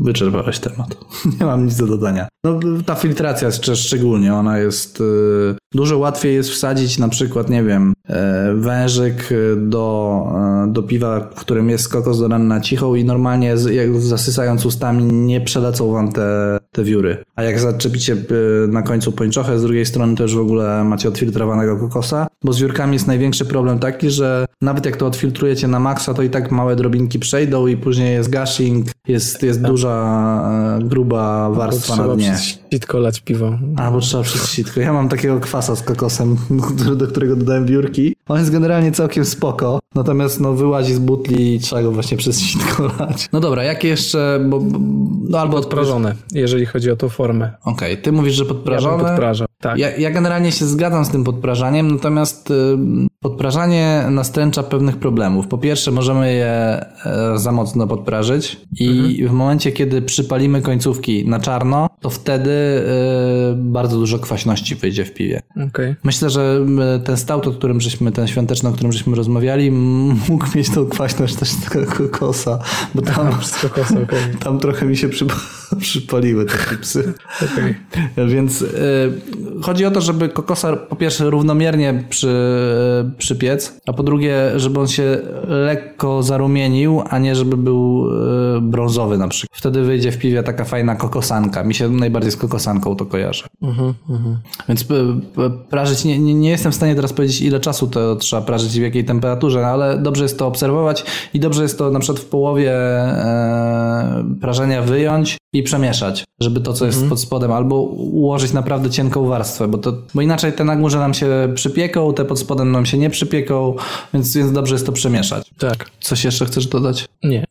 Wyczerpałeś 0.00 0.58
temat. 0.58 0.96
Nie 1.40 1.46
mam 1.46 1.64
nic 1.64 1.76
do 1.76 1.86
dodania. 1.86 2.28
No, 2.44 2.60
ta 2.86 2.94
filtracja 2.94 3.50
szczególnie, 3.74 4.34
ona 4.34 4.58
jest 4.58 5.00
e, 5.00 5.04
dużo 5.74 5.98
łatwiej 5.98 6.34
jest 6.34 6.50
wsadzić 6.50 6.98
na 6.98 7.08
przykład, 7.08 7.50
nie 7.50 7.62
wiem, 7.62 7.93
wężyk 8.54 9.28
do, 9.56 10.26
do 10.68 10.82
piwa, 10.82 11.20
w 11.20 11.40
którym 11.40 11.70
jest 11.70 11.88
kokos 11.88 12.18
dodany 12.18 12.44
na 12.44 12.60
cichą 12.60 12.94
i 12.94 13.04
normalnie 13.04 13.56
zasysając 13.98 14.66
ustami 14.66 15.04
nie 15.04 15.40
przelecą 15.40 15.92
wam 15.92 16.12
te, 16.12 16.58
te 16.72 16.84
wióry. 16.84 17.24
A 17.36 17.42
jak 17.42 17.60
zaczepicie 17.60 18.16
na 18.68 18.82
końcu 18.82 19.12
pończochę, 19.12 19.58
z 19.58 19.62
drugiej 19.62 19.86
strony 19.86 20.16
też 20.16 20.34
w 20.34 20.40
ogóle 20.40 20.84
macie 20.84 21.08
odfiltrowanego 21.08 21.76
kokosa, 21.76 22.26
bo 22.44 22.52
z 22.52 22.60
wiórkami 22.60 22.92
jest 22.92 23.06
największy 23.06 23.44
problem 23.44 23.78
taki, 23.78 24.10
że 24.10 24.46
nawet 24.62 24.86
jak 24.86 24.96
to 24.96 25.06
odfiltrujecie 25.06 25.68
na 25.68 25.78
maksa, 25.78 26.14
to 26.14 26.22
i 26.22 26.30
tak 26.30 26.50
małe 26.50 26.76
drobinki 26.76 27.18
przejdą 27.18 27.66
i 27.66 27.76
później 27.76 28.14
jest 28.14 28.30
gushing, 28.36 28.86
jest, 29.08 29.42
jest 29.42 29.62
duża, 29.62 30.76
e, 30.80 30.84
gruba 30.84 31.50
warstwa 31.50 31.96
na 31.96 32.14
dnie. 32.14 32.36
Sitko 32.74 32.98
lać 32.98 33.20
piwo. 33.20 33.58
Albo 33.76 34.00
trzeba 34.00 34.22
przez 34.22 34.50
sitko. 34.50 34.80
Ja 34.80 34.92
mam 34.92 35.08
takiego 35.08 35.40
kwasa 35.40 35.76
z 35.76 35.82
kokosem, 35.82 36.36
do 36.96 37.06
którego 37.06 37.36
dodałem 37.36 37.66
wiórki. 37.66 38.13
On 38.28 38.38
jest 38.38 38.50
generalnie 38.50 38.92
całkiem 38.92 39.24
spoko, 39.24 39.78
natomiast 39.94 40.40
no 40.40 40.52
wyłazi 40.52 40.94
z 40.94 40.98
butli 40.98 41.54
i 41.54 41.60
trzeba 41.60 41.82
go 41.82 41.92
właśnie 41.92 42.16
przez 42.16 42.40
sitko 42.40 42.90
lać. 42.98 43.28
No 43.32 43.40
dobra, 43.40 43.64
jakie 43.64 43.88
jeszcze, 43.88 44.40
bo, 44.48 44.62
no 45.28 45.38
albo 45.38 45.56
podprażone, 45.56 46.14
jeżeli 46.32 46.66
chodzi 46.66 46.90
o 46.90 46.96
tą 46.96 47.08
formę. 47.08 47.52
Okej, 47.64 47.92
okay, 47.92 48.02
ty 48.02 48.12
mówisz, 48.12 48.34
że 48.34 48.44
podprażone. 48.44 49.02
Ja 49.02 49.08
podprażał. 49.08 49.46
Tak. 49.60 49.78
Ja, 49.78 49.96
ja 49.96 50.10
generalnie 50.10 50.52
się 50.52 50.66
zgadzam 50.66 51.04
z 51.04 51.10
tym 51.10 51.24
podprażaniem, 51.24 51.90
natomiast 51.90 52.50
y, 52.50 52.54
podprażanie 53.20 54.04
nastręcza 54.10 54.62
pewnych 54.62 54.96
problemów. 54.96 55.48
Po 55.48 55.58
pierwsze, 55.58 55.90
możemy 55.90 56.34
je 56.34 56.46
e, 56.46 57.38
za 57.38 57.52
mocno 57.52 57.86
podprażyć 57.86 58.60
i 58.80 58.88
mhm. 58.88 59.28
w 59.28 59.32
momencie, 59.32 59.72
kiedy 59.72 60.02
przypalimy 60.02 60.62
końcówki 60.62 61.28
na 61.28 61.40
czarno, 61.40 61.88
to 62.00 62.10
wtedy 62.10 62.50
y, 62.50 62.82
bardzo 63.56 63.98
dużo 63.98 64.18
kwaśności 64.18 64.74
wyjdzie 64.74 65.04
w 65.04 65.14
piwie. 65.14 65.42
Okay. 65.68 65.96
Myślę, 66.02 66.30
że 66.30 66.66
ten 67.04 67.16
stout, 67.16 67.46
o 67.46 67.50
którym 67.50 67.80
żeśmy, 67.80 68.12
ten 68.14 68.26
świąteczny, 68.26 68.68
o 68.68 68.72
którym 68.72 68.92
żeśmy 68.92 69.16
rozmawiali, 69.16 69.70
mógł 70.28 70.46
mieć 70.54 70.70
tą 70.70 70.86
kwaśność 70.86 71.34
też 71.34 71.50
tego 71.54 71.86
kokosa, 71.86 72.58
bo 72.94 73.02
tam, 73.02 73.14
Aha, 73.28 73.40
kokosa, 73.62 73.94
okay. 74.02 74.36
tam 74.40 74.58
trochę 74.58 74.86
mi 74.86 74.96
się 74.96 75.08
przypa 75.08 75.34
przypaliły 75.80 76.44
te 76.46 76.58
chipsy. 76.58 77.12
Okay. 77.52 77.74
Więc 78.34 78.62
y, 78.62 78.66
chodzi 79.62 79.84
o 79.84 79.90
to, 79.90 80.00
żeby 80.00 80.28
kokosa 80.28 80.76
po 80.76 80.96
pierwsze 80.96 81.30
równomiernie 81.30 82.04
przy, 82.08 82.34
przypiec, 83.18 83.80
a 83.86 83.92
po 83.92 84.02
drugie, 84.02 84.52
żeby 84.56 84.80
on 84.80 84.88
się 84.88 85.18
lekko 85.48 86.22
zarumienił, 86.22 87.02
a 87.10 87.18
nie 87.18 87.36
żeby 87.36 87.56
był 87.56 88.08
e, 88.56 88.60
brązowy 88.60 89.18
na 89.18 89.28
przykład. 89.28 89.58
Wtedy 89.58 89.82
wyjdzie 89.82 90.12
w 90.12 90.18
piwie 90.18 90.42
taka 90.42 90.64
fajna 90.64 90.96
kokosanka. 90.96 91.64
Mi 91.64 91.74
się 91.74 91.88
najbardziej 91.88 92.32
z 92.32 92.36
kokosanką 92.36 92.96
to 92.96 93.06
kojarzy. 93.06 93.44
Uh 93.60 93.78
-huh, 93.78 93.94
uh 94.08 94.20
-huh. 94.20 94.36
Więc 94.68 94.86
prażyć, 95.70 96.04
nie, 96.04 96.18
nie, 96.18 96.34
nie, 96.34 96.50
jestem 96.50 96.72
w 96.72 96.74
stanie 96.74 96.94
teraz 96.94 97.12
powiedzieć, 97.12 97.42
ile 97.42 97.60
czasu 97.60 97.86
to, 97.86 98.00
to 98.04 98.16
trzeba 98.16 98.42
prażyć 98.42 98.72
w 98.72 98.82
jakiej 98.82 99.04
temperaturze, 99.04 99.66
ale 99.66 99.98
dobrze 99.98 100.22
jest 100.22 100.38
to 100.38 100.46
obserwować 100.46 101.04
i 101.34 101.40
dobrze 101.40 101.62
jest 101.62 101.78
to 101.78 101.90
na 101.90 102.00
przykład 102.00 102.24
w 102.24 102.26
połowie 102.26 102.72
e, 102.72 104.24
prażenia 104.40 104.82
wyjąć 104.82 105.36
i 105.54 105.62
przemieszać, 105.62 106.24
żeby 106.40 106.60
to, 106.60 106.72
co 106.72 106.86
jest 106.86 106.96
mhm. 106.96 107.10
pod 107.10 107.20
spodem, 107.20 107.52
albo 107.52 107.80
ułożyć 107.82 108.52
naprawdę 108.52 108.90
cienką 108.90 109.26
warstwę, 109.26 109.68
bo, 109.68 109.78
to, 109.78 109.92
bo 110.14 110.22
inaczej 110.22 110.52
te 110.52 110.64
na 110.64 110.76
górze 110.76 110.98
nam 110.98 111.14
się 111.14 111.52
przypieką, 111.54 112.14
te 112.14 112.24
pod 112.24 112.38
spodem 112.38 112.72
nam 112.72 112.86
się 112.86 112.98
nie 112.98 113.10
przypieką, 113.10 113.74
więc, 114.14 114.36
więc 114.36 114.52
dobrze 114.52 114.74
jest 114.74 114.86
to 114.86 114.92
przemieszać. 114.92 115.50
Tak. 115.58 115.90
Coś 116.00 116.24
jeszcze 116.24 116.46
chcesz 116.46 116.66
dodać? 116.66 117.08
Nie. 117.22 117.44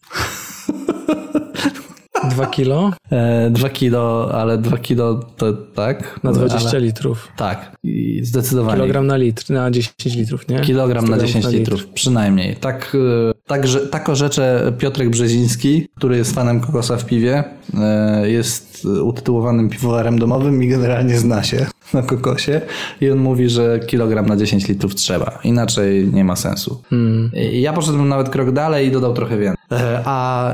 Dwa 2.33 2.45
kilo? 2.45 2.91
E, 3.11 3.49
dwa 3.49 3.69
kilo, 3.69 4.31
ale 4.33 4.57
dwa 4.57 4.77
kilo 4.77 5.19
to 5.37 5.53
tak. 5.53 6.19
Na 6.23 6.31
20 6.31 6.69
ale... 6.69 6.79
litrów. 6.79 7.31
Tak, 7.37 7.71
i 7.83 8.19
zdecydowanie. 8.23 8.75
Kilogram 8.75 9.07
na 9.07 9.17
litr, 9.17 9.49
na 9.49 9.71
10 9.71 10.15
litrów, 10.15 10.47
nie? 10.47 10.59
Kilogram 10.59 11.07
na 11.07 11.17
10 11.17 11.45
na 11.45 11.51
litrów, 11.51 11.81
litr. 11.81 11.93
przynajmniej. 11.93 12.55
Tak, 12.55 12.97
e, 13.45 13.49
tak, 13.49 13.67
że, 13.67 13.79
tak 13.87 14.09
orzecze 14.09 14.73
Piotrek 14.77 15.09
Brzeziński, 15.09 15.87
który 15.95 16.17
jest 16.17 16.35
fanem 16.35 16.61
kokosa 16.61 16.97
w 16.97 17.05
piwie. 17.05 17.43
E, 17.79 18.29
jest 18.29 18.85
utytułowanym 18.85 19.69
piwowarem 19.69 20.19
domowym 20.19 20.63
i 20.63 20.67
generalnie 20.67 21.17
zna 21.17 21.43
się 21.43 21.65
na 21.93 22.01
kokosie. 22.01 22.61
I 23.01 23.09
on 23.09 23.17
mówi, 23.17 23.49
że 23.49 23.79
kilogram 23.79 24.25
na 24.25 24.37
10 24.37 24.67
litrów 24.67 24.95
trzeba. 24.95 25.39
Inaczej 25.43 26.09
nie 26.13 26.23
ma 26.23 26.35
sensu. 26.35 26.81
Hmm. 26.89 27.31
Ja 27.51 27.73
poszedłem 27.73 28.09
nawet 28.09 28.29
krok 28.29 28.51
dalej 28.51 28.87
i 28.87 28.91
dodał 28.91 29.13
trochę 29.13 29.37
więcej. 29.37 29.63
E, 29.71 30.01
a 30.05 30.53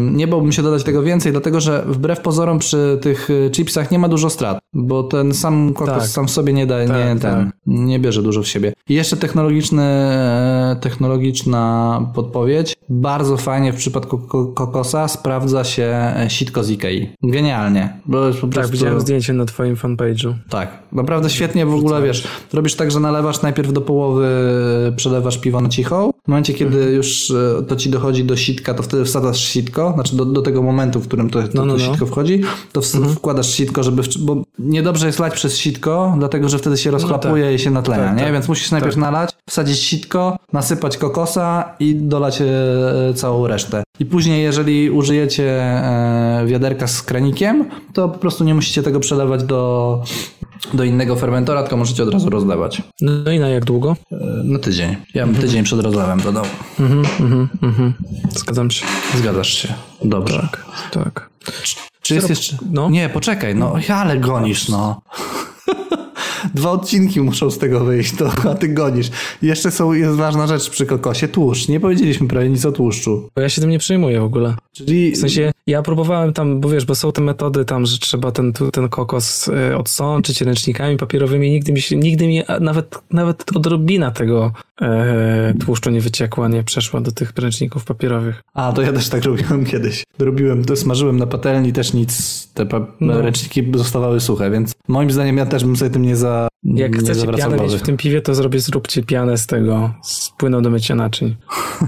nie 0.00 0.28
bałbym 0.28 0.52
się 0.52 0.62
dodać 0.62 0.84
tego 0.84 1.02
więcej, 1.02 1.32
dlatego 1.32 1.60
że 1.60 1.84
wbrew 1.86 2.20
pozorom 2.20 2.58
przy 2.58 2.98
tych 3.02 3.28
e, 3.30 3.50
chipsach 3.50 3.90
nie 3.90 3.98
ma 3.98 4.08
dużo 4.08 4.30
strat, 4.30 4.58
bo 4.72 5.02
ten 5.02 5.34
sam 5.34 5.74
kokos 5.74 5.98
tak. 5.98 6.06
sam 6.06 6.26
w 6.26 6.30
sobie 6.30 6.52
nie 6.52 6.66
daje, 6.66 6.88
tak, 6.88 6.96
nie, 6.96 7.04
ten, 7.04 7.20
tak. 7.20 7.46
nie 7.66 7.98
bierze 7.98 8.22
dużo 8.22 8.42
w 8.42 8.48
siebie. 8.48 8.72
I 8.88 8.94
jeszcze 8.94 9.16
technologiczny, 9.16 9.82
e, 9.82 10.76
technologiczna 10.80 12.00
podpowiedź. 12.28 12.76
Bardzo 12.88 13.36
fajnie 13.36 13.72
w 13.72 13.76
przypadku 13.76 14.18
kokosa 14.54 15.08
sprawdza 15.08 15.64
się 15.64 16.14
sitko 16.28 16.64
z 16.64 16.70
Ikei. 16.70 17.10
Genialnie. 17.22 17.92
Tak, 18.12 18.50
prostu... 18.50 18.72
widziałem 18.72 19.00
zdjęcie 19.00 19.32
na 19.32 19.44
twoim 19.44 19.76
fanpage'u. 19.76 20.34
Tak, 20.48 20.68
naprawdę 20.92 21.30
świetnie 21.30 21.66
w 21.66 21.74
ogóle, 21.74 22.02
wiesz, 22.02 22.28
robisz 22.52 22.74
tak, 22.74 22.90
że 22.90 23.00
nalewasz 23.00 23.42
najpierw 23.42 23.72
do 23.72 23.80
połowy, 23.80 24.28
przelewasz 24.96 25.38
piwo 25.38 25.60
na 25.60 25.68
cicho. 25.68 26.10
W 26.24 26.28
momencie, 26.28 26.54
kiedy 26.54 26.76
mhm. 26.76 26.94
już 26.94 27.32
to 27.68 27.76
ci 27.76 27.90
dochodzi 27.90 28.24
do 28.24 28.36
sitka, 28.36 28.74
to 28.74 28.82
wtedy 28.82 29.04
wsadzasz 29.04 29.40
sitko, 29.40 29.92
znaczy 29.94 30.16
do, 30.16 30.24
do 30.24 30.42
tego 30.42 30.62
momentu, 30.62 31.00
w 31.00 31.06
którym 31.08 31.30
to, 31.30 31.42
to, 31.42 31.48
no, 31.54 31.64
no, 31.64 31.76
to 31.76 31.78
no. 31.78 31.90
sitko 31.90 32.06
wchodzi, 32.06 32.42
to 32.72 32.82
w, 32.82 32.94
mhm. 32.94 33.14
wkładasz 33.14 33.50
sitko, 33.50 33.82
żeby, 33.82 34.02
w, 34.02 34.18
bo 34.18 34.42
niedobrze 34.58 35.06
jest 35.06 35.18
lać 35.18 35.34
przez 35.34 35.56
sitko, 35.56 36.14
dlatego, 36.18 36.48
że 36.48 36.58
wtedy 36.58 36.76
się 36.76 36.90
rozchlapuje 36.90 37.44
no 37.44 37.50
tak. 37.50 37.60
i 37.60 37.62
się 37.64 37.70
natlenia, 37.70 38.04
tak, 38.04 38.16
nie? 38.16 38.22
Tak. 38.22 38.32
Więc 38.32 38.48
musisz 38.48 38.70
najpierw 38.70 38.94
tak. 38.94 39.02
nalać, 39.02 39.30
wsadzić 39.48 39.78
sitko, 39.78 40.38
nasypać 40.52 40.96
kokosa 40.96 41.74
i 41.80 41.94
dolać 41.94 42.17
e, 42.26 43.14
całą 43.14 43.46
resztę. 43.46 43.82
I 44.00 44.06
później, 44.06 44.42
jeżeli 44.42 44.90
użyjecie 44.90 45.62
e, 45.62 46.46
wiaderka 46.46 46.86
z 46.86 47.02
kranikiem, 47.02 47.64
to 47.92 48.08
po 48.08 48.18
prostu 48.18 48.44
nie 48.44 48.54
musicie 48.54 48.82
tego 48.82 49.00
przelewać 49.00 49.42
do, 49.42 50.02
do 50.74 50.84
innego 50.84 51.16
fermentora, 51.16 51.62
tylko 51.62 51.76
możecie 51.76 52.02
od 52.02 52.12
razu 52.12 52.30
rozlewać. 52.30 52.82
No 53.00 53.30
i 53.30 53.38
na 53.38 53.48
jak 53.48 53.64
długo? 53.64 53.96
E, 54.12 54.16
na 54.44 54.58
tydzień. 54.58 54.96
Ja 55.14 55.26
bym 55.26 55.34
tydzień 55.34 55.64
przed 55.64 55.80
rozlewem 55.80 56.20
dodał. 56.20 56.44
Mhm, 56.80 57.04
mhm, 57.20 57.48
mhm. 57.62 57.92
Zgadzam 58.30 58.70
się. 58.70 58.86
Zgadzasz 59.16 59.52
się. 59.52 59.74
Dobrze. 60.04 60.48
Tak, 60.52 60.64
tak. 60.90 61.30
Czy, 61.62 61.76
czy 62.02 62.14
jest 62.14 62.28
jeszcze... 62.28 62.56
No? 62.72 62.90
Nie, 62.90 63.08
poczekaj, 63.08 63.54
no 63.54 63.74
ale 63.88 64.16
gonisz, 64.16 64.68
no. 64.68 65.00
Dwa 66.54 66.70
odcinki 66.70 67.20
muszą 67.20 67.50
z 67.50 67.58
tego 67.58 67.80
wyjść, 67.80 68.16
to, 68.16 68.32
a 68.50 68.54
ty 68.54 68.68
gonisz. 68.68 69.10
Jeszcze 69.42 69.70
są, 69.70 69.92
jest 69.92 70.14
ważna 70.14 70.46
rzecz 70.46 70.70
przy 70.70 70.86
kokosie, 70.86 71.28
tłuszcz. 71.28 71.68
Nie 71.68 71.80
powiedzieliśmy 71.80 72.28
prawie 72.28 72.50
nic 72.50 72.64
o 72.64 72.72
tłuszczu. 72.72 73.28
Bo 73.36 73.42
ja 73.42 73.48
się 73.48 73.60
tym 73.60 73.70
nie 73.70 73.78
przejmuję 73.78 74.20
w 74.20 74.24
ogóle. 74.24 74.54
Czyli... 74.78 75.12
W 75.12 75.16
sensie, 75.16 75.52
ja 75.66 75.82
próbowałem 75.82 76.32
tam, 76.32 76.60
bo 76.60 76.68
wiesz, 76.68 76.84
bo 76.84 76.94
są 76.94 77.12
te 77.12 77.20
metody 77.20 77.64
tam, 77.64 77.86
że 77.86 77.98
trzeba 77.98 78.32
ten, 78.32 78.52
ten 78.72 78.88
kokos 78.88 79.48
e, 79.48 79.78
odsączyć 79.78 80.40
ręcznikami 80.40 80.96
papierowymi. 80.96 81.50
Nigdy 81.50 81.72
mi 81.72 81.80
się, 81.80 81.96
nigdy 81.96 82.26
mi 82.26 82.42
nawet, 82.60 82.98
nawet 83.10 83.56
odrobina 83.56 84.10
tego 84.10 84.52
e, 84.80 85.54
tłuszczu 85.60 85.90
nie 85.90 86.00
wyciekła, 86.00 86.48
nie 86.48 86.62
przeszła 86.62 87.00
do 87.00 87.12
tych 87.12 87.32
ręczników 87.36 87.84
papierowych. 87.84 88.42
A, 88.54 88.72
to 88.72 88.82
ja 88.82 88.92
też 88.92 89.08
tak 89.08 89.24
robiłem 89.24 89.64
kiedyś. 89.72 90.04
Robiłem, 90.18 90.64
to 90.64 90.76
smażyłem 90.76 91.18
na 91.18 91.26
patelni, 91.26 91.72
też 91.72 91.92
nic, 91.92 92.46
te 92.54 92.66
no. 93.00 93.22
ręczniki 93.22 93.72
zostawały 93.74 94.20
suche, 94.20 94.50
więc 94.50 94.72
moim 94.88 95.10
zdaniem 95.10 95.36
ja 95.36 95.46
też 95.46 95.64
bym 95.64 95.76
sobie 95.76 95.90
tym 95.90 96.02
nie 96.02 96.16
za 96.16 96.48
Jak 96.64 96.92
nie 96.92 96.98
chcecie 96.98 97.26
pianę 97.26 97.56
mieć 97.56 97.74
w 97.74 97.82
tym 97.82 97.96
piwie, 97.96 98.22
to 98.22 98.34
zrobię, 98.34 98.60
zróbcie 98.60 99.02
pianę 99.02 99.38
z 99.38 99.46
tego, 99.46 99.94
z 100.02 100.30
płyną 100.38 100.62
do 100.62 100.70
mycia 100.70 100.94
naczyń. 100.94 101.36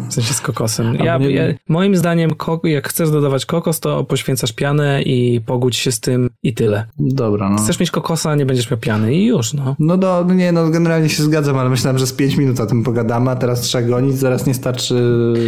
W 0.09 0.15
sensie 0.15 0.35
z 0.35 0.41
kokosem. 0.41 0.97
Ja, 1.05 1.19
nie... 1.19 1.31
ja, 1.31 1.45
moim 1.69 1.97
zdaniem, 1.97 2.31
jak 2.65 2.89
chcesz 2.89 3.11
dodawać 3.11 3.47
kokos, 3.47 3.81
to 3.81 4.05
poświęcasz 4.05 4.53
pianę 4.53 5.03
i 5.03 5.41
pogódź 5.41 5.77
się 5.77 5.93
z 5.93 6.01
tym 6.01 6.31
i 6.43 6.55
tyle. 6.55 6.87
Dobra, 6.99 7.51
no. 7.51 7.59
Chcesz 7.59 7.81
mieć 7.81 7.91
kokosa, 7.91 8.35
nie 8.35 8.47
będziesz 8.47 8.71
miał 8.71 8.81
piany 8.81 9.15
i 9.15 9.27
już, 9.27 9.55
no. 9.55 9.77
No 9.79 9.97
do, 9.97 10.25
nie, 10.25 10.53
no 10.53 10.71
generalnie 10.71 11.09
się 11.09 11.23
zgadzam, 11.23 11.59
ale 11.59 11.71
myślałem, 11.71 11.99
że 11.99 12.07
z 12.07 12.13
5 12.13 12.37
minut 12.37 12.61
o 12.61 12.67
tym 12.67 12.83
pogadamy, 12.83 13.31
a 13.31 13.37
teraz 13.37 13.61
trzeba 13.61 13.89
gonić, 13.89 14.19
zaraz 14.19 14.47
nie 14.47 14.55
starczy, 14.55 14.95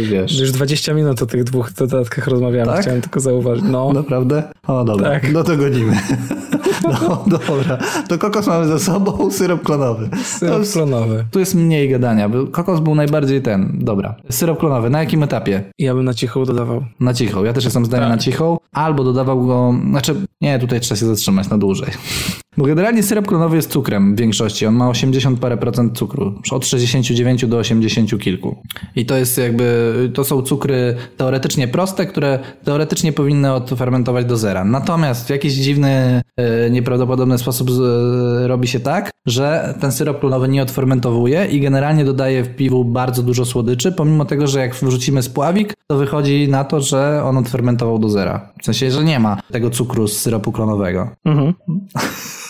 wiesz. 0.09 0.39
Już 0.39 0.51
20 0.51 0.93
minut 0.93 1.21
o 1.21 1.25
tych 1.25 1.43
dwóch 1.43 1.73
dodatkach 1.73 2.27
rozmawiamy, 2.27 2.71
tak? 2.71 2.81
chciałem 2.81 3.01
tylko 3.01 3.19
zauważyć. 3.19 3.65
No. 3.67 3.93
Naprawdę? 3.93 4.43
O, 4.67 4.83
dobra, 4.83 5.09
tak. 5.09 5.33
no 5.33 5.43
to 5.43 5.57
gonimy. 5.57 5.97
No, 6.83 7.23
dobra. 7.27 7.77
To 8.07 8.17
kokos 8.17 8.47
mamy 8.47 8.67
za 8.67 8.79
sobą, 8.79 9.31
syrop 9.31 9.63
klonowy. 9.63 10.09
Syrop 10.23 10.59
jest, 10.59 10.73
klonowy. 10.73 11.25
Tu 11.31 11.39
jest 11.39 11.55
mniej 11.55 11.89
gadania, 11.89 12.29
bo 12.29 12.47
kokos 12.47 12.79
był 12.79 12.95
najbardziej 12.95 13.41
ten. 13.41 13.79
Dobra. 13.81 14.15
Syrop 14.29 14.59
klonowy, 14.59 14.89
na 14.89 14.99
jakim 14.99 15.23
etapie? 15.23 15.63
Ja 15.79 15.95
bym 15.95 16.05
na 16.05 16.13
cichą 16.13 16.45
dodawał. 16.45 16.85
Na 16.99 17.13
cichą. 17.13 17.43
Ja 17.43 17.53
też 17.53 17.63
jestem 17.63 17.85
zdania 17.85 18.07
tak. 18.07 18.15
na 18.15 18.17
cichą. 18.17 18.57
Albo 18.73 19.03
dodawał 19.03 19.45
go, 19.45 19.75
znaczy 19.89 20.15
nie, 20.41 20.59
tutaj 20.59 20.79
trzeba 20.79 20.99
się 20.99 21.05
zatrzymać 21.05 21.49
na 21.49 21.57
dłużej. 21.57 21.89
Bo 22.57 22.65
generalnie 22.65 23.03
syrop 23.03 23.27
klonowy 23.27 23.55
jest 23.55 23.71
cukrem 23.71 24.15
w 24.15 24.19
większości. 24.19 24.65
On 24.65 24.75
ma 24.75 24.89
80 24.89 25.39
parę 25.39 25.57
procent 25.57 25.97
cukru. 25.97 26.41
Od 26.51 26.65
69 26.65 27.45
do 27.45 27.57
80 27.57 28.19
kilku. 28.21 28.55
I 28.95 29.05
to 29.05 29.17
jest 29.17 29.37
jakby, 29.37 30.11
to 30.13 30.23
są 30.23 30.41
cukry 30.41 30.95
teoretycznie 31.17 31.67
proste, 31.67 32.05
które 32.05 32.39
teoretycznie 32.63 33.13
powinny 33.13 33.53
odfermentować 33.53 34.25
do 34.25 34.37
zera. 34.37 34.65
Natomiast 34.65 35.27
w 35.27 35.29
jakiś 35.29 35.53
dziwny, 35.53 36.21
e, 36.37 36.62
nieprawdopodobny 36.69 37.37
sposób 37.37 37.69
robi 38.45 38.67
się 38.67 38.79
tak, 38.79 39.11
że 39.25 39.73
ten 39.81 39.91
syrop 39.91 40.19
klonowy 40.19 40.47
nie 40.47 40.61
odfermentowuje 40.61 41.45
i 41.45 41.59
generalnie 41.59 42.05
dodaje 42.05 42.43
w 42.43 42.55
piwu 42.55 42.85
bardzo 42.85 43.23
dużo 43.23 43.45
słodyczy, 43.45 43.91
pomimo 43.91 44.25
tego, 44.25 44.47
że 44.47 44.59
jak 44.59 44.75
wrzucimy 44.75 45.23
spławik, 45.23 45.73
to 45.87 45.97
wychodzi 45.97 46.47
na 46.49 46.63
to, 46.63 46.81
że 46.81 47.23
on 47.25 47.37
odfermentował 47.37 47.99
do 47.99 48.09
zera. 48.09 48.49
W 48.61 48.65
sensie, 48.65 48.91
że 48.91 49.03
nie 49.03 49.19
ma 49.19 49.41
tego 49.51 49.69
cukru 49.69 50.07
z 50.07 50.17
syropu 50.17 50.51
klonowego. 50.51 51.09
Mhm. 51.25 51.53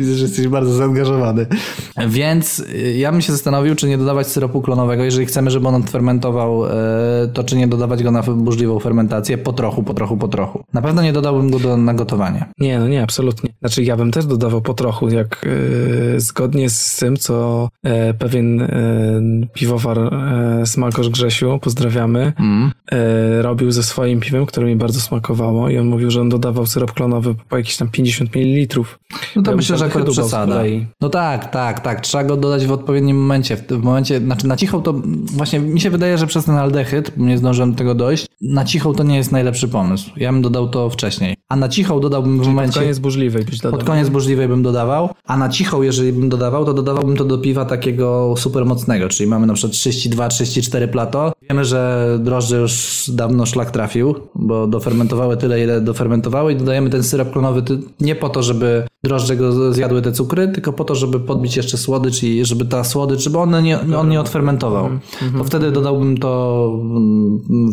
Widzę, 0.00 0.14
że 0.14 0.24
jesteś 0.24 0.48
bardzo 0.48 0.72
zaangażowany. 0.72 1.46
Więc 2.08 2.58
y, 2.58 2.96
ja 2.98 3.12
bym 3.12 3.20
się 3.20 3.32
zastanowił, 3.32 3.74
czy 3.74 3.88
nie 3.88 3.98
dodawać 3.98 4.26
syropu 4.26 4.60
klonowego, 4.60 5.04
jeżeli 5.04 5.26
chcemy, 5.26 5.50
żeby 5.50 5.68
on 5.68 5.82
fermentował, 5.82 6.66
y, 6.66 6.68
to 7.32 7.44
czy 7.44 7.56
nie 7.56 7.68
dodawać 7.68 8.02
go 8.02 8.10
na 8.10 8.22
burzliwą 8.22 8.78
fermentację 8.78 9.38
po 9.38 9.52
trochu, 9.52 9.82
po 9.82 9.94
trochu, 9.94 10.16
po 10.16 10.28
trochu. 10.28 10.64
Na 10.72 10.82
pewno 10.82 11.02
nie 11.02 11.12
dodałbym 11.12 11.50
go 11.50 11.58
do, 11.58 11.76
na 11.76 11.94
gotowanie. 11.94 12.44
Nie, 12.58 12.78
no 12.78 12.88
nie, 12.88 13.02
absolutnie. 13.02 13.50
Znaczy 13.60 13.82
ja 13.82 13.96
bym 13.96 14.10
też 14.10 14.26
dodawał 14.26 14.60
po 14.60 14.74
trochu, 14.74 15.08
jak 15.08 15.46
yy, 16.12 16.20
zgodnie 16.20 16.70
z 16.70 16.96
tym, 16.96 17.16
co 17.16 17.68
yy, 17.84 18.14
pewien 18.18 18.58
yy, 18.58 19.48
piwowar 19.54 19.98
yy, 20.58 20.66
Smakosz 20.66 21.08
Grzesiu, 21.08 21.58
pozdrawiamy, 21.62 22.32
mm. 22.38 22.70
robił 23.40 23.70
ze 23.70 23.82
swoim 23.82 24.20
piwem, 24.20 24.46
które 24.46 24.66
mi 24.66 24.76
bardzo 24.76 25.00
smakowało 25.00 25.70
i 25.70 25.78
on 25.78 25.86
mówił, 25.86 26.10
że 26.10 26.20
on 26.20 26.28
dodawał 26.28 26.66
syrop 26.66 26.92
klonowy 26.92 27.34
po 27.48 27.56
jakieś 27.56 27.76
tam 27.76 27.88
50 27.88 28.36
ml. 28.36 28.80
No 29.36 29.42
to 29.42 29.50
ja 29.50 29.56
myślę, 29.56 29.78
że 29.78 29.89
akurat 29.90 30.08
przesada. 30.08 30.62
No 31.00 31.08
tak, 31.08 31.50
tak, 31.50 31.80
tak. 31.80 32.00
Trzeba 32.00 32.24
go 32.24 32.36
dodać 32.36 32.66
w 32.66 32.72
odpowiednim 32.72 33.20
momencie. 33.20 33.56
W, 33.56 33.66
w 33.66 33.82
momencie, 33.82 34.20
znaczy 34.20 34.46
na 34.46 34.56
cichą 34.56 34.82
to 34.82 34.94
właśnie 35.32 35.60
mi 35.60 35.80
się 35.80 35.90
wydaje, 35.90 36.18
że 36.18 36.26
przez 36.26 36.44
ten 36.44 36.54
aldehyd, 36.54 37.16
nie 37.16 37.38
zdążyłem 37.38 37.72
do 37.72 37.78
tego 37.78 37.94
dojść, 37.94 38.26
na 38.40 38.64
cichą 38.64 38.94
to 38.94 39.04
nie 39.04 39.16
jest 39.16 39.32
najlepszy 39.32 39.68
pomysł. 39.68 40.10
Ja 40.16 40.32
bym 40.32 40.42
dodał 40.42 40.68
to 40.68 40.90
wcześniej. 40.90 41.39
A 41.50 41.56
na 41.56 41.68
cichą 41.68 42.00
dodałbym 42.00 42.38
Czyli 42.38 42.44
w 42.44 42.48
momencie... 42.48 42.72
pod 42.72 42.82
koniec 42.82 42.98
burzliwej 42.98 43.44
byś 43.44 43.58
dodał. 43.58 43.78
Pod 43.78 43.86
koniec 43.86 44.08
burzliwej 44.08 44.48
bym 44.48 44.62
dodawał, 44.62 45.08
a 45.26 45.36
na 45.36 45.48
cichą, 45.48 45.82
jeżeli 45.82 46.12
bym 46.12 46.28
dodawał, 46.28 46.64
to 46.64 46.74
dodawałbym 46.74 47.16
to 47.16 47.24
do 47.24 47.38
piwa 47.38 47.64
takiego 47.64 48.34
super 48.36 48.66
mocnego, 48.66 49.08
czyli 49.08 49.30
mamy 49.30 49.46
na 49.46 49.54
przykład 49.54 49.72
32-34 49.72 50.88
plato. 50.88 51.32
Wiemy, 51.48 51.64
że 51.64 52.18
drożdże 52.22 52.56
już 52.56 53.04
dawno 53.14 53.46
szlak 53.46 53.70
trafił, 53.70 54.14
bo 54.34 54.66
dofermentowały 54.66 55.36
tyle, 55.36 55.62
ile 55.62 55.80
dofermentowały 55.80 56.52
i 56.52 56.56
dodajemy 56.56 56.90
ten 56.90 57.02
syrop 57.02 57.32
klonowy 57.32 57.62
nie 58.00 58.14
po 58.14 58.28
to, 58.28 58.42
żeby 58.42 58.86
drożdże 59.04 59.36
go 59.36 59.72
zjadły 59.72 60.02
te 60.02 60.12
cukry, 60.12 60.48
tylko 60.48 60.72
po 60.72 60.84
to, 60.84 60.94
żeby 60.94 61.20
podbić 61.20 61.56
jeszcze 61.56 61.78
słodycz 61.78 62.22
i 62.22 62.44
żeby 62.44 62.64
ta 62.64 62.84
słodycz, 62.84 63.20
żeby 63.20 63.38
on 63.38 63.62
nie, 63.62 63.78
on 63.96 64.08
nie 64.08 64.20
odfermentował. 64.20 64.88
To 65.38 65.44
wtedy 65.44 65.72
dodałbym 65.72 66.18
to 66.18 66.72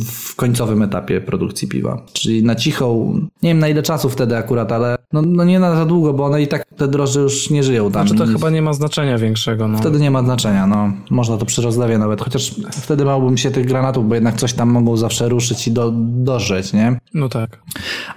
w 0.06 0.36
końcowym 0.36 0.82
etapie 0.82 1.22
produkcji 1.22 1.68
piwa. 1.68 2.02
Czyli 2.14 2.44
na 2.44 2.56
cichą, 2.56 3.14
nie 3.44 3.50
wiem 3.50 3.60
na 3.68 3.72
ile 3.72 3.84
czasu 3.84 4.10
wtedy 4.10 4.38
akurat, 4.38 4.72
ale 4.72 4.98
no, 5.14 5.22
no 5.22 5.44
nie 5.44 5.60
na 5.60 5.76
za 5.76 5.86
długo, 5.86 6.14
bo 6.14 6.26
one 6.26 6.42
i 6.42 6.48
tak 6.48 6.66
te 6.78 6.88
drożdże 6.88 7.20
już 7.20 7.50
nie 7.50 7.64
żyją 7.64 7.92
tam. 7.92 8.08
Znaczy 8.08 8.24
to 8.24 8.32
chyba 8.32 8.50
nie 8.50 8.62
ma 8.62 8.74
znaczenia 8.74 9.18
większego. 9.18 9.68
No. 9.68 9.78
Wtedy 9.78 10.00
nie 10.00 10.12
ma 10.12 10.24
znaczenia, 10.24 10.68
no. 10.68 10.92
Można 11.10 11.38
to 11.38 11.46
przy 11.46 11.62
rozlewie 11.62 11.98
nawet, 11.98 12.22
chociaż 12.22 12.56
wtedy 12.72 13.06
bałbym 13.06 13.38
się 13.38 13.52
tych 13.52 13.66
granatów, 13.66 14.08
bo 14.08 14.16
jednak 14.16 14.36
coś 14.36 14.54
tam 14.54 14.70
mogą 14.70 14.98
zawsze 14.98 15.30
ruszyć 15.30 15.68
i 15.68 15.72
do, 15.72 15.92
dożreć, 15.96 16.74
nie? 16.74 17.00
No 17.14 17.30
tak. 17.30 17.60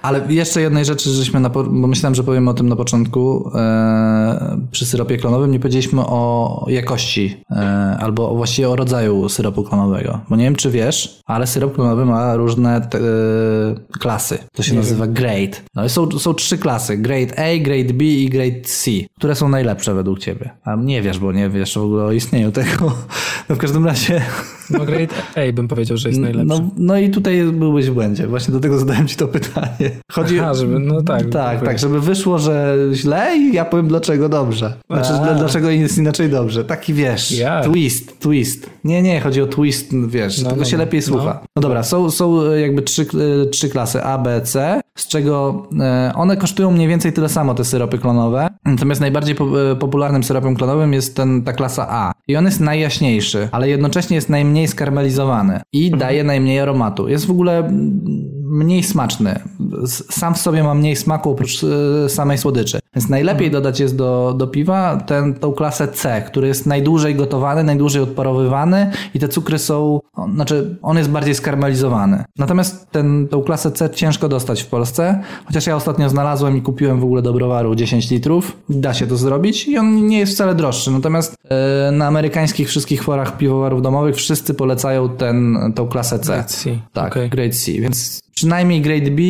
Ale 0.02 0.20
jeszcze 0.28 0.60
jednej 0.60 0.84
rzeczy, 0.84 1.10
żeśmy, 1.10 1.40
na, 1.40 1.48
bo 1.48 1.64
myślałem, 1.64 2.14
że 2.14 2.24
powiem 2.24 2.48
o 2.48 2.54
tym 2.54 2.68
na 2.68 2.76
początku, 2.76 3.50
e, 3.54 4.58
przy 4.70 4.86
syropie 4.86 5.16
klonowym 5.16 5.50
nie 5.50 5.58
powiedzieliśmy 5.58 6.00
o 6.00 6.64
jakości, 6.68 7.42
e, 7.50 7.96
albo 8.00 8.34
właściwie 8.34 8.68
o 8.68 8.76
rodzaju 8.76 9.28
syropu 9.28 9.62
klonowego. 9.62 10.20
Bo 10.28 10.36
nie 10.36 10.44
wiem, 10.44 10.56
czy 10.56 10.70
wiesz, 10.70 11.20
ale 11.26 11.46
syrop 11.46 11.74
klonowy 11.74 12.04
ma 12.04 12.36
różne 12.36 12.80
te, 12.80 12.98
e, 12.98 13.02
klasy. 14.00 14.38
To 14.52 14.62
się 14.62 14.72
nie 14.72 14.78
nazywa 14.78 15.04
wiem. 15.04 15.14
grade. 15.14 15.39
No, 15.74 15.88
są, 15.88 16.10
są 16.18 16.34
trzy 16.34 16.58
klasy, 16.58 16.96
grade 16.96 17.38
A, 17.38 17.58
grade 17.62 17.94
B 17.94 18.04
i 18.04 18.28
grade 18.28 18.60
C, 18.60 18.90
które 19.18 19.34
są 19.34 19.48
najlepsze 19.48 19.94
według 19.94 20.18
ciebie. 20.18 20.50
A 20.64 20.76
nie 20.76 21.02
wiesz, 21.02 21.18
bo 21.18 21.32
nie 21.32 21.50
wiesz 21.50 21.74
w 21.74 21.82
ogóle 21.82 22.04
o 22.04 22.12
istnieniu 22.12 22.52
tego. 22.52 22.92
No 23.48 23.56
w 23.56 23.58
każdym 23.58 23.86
razie... 23.86 24.22
No 24.70 24.84
grade 24.84 25.14
A 25.36 25.52
bym 25.52 25.68
powiedział, 25.68 25.96
że 25.96 26.08
jest 26.08 26.20
najlepszy. 26.20 26.46
No, 26.48 26.70
no 26.76 26.98
i 26.98 27.10
tutaj 27.10 27.44
byłbyś 27.44 27.90
w 27.90 27.94
błędzie. 27.94 28.26
Właśnie 28.26 28.54
do 28.54 28.60
tego 28.60 28.78
zadałem 28.78 29.08
ci 29.08 29.16
to 29.16 29.28
pytanie. 29.28 29.90
Chodzi 30.12 30.40
Aha, 30.40 30.54
żeby, 30.54 30.78
no 30.78 31.02
tak. 31.02 31.28
Tak, 31.28 31.64
tak, 31.64 31.78
żeby 31.78 32.00
wyszło, 32.00 32.38
że 32.38 32.76
źle 32.92 33.36
i 33.36 33.54
ja 33.54 33.64
powiem 33.64 33.88
dlaczego 33.88 34.28
dobrze. 34.28 34.72
Znaczy, 34.90 35.12
A. 35.12 35.34
dlaczego 35.34 35.70
jest 35.70 35.98
inaczej 35.98 36.30
dobrze. 36.30 36.64
Taki 36.64 36.94
wiesz, 36.94 37.32
yeah. 37.32 37.64
twist, 37.64 38.20
twist. 38.20 38.70
Nie, 38.84 39.02
nie, 39.02 39.20
chodzi 39.20 39.42
o 39.42 39.46
twist, 39.46 39.94
wiesz, 40.06 40.42
no, 40.42 40.50
tego 40.50 40.60
no, 40.60 40.66
się 40.66 40.76
no. 40.76 40.82
lepiej 40.82 41.02
słucha. 41.02 41.40
No. 41.42 41.46
no 41.56 41.62
dobra, 41.62 41.82
są, 41.82 42.10
są 42.10 42.52
jakby 42.54 42.82
trzy, 42.82 43.06
trzy 43.50 43.68
klasy 43.68 44.02
A, 44.04 44.18
B, 44.18 44.40
C, 44.40 44.80
z 44.96 45.08
czego 45.08 45.66
e, 45.80 46.12
one 46.14 46.36
kosztują 46.36 46.70
mniej 46.70 46.88
więcej 46.88 47.12
tyle 47.12 47.28
samo, 47.28 47.54
te 47.54 47.64
syropy 47.64 47.98
klonowe. 47.98 48.48
Natomiast 48.64 49.00
najbardziej 49.00 49.36
e, 49.72 49.76
popularnym 49.76 50.24
syropem 50.24 50.56
klonowym 50.56 50.92
jest 50.92 51.16
ten, 51.16 51.42
ta 51.42 51.52
klasa 51.52 51.86
A. 51.90 52.12
I 52.28 52.36
on 52.36 52.44
jest 52.44 52.60
najjaśniejszy, 52.60 53.48
ale 53.52 53.68
jednocześnie 53.68 54.14
jest 54.14 54.28
najmniej 54.28 54.59
skarmelizowany 54.68 55.60
i 55.72 55.86
mhm. 55.86 55.98
daje 56.00 56.24
najmniej 56.24 56.60
aromatu. 56.60 57.08
Jest 57.08 57.26
w 57.26 57.30
ogóle 57.30 57.70
mniej 58.50 58.82
smaczny. 58.82 59.40
Sam 60.10 60.34
w 60.34 60.38
sobie 60.38 60.62
ma 60.62 60.74
mniej 60.74 60.96
smaku 60.96 61.30
oprócz 61.30 61.64
e, 61.64 62.08
samej 62.08 62.38
słodyczy. 62.38 62.78
Więc 62.94 63.08
najlepiej 63.08 63.46
mhm. 63.46 63.62
dodać 63.62 63.80
jest 63.80 63.96
do, 63.96 64.34
do 64.38 64.46
piwa 64.46 64.96
ten, 64.96 65.34
tą 65.34 65.52
klasę 65.52 65.88
C, 65.88 66.22
który 66.22 66.48
jest 66.48 66.66
najdłużej 66.66 67.14
gotowany, 67.14 67.64
najdłużej 67.64 68.02
odparowywany 68.02 68.90
i 69.14 69.18
te 69.18 69.28
cukry 69.28 69.58
są, 69.58 70.00
znaczy 70.34 70.78
on 70.82 70.98
jest 70.98 71.10
bardziej 71.10 71.34
skarmelizowany. 71.34 72.24
Natomiast 72.38 72.90
ten, 72.90 73.28
tą 73.28 73.42
klasę 73.42 73.72
C 73.72 73.90
ciężko 73.90 74.28
dostać 74.28 74.62
w 74.62 74.66
Polsce, 74.66 75.22
chociaż 75.46 75.66
ja 75.66 75.76
ostatnio 75.76 76.08
znalazłem 76.08 76.56
i 76.56 76.62
kupiłem 76.62 77.00
w 77.00 77.04
ogóle 77.04 77.22
do 77.22 77.32
browaru 77.32 77.74
10 77.74 78.10
litrów. 78.10 78.56
Da 78.68 78.94
się 78.94 79.06
to 79.06 79.16
zrobić 79.16 79.68
i 79.68 79.78
on 79.78 80.06
nie 80.06 80.18
jest 80.18 80.32
wcale 80.32 80.54
droższy. 80.54 80.90
Natomiast 80.90 81.36
yy, 81.44 81.92
na 81.92 82.06
amerykańskich 82.06 82.68
wszystkich 82.68 83.02
forach 83.02 83.36
piwowarów 83.36 83.82
domowych 83.82 84.16
wszyscy 84.16 84.54
polecają 84.54 85.08
ten, 85.08 85.58
tą 85.74 85.88
klasę 85.88 86.18
C. 86.18 86.32
Grade 86.32 86.48
C. 86.48 86.70
Tak, 86.92 87.12
okay. 87.12 87.28
Grade 87.28 87.52
C, 87.52 87.72
więc 87.72 88.20
przynajmniej 88.40 88.80
grade 88.80 89.10
B 89.10 89.22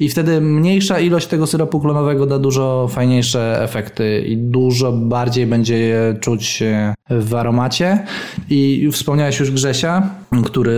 i 0.00 0.08
wtedy 0.08 0.40
mniejsza 0.40 1.00
ilość 1.00 1.26
tego 1.26 1.46
syropu 1.46 1.80
klonowego 1.80 2.26
da 2.26 2.38
dużo 2.38 2.88
fajniejsze 2.90 3.62
efekty 3.62 4.24
i 4.26 4.36
dużo 4.36 4.92
bardziej 4.92 5.46
będzie 5.46 5.78
je 5.78 6.16
czuć 6.20 6.62
w 7.10 7.34
aromacie. 7.34 8.06
I 8.50 8.88
wspomniałeś 8.92 9.40
już 9.40 9.50
Grzesia, 9.50 10.10
który 10.44 10.76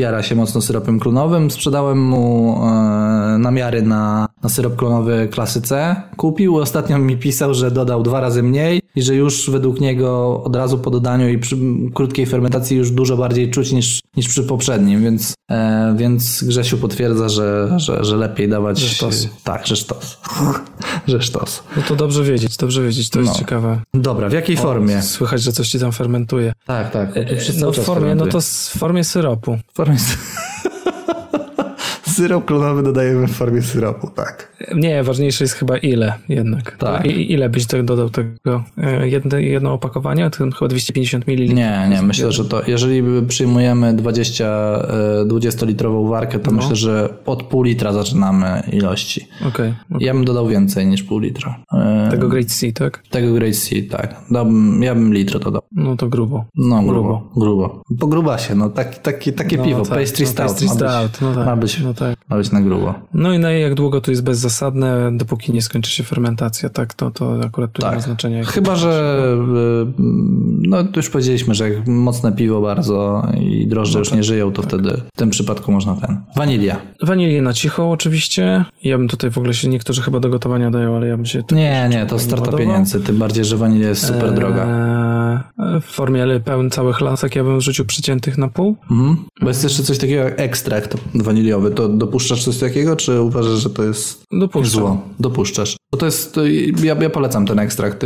jara 0.00 0.22
się 0.22 0.34
mocno 0.34 0.60
syropem 0.60 1.00
klonowym. 1.00 1.50
Sprzedałem 1.50 2.02
mu 2.02 2.56
e, 2.62 3.38
namiary 3.38 3.82
na, 3.82 4.28
na 4.42 4.48
syrop 4.48 4.76
klonowy 4.76 5.28
klasy 5.30 5.62
C. 5.62 5.96
Kupił, 6.16 6.56
ostatnio 6.56 6.98
mi 6.98 7.16
pisał, 7.16 7.54
że 7.54 7.70
dodał 7.70 8.02
dwa 8.02 8.20
razy 8.20 8.42
mniej 8.42 8.82
i 8.98 9.02
że 9.02 9.14
już 9.14 9.50
według 9.50 9.80
niego 9.80 10.42
od 10.44 10.56
razu 10.56 10.78
po 10.78 10.90
dodaniu 10.90 11.28
i 11.28 11.38
przy 11.38 11.56
krótkiej 11.94 12.26
fermentacji 12.26 12.76
już 12.76 12.90
dużo 12.90 13.16
bardziej 13.16 13.50
czuć 13.50 13.72
niż, 13.72 14.00
niż 14.16 14.28
przy 14.28 14.42
poprzednim, 14.42 15.02
więc, 15.02 15.34
e, 15.50 15.94
więc 15.98 16.44
Grzesiu 16.44 16.78
potwierdza, 16.78 17.28
że, 17.28 17.74
że, 17.76 18.04
że 18.04 18.16
lepiej 18.16 18.48
dawać... 18.48 18.78
Że 18.78 18.88
sztos. 18.88 19.28
Tak, 19.44 19.66
że 19.66 19.76
sztos. 19.76 20.18
że 21.08 21.22
sztos. 21.22 21.62
No 21.76 21.82
to 21.88 21.96
dobrze 21.96 22.24
wiedzieć, 22.24 22.56
dobrze 22.56 22.82
wiedzieć, 22.82 23.10
to 23.10 23.18
no. 23.18 23.24
jest 23.24 23.38
ciekawe. 23.38 23.80
Dobra, 23.94 24.28
w 24.28 24.32
jakiej 24.32 24.56
o, 24.56 24.60
formie? 24.60 25.02
Słychać, 25.02 25.42
że 25.42 25.52
coś 25.52 25.68
ci 25.68 25.78
tam 25.78 25.92
fermentuje. 25.92 26.52
Tak, 26.66 26.90
tak. 26.90 27.16
E, 27.16 27.26
no 27.60 27.72
w 27.72 27.76
formie, 27.76 28.14
no 28.14 28.26
to 28.26 28.40
w 28.40 28.44
formie 28.78 29.04
syropu. 29.04 29.58
W 29.72 29.76
formie 29.76 29.96
Syrop 32.18 32.44
klonowy 32.44 32.82
dodajemy 32.82 33.26
w 33.26 33.30
formie 33.30 33.62
syropu, 33.62 34.10
tak. 34.10 34.58
Nie, 34.74 35.02
ważniejsze 35.02 35.44
jest 35.44 35.54
chyba 35.54 35.76
ile 35.76 36.14
jednak. 36.28 36.76
Tak. 36.76 37.06
I, 37.06 37.32
ile 37.32 37.48
byś 37.48 37.66
dodał 37.66 38.10
tego? 38.10 38.64
E, 38.78 39.08
jedno, 39.08 39.38
jedno 39.38 39.72
opakowanie? 39.72 40.30
To 40.30 40.36
chyba 40.36 40.68
250 40.68 41.26
ml? 41.28 41.54
Nie, 41.54 41.88
nie, 41.90 42.02
myślę, 42.02 42.32
że 42.32 42.44
to, 42.44 42.62
jeżeli 42.66 43.02
przyjmujemy 43.28 43.94
20, 43.94 44.44
20-litrową 45.26 46.06
e, 46.06 46.10
warkę, 46.10 46.38
to 46.38 46.50
no. 46.50 46.56
myślę, 46.56 46.76
że 46.76 47.14
od 47.26 47.42
pół 47.42 47.62
litra 47.62 47.92
zaczynamy 47.92 48.62
ilości. 48.72 49.26
Okej. 49.40 49.48
Okay, 49.48 49.74
okay. 49.90 50.06
Ja 50.06 50.14
bym 50.14 50.24
dodał 50.24 50.48
więcej 50.48 50.86
niż 50.86 51.02
pół 51.02 51.18
litra. 51.18 51.64
E, 51.72 52.08
tego 52.10 52.28
Great 52.28 52.46
C, 52.46 52.72
tak? 52.72 53.02
Tego 53.10 53.34
Great 53.34 53.56
C, 53.56 53.82
tak. 53.82 54.20
Dałbym, 54.30 54.82
ja 54.82 54.94
bym 54.94 55.14
litr 55.14 55.38
dodał. 55.38 55.62
No 55.72 55.96
to 55.96 56.08
grubo. 56.08 56.44
No 56.56 56.82
grubo, 56.82 57.30
grubo. 57.36 57.82
Po 58.00 58.06
grubasie, 58.06 58.54
no 58.54 58.68
tak, 58.70 58.98
taki, 58.98 59.32
takie 59.32 59.56
no, 59.56 59.64
piwo, 59.64 59.82
tak, 59.82 59.98
pastry 59.98 60.24
no, 60.24 60.30
stout. 60.30 60.46
Pastry 60.46 60.68
stout, 60.68 61.20
no 61.20 61.34
tak. 61.34 61.46
Ma 61.46 61.56
być, 61.56 61.80
no 61.80 61.94
tak. 61.94 62.07
Ma 62.28 62.36
być 62.36 62.52
na 62.52 62.60
grubo. 62.60 62.94
No 63.14 63.32
i 63.32 63.38
na 63.38 63.50
jak 63.50 63.74
długo 63.74 64.00
to 64.00 64.10
jest 64.10 64.22
bezzasadne, 64.22 65.10
dopóki 65.12 65.52
nie 65.52 65.62
skończy 65.62 65.90
się 65.90 66.04
fermentacja, 66.04 66.68
tak? 66.68 66.94
To, 66.94 67.10
to 67.10 67.40
akurat 67.44 67.72
tu 67.72 67.82
tak. 67.82 67.90
nie 67.90 67.96
ma 67.96 68.02
znaczenia. 68.02 68.44
Chyba, 68.44 68.76
że 68.76 69.34
y, 69.98 70.02
no 70.68 70.84
to 70.84 70.92
już 70.96 71.10
powiedzieliśmy, 71.10 71.54
że 71.54 71.70
jak 71.70 71.86
mocne 71.86 72.32
piwo 72.32 72.60
bardzo 72.60 73.26
i 73.40 73.66
drożdże 73.66 73.94
no 73.94 74.00
już 74.00 74.08
tak, 74.08 74.16
nie 74.16 74.24
żyją, 74.24 74.52
to 74.52 74.62
tak. 74.62 74.70
wtedy 74.70 75.00
w 75.14 75.18
tym 75.18 75.30
przypadku 75.30 75.72
można 75.72 75.94
ten. 75.94 76.16
Wanilia. 76.36 76.76
Wanilię 77.02 77.42
na 77.42 77.52
cicho 77.52 77.90
oczywiście. 77.90 78.64
Ja 78.84 78.98
bym 78.98 79.08
tutaj 79.08 79.30
w 79.30 79.38
ogóle 79.38 79.54
się, 79.54 79.68
niektórzy 79.68 80.02
chyba 80.02 80.20
do 80.20 80.28
gotowania 80.28 80.70
dają, 80.70 80.96
ale 80.96 81.06
ja 81.06 81.16
bym 81.16 81.26
się... 81.26 81.42
Nie, 81.52 81.88
nie, 81.90 82.06
to 82.06 82.18
strata 82.18 82.52
pieniędzy, 82.52 83.00
tym 83.00 83.18
bardziej, 83.18 83.44
że 83.44 83.56
wanilia 83.56 83.88
jest 83.88 84.06
super 84.06 84.24
eee, 84.24 84.34
droga. 84.34 84.66
W 85.80 85.84
formie 85.84 86.40
pełen 86.44 86.70
całych 86.70 87.00
lasek 87.00 87.36
ja 87.36 87.44
bym 87.44 87.58
wrzucił 87.58 87.84
przyciętych 87.84 88.38
na 88.38 88.48
pół. 88.48 88.76
Mhm. 88.90 89.16
Bo 89.40 89.48
jest 89.48 89.64
jeszcze 89.64 89.82
coś 89.82 89.98
takiego 89.98 90.22
jak 90.22 90.40
ekstrakt 90.40 90.96
waniliowy. 91.14 91.70
To 91.70 91.88
dopuszczasz 91.98 92.44
coś 92.44 92.58
takiego, 92.58 92.96
czy 92.96 93.20
uważasz, 93.22 93.60
że 93.60 93.70
to 93.70 93.84
jest 93.84 94.22
Dopuszczam. 94.32 94.80
zło? 94.80 95.00
Dopuszczasz. 95.20 95.76
Bo 95.92 95.98
to 95.98 96.06
jest, 96.06 96.40
ja, 96.82 96.96
ja 97.00 97.10
polecam 97.10 97.46
ten 97.46 97.58
ekstrakt. 97.58 98.04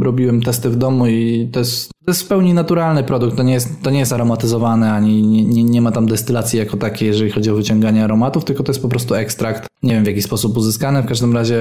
Robiłem 0.00 0.42
testy 0.42 0.70
w 0.70 0.76
domu 0.76 1.06
i 1.06 1.48
to 1.52 1.58
jest, 1.58 1.90
to 2.04 2.10
jest 2.10 2.22
w 2.22 2.28
pełni 2.28 2.54
naturalny 2.54 3.04
produkt. 3.04 3.36
To 3.36 3.42
nie 3.42 3.52
jest, 3.52 3.82
to 3.82 3.90
nie 3.90 3.98
jest 3.98 4.12
aromatyzowane, 4.12 4.92
ani 4.92 5.22
nie, 5.22 5.44
nie, 5.44 5.64
nie 5.64 5.82
ma 5.82 5.92
tam 5.92 6.06
destylacji 6.06 6.58
jako 6.58 6.76
takiej, 6.76 7.08
jeżeli 7.08 7.30
chodzi 7.30 7.50
o 7.50 7.54
wyciąganie 7.54 8.04
aromatów, 8.04 8.44
tylko 8.44 8.62
to 8.62 8.72
jest 8.72 8.82
po 8.82 8.88
prostu 8.88 9.14
ekstrakt. 9.14 9.66
Nie 9.82 9.94
wiem 9.94 10.04
w 10.04 10.06
jaki 10.06 10.22
sposób 10.22 10.56
uzyskany. 10.56 11.02
W 11.02 11.06
każdym 11.06 11.34
razie 11.34 11.58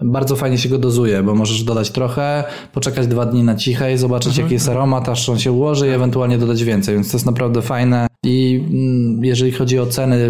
bardzo 0.00 0.36
fajnie 0.36 0.58
się 0.58 0.68
go 0.68 0.78
dozuje, 0.78 1.22
bo 1.22 1.34
możesz 1.34 1.64
dodać 1.64 1.90
trochę, 1.90 2.44
poczekać 2.72 3.06
dwa 3.06 3.26
dni 3.26 3.42
na 3.42 3.54
cichej, 3.54 3.98
zobaczyć 3.98 4.28
mhm. 4.28 4.44
jaki 4.44 4.54
jest 4.54 4.68
aromat, 4.68 5.08
aż 5.08 5.28
on 5.28 5.38
się 5.38 5.52
ułoży 5.52 5.86
i 5.86 5.90
ewentualnie 5.90 6.38
dodać 6.38 6.64
więcej. 6.64 6.94
Więc 6.94 7.10
to 7.10 7.16
jest 7.16 7.26
naprawdę 7.26 7.62
fajne. 7.62 8.06
I 8.24 8.64
mm, 8.70 9.24
jeżeli 9.24 9.52
chodzi 9.52 9.78
o 9.78 9.86
ceny 9.86 10.28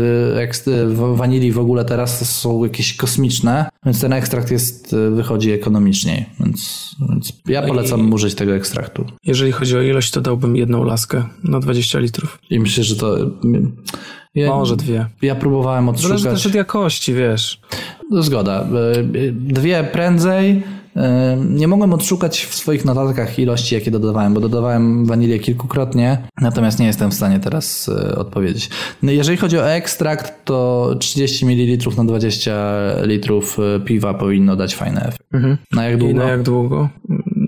wanilii 1.15 1.53
w 1.53 1.59
ogóle 1.59 1.85
teraz 1.85 2.31
są 2.31 2.65
jakieś 2.65 2.97
kosmiczne, 2.97 3.69
więc 3.87 4.01
ten 4.01 4.13
ekstrakt 4.13 4.51
jest, 4.51 4.86
wychodzi 4.93 5.51
ekonomiczniej. 5.51 6.27
Więc, 6.41 6.91
więc 7.11 7.33
ja 7.47 7.61
no 7.61 7.69
polecam 7.69 8.09
I 8.09 8.13
użyć 8.13 8.35
tego 8.35 8.55
ekstraktu. 8.55 9.05
Jeżeli 9.25 9.53
chodzi 9.53 9.77
o 9.77 9.83
ilość, 9.83 10.11
to 10.11 10.21
dałbym 10.21 10.57
jedną 10.57 10.85
laskę 10.85 11.25
na 11.45 11.61
20 11.61 11.99
litrów. 11.99 12.39
I 12.51 12.61
myślę, 12.61 12.85
że 12.85 12.97
to... 12.97 13.17
Ja, 14.35 14.49
Może 14.49 14.77
dwie. 14.77 15.07
Ja 15.23 15.35
próbowałem 15.35 15.89
odszukać... 15.89 16.21
Zależy 16.21 16.43
też 16.43 16.47
od 16.47 16.55
jakości, 16.55 17.15
wiesz. 17.15 17.61
No, 18.11 18.23
zgoda. 18.23 18.67
Dwie 19.33 19.85
prędzej, 19.93 20.63
nie 21.51 21.69
mogłem 21.69 21.93
odszukać 21.93 22.45
w 22.45 22.55
swoich 22.55 22.85
notatkach 22.85 23.39
ilości, 23.39 23.75
jakie 23.75 23.91
dodawałem, 23.91 24.35
bo 24.35 24.41
dodawałem 24.41 25.07
wanilię 25.07 25.39
kilkukrotnie, 25.39 26.19
natomiast 26.41 26.79
nie 26.79 26.87
jestem 26.87 27.11
w 27.11 27.15
stanie 27.15 27.41
teraz 27.41 27.89
e, 27.89 28.17
odpowiedzieć. 28.17 28.71
No 29.03 29.13
jeżeli 29.13 29.39
chodzi 29.39 29.59
o 29.59 29.71
ekstrakt, 29.71 30.45
to 30.45 30.91
30 30.99 31.47
ml 31.47 31.97
na 31.97 32.05
20 32.05 32.53
litrów 33.03 33.59
e, 33.59 33.81
piwa 33.81 34.15
powinno 34.15 34.57
dać 34.57 34.75
fajny 34.75 35.01
efekt. 35.01 35.23
Mhm. 35.33 35.57
Na 35.73 35.85
jak 35.85 35.99
długo? 35.99 36.13
I 36.13 36.17
na 36.17 36.25
jak 36.25 36.43
długo? 36.43 36.89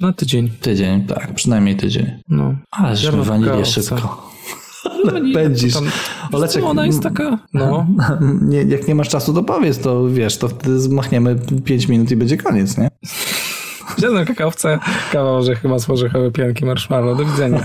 Na 0.01 0.13
tydzień. 0.13 0.51
Tydzień, 0.61 1.05
tak, 1.05 1.35
przynajmniej 1.35 1.77
tydzień. 1.77 2.07
No. 2.29 2.55
Ale 2.71 2.97
żeśmy 2.97 3.25
wanilię 3.25 3.65
szybko. 3.65 4.29
pędzisz. 5.35 5.75
Tam, 5.75 5.85
Oleczek, 6.33 6.65
ona 6.65 6.87
jest 6.87 7.03
taka, 7.03 7.39
no. 7.55 7.87
Nie, 8.49 8.63
jak 8.63 8.89
nie 8.89 8.95
masz 8.95 9.09
czasu, 9.09 9.35
to 9.35 9.43
powiedz, 9.43 9.79
to 9.79 10.09
wiesz, 10.09 10.37
to 10.37 10.49
wtedy 10.49 10.81
zmachniemy 10.81 11.37
5 11.65 11.89
minut 11.89 12.11
i 12.11 12.17
będzie 12.17 12.37
koniec, 12.37 12.79
nie? 12.79 12.91
Zjadłem 13.99 14.27
kakałowce, 14.27 14.79
kawa 15.13 15.31
orzechy, 15.31 15.69
z 15.79 15.91
orzechowe, 15.91 16.31
pianki, 16.31 16.65
marshmallow, 16.65 17.19
do 17.19 17.25
widzenia. 17.25 17.65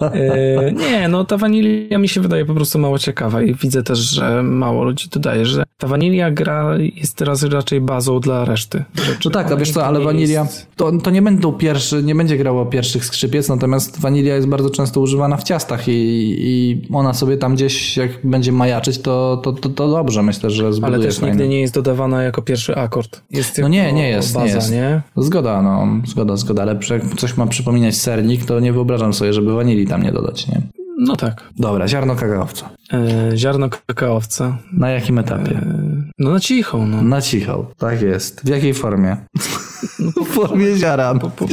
E, 0.00 0.72
nie, 0.72 1.08
no 1.08 1.24
ta 1.24 1.36
wanilia 1.36 1.98
mi 1.98 2.08
się 2.08 2.20
wydaje 2.20 2.44
po 2.44 2.54
prostu 2.54 2.78
mało 2.78 2.98
ciekawa 2.98 3.42
i 3.42 3.54
widzę 3.54 3.82
też, 3.82 3.98
że 3.98 4.42
mało 4.42 4.84
ludzi 4.84 5.08
dodaje, 5.08 5.46
że 5.46 5.64
ta 5.78 5.86
wanilia 5.86 6.30
gra 6.30 6.74
jest 6.96 7.16
teraz 7.16 7.42
raczej 7.42 7.80
bazą 7.80 8.20
dla 8.20 8.44
reszty 8.44 8.84
rzeczy. 8.94 9.20
No 9.24 9.30
tak, 9.30 9.52
a 9.52 9.56
wiesz 9.56 9.70
co, 9.70 9.86
ale 9.86 10.00
wanilia, 10.00 10.46
to, 10.76 10.92
to 10.92 11.10
nie 11.10 11.22
będą 11.22 11.52
pierwszy, 11.52 12.02
nie 12.02 12.14
będzie 12.14 12.36
grało 12.36 12.66
pierwszych 12.66 13.04
skrzypiec, 13.04 13.48
natomiast 13.48 14.00
wanilia 14.00 14.36
jest 14.36 14.48
bardzo 14.48 14.70
często 14.70 15.00
używana 15.00 15.36
w 15.36 15.42
ciastach 15.42 15.88
i, 15.88 15.92
i 16.38 16.82
ona 16.92 17.14
sobie 17.14 17.36
tam 17.36 17.54
gdzieś, 17.54 17.96
jak 17.96 18.10
będzie 18.26 18.52
majaczyć, 18.52 18.98
to, 18.98 19.40
to, 19.44 19.52
to, 19.52 19.68
to 19.68 19.88
dobrze, 19.88 20.22
myślę, 20.22 20.50
że 20.50 20.72
zbuduje 20.72 20.96
Ale 20.96 21.06
też 21.06 21.18
fajny. 21.18 21.30
nigdy 21.30 21.48
nie 21.48 21.60
jest 21.60 21.74
dodawana 21.74 22.22
jako 22.22 22.42
pierwszy 22.42 22.76
akord. 22.76 23.22
Jest 23.30 23.58
No 23.58 23.68
nie, 23.68 23.92
nie 23.92 24.08
jest, 24.08 24.34
baza, 24.34 24.46
nie 24.46 24.52
jest. 24.52 24.72
nie? 24.72 25.02
Zgoda, 25.50 25.62
no, 25.62 26.00
zgoda, 26.06 26.36
zgoda, 26.36 26.62
ale 26.62 26.76
jak 26.90 27.14
coś 27.16 27.36
ma 27.36 27.46
przypominać 27.46 27.96
sernik, 27.96 28.44
to 28.44 28.60
nie 28.60 28.72
wyobrażam 28.72 29.12
sobie, 29.14 29.32
żeby 29.32 29.52
wanilii 29.52 29.86
tam 29.86 30.02
nie 30.02 30.12
dodać, 30.12 30.48
nie? 30.48 30.62
No 30.98 31.16
tak. 31.16 31.42
Dobra, 31.58 31.88
ziarno 31.88 32.14
kakaowca. 32.14 32.70
E, 32.92 33.36
ziarno 33.36 33.68
kakaowca. 33.86 34.58
Na 34.72 34.90
jakim 34.90 35.18
etapie? 35.18 35.56
E, 35.56 36.02
no 36.18 36.30
na 36.30 36.40
cichą, 36.40 36.86
no. 36.86 37.02
Na 37.02 37.20
cichą. 37.20 37.66
Tak 37.78 38.02
jest. 38.02 38.40
W 38.44 38.48
jakiej 38.48 38.74
formie? 38.74 39.16
w 40.24 40.26
formie 40.26 40.76
ziaran. 40.76 41.18
Po, 41.18 41.30
po, 41.30 41.46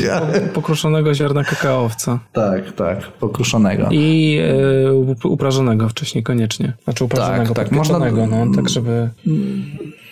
pokruszonego 0.54 1.14
ziarna 1.14 1.44
kakaowca. 1.44 2.20
Tak, 2.34 2.72
tak. 2.72 3.02
Pokruszonego. 3.12 3.88
I 3.92 4.38
e, 4.88 4.94
up- 4.94 5.28
uprażonego 5.28 5.90
wcześniej 5.90 6.24
koniecznie. 6.24 6.74
Znaczy 6.84 7.04
uprażonego, 7.04 7.54
tak. 7.54 7.70
tak, 7.70 7.78
Można- 7.78 8.00
no, 8.28 8.56
tak 8.56 8.70
żeby... 8.70 9.10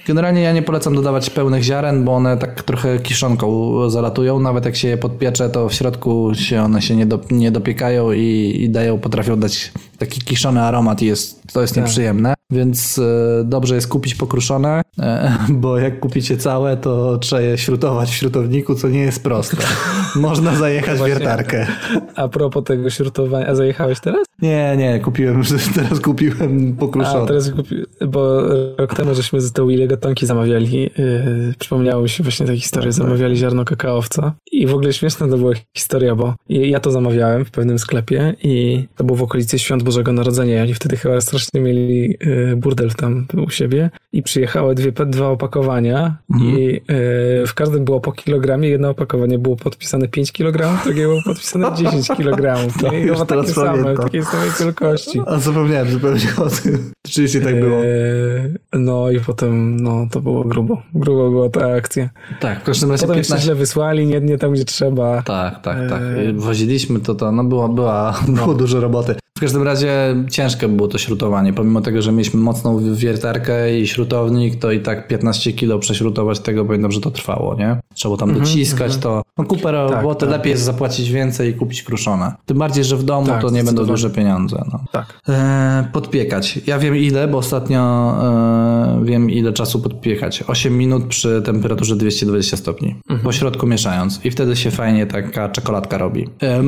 Generalnie 0.06 0.41
ja 0.41 0.53
nie 0.53 0.61
polecam 0.61 0.95
dodawać 0.95 1.30
pełnych 1.30 1.64
ziaren, 1.64 2.03
bo 2.03 2.15
one 2.15 2.38
tak 2.38 2.64
trochę 2.64 2.99
kiszonką 2.99 3.90
zalatują. 3.90 4.40
Nawet 4.40 4.65
jak 4.65 4.76
się 4.76 4.88
je 4.88 4.98
podpiecze, 4.98 5.49
to 5.49 5.69
w 5.69 5.73
środku 5.73 6.32
się 6.36 6.61
one 6.61 6.82
się 6.82 6.95
nie, 6.95 7.06
do, 7.06 7.19
nie 7.32 7.52
dopiekają 7.52 8.11
i, 8.11 8.56
i 8.60 8.69
dają, 8.69 8.99
potrafią 8.99 9.40
dać 9.40 9.72
taki 9.98 10.22
kiszony 10.22 10.61
aromat 10.61 11.02
i 11.02 11.06
jest, 11.06 11.53
to 11.53 11.61
jest 11.61 11.77
nieprzyjemne. 11.77 12.34
Więc 12.52 12.99
e, 12.99 13.44
dobrze 13.44 13.76
jest 13.76 13.88
kupić 13.88 14.15
pokruszone, 14.15 14.82
e, 14.99 15.38
bo 15.49 15.77
jak 15.77 15.99
kupicie 15.99 16.38
całe, 16.38 16.77
to 16.77 17.18
trzeba 17.18 17.41
je 17.41 17.57
śrutować 17.57 18.10
w 18.10 18.14
śrutowniku, 18.14 18.76
co 18.76 18.90
nie 18.90 18.99
jest 18.99 19.23
proste. 19.23 19.57
Można 20.15 20.56
zajechać 20.56 21.02
wiertarkę. 21.02 21.68
A 22.15 22.27
propos 22.27 22.64
tego 22.64 22.90
śrutowania, 22.90 23.48
a 23.48 23.56
zajechałeś 23.56 23.99
teraz? 23.99 24.24
Nie, 24.41 24.75
nie, 24.77 24.99
kupiłem, 24.99 25.43
teraz 25.75 25.99
kupiłem 25.99 26.75
pokruszone. 26.75 27.23
A, 27.23 27.25
teraz 27.25 27.51
kupi... 27.51 27.75
bo 28.07 28.41
rok 28.77 28.93
temu 28.95 29.15
żeśmy 29.15 29.41
z 29.41 29.51
tą 29.51 29.69
ile 29.69 29.87
gatonki 29.87 30.25
zamawiali. 30.25 30.81
Yy, 30.81 31.53
przypomniało 31.59 32.03
mi 32.03 32.09
się 32.09 32.23
właśnie 32.23 32.45
ta 32.45 32.55
historia. 32.55 32.91
Zamawiali 32.91 33.37
ziarno 33.37 33.65
kakaowca. 33.65 34.33
I 34.51 34.67
w 34.67 34.73
ogóle 34.73 34.93
śmieszna 34.93 35.27
to 35.27 35.37
była 35.37 35.53
historia, 35.73 36.15
bo 36.15 36.33
ja 36.49 36.79
to 36.79 36.91
zamawiałem 36.91 37.45
w 37.45 37.51
pewnym 37.51 37.79
sklepie 37.79 38.35
i 38.43 38.85
to 38.95 39.03
było 39.03 39.17
w 39.17 39.23
okolicy 39.23 39.59
Świąt 39.59 39.83
Bożego 39.83 40.11
Narodzenia. 40.11 40.61
Oni 40.61 40.73
wtedy 40.73 40.97
chyba 40.97 41.21
strasznie 41.21 41.61
mieli 41.61 42.17
yy, 42.21 42.55
burdel 42.55 42.91
tam 42.91 43.27
u 43.45 43.49
siebie. 43.49 43.89
I 44.13 44.23
przyjechały 44.23 44.75
dwie, 44.75 44.91
dwa 44.91 45.29
opakowania 45.29 46.17
i 46.41 46.81
yy, 46.89 47.47
w 47.47 47.53
każdym 47.55 47.85
było 47.85 47.99
po 47.99 48.11
kilogramie. 48.11 48.69
Jedno 48.69 48.89
opakowanie 48.89 49.39
było 49.39 49.55
podpisane 49.55 50.07
5 50.07 50.31
kg, 50.31 50.83
drugie 50.83 51.03
było 51.03 51.21
podpisane 51.25 51.71
10 51.77 52.07
kg. 52.07 52.71
To 52.81 52.93
I 52.93 53.01
już 53.01 53.19
takie 53.27 53.47
same, 53.47 53.83
pamiętam. 53.83 54.24
Samej 54.26 54.49
wielkości. 54.60 55.22
A 55.27 55.39
zapomniałem 55.39 55.91
zupełnie 55.91 56.27
o 56.38 56.49
tym. 56.49 56.91
Rzeczywiście 57.07 57.41
tak 57.41 57.60
było. 57.60 57.77
Eee, 57.84 58.53
No 58.73 59.11
i 59.11 59.19
potem, 59.19 59.80
no 59.80 60.07
to 60.11 60.22
było 60.22 60.43
grubo. 60.43 60.81
Grubo 60.93 61.30
była 61.30 61.49
ta 61.49 61.73
akcja. 61.73 62.10
Tak, 62.39 62.61
w 62.61 62.64
każdym 62.64 62.91
razie 62.91 63.02
Potem 63.02 63.18
jeszcze 63.18 63.34
15... 63.34 63.45
źle 63.45 63.56
wysłali, 63.56 64.07
nie, 64.07 64.22
nie 64.22 64.38
tam, 64.38 64.53
gdzie 64.53 64.65
trzeba. 64.65 65.22
Tak, 65.22 65.61
tak, 65.61 65.89
tak. 65.89 66.02
Eee. 66.02 66.34
Woziliśmy 66.34 66.99
to, 66.99 67.15
to 67.15 67.31
no 67.31 67.43
było, 67.43 67.69
była, 67.69 68.19
było 68.27 68.53
dużo 68.53 68.80
roboty. 68.80 69.15
W 69.37 69.41
każdym 69.41 69.63
razie 69.63 70.15
ciężkie 70.31 70.67
było 70.67 70.87
to 70.87 70.97
śrutowanie. 70.97 71.53
Pomimo 71.53 71.81
tego, 71.81 72.01
że 72.01 72.11
mieliśmy 72.11 72.39
mocną 72.39 72.95
wiertarkę 72.95 73.79
i 73.79 73.87
śrutownik, 73.87 74.59
to 74.59 74.71
i 74.71 74.79
tak 74.79 75.07
15 75.07 75.53
kilo 75.53 75.79
prześrutować 75.79 76.39
tego, 76.39 76.65
pamiętam, 76.65 76.91
że 76.91 77.01
to 77.01 77.11
trwało, 77.11 77.55
nie? 77.55 77.77
Trzeba 77.93 78.15
było 78.15 78.17
tam 78.17 78.39
dociskać 78.39 78.97
to. 78.97 79.21
No 79.37 79.43
kupę 79.43 79.71
roboty, 79.71 80.19
tak. 80.25 80.29
lepiej 80.29 80.51
jest 80.51 80.63
zapłacić 80.63 81.11
więcej 81.11 81.49
i 81.49 81.53
kupić 81.53 81.83
kruszone. 81.83 82.33
Tym 82.45 82.57
bardziej, 82.57 82.83
że 82.83 82.97
w 82.97 83.03
domu 83.03 83.27
Tak, 83.27 83.41
to 83.41 83.49
nie 83.49 83.63
będą 83.63 83.85
duże 83.85 84.09
pieniądze. 84.09 84.63
No. 84.73 84.79
Tak. 84.91 85.21
E, 85.29 85.87
podpiekać. 85.93 86.59
Ja 86.67 86.79
wiem 86.79 86.95
ile, 86.95 87.27
bo 87.27 87.37
ostatnio 87.37 88.13
e, 88.23 89.05
wiem 89.05 89.29
ile 89.29 89.53
czasu 89.53 89.79
podpiekać. 89.81 90.43
8 90.47 90.77
minut 90.77 91.05
przy 91.05 91.41
temperaturze 91.45 91.95
220 91.95 92.57
stopni. 92.57 92.95
Po 93.23 93.31
środku 93.31 93.67
mieszając. 93.67 94.25
I 94.25 94.31
wtedy 94.31 94.55
się 94.55 94.71
fajnie 94.71 95.05
taka 95.05 95.49
czekoladka 95.49 95.97
robi. 95.97 96.29
E, 96.41 96.61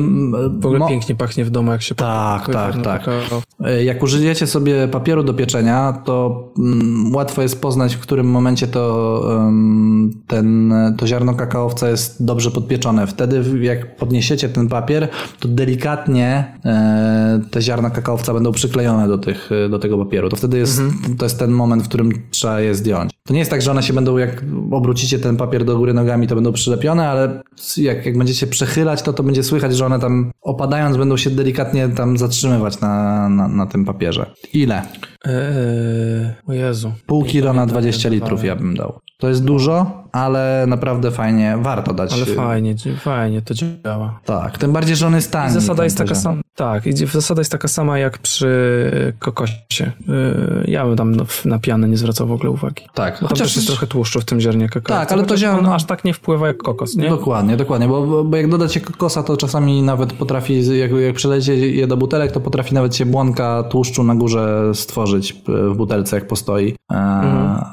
W 0.58 0.66
ogóle 0.66 0.88
pięknie 0.88 1.14
pachnie 1.14 1.44
w 1.44 1.50
domu, 1.50 1.72
jak 1.72 1.82
się 1.82 1.94
Tak, 1.94 2.48
tak, 2.66 2.76
no, 2.76 2.82
tak. 2.82 3.06
E, 3.64 3.84
Jak 3.84 4.02
użyjecie 4.02 4.46
sobie 4.46 4.88
papieru 4.88 5.22
do 5.22 5.34
pieczenia, 5.34 6.02
to 6.04 6.44
mm, 6.58 7.14
łatwo 7.14 7.42
jest 7.42 7.60
poznać, 7.60 7.94
w 7.94 8.00
którym 8.00 8.26
momencie 8.26 8.66
to, 8.66 9.22
em, 9.48 10.10
ten, 10.26 10.74
to 10.98 11.06
ziarno 11.06 11.34
kakaowca 11.34 11.88
jest 11.88 12.24
dobrze 12.24 12.50
podpieczone. 12.50 13.06
Wtedy, 13.06 13.44
jak 13.60 13.96
podniesiecie 13.96 14.48
ten 14.48 14.68
papier, 14.68 15.08
to 15.40 15.48
delikatnie 15.48 16.56
e, 16.64 17.40
te 17.50 17.62
ziarna 17.62 17.90
kakaowca 17.90 18.34
będą 18.34 18.52
przyklejone 18.52 19.08
do, 19.08 19.18
tych, 19.18 19.50
do 19.70 19.78
tego 19.78 19.98
papieru. 19.98 20.28
To 20.28 20.36
wtedy 20.36 20.58
jest, 20.58 20.82
to 21.18 21.24
jest 21.24 21.38
ten 21.38 21.50
moment, 21.50 21.82
w 21.82 21.88
którym 21.88 22.12
trzeba 22.30 22.60
je 22.60 22.74
zdjąć. 22.74 23.10
To 23.26 23.32
nie 23.32 23.38
jest 23.38 23.50
tak, 23.50 23.62
że 23.62 23.70
one 23.70 23.82
się 23.82 23.92
będą, 23.92 24.18
jak 24.18 24.44
obrócicie 24.70 25.18
ten 25.18 25.36
papier 25.36 25.64
do 25.64 25.76
góry 25.78 25.94
nogami, 25.94 26.26
to 26.26 26.34
będą 26.34 26.52
przylepione, 26.52 27.08
ale 27.08 27.42
jak, 27.76 28.06
jak 28.06 28.18
będziecie 28.18 28.46
przechylać, 28.46 29.02
to 29.02 29.12
to 29.12 29.22
będzie 29.22 29.42
słychać, 29.42 29.76
że 29.76 29.86
one 29.86 30.00
tam 30.00 30.30
opadając 30.42 30.96
będą 30.96 31.16
się 31.16 31.30
delikatnie 31.30 31.88
tam 31.88 32.18
zatrzymywać 32.18 32.47
na, 32.80 33.28
na, 33.28 33.48
na 33.48 33.66
tym 33.66 33.84
papierze. 33.84 34.26
Ile? 34.52 34.82
Eee, 35.24 35.32
o 36.48 36.52
Jezu. 36.52 36.92
Pół 37.06 37.24
kilo 37.24 37.52
na 37.52 37.66
20 37.66 38.08
litrów 38.08 38.44
ja 38.44 38.56
bym 38.56 38.74
dał. 38.76 38.98
To 39.18 39.28
jest 39.28 39.44
dużo, 39.44 40.02
ale 40.12 40.64
naprawdę 40.68 41.10
fajnie, 41.10 41.56
warto 41.62 41.94
dać. 41.94 42.12
Ale 42.12 42.24
fajnie, 42.26 42.74
fajnie 43.00 43.42
to 43.42 43.54
działa. 43.54 44.20
Tak, 44.24 44.58
tym 44.58 44.72
bardziej, 44.72 44.96
że 44.96 45.06
on 45.06 45.14
jest 45.14 45.32
tani. 45.32 45.50
I 45.50 45.52
zasada 45.54 45.84
jest 45.84 45.98
taka 45.98 46.14
sama. 46.14 46.40
Tak, 46.54 46.86
i 46.86 46.96
zasada 47.06 47.40
jest 47.40 47.52
taka 47.52 47.68
sama 47.68 47.98
jak 47.98 48.18
przy 48.18 48.50
kokosie. 49.18 49.92
Yy, 50.08 50.64
Ja 50.68 50.86
bym 50.86 50.96
tam 50.96 51.14
no, 51.14 51.24
na 51.44 51.58
pianę 51.58 51.88
nie 51.88 51.96
zwracał 51.96 52.26
w 52.26 52.32
ogóle 52.32 52.50
uwagi. 52.50 52.82
Tak, 52.94 53.18
Bo 53.22 53.28
chociaż 53.28 53.46
też 53.48 53.56
jest 53.56 53.68
trochę 53.68 53.86
tłuszczu 53.86 54.20
w 54.20 54.24
tym 54.24 54.40
ziarnie 54.40 54.68
kakao. 54.68 54.96
Tak, 54.98 55.12
ale 55.12 55.22
to 55.24 55.34
ziarno- 55.36 55.58
on 55.58 55.66
aż 55.66 55.84
tak 55.84 56.04
nie 56.04 56.14
wpływa 56.14 56.46
jak 56.46 56.56
kokos, 56.56 56.96
nie? 56.96 57.08
Dokładnie, 57.08 57.56
dokładnie, 57.56 57.88
bo, 57.88 58.06
bo- 58.06 58.24
bo 58.24 58.36
jak 58.36 58.48
dodacie 58.48 58.80
kokosa, 58.80 59.22
to 59.22 59.36
czasami 59.36 59.82
nawet 59.82 60.12
potrafi, 60.12 60.78
jak, 60.78 60.90
jak 60.90 61.14
przelecie 61.14 61.56
je 61.70 61.86
do 61.86 61.96
butelek, 61.96 62.32
to 62.32 62.40
potrafi 62.40 62.74
nawet 62.74 62.96
się 62.96 63.06
błonka 63.06 63.62
tłuszczu 63.62 64.04
na 64.04 64.14
górze 64.14 64.70
stworzyć 64.74 65.07
w 65.48 65.76
butelce, 65.76 66.16
jak 66.16 66.26
postoi. 66.28 66.74
E, 66.92 66.94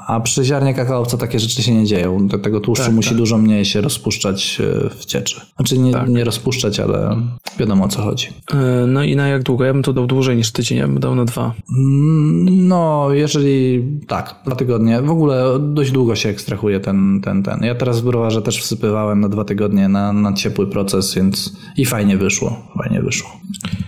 A 0.06 0.20
przy 0.24 0.44
ziarnie 0.44 0.74
kakaowca 0.74 1.16
takie 1.16 1.38
rzeczy 1.40 1.62
się 1.62 1.74
nie 1.74 1.84
dzieją. 1.86 2.28
Do 2.28 2.38
tego 2.38 2.60
tłuszczu 2.60 2.84
Tak, 2.84 2.94
musi 2.94 3.08
tak. 3.08 3.18
dużo 3.18 3.38
mniej 3.38 3.64
się 3.64 3.80
rozpuszczać 3.80 4.60
e, 4.60 4.90
w 4.90 5.04
cieczy. 5.04 5.40
Znaczy 5.56 5.78
nie, 5.78 5.92
nie 6.08 6.24
rozpuszczać, 6.24 6.80
ale 6.80 7.16
wiadomo 7.58 7.84
o 7.84 7.88
co 7.88 8.02
chodzi. 8.02 8.26
Yy, 8.52 8.86
No 8.86 9.02
i 9.02 9.16
na 9.16 9.28
jak 9.28 9.42
długo? 9.42 9.64
Ja 9.64 9.72
bym 9.72 9.82
to 9.82 9.92
dał 9.92 10.06
dłużej 10.06 10.36
niż 10.36 10.52
tydzień, 10.52 10.78
ja 10.78 10.86
bym 10.88 11.00
dał 11.00 11.14
na 11.14 11.24
dwa. 11.24 11.52
Mm, 11.78 12.68
No, 12.68 13.08
jeżeli 13.12 13.82
tak, 14.08 14.34
dwa 14.46 14.56
tygodnie. 14.56 15.02
W 15.02 15.10
ogóle 15.10 15.44
dość 15.60 15.90
długo 15.90 16.16
się 16.16 16.28
ekstrahuje 16.28 16.80
ten, 16.80 17.20
ten, 17.24 17.42
ten. 17.42 17.60
Ja 17.62 17.74
teraz 17.74 18.00
w 18.00 18.04
browarze 18.04 18.42
też 18.42 18.58
wsypywałem 18.58 19.20
na 19.20 19.28
dwa 19.28 19.44
tygodnie 19.44 19.88
na, 19.88 20.12
na 20.12 20.32
ciepły 20.32 20.66
proces, 20.66 21.14
więc 21.14 21.56
i 21.76 21.84
fajnie 21.84 22.16
wyszło. 22.16 22.56
Fajnie 22.82 23.02
wyszło. 23.02 23.30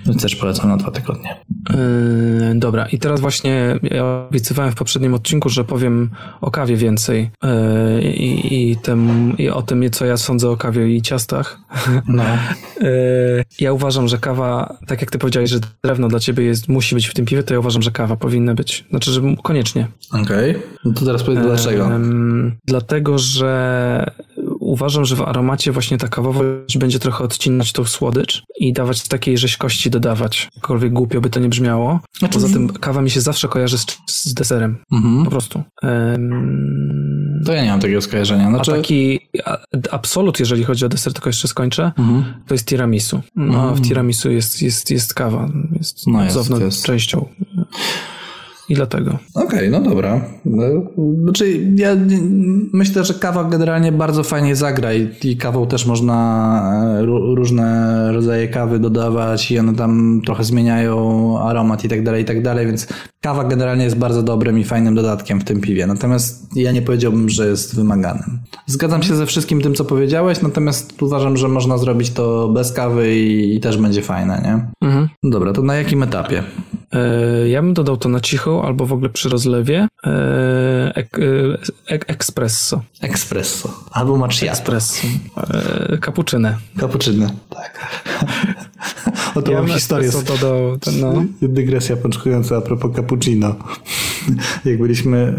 Więc 0.06 0.22
też 0.22 0.36
polecam 0.36 0.68
na 0.68 0.76
dwa 0.76 0.90
tygodnie. 0.90 1.36
Yy, 1.70 2.54
dobra, 2.54 2.86
i 2.86 2.98
teraz 2.98 3.20
właśnie 3.20 3.37
ja 3.82 4.04
obiecywałem 4.28 4.72
w 4.72 4.74
poprzednim 4.74 5.14
odcinku, 5.14 5.48
że 5.48 5.64
powiem 5.64 6.10
o 6.40 6.50
kawie 6.50 6.76
więcej 6.76 7.30
yy, 7.42 8.02
i, 8.02 8.76
tym, 8.76 9.32
i 9.38 9.48
o 9.48 9.62
tym, 9.62 9.90
co 9.90 10.04
ja 10.06 10.16
sądzę 10.16 10.50
o 10.50 10.56
kawie 10.56 10.96
i 10.96 11.02
ciastach. 11.02 11.58
No. 12.08 12.24
Yy, 12.80 13.44
ja 13.60 13.72
uważam, 13.72 14.08
że 14.08 14.18
kawa, 14.18 14.78
tak 14.86 15.00
jak 15.00 15.10
ty 15.10 15.18
powiedziałeś, 15.18 15.50
że 15.50 15.58
drewno 15.84 16.08
dla 16.08 16.20
ciebie 16.20 16.44
jest, 16.44 16.68
musi 16.68 16.94
być 16.94 17.06
w 17.06 17.14
tym 17.14 17.26
piwie, 17.26 17.42
to 17.42 17.54
ja 17.54 17.60
uważam, 17.60 17.82
że 17.82 17.90
kawa 17.90 18.16
powinna 18.16 18.54
być. 18.54 18.84
Znaczy, 18.90 19.12
że 19.12 19.20
koniecznie. 19.42 19.88
Okej. 20.12 20.54
No 20.84 20.92
to 20.92 21.04
teraz 21.04 21.22
powiedz 21.22 21.42
dlaczego. 21.42 21.90
Dlatego, 22.64 23.18
że 23.18 24.10
uważam, 24.68 25.04
że 25.04 25.16
w 25.16 25.22
aromacie 25.22 25.72
właśnie 25.72 25.98
ta 25.98 26.08
kawowość 26.08 26.78
będzie 26.78 26.98
trochę 26.98 27.24
odcinać 27.24 27.72
tą 27.72 27.84
słodycz 27.84 28.42
i 28.60 28.72
dawać 28.72 29.08
takiej 29.08 29.38
rzeźkości 29.38 29.90
dodawać. 29.90 30.48
Jakkolwiek 30.56 30.92
głupio 30.92 31.20
by 31.20 31.30
to 31.30 31.40
nie 31.40 31.48
brzmiało. 31.48 32.00
Znaczy 32.18 32.34
Poza 32.34 32.48
tym 32.48 32.68
kawa 32.68 33.02
mi 33.02 33.10
się 33.10 33.20
zawsze 33.20 33.48
kojarzy 33.48 33.78
z, 33.78 33.86
z 34.06 34.34
deserem. 34.34 34.78
Mhm. 34.92 35.24
Po 35.24 35.30
prostu. 35.30 35.62
Em, 35.82 37.42
To 37.46 37.52
ja 37.52 37.64
nie 37.64 37.70
mam 37.70 37.80
takiego 37.80 38.00
skojarzenia. 38.00 38.48
Znaczy... 38.48 38.72
A 38.72 38.76
taki 38.76 39.20
absolut, 39.90 40.40
jeżeli 40.40 40.64
chodzi 40.64 40.84
o 40.84 40.88
deser, 40.88 41.12
tylko 41.12 41.28
jeszcze 41.28 41.48
skończę, 41.48 41.92
mhm. 41.98 42.24
to 42.46 42.54
jest 42.54 42.66
tiramisu. 42.66 43.20
No, 43.36 43.44
mhm. 43.44 43.74
w 43.74 43.88
tiramisu 43.88 44.30
jest, 44.30 44.62
jest, 44.62 44.90
jest 44.90 45.14
kawa, 45.14 45.48
jest 45.72 46.06
no 46.06 46.24
jest, 46.24 46.50
jest. 46.60 46.84
częścią 46.84 47.28
i 48.68 48.74
dlatego. 48.74 49.18
Okej, 49.34 49.46
okay, 49.46 49.70
no 49.70 49.80
dobra. 49.80 50.20
Znaczy, 51.22 51.66
ja 51.76 51.96
myślę, 52.72 53.04
że 53.04 53.14
kawa 53.14 53.44
generalnie 53.44 53.92
bardzo 53.92 54.22
fajnie 54.22 54.56
zagra 54.56 54.94
i, 54.94 55.08
i 55.24 55.36
kawą 55.36 55.66
też 55.66 55.86
można 55.86 56.98
e, 57.00 57.06
różne 57.34 58.08
rodzaje 58.12 58.48
kawy 58.48 58.78
dodawać 58.78 59.50
i 59.50 59.58
one 59.58 59.74
tam 59.74 60.20
trochę 60.26 60.44
zmieniają 60.44 61.38
aromat 61.40 61.84
i 61.84 61.88
tak 61.88 62.04
dalej, 62.04 62.22
i 62.22 62.24
tak 62.24 62.42
dalej, 62.42 62.66
więc 62.66 62.88
kawa 63.20 63.44
generalnie 63.44 63.84
jest 63.84 63.96
bardzo 63.96 64.22
dobrym 64.22 64.58
i 64.58 64.64
fajnym 64.64 64.94
dodatkiem 64.94 65.40
w 65.40 65.44
tym 65.44 65.60
piwie. 65.60 65.86
Natomiast 65.86 66.56
ja 66.56 66.72
nie 66.72 66.82
powiedziałbym, 66.82 67.28
że 67.28 67.48
jest 67.48 67.76
wymaganym. 67.76 68.38
Zgadzam 68.66 69.02
się 69.02 69.16
ze 69.16 69.26
wszystkim 69.26 69.60
tym, 69.60 69.74
co 69.74 69.84
powiedziałeś, 69.84 70.42
natomiast 70.42 71.02
uważam, 71.02 71.36
że 71.36 71.48
można 71.48 71.78
zrobić 71.78 72.10
to 72.10 72.48
bez 72.48 72.72
kawy 72.72 73.16
i, 73.16 73.56
i 73.56 73.60
też 73.60 73.78
będzie 73.78 74.02
fajne, 74.02 74.42
nie? 74.44 74.88
Mhm. 74.88 75.08
Dobra, 75.22 75.52
to 75.52 75.62
na 75.62 75.74
jakim 75.74 76.02
etapie? 76.02 76.42
E, 76.92 77.48
ja 77.48 77.62
bym 77.62 77.74
dodał 77.74 77.96
to 77.96 78.08
na 78.08 78.20
cicho 78.20 78.64
albo 78.64 78.86
w 78.86 78.92
ogóle 78.92 79.08
przy 79.10 79.28
rozlewie. 79.28 79.88
E, 80.04 80.92
ek, 80.94 81.18
ek, 81.86 82.10
espresso. 82.10 82.82
Espresso. 83.02 83.84
Albo 83.90 84.16
macchiato. 84.16 84.52
Espresso. 84.52 85.06
E, 85.92 85.98
cappuccino. 85.98 86.54
Cappuccino, 86.76 87.30
tak. 87.50 88.02
O 89.38 89.42
to 89.42 89.52
ja 89.52 89.62
mam 89.62 89.70
historię. 89.70 90.10
Dodał, 90.26 90.78
ten, 90.78 91.00
no. 91.00 91.24
Dygresja 91.48 91.96
pączkująca 91.96 92.56
a 92.56 92.60
propos 92.60 92.96
cappuccino. 92.96 93.54
Jak 94.64 94.78
byliśmy 94.78 95.34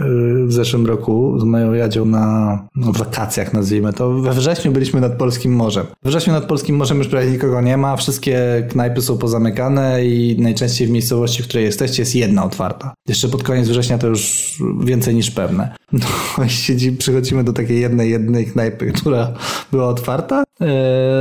w 0.47 0.53
zeszłym 0.53 0.85
roku 0.85 1.39
z 1.39 1.43
moją 1.43 1.73
Jadzią 1.73 2.05
na 2.05 2.59
no, 2.75 2.91
wakacjach, 2.91 3.53
nazwijmy 3.53 3.93
to, 3.93 4.13
we 4.13 4.33
wrześniu 4.33 4.71
byliśmy 4.71 5.01
nad 5.01 5.17
Polskim 5.17 5.55
Morzem. 5.55 5.85
We 6.03 6.09
wrześniu 6.09 6.33
nad 6.33 6.45
Polskim 6.45 6.75
Morzem 6.75 6.97
już 6.97 7.07
prawie 7.07 7.31
nikogo 7.31 7.61
nie 7.61 7.77
ma, 7.77 7.95
wszystkie 7.95 8.67
knajpy 8.69 9.01
są 9.01 9.17
pozamykane 9.17 10.05
i 10.05 10.41
najczęściej 10.41 10.87
w 10.87 10.91
miejscowości, 10.91 11.43
w 11.43 11.47
której 11.47 11.65
jesteście, 11.65 12.01
jest 12.01 12.15
jedna 12.15 12.43
otwarta. 12.43 12.93
Jeszcze 13.07 13.29
pod 13.29 13.43
koniec 13.43 13.67
września 13.67 13.97
to 13.97 14.07
już 14.07 14.53
więcej 14.83 15.15
niż 15.15 15.31
pewne. 15.31 15.75
No 16.37 16.45
i 16.45 16.49
siedzi, 16.49 16.91
przychodzimy 16.91 17.43
do 17.43 17.53
takiej 17.53 17.81
jednej, 17.81 18.11
jednej 18.11 18.45
knajpy, 18.45 18.91
która 18.91 19.33
była 19.71 19.87
otwarta 19.87 20.43
yy, 20.59 20.67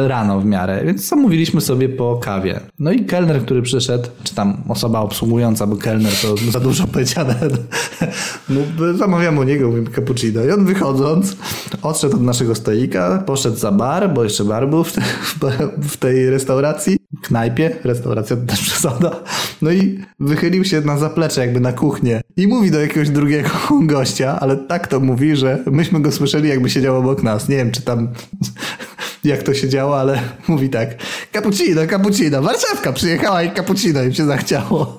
rano 0.09 0.40
w 0.40 0.44
miarę, 0.44 0.82
więc 0.84 1.09
zamówiliśmy 1.09 1.60
sobie 1.60 1.88
po 1.88 2.16
kawie. 2.16 2.60
No 2.78 2.93
i 2.93 3.05
kelner, 3.05 3.43
który 3.43 3.62
przyszedł, 3.62 4.09
czy 4.24 4.35
tam 4.35 4.62
osoba 4.69 5.01
obsługująca, 5.01 5.66
bo 5.66 5.77
kelner 5.77 6.12
to 6.23 6.35
za 6.51 6.61
dużo 6.61 6.86
powiedziane, 6.86 7.35
no, 8.49 8.61
zamawiam 8.95 9.39
u 9.39 9.43
niego, 9.43 9.69
mówimy 9.69 9.90
cappuccino. 9.90 10.45
I 10.45 10.51
on 10.51 10.65
wychodząc 10.65 11.36
odszedł 11.82 12.16
od 12.16 12.23
naszego 12.23 12.55
stoika, 12.55 13.23
poszedł 13.27 13.57
za 13.57 13.73
bar, 13.73 14.15
bo 14.15 14.24
jeszcze 14.24 14.45
bar 14.45 14.69
był 14.69 14.85
w, 14.85 14.93
te, 14.93 15.03
w 15.82 15.97
tej 15.97 16.31
restauracji, 16.31 16.97
knajpie, 17.23 17.77
restauracja 17.85 18.36
to 18.36 18.43
też 18.47 18.61
przesada, 18.61 19.23
no 19.62 19.70
i 19.70 19.99
wychylił 20.20 20.65
się 20.65 20.81
na 20.81 20.99
zaplecze 20.99 21.40
jakby 21.40 21.61
na 21.61 21.73
kuchnię 21.73 22.20
i 22.36 22.47
mówi 22.47 22.70
do 22.70 22.81
jakiegoś 22.81 23.11
drugiego 23.11 23.51
gościa, 23.82 24.40
ale 24.40 24.57
tak 24.57 24.89
to 24.89 25.01
mówi, 25.01 25.36
że 25.36 25.59
myśmy 25.66 26.01
go 26.01 26.12
słyszeli 26.12 26.49
jakby 26.49 26.70
siedział 26.70 26.97
obok 26.97 27.23
nas. 27.23 27.49
Nie 27.49 27.57
wiem, 27.57 27.70
czy 27.70 27.82
tam 27.82 28.09
jak 29.24 29.43
to 29.43 29.55
się 29.55 29.69
działo, 29.69 30.01
ale 30.01 30.23
mówi 30.49 30.70
tak 30.70 30.89
cappuccino, 31.32 31.86
cappuccino, 31.86 32.43
Warszawka 32.43 32.93
przyjechała 32.93 33.43
i 33.43 33.55
cappuccino 33.55 34.03
im 34.03 34.15
się 34.15 34.27
zachciało. 34.27 34.99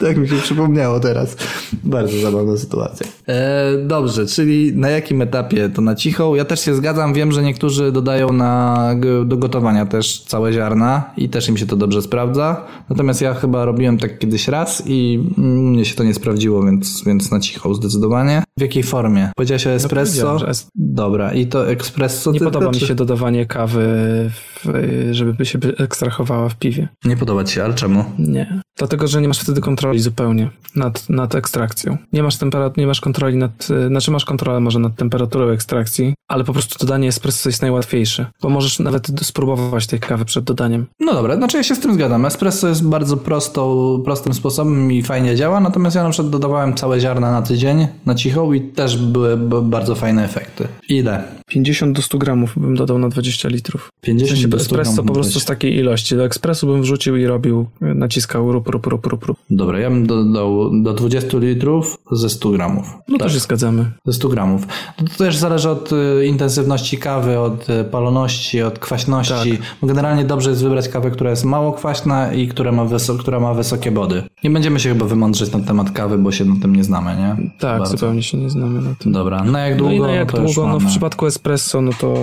Tak 0.00 0.16
mi 0.16 0.28
się 0.28 0.36
przypomniało 0.36 1.00
teraz. 1.00 1.36
Bardzo 1.84 2.20
zabawna 2.20 2.56
sytuacja. 2.56 3.06
E, 3.28 3.72
dobrze, 3.78 4.26
czyli 4.26 4.76
na 4.76 4.88
jakim 4.88 5.22
etapie 5.22 5.68
to 5.68 5.82
na 5.82 5.94
cichą? 5.94 6.34
Ja 6.34 6.44
też 6.44 6.60
się 6.60 6.74
zgadzam, 6.74 7.14
wiem, 7.14 7.32
że 7.32 7.42
niektórzy 7.42 7.92
dodają 7.92 8.32
na, 8.32 8.78
do 9.24 9.36
gotowania 9.36 9.86
też 9.86 10.20
całe 10.20 10.52
ziarna 10.52 11.10
i 11.16 11.28
też 11.28 11.48
im 11.48 11.56
się 11.56 11.66
to 11.66 11.76
dobrze 11.76 12.02
sprawdza. 12.02 12.64
Natomiast 12.88 13.20
ja 13.20 13.34
chyba 13.34 13.64
robiłem 13.64 13.98
tak 13.98 14.18
kiedyś 14.18 14.48
raz 14.48 14.82
i 14.86 15.24
mnie 15.36 15.84
się 15.84 15.94
to 15.94 16.04
nie 16.04 16.14
sprawdziło, 16.14 16.62
więc, 16.64 17.04
więc 17.06 17.30
na 17.30 17.40
cichą 17.40 17.74
zdecydowanie. 17.74 18.42
W 18.58 18.62
jakiej 18.62 18.82
formie? 18.82 19.30
Powiedziałeś 19.36 19.66
o 19.66 19.70
no 19.70 19.76
espresso? 19.76 20.36
No 20.40 20.48
es... 20.48 20.66
Dobra, 20.74 21.32
i 21.32 21.46
to 21.46 21.70
espresso... 21.70 22.32
Nie 22.32 22.40
podoba 22.40 22.68
mi 22.68 22.80
się 22.80 22.94
dodawanie 22.94 23.46
kawy, 23.46 23.82
w, 24.30 24.68
żeby 25.10 25.46
się 25.46 25.58
ekstrahowała 25.78 26.48
w 26.48 26.56
piwie. 26.56 26.88
Nie 27.04 27.16
podoba 27.16 27.44
ci 27.44 27.54
się, 27.54 27.64
ale 27.64 27.74
czemu? 27.74 28.04
Nie. 28.18 28.62
Dlatego, 28.78 29.06
że 29.06 29.20
nie 29.20 29.28
masz 29.28 29.40
wtedy 29.40 29.60
kontroli 29.60 29.98
zupełnie 29.98 30.50
nad, 30.76 31.08
nad 31.08 31.34
ekstrakcją. 31.34 31.96
Nie 32.12 32.22
masz 32.22 32.36
temperat, 32.36 32.76
nie 32.76 32.86
masz 32.86 33.00
kontroli 33.00 33.11
nad, 33.34 33.68
znaczy 33.88 34.10
masz 34.10 34.24
kontrolę 34.24 34.60
może 34.60 34.78
nad 34.78 34.96
temperaturą 34.96 35.48
ekstrakcji, 35.48 36.14
ale 36.28 36.44
po 36.44 36.52
prostu 36.52 36.86
dodanie 36.86 37.08
espresso 37.08 37.48
jest 37.48 37.62
najłatwiejsze, 37.62 38.26
bo 38.42 38.48
możesz 38.48 38.78
nawet 38.78 39.08
spróbować 39.22 39.86
tej 39.86 40.00
kawy 40.00 40.24
przed 40.24 40.44
dodaniem. 40.44 40.86
No 41.00 41.14
dobra, 41.14 41.36
znaczy 41.36 41.56
ja 41.56 41.62
się 41.62 41.74
z 41.74 41.80
tym 41.80 41.94
zgadzam. 41.94 42.26
Espresso 42.26 42.68
jest 42.68 42.88
bardzo 42.88 43.16
prostą, 43.16 44.02
prostym 44.04 44.34
sposobem 44.34 44.92
i 44.92 45.02
fajnie 45.02 45.36
działa, 45.36 45.60
natomiast 45.60 45.96
ja 45.96 46.02
na 46.02 46.10
przykład 46.10 46.30
dodawałem 46.30 46.74
całe 46.74 47.00
ziarna 47.00 47.32
na 47.32 47.42
tydzień 47.42 47.86
na 48.06 48.14
cichą 48.14 48.52
i 48.52 48.60
też 48.60 48.96
były 48.96 49.36
bardzo 49.62 49.94
fajne 49.94 50.24
efekty. 50.24 50.68
Ile? 50.88 51.24
50 51.46 51.96
do 51.96 52.02
100 52.02 52.18
gramów 52.18 52.52
bym 52.56 52.76
dodał 52.76 52.98
na 52.98 53.08
20 53.08 53.48
litrów. 53.48 53.88
50 54.00 54.30
w 54.30 54.32
sensie 54.32 54.48
do 54.48 54.58
100 54.58 54.80
espresso 54.80 55.02
po 55.02 55.12
prostu 55.12 55.40
z 55.40 55.44
takiej 55.44 55.76
ilości. 55.76 56.16
Do 56.16 56.24
ekspresu 56.24 56.66
bym 56.66 56.82
wrzucił 56.82 57.16
i 57.16 57.26
robił, 57.26 57.66
naciskał 57.80 58.52
rup, 58.52 58.68
rup, 58.68 58.86
rup, 58.86 59.06
rup, 59.06 59.24
rup. 59.24 59.38
Dobra, 59.50 59.78
ja 59.78 59.90
bym 59.90 60.06
dodał 60.06 60.82
do 60.82 60.92
20 60.92 61.38
litrów 61.38 61.98
ze 62.12 62.30
100 62.30 62.50
gramów. 62.50 62.86
No 63.08 63.18
tak. 63.18 63.28
to 63.28 63.34
się 63.34 63.40
zgadzamy. 63.40 63.90
Ze 64.06 64.12
100 64.12 64.28
gramów. 64.28 64.66
To, 64.96 65.04
to 65.04 65.16
też 65.18 65.36
zależy 65.36 65.70
od 65.70 65.92
y, 65.92 66.26
intensywności 66.26 66.98
kawy, 66.98 67.38
od 67.38 67.70
y, 67.70 67.84
paloności, 67.84 68.62
od 68.62 68.78
kwaśności. 68.78 69.58
Tak. 69.58 69.88
Generalnie 69.88 70.24
dobrze 70.24 70.50
jest 70.50 70.62
wybrać 70.62 70.88
kawę, 70.88 71.10
która 71.10 71.30
jest 71.30 71.44
mało 71.44 71.72
kwaśna 71.72 72.32
i 72.32 72.48
która 72.48 72.72
ma, 72.72 72.86
która 73.20 73.40
ma 73.40 73.54
wysokie 73.54 73.90
body. 73.90 74.22
Nie 74.44 74.50
będziemy 74.50 74.80
się 74.80 74.88
chyba 74.88 75.06
wymądrzeć 75.06 75.52
na 75.52 75.60
temat 75.60 75.90
kawy, 75.90 76.18
bo 76.18 76.32
się 76.32 76.44
na 76.44 76.60
tym 76.62 76.76
nie 76.76 76.84
znamy, 76.84 77.16
nie? 77.16 77.50
Tak, 77.58 77.78
Bardzo. 77.78 77.96
zupełnie 77.96 78.22
się 78.22 78.38
nie 78.38 78.50
znamy 78.50 78.80
na 78.80 78.94
tym. 78.94 79.12
Dobra, 79.12 79.44
na 79.44 79.60
jak 79.60 79.76
długo? 79.76 79.94
No 79.94 79.98
i 79.98 80.00
na 80.00 80.12
jak 80.12 80.32
no 80.32 80.40
długo? 80.40 80.68
No 80.68 80.80
w 80.80 80.86
przypadku 80.86 81.26
espresso, 81.26 81.80
no 81.80 81.90
to... 82.00 82.14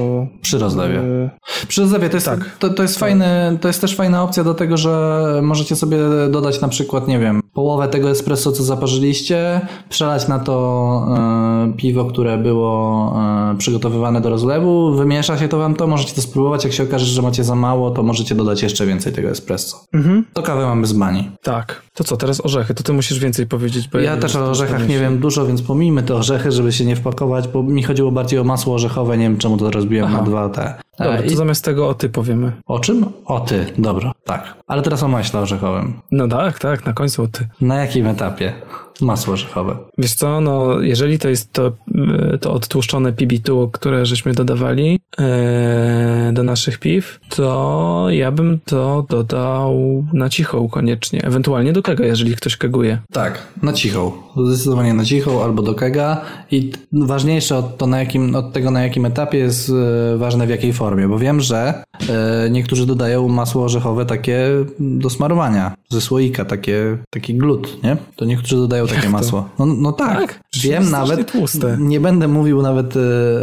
Przy 0.42 0.58
rozlewie. 0.58 1.00
Y, 1.00 1.30
Przy 1.68 1.82
rozlewie 1.82 2.10
to 2.10 2.18
jest, 2.18 2.26
tak. 2.26 2.58
to, 2.60 2.70
to 2.70 2.82
jest 2.82 2.96
tak. 2.96 3.00
fajny, 3.00 3.58
to 3.62 3.68
jest 3.68 3.82
też 3.82 3.96
fajna 3.96 4.24
opcja 4.24 4.44
do 4.44 4.54
tego, 4.54 4.78
że 4.78 5.20
możecie 5.44 5.76
sobie 5.76 5.98
dodać 6.30 6.62
na 6.62 6.68
przykład, 6.68 7.08
nie 7.08 7.20
wiem, 7.20 7.42
połowę 7.54 7.88
tego 7.88 8.10
espresso, 8.10 8.52
co 8.52 8.64
zaparzyliście, 8.64 9.62
przelać 9.90 10.28
na 10.28 10.40
to 10.40 10.69
e, 11.18 11.74
piwo, 11.78 12.06
które 12.06 12.38
było 12.38 13.14
e, 13.52 13.58
przygotowywane 13.58 14.22
do 14.22 14.30
rozlewu, 14.30 14.94
wymiesza 14.94 15.38
się 15.38 15.48
to 15.48 15.58
wam 15.58 15.76
to, 15.76 15.88
możecie 15.88 16.16
to 16.16 16.22
spróbować, 16.22 16.64
jak 16.64 16.74
się 16.74 16.84
okaże, 16.84 17.06
że 17.06 17.22
macie 17.22 17.44
za 17.44 17.56
mało, 17.56 17.92
to 17.92 18.04
możecie 18.04 18.36
dodać 18.36 18.64
jeszcze 18.64 18.86
więcej 18.86 19.14
tego 19.14 19.30
espresso. 19.30 19.78
Mhm. 19.94 20.26
To 20.34 20.42
kawę 20.42 20.66
mamy 20.66 20.88
z 20.88 20.94
bani. 20.94 21.32
Tak. 21.44 21.82
To 21.94 22.04
co, 22.04 22.18
teraz 22.18 22.46
orzechy, 22.46 22.74
to 22.74 22.84
ty 22.84 22.94
musisz 22.94 23.20
więcej 23.20 23.48
powiedzieć. 23.48 23.88
Bo 23.88 24.00
ja, 24.00 24.12
ja 24.12 24.18
też 24.18 24.36
o 24.36 24.50
orzechach 24.50 24.88
nie 24.88 25.00
wiem 25.00 25.20
dużo, 25.20 25.46
więc 25.46 25.62
pomijmy 25.62 26.04
te 26.04 26.16
orzechy, 26.16 26.52
żeby 26.52 26.72
się 26.72 26.86
nie 26.86 26.96
wpakować, 26.96 27.48
bo 27.48 27.64
mi 27.64 27.84
chodziło 27.84 28.12
bardziej 28.12 28.40
o 28.40 28.44
masło 28.44 28.76
orzechowe, 28.76 29.18
nie 29.18 29.24
wiem 29.24 29.38
czemu 29.38 29.58
to 29.58 29.72
rozbiłem 29.72 30.06
Aha. 30.08 30.18
na 30.18 30.24
dwa 30.24 30.50
te. 30.50 30.74
Dobra, 31.00 31.18
to 31.18 31.24
I... 31.24 31.36
zamiast 31.36 31.66
tego 31.66 31.90
o 31.90 31.94
ty 31.94 32.10
powiemy. 32.10 32.52
O 32.66 32.80
czym? 32.80 33.06
O 33.26 33.40
ty, 33.40 33.66
dobra, 33.78 34.12
tak. 34.26 34.58
Ale 34.68 34.82
teraz 34.82 35.04
o 35.04 35.08
maśle 35.08 35.40
orzechowym. 35.40 35.94
No 36.12 36.28
tak, 36.28 36.60
tak, 36.60 36.86
na 36.86 36.94
końcu 36.94 37.24
o 37.24 37.28
ty. 37.28 37.48
Na 37.62 37.76
jakim 37.76 38.08
etapie? 38.08 38.54
Masło 39.02 39.34
orzechowe. 39.34 39.78
Wiesz 39.98 40.14
co, 40.14 40.42
no 40.42 40.82
jeżeli 40.82 41.20
to 41.20 41.30
jest 41.30 41.54
to, 41.54 41.72
to 42.42 42.54
odtłuszczone 42.54 43.14
PB2, 43.14 43.72
które 43.72 44.06
żeśmy 44.06 44.34
dodawali 44.34 45.00
e, 45.20 46.32
do 46.34 46.44
naszych 46.44 46.80
piw, 46.80 47.20
to 47.30 48.08
ja 48.10 48.32
bym 48.32 48.60
to 48.66 49.06
dodał 49.10 50.06
na 50.14 50.30
cichą 50.30 50.70
koniecznie. 50.70 51.24
Ewentualnie 51.24 51.74
do 51.74 51.84
kega, 51.84 52.06
jeżeli 52.06 52.36
ktoś 52.36 52.58
keguje. 52.58 52.98
Tak, 53.12 53.48
na 53.62 53.74
cichą. 53.74 54.12
Zdecydowanie 54.48 54.94
na 54.94 55.06
cichą 55.06 55.44
albo 55.44 55.62
do 55.62 55.74
kega 55.74 56.22
i 56.52 56.72
ważniejsze 56.92 57.58
od, 57.58 57.78
to 57.78 57.88
na 57.88 58.00
jakim, 58.00 58.36
od 58.36 58.54
tego 58.54 58.72
na 58.72 58.84
jakim 58.84 59.06
etapie 59.06 59.38
jest 59.38 59.70
e, 59.70 60.18
ważne 60.18 60.48
w 60.48 60.50
jakiej 60.50 60.74
formie, 60.74 61.08
bo 61.08 61.20
wiem, 61.20 61.42
że 61.42 61.84
niektórzy 62.50 62.86
dodają 62.86 63.28
masło 63.28 63.64
orzechowe 63.64 64.06
takie 64.06 64.50
do 64.80 65.10
smarowania 65.10 65.76
ze 65.90 66.02
słoika, 66.02 66.46
takie, 66.46 66.98
taki 67.10 67.36
glut, 67.36 67.84
nie? 67.84 67.98
To 68.16 68.26
niektórzy 68.26 68.56
dodają 68.56 68.88
takie 68.88 69.10
masło. 69.10 69.50
No, 69.60 69.66
no 69.66 69.92
tak, 69.92 70.20
tak 70.20 70.40
wiem 70.64 70.90
nawet. 70.90 71.32
Tłuste. 71.32 71.78
Nie 71.80 72.00
będę 72.00 72.28
mówił 72.28 72.62
nawet 72.62 72.96
y, 72.96 73.00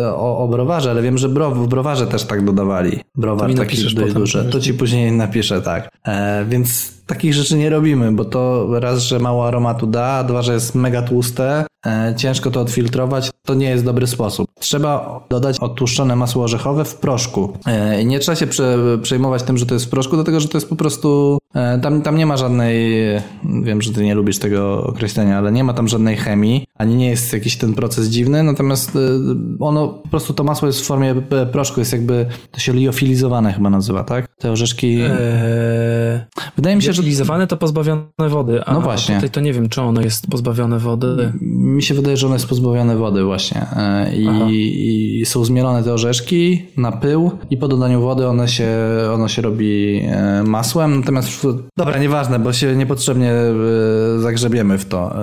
o, 0.07 0.39
o, 0.39 0.49
browarze, 0.49 0.91
ale 0.91 1.03
wiem, 1.03 1.19
że 1.19 1.29
bro, 1.29 1.51
w 1.51 1.69
browarze 1.69 2.07
też 2.07 2.25
tak 2.25 2.45
dodawali. 2.45 3.01
Browar 3.15 3.55
taki 3.55 3.77
duży. 4.15 4.45
To 4.45 4.61
ci 4.61 4.75
później 4.75 5.13
napiszę, 5.13 5.63
tak. 5.63 5.89
E, 6.05 6.45
więc 6.49 6.96
takich 7.07 7.35
rzeczy 7.35 7.57
nie 7.57 7.71
robimy, 7.71 8.13
bo 8.13 8.25
to 8.25 8.67
raz, 8.81 9.03
że 9.03 9.19
mało 9.19 9.49
aromatu 9.49 9.87
da, 9.87 10.25
dwa, 10.25 10.43
że 10.43 10.55
jest 10.55 10.75
mega 10.75 11.03
tłuste, 11.03 11.67
e, 11.87 12.15
ciężko 12.17 12.51
to 12.51 12.61
odfiltrować, 12.61 13.31
to 13.45 13.55
nie 13.55 13.71
jest 13.71 13.85
dobry 13.85 14.07
sposób. 14.07 14.47
Trzeba 14.61 15.21
dodać 15.31 15.61
odtłuszczone 15.61 16.17
masło 16.17 16.45
orzechowe 16.45 16.85
w 16.85 16.95
proszku. 16.95 17.59
E, 17.67 18.05
nie 18.05 18.19
trzeba 18.19 18.37
się 18.37 18.47
prze, 18.47 18.79
przejmować 19.03 19.43
tym, 19.43 19.59
że 19.59 19.67
to 19.67 19.75
jest 19.75 19.87
w 19.87 19.91
proszku, 19.91 20.17
dlatego 20.17 20.41
że 20.41 20.49
to 20.49 20.57
jest 20.57 20.69
po 20.69 20.77
prostu 20.77 21.39
E, 21.57 21.79
tam, 21.79 22.03
tam 22.03 22.17
nie 22.17 22.27
ma 22.27 22.37
żadnej, 22.37 23.03
wiem, 23.63 23.83
że 23.83 23.93
ty 23.93 24.05
nie 24.05 24.15
lubisz 24.15 24.39
tego 24.39 24.85
określenia, 24.85 25.39
ale 25.39 25.53
nie 25.53 25.65
ma 25.65 25.73
tam 25.73 25.89
żadnej 25.89 26.17
chemii, 26.17 26.65
ani 26.75 26.95
nie 26.95 27.11
jest 27.11 27.33
jakiś 27.33 27.57
ten 27.57 27.75
proces 27.75 28.09
dziwny, 28.09 28.43
natomiast 28.43 28.97
e, 28.97 28.99
ono, 29.61 29.89
po 29.89 30.09
prostu 30.09 30.35
to 30.35 30.45
masło 30.45 30.67
jest 30.67 30.81
w 30.81 30.85
formie 30.85 31.15
e, 31.31 31.47
proszku, 31.47 31.81
jest 31.81 31.93
jakby, 31.93 32.27
to 32.51 32.61
się 32.61 32.73
liofilizowane 32.73 33.53
chyba 33.53 33.71
nazywa, 33.71 34.05
tak? 34.05 34.29
Te 34.39 34.51
orzeszki... 34.51 35.01
Eee, 35.01 35.11
Wydaje 36.57 36.77
mi 36.77 36.83
się, 36.83 36.93
że... 36.93 37.03
Liofilizowane 37.03 37.47
to 37.47 37.57
pozbawione 37.57 38.29
wody, 38.29 38.65
a 38.65 38.73
No 38.73 38.81
właśnie. 38.81 39.15
tutaj 39.15 39.31
to 39.31 39.41
nie 39.41 39.53
wiem, 39.53 39.69
czy 39.69 39.83
ono 39.83 40.01
jest 40.01 40.27
pozbawione 40.31 40.79
wody. 40.79 41.33
Mi 41.41 41.83
się 41.83 41.95
wydaje, 41.95 42.17
że 42.17 42.27
ono 42.27 42.35
jest 42.35 42.49
pozbawione 42.49 42.97
wody 42.97 43.25
właśnie 43.25 43.67
I, 44.17 45.21
i 45.21 45.27
są 45.27 45.45
zmielone 45.45 45.83
te 45.83 45.93
orzeszki 45.93 46.63
na 46.77 46.93
pył 46.93 47.31
i 47.51 47.57
po 47.57 47.69
dodaniu 47.69 48.01
wody 48.01 48.27
one 48.27 48.49
się, 48.49 48.69
ono 49.15 49.29
się 49.29 49.43
robi 49.43 50.03
masłem, 50.45 51.01
natomiast 51.01 51.47
dobra, 51.77 51.99
nieważne, 51.99 52.39
bo 52.39 52.53
się 52.53 52.77
niepotrzebnie 52.77 53.33
zagrzebiemy 54.19 54.79
w 54.79 54.85
to. 54.85 55.15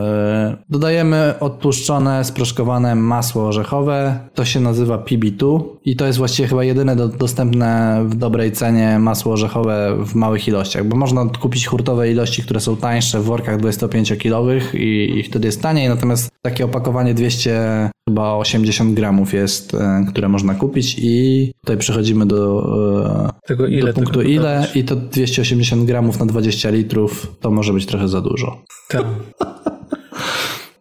Dodajemy 0.70 1.34
odtłuszczone, 1.40 2.24
sproszkowane 2.24 2.96
masło 2.96 3.48
orzechowe, 3.48 4.20
to 4.34 4.46
się 4.46 4.60
nazywa 4.60 4.98
PB2 4.98 5.64
i 5.86 5.96
to 5.96 6.06
jest 6.06 6.18
właściwie 6.18 6.48
chyba 6.48 6.64
jedyne 6.64 6.96
do, 6.96 7.08
dostępne 7.08 8.02
w 8.08 8.16
dobrej 8.16 8.52
cenie 8.52 9.00
masło 9.00 9.34
orzechowe 9.34 9.98
w 10.06 10.16
małych 10.16 10.48
ilościach, 10.48 10.83
bo 10.84 10.98
można 10.98 11.26
kupić 11.26 11.68
hurtowe 11.68 12.12
ilości, 12.12 12.44
które 12.44 12.60
są 12.60 12.76
tańsze 12.76 13.20
w 13.20 13.24
workach 13.24 13.58
25-kilowych 13.58 14.76
i, 14.76 15.20
i 15.20 15.24
wtedy 15.24 15.48
jest 15.48 15.62
taniej, 15.62 15.90
natomiast 15.90 16.30
takie 16.42 16.66
opakowanie 16.66 17.14
200 17.14 17.90
chyba 18.10 18.36
80 18.36 18.94
gramów 18.94 19.34
jest, 19.34 19.76
które 20.10 20.30
można 20.30 20.56
kupić 20.56 20.96
i 21.00 21.52
tutaj 21.62 21.78
przechodzimy 21.78 22.26
do, 22.26 23.34
tego 23.48 23.68
ile 23.68 23.88
do 23.88 23.94
punktu 23.94 24.22
ile 24.22 24.36
dodawać? 24.36 24.76
i 24.76 24.84
to 24.84 24.96
280 24.96 25.86
gramów 25.86 26.20
na 26.20 26.26
20 26.26 26.70
litrów 26.70 27.36
to 27.42 27.52
może 27.52 27.74
być 27.74 27.86
trochę 27.86 28.08
za 28.08 28.22
dużo. 28.22 28.62
Tak. 28.90 29.06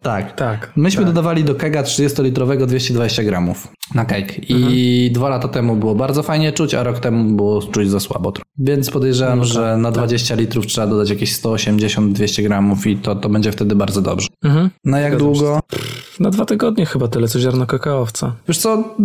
Tak. 0.03 0.35
Tak. 0.35 0.71
Myśmy 0.75 1.03
tak. 1.03 1.13
dodawali 1.13 1.43
do 1.43 1.55
kega 1.55 1.83
30-litrowego 1.83 2.65
220 2.65 3.23
gramów 3.23 3.67
na 3.95 4.05
keg. 4.05 4.49
I 4.49 5.11
dwa 5.13 5.29
lata 5.29 5.47
temu 5.47 5.75
było 5.75 5.95
bardzo 5.95 6.23
fajnie 6.23 6.51
czuć, 6.51 6.73
a 6.73 6.83
rok 6.83 6.99
temu 6.99 7.35
było 7.35 7.61
czuć 7.61 7.89
za 7.89 7.99
słabo. 7.99 8.33
Więc 8.57 8.89
podejrzewam, 8.89 9.39
No 9.39 9.45
że 9.45 9.77
na 9.77 9.91
20 9.91 10.35
litrów 10.35 10.67
trzeba 10.67 10.87
dodać 10.87 11.09
jakieś 11.09 11.35
180-200 11.35 12.43
gramów 12.43 12.87
i 12.87 12.97
to, 12.97 13.15
to 13.15 13.29
będzie 13.29 13.51
wtedy 13.51 13.75
bardzo 13.75 14.01
dobrze. 14.01 14.27
Mhm. 14.43 14.69
Na 14.85 14.99
jak 14.99 15.13
Zgadzam 15.13 15.33
długo? 15.33 15.59
Na 16.19 16.29
dwa 16.29 16.45
tygodnie 16.45 16.85
chyba 16.85 17.07
tyle, 17.07 17.27
co 17.27 17.39
ziarno 17.39 17.65
kakaowca. 17.65 18.35
Wiesz 18.47 18.57
co, 18.57 18.95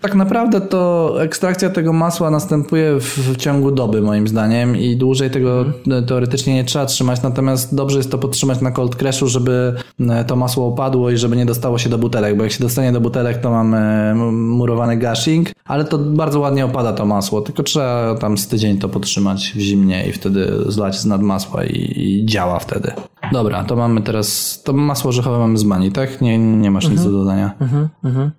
tak 0.00 0.14
naprawdę 0.14 0.60
to 0.60 1.14
ekstrakcja 1.22 1.70
tego 1.70 1.92
masła 1.92 2.30
następuje 2.30 3.00
w, 3.00 3.18
w 3.18 3.36
ciągu 3.36 3.70
doby 3.70 4.02
moim 4.02 4.28
zdaniem 4.28 4.76
i 4.76 4.96
dłużej 4.96 5.30
tego 5.30 5.64
teoretycznie 6.06 6.54
nie 6.54 6.64
trzeba 6.64 6.86
trzymać, 6.86 7.22
natomiast 7.22 7.74
dobrze 7.74 7.98
jest 7.98 8.10
to 8.10 8.18
podtrzymać 8.18 8.60
na 8.60 8.70
cold 8.70 8.96
crashu, 8.96 9.28
żeby 9.28 9.74
e, 10.00 10.24
to 10.24 10.36
masło 10.42 10.66
opadło 10.66 11.10
i 11.10 11.16
żeby 11.16 11.36
nie 11.36 11.46
dostało 11.46 11.78
się 11.78 11.88
do 11.90 11.98
butelek, 11.98 12.36
bo 12.36 12.42
jak 12.42 12.52
się 12.52 12.60
dostanie 12.60 12.92
do 12.92 13.00
butelek, 13.00 13.40
to 13.40 13.50
mamy 13.50 14.12
murowany 14.32 14.96
gushing, 14.96 15.48
ale 15.64 15.84
to 15.84 15.98
bardzo 15.98 16.40
ładnie 16.40 16.64
opada 16.64 16.92
to 16.92 17.06
masło, 17.06 17.40
tylko 17.40 17.62
trzeba 17.62 18.14
tam 18.14 18.38
z 18.38 18.48
tydzień 18.48 18.78
to 18.78 18.88
podtrzymać 18.88 19.52
w 19.56 19.60
zimnie 19.60 20.06
i 20.08 20.12
wtedy 20.12 20.52
zlać 20.66 20.98
z 20.98 21.06
nad 21.06 21.22
masła 21.22 21.64
i, 21.64 21.92
i 21.96 22.26
działa 22.26 22.58
wtedy. 22.58 22.92
Dobra, 23.32 23.64
to 23.64 23.76
mamy 23.76 24.00
teraz, 24.00 24.62
to 24.62 24.72
masło 24.72 25.08
orzechowe 25.08 25.38
mamy 25.38 25.58
z 25.58 25.64
bani, 25.64 25.92
tak? 25.92 26.20
Nie, 26.20 26.38
nie 26.38 26.70
masz 26.70 26.88
nic 26.88 27.04
do 27.04 27.10
dodania. 27.12 27.54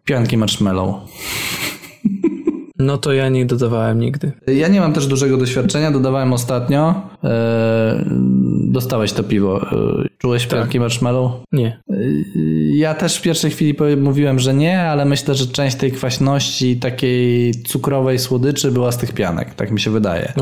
Pianki 0.05 0.37
marshmallow. 0.37 0.95
No 2.85 2.97
to 2.97 3.13
ja 3.13 3.29
nie 3.29 3.45
dodawałem 3.45 3.99
nigdy. 3.99 4.31
Ja 4.47 4.67
nie 4.67 4.79
mam 4.79 4.93
też 4.93 5.07
dużego 5.07 5.37
doświadczenia, 5.37 5.91
dodawałem 5.91 6.33
ostatnio. 6.33 7.01
Eee, 7.23 7.31
dostałeś 8.71 9.13
to 9.13 9.23
piwo. 9.23 9.61
Eee, 9.61 10.09
czułeś 10.17 10.47
pianki 10.47 10.79
marshmallow? 10.79 11.31
Nie. 11.51 11.79
Eee, 11.89 12.77
Ja 12.77 12.93
też 12.93 13.17
w 13.17 13.21
pierwszej 13.21 13.51
chwili 13.51 13.75
mówiłem, 13.97 14.39
że 14.39 14.53
nie, 14.53 14.81
ale 14.81 15.05
myślę, 15.05 15.35
że 15.35 15.47
część 15.47 15.75
tej 15.77 15.91
kwaśności, 15.91 16.77
takiej 16.77 17.51
cukrowej 17.53 18.19
słodyczy 18.19 18.71
była 18.71 18.91
z 18.91 18.97
tych 18.97 19.11
pianek, 19.13 19.55
tak 19.55 19.71
mi 19.71 19.79
się 19.79 19.91
wydaje. 19.91 20.33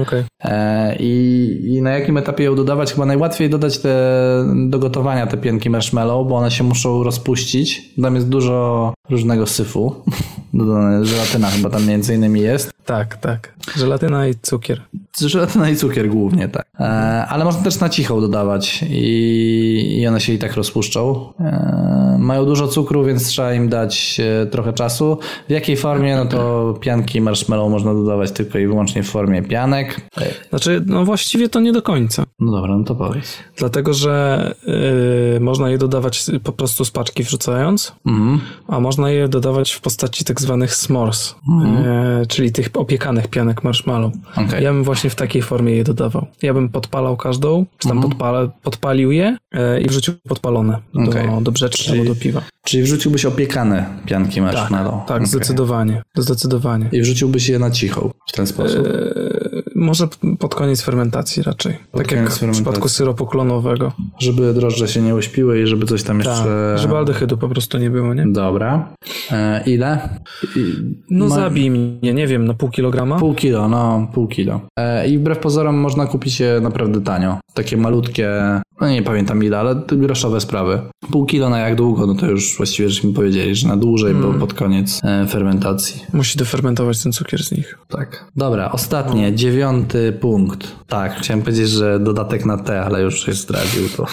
E, 0.44 0.96
I, 1.00 1.74
I 1.76 1.82
na 1.82 1.92
jakim 1.92 2.18
etapie 2.18 2.44
ją 2.44 2.56
dodawać? 2.56 2.94
Chyba 2.94 3.06
najłatwiej 3.06 3.50
dodać 3.50 3.78
te, 3.78 3.96
do 4.70 4.80
gotowania 4.80 5.28
te 5.28 5.38
pianki 5.38 5.70
marshmallow, 5.70 6.28
bo 6.28 6.36
one 6.36 6.52
się 6.52 6.64
muszą 6.64 7.04
rozpuścić. 7.04 7.82
Tam 8.02 8.16
jest 8.16 8.30
dużo 8.30 8.94
różnego 9.10 9.48
syfu. 9.48 9.96
Dodane 10.54 11.06
żelatyna 11.06 11.48
chyba 11.50 11.70
tam 11.70 11.88
między 11.88 12.16
innymi 12.16 12.31
jest. 12.40 12.72
Tak, 12.86 13.16
tak. 13.18 13.54
Żelatyna 13.78 14.28
i 14.28 14.36
cukier. 14.42 14.82
Żelatyna 15.20 15.70
i 15.70 15.76
cukier 15.76 16.10
głównie, 16.10 16.50
tak. 16.50 16.66
E, 16.80 16.84
ale 17.30 17.46
można 17.46 17.64
też 17.64 17.80
na 17.80 17.90
cichą 17.90 18.22
dodawać 18.22 18.84
i, 18.90 19.98
i 20.02 20.08
one 20.08 20.20
się 20.22 20.34
i 20.34 20.40
tak 20.40 20.54
rozpuszczą. 20.54 21.34
E, 21.40 22.18
mają 22.20 22.46
dużo 22.46 22.68
cukru, 22.68 23.04
więc 23.06 23.28
trzeba 23.28 23.54
im 23.54 23.70
dać 23.70 24.20
e, 24.20 24.46
trochę 24.46 24.74
czasu. 24.74 25.18
W 25.48 25.52
jakiej 25.52 25.78
formie? 25.78 26.16
No 26.16 26.26
to 26.26 26.74
pianki 26.82 27.22
marshmallow 27.22 27.72
można 27.72 27.94
dodawać 27.94 28.32
tylko 28.32 28.60
i 28.60 28.68
wyłącznie 28.68 29.04
w 29.04 29.10
formie 29.10 29.42
pianek. 29.44 30.02
Znaczy, 30.50 30.84
no 30.86 31.06
właściwie 31.06 31.50
to 31.50 31.60
nie 31.60 31.72
do 31.72 31.82
końca. 31.82 32.24
No 32.40 32.52
dobra, 32.52 32.78
no 32.78 32.84
to 32.84 32.96
powiedz. 32.96 33.38
Dlatego, 33.58 33.94
że 33.94 34.56
yy, 35.34 35.40
można 35.40 35.70
je 35.70 35.78
dodawać 35.78 36.26
po 36.44 36.52
prostu 36.52 36.86
z 36.86 36.92
paczki 36.92 37.24
wrzucając, 37.24 37.96
Mhm. 38.06 38.40
a 38.68 38.80
można 38.80 39.10
je 39.10 39.28
dodawać 39.28 39.72
w 39.72 39.82
postaci 39.82 40.24
tak 40.26 40.42
zwanych 40.42 40.72
s'mores, 40.74 41.34
yy, 42.20 42.21
czyli 42.28 42.52
tych 42.52 42.70
opiekanych 42.74 43.28
pianek 43.28 43.64
marshmallow. 43.64 44.14
Okej. 44.36 44.64
Ja 44.64 44.74
bym 44.74 44.84
właśnie 44.84 45.10
w 45.10 45.16
takiej 45.16 45.42
formie 45.42 45.76
je 45.76 45.84
dodawał. 45.84 46.26
Ja 46.42 46.54
bym 46.54 46.70
podpalał 46.70 47.18
każdą, 47.18 47.66
czy 47.78 47.88
tam 47.88 48.02
podpala, 48.02 48.48
podpalił 48.64 49.12
je 49.12 49.38
yy, 49.54 49.82
i 49.82 49.88
wrzucił 49.88 50.14
podpalone 50.28 50.80
do, 50.94 51.02
Okej. 51.02 51.30
do 51.42 51.52
brzeczki 51.52 51.84
Czyli- 51.84 52.00
albo 52.00 52.14
do 52.14 52.20
piwa. 52.20 52.42
Czyli 52.66 52.84
wrzuciłbyś 52.84 53.26
opiekane 53.26 53.86
pianki 54.06 54.36
Tak, 54.36 54.44
marshmallow. 54.44 54.94
tak, 55.08 55.18
Okej. 55.18 55.28
zdecydowanie. 55.28 56.02
Zdecydowanie. 56.18 56.90
I 56.92 57.02
wrzuciłbyś 57.02 57.50
je 57.50 57.60
na 57.60 57.72
cichą 57.72 58.10
w 58.28 58.36
ten 58.36 58.48
sposób. 58.48 58.88
Yy, 58.88 59.51
może 59.76 60.08
pod 60.40 60.56
koniec 60.56 60.82
fermentacji 60.82 61.44
raczej. 61.44 61.74
tak 61.92 62.08
koniec 62.08 62.42
jak 62.42 62.50
w 62.50 62.54
przypadku 62.54 62.90
syropu 62.90 63.26
klonowego. 63.26 63.92
Żeby 64.20 64.54
drożdże 64.54 64.88
się 64.88 65.02
nie 65.02 65.16
uśpiły 65.16 65.62
i 65.62 65.68
żeby 65.68 65.86
coś 65.86 66.04
tam 66.04 66.18
Tak, 66.18 66.28
jeszcze... 66.28 66.74
żeby 66.78 66.98
aldehydu 66.98 67.38
po 67.38 67.50
prostu 67.50 67.78
nie 67.78 67.90
było, 67.90 68.14
nie? 68.14 68.26
Dobra. 68.28 68.94
E, 69.32 69.64
ile? 69.66 70.10
I, 70.56 70.60
No 71.10 71.28
ma- 71.28 71.36
zabij 71.36 71.72
mnie, 71.72 72.14
nie 72.14 72.28
wiem, 72.28 72.46
na 72.46 72.54
pół 72.54 72.70
kilograma? 72.70 73.20
Pół 73.20 73.34
kilo, 73.36 73.68
no 73.68 74.08
pół 74.14 74.28
kilo. 74.28 74.62
E, 74.80 75.08
I 75.08 75.18
wbrew 75.18 75.38
pozorom 75.40 75.76
można 75.76 76.06
kupić 76.06 76.40
je 76.40 76.60
naprawdę 76.62 77.02
tanio. 77.02 77.38
Takie 77.54 77.78
malutkie, 77.78 78.30
no 78.82 78.90
nie 78.90 79.02
pamiętam 79.02 79.44
ile, 79.44 79.60
ale 79.60 79.76
groszowe 79.88 80.42
sprawy. 80.42 80.82
Pół 81.12 81.26
kilo 81.26 81.50
na 81.50 81.60
jak 81.60 81.76
długo, 81.76 82.08
no 82.08 82.16
to 82.16 82.26
już 82.26 82.58
właściwie 82.58 82.90
żeśmy 82.90 83.14
powiedzieli, 83.14 83.56
że 83.56 83.68
na 83.68 83.78
dłużej, 83.78 84.14
bo 84.14 84.34
pod 84.34 84.54
koniec 84.54 85.02
e, 85.04 85.28
fermentacji. 85.28 86.02
Musi 86.14 86.38
dofermentować 86.38 87.04
ten 87.04 87.12
cukier 87.12 87.44
z 87.44 87.52
nich. 87.52 87.78
Tak. 87.88 88.26
Dobra, 88.36 88.72
ostatnie, 88.72 89.36
dziewiąty 89.36 90.18
punkt. 90.22 90.76
Tak, 90.88 91.16
chciałem 91.16 91.42
powiedzieć, 91.42 91.70
że 91.70 92.00
dodatek 92.00 92.46
na 92.46 92.58
T, 92.58 92.82
ale 92.82 93.02
już 93.02 93.26
się 93.26 93.34
zdradził 93.34 93.90
to. 93.98 94.06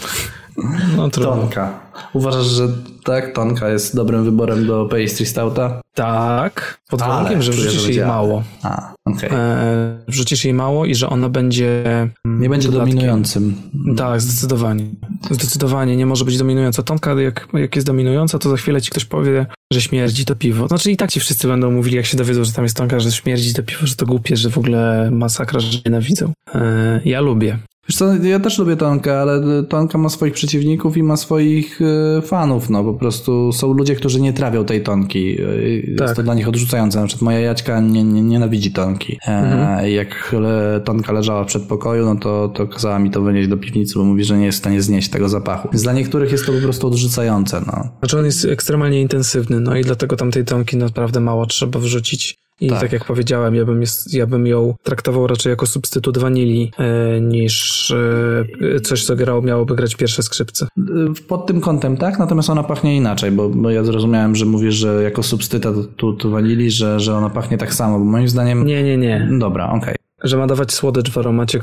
No 0.96 1.10
trudno. 1.10 1.36
Tonka. 1.36 1.80
Uważasz, 2.12 2.46
że 2.46 2.68
tak, 3.04 3.34
tonka 3.34 3.68
jest 3.68 3.96
dobrym 3.96 4.24
wyborem 4.24 4.66
do 4.66 4.86
pastry 4.86 5.26
stouta? 5.26 5.80
Tak, 5.94 6.80
pod 6.90 7.02
Ale 7.02 7.12
warunkiem, 7.12 7.42
że 7.42 7.52
wrzucisz 7.52 7.88
jej 7.88 8.06
mało. 8.06 8.42
A, 8.62 8.92
okej. 9.04 9.30
E, 9.32 9.98
wrzucisz 10.08 10.44
jej 10.44 10.54
mało 10.54 10.86
i 10.86 10.94
że 10.94 11.08
ona 11.08 11.28
będzie... 11.28 11.82
mm, 12.26 12.40
Nie 12.40 12.48
będzie 12.48 12.68
dodatkiem. 12.68 12.94
dominującym. 12.94 13.54
Tak, 13.96 14.20
zdecydowanie. 14.20 14.84
Zdecydowanie 15.30 15.96
nie 15.96 16.06
może 16.06 16.24
być 16.24 16.38
dominująca. 16.38 16.82
Tonka, 16.82 17.20
jak, 17.20 17.48
jak 17.54 17.76
jest 17.76 17.86
dominująca, 17.86 18.38
to 18.38 18.50
za 18.50 18.56
chwilę 18.56 18.82
ci 18.82 18.90
ktoś 18.90 19.04
powie, 19.04 19.46
że 19.72 19.80
śmierdzi 19.80 20.24
to 20.24 20.36
piwo. 20.36 20.68
Znaczy 20.68 20.90
i 20.90 20.96
tak 20.96 21.10
ci 21.10 21.20
wszyscy 21.20 21.48
będą 21.48 21.70
mówili, 21.70 21.96
jak 21.96 22.06
się 22.06 22.16
dowiedzą, 22.16 22.44
że 22.44 22.52
tam 22.52 22.64
jest 22.64 22.76
tonka, 22.76 23.00
że 23.00 23.12
śmierdzi 23.12 23.54
to 23.54 23.62
piwo, 23.62 23.86
że 23.86 23.96
to 23.96 24.06
głupie, 24.06 24.36
że 24.36 24.50
w 24.50 24.58
ogóle 24.58 25.10
masakra, 25.12 25.60
że 25.60 25.78
nienawidzą. 25.86 26.32
E, 26.54 27.00
ja 27.04 27.20
lubię. 27.20 27.58
Wiesz 27.88 27.96
co, 27.96 28.14
ja 28.16 28.40
też 28.40 28.58
lubię 28.58 28.76
Tonkę, 28.76 29.20
ale 29.20 29.42
Tonka 29.68 29.98
ma 29.98 30.08
swoich 30.08 30.32
przeciwników 30.32 30.96
i 30.96 31.02
ma 31.02 31.16
swoich 31.16 31.80
e, 32.18 32.22
fanów, 32.22 32.70
no 32.70 32.84
po 32.84 32.94
prostu 32.94 33.52
są 33.52 33.72
ludzie, 33.72 33.94
którzy 33.94 34.20
nie 34.20 34.32
trawią 34.32 34.64
tej 34.64 34.82
Tonki. 34.82 35.40
E, 35.42 35.62
Jest 35.62 35.98
Tak. 35.98 36.16
to 36.16 36.22
dla 36.22 36.34
nich 36.34 36.48
odrzucające. 36.48 37.00
Na 37.00 37.06
przykład 37.06 37.22
moja 37.22 37.40
Jaćka 37.40 37.80
nie, 37.80 38.04
nie, 38.04 38.22
nienawidzi 38.22 38.72
Tonki. 38.72 39.18
E, 39.26 39.90
i 39.90 39.94
Jak 39.94 40.36
Tonka 40.84 41.12
leżała 41.12 41.44
w 41.44 41.46
przedpokoju, 41.46 42.04
no 42.04 42.16
to, 42.16 42.48
to 42.48 42.66
kazała 42.66 42.98
mi 42.98 43.10
to 43.10 43.22
wynieść 43.22 43.48
do 43.48 43.56
piwnicy, 43.56 43.94
bo 43.98 44.04
mówi, 44.04 44.24
że 44.24 44.38
nie 44.38 44.46
jest 44.46 44.58
w 44.58 44.60
stanie 44.60 44.82
znieść 44.82 45.08
tego 45.08 45.28
zapachu. 45.28 45.68
Więc 45.72 45.82
dla 45.82 45.92
niektórych 45.92 46.32
jest 46.32 46.46
to 46.46 46.52
po 46.52 46.60
prostu 46.60 46.86
odrzucające, 46.86 47.60
no. 47.66 47.88
Znaczy 47.98 48.18
on 48.18 48.24
jest 48.24 48.44
ekstremalnie 48.44 49.00
intensywny, 49.00 49.60
no 49.60 49.76
i 49.76 49.82
dlatego 49.82 50.16
tamtej 50.16 50.44
tonki 50.44 50.76
naprawdę 50.76 51.20
mało 51.20 51.46
trzeba 51.46 51.78
wrzucić. 51.80 52.38
I 52.60 52.68
Tak. 52.68 52.80
tak, 52.80 52.92
jak 52.92 53.04
powiedziałem, 53.04 53.54
ja 53.54 53.64
bym, 53.64 53.82
ja 54.12 54.26
bym 54.26 54.46
ją 54.46 54.74
traktował 54.82 55.26
raczej 55.26 55.50
jako 55.50 55.66
substytut 55.66 56.18
wanilii 56.18 56.72
e, 56.78 57.20
niż 57.20 57.90
e, 57.90 58.80
coś, 58.80 59.04
co 59.04 59.16
grało, 59.16 59.42
miałoby 59.42 59.74
grać 59.76 59.94
pierwsze 59.96 60.22
skrzypce. 60.22 60.66
Y, 60.78 60.82
Pod 61.28 61.46
tym 61.46 61.60
kątem 61.60 61.96
tak, 61.96 62.18
natomiast 62.18 62.50
ona 62.50 62.62
pachnie 62.62 62.96
inaczej, 62.96 63.30
bo, 63.30 63.48
bo 63.48 63.70
ja 63.70 63.84
zrozumiałem, 63.84 64.34
że 64.36 64.44
mówisz, 64.44 64.74
że 64.74 65.02
jako 65.02 65.22
substytut 65.22 65.96
tu 66.18 66.30
wanilii, 66.30 66.70
że, 66.70 67.00
że 67.00 67.14
ona 67.14 67.30
pachnie 67.30 67.58
tak 67.58 67.74
samo, 67.74 67.98
bo 67.98 68.04
moim 68.04 68.28
zdaniem... 68.28 68.66
Nie, 68.66 68.82
nie, 68.82 68.96
nie. 68.96 69.28
Dobra, 69.38 69.70
okej. 69.72 69.94
że 70.24 70.36
ma 70.36 70.46
dawać 70.46 70.72
słodycz 70.72 71.10
w 71.10 71.18
aromacie, 71.18 71.60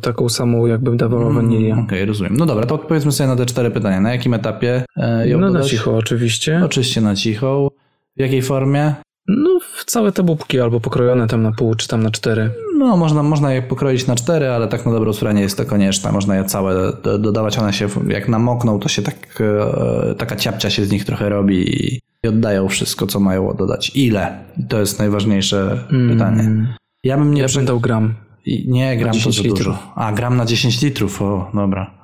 taką 0.00 0.28
samą 0.28 0.66
jakbym 0.66 0.96
dawała 0.96 1.22
Mm, 1.30 1.34
wanilię. 1.34 1.72
Okej, 1.72 1.84
okay, 1.84 2.04
rozumiem. 2.06 2.36
No 2.36 2.46
dobra, 2.46 2.66
to 2.66 2.74
odpowiedzmy 2.74 3.12
sobie 3.12 3.28
na 3.28 3.36
te 3.36 3.46
cztery 3.46 3.70
pytania. 3.70 4.00
Na 4.00 4.12
jakim 4.12 4.34
etapie 4.34 4.84
e, 4.96 5.28
ją 5.28 5.38
No 5.40 5.46
na 5.46 5.52
dodać? 5.52 5.70
cicho 5.70 5.96
oczywiście. 5.96 6.60
Oczywiście 6.64 7.00
na 7.00 7.14
cicho. 7.16 7.70
W 8.16 8.20
jakiej 8.20 8.42
formie? 8.42 8.94
No 9.28 9.60
w 9.76 9.84
całe 9.84 10.12
te 10.12 10.22
bubki 10.22 10.60
albo 10.60 10.80
pokrojone 10.80 11.26
tam 11.26 11.42
na 11.42 11.52
pół, 11.52 11.74
czy 11.74 11.88
tam 11.88 12.02
na 12.02 12.10
cztery. 12.10 12.50
No, 12.78 12.96
można, 12.96 13.22
można 13.22 13.52
je 13.52 13.62
pokroić 13.62 14.06
na 14.06 14.14
cztery, 14.14 14.48
ale 14.48 14.68
tak 14.68 14.86
na 14.86 14.92
dobrą 14.92 15.12
sprawę 15.12 15.34
nie 15.34 15.42
jest 15.42 15.56
to 15.56 15.64
konieczne. 15.64 16.12
Można 16.12 16.36
je 16.36 16.44
całe 16.44 16.92
do, 17.02 17.18
dodawać. 17.18 17.58
One 17.58 17.72
się, 17.72 17.88
jak 18.08 18.28
namokną, 18.28 18.78
to 18.78 18.88
się 18.88 19.02
tak, 19.02 19.40
e, 19.40 20.14
taka 20.14 20.36
ciapcia 20.36 20.70
się 20.70 20.84
z 20.84 20.90
nich 20.90 21.04
trochę 21.04 21.28
robi 21.28 21.86
i, 21.86 22.00
oddają 22.28 22.68
wszystko, 22.68 23.06
co 23.06 23.20
mają 23.20 23.54
dodać. 23.54 23.92
Ile? 23.94 24.44
To 24.68 24.80
jest 24.80 24.98
najważniejsze 24.98 25.84
pytanie. 26.08 26.76
Ja 27.04 27.18
bym 27.18 27.34
nie... 27.34 27.40
Ja 27.40 27.48
gram. 27.80 28.14
Nie, 28.66 28.96
gram 28.96 29.12
to 29.12 29.18
10 29.18 29.36
za 29.36 29.42
litrów. 29.42 29.58
dużo. 29.58 29.78
A, 29.94 30.12
gram 30.12 30.36
na 30.36 30.44
10 30.46 30.82
litrów, 30.82 31.22
o, 31.22 31.50
dobra. 31.54 32.01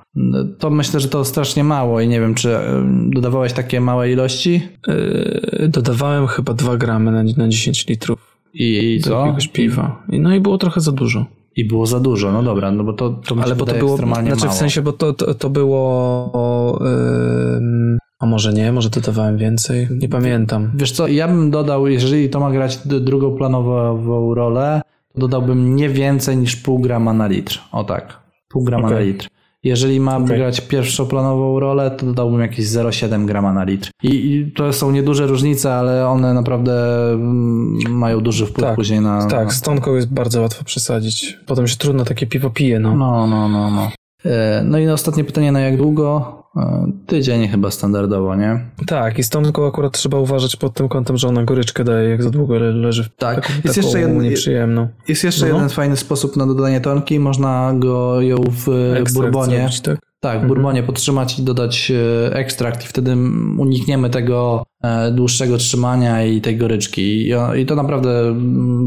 To 0.59 0.69
myślę, 0.69 0.99
że 0.99 1.07
to 1.07 1.25
strasznie 1.25 1.63
mało 1.63 2.01
i 2.01 2.07
nie 2.07 2.19
wiem, 2.19 2.35
czy 2.35 2.55
e, 2.57 2.83
dodawałeś 3.13 3.53
takie 3.53 3.81
małe 3.81 4.11
ilości? 4.11 4.61
Yy, 4.87 5.67
dodawałem 5.67 6.27
chyba 6.27 6.53
2 6.53 6.77
gramy 6.77 7.11
na, 7.11 7.23
na 7.37 7.47
10 7.49 7.87
litrów 7.87 8.37
I, 8.53 8.95
i 8.95 9.01
co? 9.01 9.19
jakiegoś 9.25 9.47
piwa. 9.47 10.03
I, 10.11 10.19
no 10.19 10.35
i 10.35 10.39
było 10.39 10.57
trochę 10.57 10.81
za 10.81 10.91
dużo. 10.91 11.25
I 11.55 11.65
było 11.65 11.85
za 11.85 11.99
dużo, 11.99 12.31
no 12.31 12.43
dobra, 12.43 12.71
no 12.71 12.83
bo 12.83 12.93
to, 12.93 13.09
to 13.09 13.35
Ale 13.41 13.55
bo 13.55 13.65
to 13.65 13.73
było, 13.75 13.91
ekstremalnie 13.91 14.29
znaczy 14.29 14.45
mało. 14.45 14.55
w 14.55 14.59
sensie, 14.59 14.81
bo 14.81 14.93
to, 14.93 15.13
to, 15.13 15.33
to 15.33 15.49
było, 15.49 16.79
yy, 16.81 17.97
a 18.19 18.25
może 18.25 18.53
nie, 18.53 18.71
może 18.71 18.89
dodawałem 18.89 19.37
więcej, 19.37 19.87
nie 19.91 20.09
pamiętam. 20.09 20.71
Wiesz 20.75 20.91
co, 20.91 21.07
ja 21.07 21.27
bym 21.27 21.51
dodał, 21.51 21.87
jeżeli 21.87 22.29
to 22.29 22.39
ma 22.39 22.51
grać 22.51 22.77
d- 22.87 22.99
drugoplanową 22.99 24.33
rolę, 24.33 24.81
to 25.13 25.19
dodałbym 25.19 25.75
nie 25.75 25.89
więcej 25.89 26.37
niż 26.37 26.55
pół 26.55 26.79
grama 26.79 27.13
na 27.13 27.27
litr. 27.27 27.59
O 27.71 27.83
tak, 27.83 28.19
pół 28.49 28.63
grama 28.63 28.87
Okej. 28.87 28.97
na 28.97 29.03
litr. 29.03 29.27
Jeżeli 29.63 29.99
ma 29.99 30.17
Okej. 30.17 30.37
grać 30.37 30.61
pierwszoplanową 30.61 31.59
rolę, 31.59 31.91
to 31.91 32.05
dodałbym 32.05 32.41
jakieś 32.41 32.65
0,7 32.65 33.25
grama 33.25 33.53
na 33.53 33.63
litr. 33.63 33.89
I, 34.03 34.09
I 34.33 34.51
to 34.51 34.73
są 34.73 34.91
nieduże 34.91 35.27
różnice, 35.27 35.73
ale 35.73 36.07
one 36.07 36.33
naprawdę 36.33 36.73
mm, 37.13 37.77
mają 37.89 38.21
duży 38.21 38.45
wpływ 38.45 38.67
Tak, 38.67 38.75
później 38.75 39.01
na... 39.01 39.27
Tak, 39.27 39.53
z 39.53 39.61
tonką 39.61 39.95
jest 39.95 40.13
bardzo 40.13 40.41
łatwo 40.41 40.63
przesadzić. 40.63 41.37
Potem 41.45 41.67
się 41.67 41.77
trudno 41.77 42.05
takie 42.05 42.27
piwo 42.27 42.49
pije, 42.49 42.79
no. 42.79 42.95
No, 42.95 43.27
no, 43.27 43.49
no, 43.49 43.71
no. 43.71 43.91
E, 44.25 44.63
No 44.65 44.77
i 44.79 44.87
ostatnie 44.87 45.23
pytanie, 45.23 45.51
na 45.51 45.59
jak 45.59 45.77
długo? 45.77 46.38
E, 46.57 46.91
Tydzień 47.07 47.47
chyba 47.47 47.71
standardowo, 47.71 48.35
nie? 48.35 48.59
Tak, 48.87 49.19
i 49.19 49.23
z 49.23 49.29
tonką 49.29 49.67
akurat 49.67 49.93
trzeba 49.93 50.17
uważać 50.19 50.55
pod 50.55 50.73
tym 50.73 50.89
kątem, 50.89 51.17
że 51.17 51.27
ona 51.27 51.43
goryczkę 51.43 51.83
daje, 51.83 52.09
jak 52.09 52.23
za 52.23 52.29
długo 52.29 52.59
le- 52.59 52.71
leży 52.73 53.03
w 53.03 53.09
Tak. 53.15 53.35
taką, 53.35 53.53
Jest 53.63 53.77
jeszcze 53.77 53.99
jeden- 53.99 54.21
nieprzyjemną. 54.21 54.87
Jest 55.07 55.23
jeszcze 55.23 55.45
No. 55.47 55.53
jeden 55.53 55.69
fajny 55.69 55.97
sposób 55.97 56.35
na 56.37 56.47
dodanie 56.47 56.81
tonki. 56.81 57.19
Można 57.19 57.73
go 57.75 58.21
ją 58.21 58.37
w 58.37 58.69
Ekstrakt 58.69 59.13
bourbonie, 59.13 59.57
zrobić, 59.57 59.81
tak? 59.81 59.99
tak, 60.19 60.31
w 60.31 60.35
Mhm. 60.35 60.47
bourbonie 60.47 60.83
podtrzymać 60.83 61.39
i 61.39 61.43
dodać 61.43 61.91
e, 62.31 62.35
ekstrakt 62.35 62.83
i 62.85 62.87
wtedy 62.87 63.11
unikniemy 63.57 64.09
tego 64.09 64.63
e, 64.83 65.11
dłuższego 65.11 65.57
trzymania 65.57 66.23
i 66.25 66.41
tej 66.41 66.57
goryczki. 66.57 67.29
I, 67.57 67.65
to 67.65 67.75
naprawdę 67.75 68.35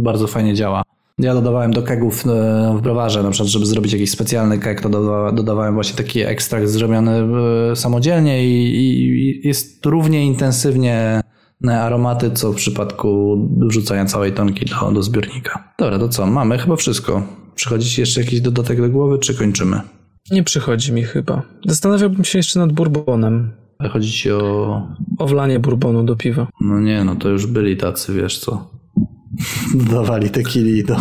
bardzo 0.02 0.26
fajnie 0.26 0.54
działa. 0.54 0.82
Ja 1.22 1.34
dodawałem 1.34 1.72
do 1.72 1.82
kegów 1.82 2.26
e, 2.26 2.74
w 2.78 2.80
browarze, 2.82 3.22
na 3.22 3.30
przykład, 3.30 3.50
żeby 3.50 3.66
zrobić 3.66 3.92
jakiś 3.92 4.10
specjalny 4.10 4.58
keg, 4.58 4.80
to 4.80 4.88
dodawa- 4.88 5.34
dodawałem 5.34 5.74
właśnie 5.74 5.96
taki 5.96 6.20
ekstrakt 6.20 6.68
zrobiony 6.68 7.10
e, 7.72 7.76
samodzielnie 7.76 8.44
i, 8.44 9.40
jest 9.44 9.86
równie 9.86 10.26
intensywnie 10.26 11.20
aromaty, 11.70 12.30
co 12.30 12.52
w 12.52 12.56
przypadku 12.56 13.38
wrzucania 13.68 14.04
całej 14.04 14.32
tonki 14.32 14.64
do, 14.66 14.92
do 14.92 15.02
zbiornika. 15.02 15.74
Dobra, 15.78 15.98
to 15.98 16.08
co? 16.08 16.26
Mamy 16.26 16.58
chyba 16.58 16.76
wszystko. 16.76 17.22
Przychodzi 17.54 17.90
ci 17.90 18.00
jeszcze 18.00 18.20
jakiś 18.20 18.40
dodatek 18.40 18.80
do 18.80 18.88
głowy, 18.88 19.18
czy 19.18 19.34
kończymy? 19.34 19.80
Nie 20.30 20.42
przychodzi 20.42 20.92
mi 20.92 21.02
chyba. 21.02 21.42
Zastanawiałbym 21.66 22.24
się 22.24 22.38
jeszcze 22.38 22.60
nad 22.60 22.72
bourbonem. 22.72 23.52
Chodzi 23.92 24.12
ci 24.12 24.32
o... 24.32 24.82
O 25.18 25.26
wlanie 25.26 25.58
bourbonu 25.58 26.04
do 26.04 26.16
piwa. 26.16 26.46
No 26.60 26.80
nie, 26.80 27.04
no 27.04 27.16
to 27.16 27.28
już 27.28 27.46
byli 27.46 27.76
tacy, 27.76 28.14
wiesz 28.14 28.38
co. 28.38 28.70
Dodawali 29.74 30.30
tequili 30.30 30.84
do, 30.84 30.96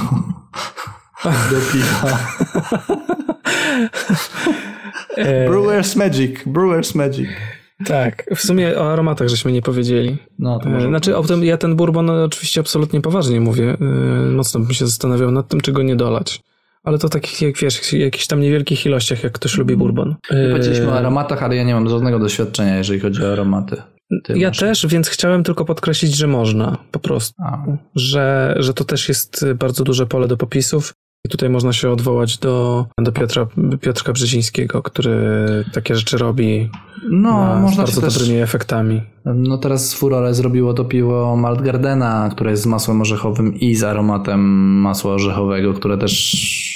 do 1.24 1.58
piwa. 1.74 2.18
E, 5.18 5.50
Brewer's 5.50 5.96
Magic, 5.98 6.40
Brewer's 6.46 6.96
Magic. 6.96 7.30
tak, 7.86 8.24
w 8.36 8.42
sumie 8.42 8.78
o 8.80 8.94
aromatach 8.94 9.28
żeśmy 9.30 9.52
nie 9.52 9.62
powiedzieli. 9.62 10.18
No 10.40 10.60
to 10.60 10.66
E, 10.66 10.70
może... 10.70 10.88
Znaczy, 10.88 11.18
o 11.18 11.24
tym, 11.24 11.44
ja 11.44 11.58
ten 11.58 11.76
bourbon 11.76 12.10
oczywiście 12.10 12.62
absolutnie 12.62 13.02
poważnie 13.02 13.40
mówię. 13.42 13.78
E, 13.82 13.86
Mocno 14.32 14.60
bym 14.60 14.74
się 14.74 14.86
zastanawiał 14.86 15.32
nad 15.32 15.48
tym, 15.48 15.62
czy 15.62 15.72
go 15.72 15.84
nie 15.84 15.96
dolać. 15.96 16.42
Ale 16.84 16.98
to 17.00 17.10
takich, 17.10 17.42
jak 17.42 17.58
wiesz, 17.58 17.94
jakichś 17.94 18.28
tam 18.28 18.42
niewielkich 18.42 18.86
ilościach, 18.86 19.24
jak 19.24 19.34
ktoś 19.34 19.58
lubi 19.58 19.76
bourbon. 19.76 20.16
E, 20.30 20.50
Powiedzieliśmy 20.52 20.90
o 20.90 20.98
aromatach, 20.98 21.44
ale 21.44 21.56
ja 21.56 21.64
nie 21.64 21.74
mam 21.74 21.90
żadnego 21.90 22.20
doświadczenia, 22.20 22.78
jeżeli 22.78 23.00
chodzi 23.00 23.24
o 23.26 23.32
aromaty. 23.32 23.82
Ty 24.24 24.38
Ja 24.40 24.48
masz. 24.48 24.58
też, 24.60 24.88
więc 24.88 25.08
chciałem 25.10 25.44
tylko 25.44 25.66
podkreślić, 25.66 26.16
że 26.18 26.28
można 26.28 26.78
po 26.92 27.00
prostu. 27.00 27.34
A, 27.44 27.58
Że, 27.96 28.56
że 28.60 28.74
to 28.74 28.84
też 28.84 29.10
jest 29.10 29.46
bardzo 29.56 29.84
duże 29.84 30.06
pole 30.06 30.28
do 30.28 30.38
popisów. 30.38 30.94
I 31.26 31.30
tutaj 31.30 31.50
można 31.50 31.74
się 31.74 31.90
odwołać 31.90 32.38
do, 32.38 32.86
do 32.98 33.12
Piotra, 33.12 33.48
Piotrka 33.82 34.14
Brzezińskiego, 34.14 34.82
który 34.84 35.16
takie 35.74 35.96
rzeczy 35.96 36.18
robi 36.18 36.70
no, 37.12 37.32
ma 37.32 37.58
z 37.58 37.62
można 37.62 37.84
bardzo 37.84 38.02
też... 38.02 38.18
dobrymi 38.18 38.40
efektami. 38.42 39.02
No 39.26 39.58
teraz 39.58 39.94
Furore 39.94 40.34
zrobiło 40.34 40.74
to 40.74 40.86
piwo 40.86 41.36
Malt 41.36 41.62
Gardena, 41.62 42.30
które 42.32 42.52
jest 42.52 42.64
z 42.64 42.66
masłem 42.66 43.02
orzechowym 43.02 43.56
i 43.56 43.76
z 43.76 43.84
aromatem 43.84 44.40
masła 44.82 45.14
orzechowego, 45.14 45.74
które 45.74 45.98
też 45.98 46.36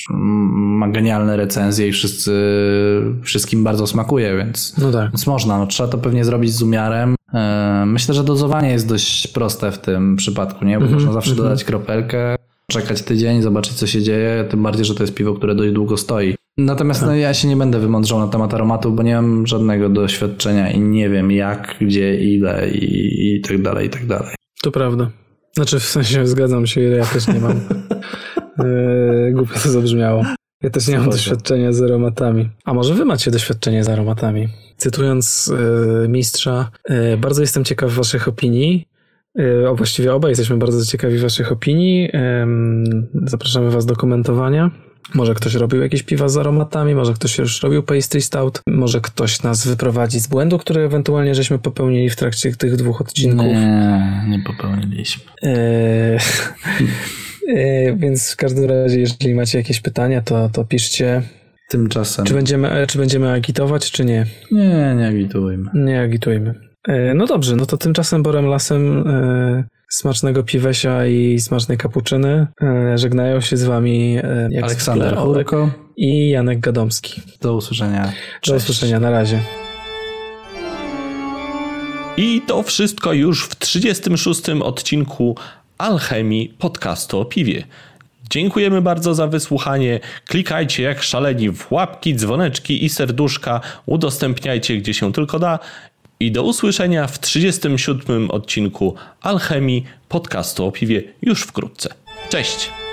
ma 0.10 0.88
genialne 0.88 1.38
recenzje 1.38 1.88
i 1.88 1.91
wszyscy, 1.91 2.32
wszystkim 3.24 3.64
bardzo 3.64 3.88
smakuje, 3.88 4.38
więc, 4.38 4.78
No 4.78 4.91
tak. 4.91 5.12
więc 5.12 5.28
można. 5.28 5.57
No, 5.57 5.68
trzeba 5.68 5.90
to 5.90 5.98
pewnie 5.98 6.26
zrobić 6.26 6.53
z 6.53 6.62
umiarem. 6.62 7.16
E, 7.36 7.84
Myślę, 7.86 8.14
że 8.14 8.24
dozowanie 8.24 8.70
jest 8.70 8.88
dość 8.88 9.28
proste 9.28 9.72
w 9.72 9.78
tym 9.78 10.16
przypadku, 10.16 10.66
nie? 10.66 10.76
Bo 10.78 10.82
Mhm, 10.82 10.94
można 10.94 11.14
zawsze 11.14 11.32
mhm. 11.32 11.48
dodać 11.49 11.64
kropelkę, 11.64 12.36
czekać 12.72 13.02
tydzień, 13.02 13.41
zobaczyć 13.41 13.74
co 13.74 13.88
się 13.88 14.02
dzieje, 14.02 14.45
tym 14.49 14.64
bardziej, 14.64 14.86
że 14.86 14.95
to 14.95 15.03
jest 15.03 15.14
piwo, 15.14 15.34
które 15.34 15.56
dość 15.56 15.74
długo 15.74 15.98
stoi. 15.98 16.36
Natomiast 16.57 16.99
Tak. 16.99 17.10
no, 17.10 17.16
ja 17.16 17.34
się 17.34 17.48
nie 17.48 17.57
będę 17.57 17.80
wymądrzał 17.80 18.20
na 18.20 18.28
temat 18.28 18.53
aromatów, 18.53 18.95
bo 18.95 19.03
nie 19.03 19.16
mam 19.16 19.48
żadnego 19.48 19.90
doświadczenia 19.90 20.72
i 20.72 20.80
nie 20.80 21.10
wiem 21.10 21.32
jak, 21.32 21.76
gdzie, 21.82 22.16
ile 22.16 22.70
i, 22.70 23.36
i 23.36 23.41
tak 23.41 23.62
dalej, 23.62 23.88
i 23.88 23.90
tak 23.90 24.06
dalej. 24.06 24.36
To 24.64 24.72
prawda. 24.72 25.10
Znaczy, 25.56 25.80
w 25.80 25.84
sensie 25.84 26.28
zgadzam 26.28 26.68
się, 26.68 26.82
ja 26.82 27.06
też 27.06 27.28
nie 27.28 27.40
mam. 27.40 27.52
Eee, 28.60 29.34
głupio 29.36 29.53
to 29.64 29.70
zabrzmiało. 29.70 30.24
Ja 30.64 30.70
też 30.70 30.88
nie 30.88 30.98
mam 30.99 31.10
doświadczenia 31.10 31.74
z 31.74 31.82
aromatami. 31.82 32.49
A 32.66 32.74
może 32.74 32.94
wy 32.94 33.06
macie 33.06 33.32
doświadczenie 33.32 33.84
z 33.84 33.90
aromatami? 33.90 34.48
Cytując 34.77 35.52
e, 36.06 36.07
mistrza, 36.07 36.72
e, 36.84 37.18
bardzo 37.18 37.41
jestem 37.41 37.64
ciekaw 37.64 37.91
waszych 37.91 38.27
opinii. 38.27 38.88
E, 39.39 39.69
o, 39.69 39.76
właściwie 39.76 40.14
obaj 40.14 40.31
jesteśmy 40.31 40.57
bardzo 40.57 40.85
ciekawi 40.85 41.18
waszych 41.18 41.52
opinii. 41.52 42.10
Zapraszamy 43.26 43.72
was 43.72 43.85
do 43.85 43.95
komentowania. 43.95 44.72
Może 45.14 45.34
ktoś 45.34 45.53
robił 45.53 45.81
jakieś 45.81 46.03
piwa 46.03 46.30
z 46.30 46.38
aromatami, 46.38 46.95
może 46.95 47.14
ktoś 47.14 47.38
już 47.38 47.64
robił 47.64 47.84
pastry 47.84 48.22
stout, 48.22 48.61
może 48.68 49.02
ktoś 49.02 49.43
nas 49.43 49.68
wyprowadzi 49.68 50.19
z 50.19 50.27
błędu, 50.27 50.57
który 50.57 50.81
ewentualnie 50.81 51.35
żeśmy 51.35 51.60
popełnili 51.60 52.10
w 52.10 52.15
trakcie 52.15 52.56
tych 52.56 52.76
dwóch 52.76 53.02
odcinków. 53.02 53.47
Nie, 53.47 54.26
nie 54.30 54.43
popełniliśmy. 54.43 55.23
Eee, 55.43 56.19
eee, 57.47 57.97
więc 58.02 58.31
w 58.31 58.35
każdym 58.35 58.65
razie, 58.65 58.99
jeżeli 58.99 59.35
macie 59.35 59.57
jakieś 59.57 59.81
pytania, 59.81 60.22
to, 60.22 60.49
to 60.49 60.65
piszcie. 60.65 61.22
Tymczasem. 61.70 62.26
Czy 62.26 62.34
będziemy, 62.34 62.72
e, 62.72 62.88
czy 62.88 62.98
będziemy 62.98 63.32
agitować, 63.32 63.92
czy 63.92 64.06
nie? 64.06 64.26
Nie, 64.52 64.96
nie 64.98 65.08
agitujmy. 65.08 65.70
Nie 65.74 66.02
agitujmy. 66.02 66.54
Eee, 66.88 67.16
no 67.16 67.26
dobrze, 67.26 67.56
no 67.56 67.66
to 67.66 67.78
tymczasem 67.78 68.24
Borem 68.24 68.46
Lasem 68.46 69.08
e, 69.08 69.64
smacznego 69.90 70.44
piwesia 70.44 71.06
i 71.06 71.40
smacznej 71.40 71.78
kapuczyny 71.78 72.48
e, 72.62 72.98
żegnają 72.98 73.42
się 73.42 73.58
z 73.58 73.64
wami 73.64 74.18
e, 74.18 74.50
Aleksander 74.64 75.16
Hurko. 75.16 75.70
i 75.98 76.30
Janek 76.30 76.60
Gadomski. 76.60 77.22
Do 77.42 77.56
usłyszenia. 77.56 78.04
Do 78.06 78.12
Cześć. 78.42 78.64
usłyszenia, 78.64 79.00
na 79.00 79.10
razie. 79.10 79.40
I 82.18 82.42
to 82.48 82.64
wszystko 82.64 83.14
już 83.14 83.46
w 83.46 83.56
36. 83.56 84.42
odcinku 84.50 85.36
Alchemii 85.78 86.56
podcastu 86.60 87.20
o 87.20 87.26
piwie. 87.26 87.64
Dziękujemy 88.30 88.81
bardzo 88.81 89.15
za 89.15 89.27
wysłuchanie. 89.27 89.99
Klikajcie 90.27 90.84
jak 90.84 91.03
szaleni 91.03 91.52
w 91.52 91.72
łapki, 91.72 92.15
dzwoneczki 92.15 92.85
i 92.85 92.89
serduszka. 92.89 93.61
Udostępniajcie 93.85 94.77
gdzie 94.77 94.93
się 94.93 95.14
tylko 95.14 95.39
da. 95.39 95.60
I 96.19 96.31
do 96.31 96.43
usłyszenia 96.43 97.07
w 97.07 97.19
37. 97.19 98.31
odcinku 98.31 98.95
Alchemii 99.22 99.85
podcastu 100.10 100.68
o 100.68 100.72
piwie 100.72 101.03
już 101.22 101.41
wkrótce. 101.41 101.93
Cześć! 102.30 102.85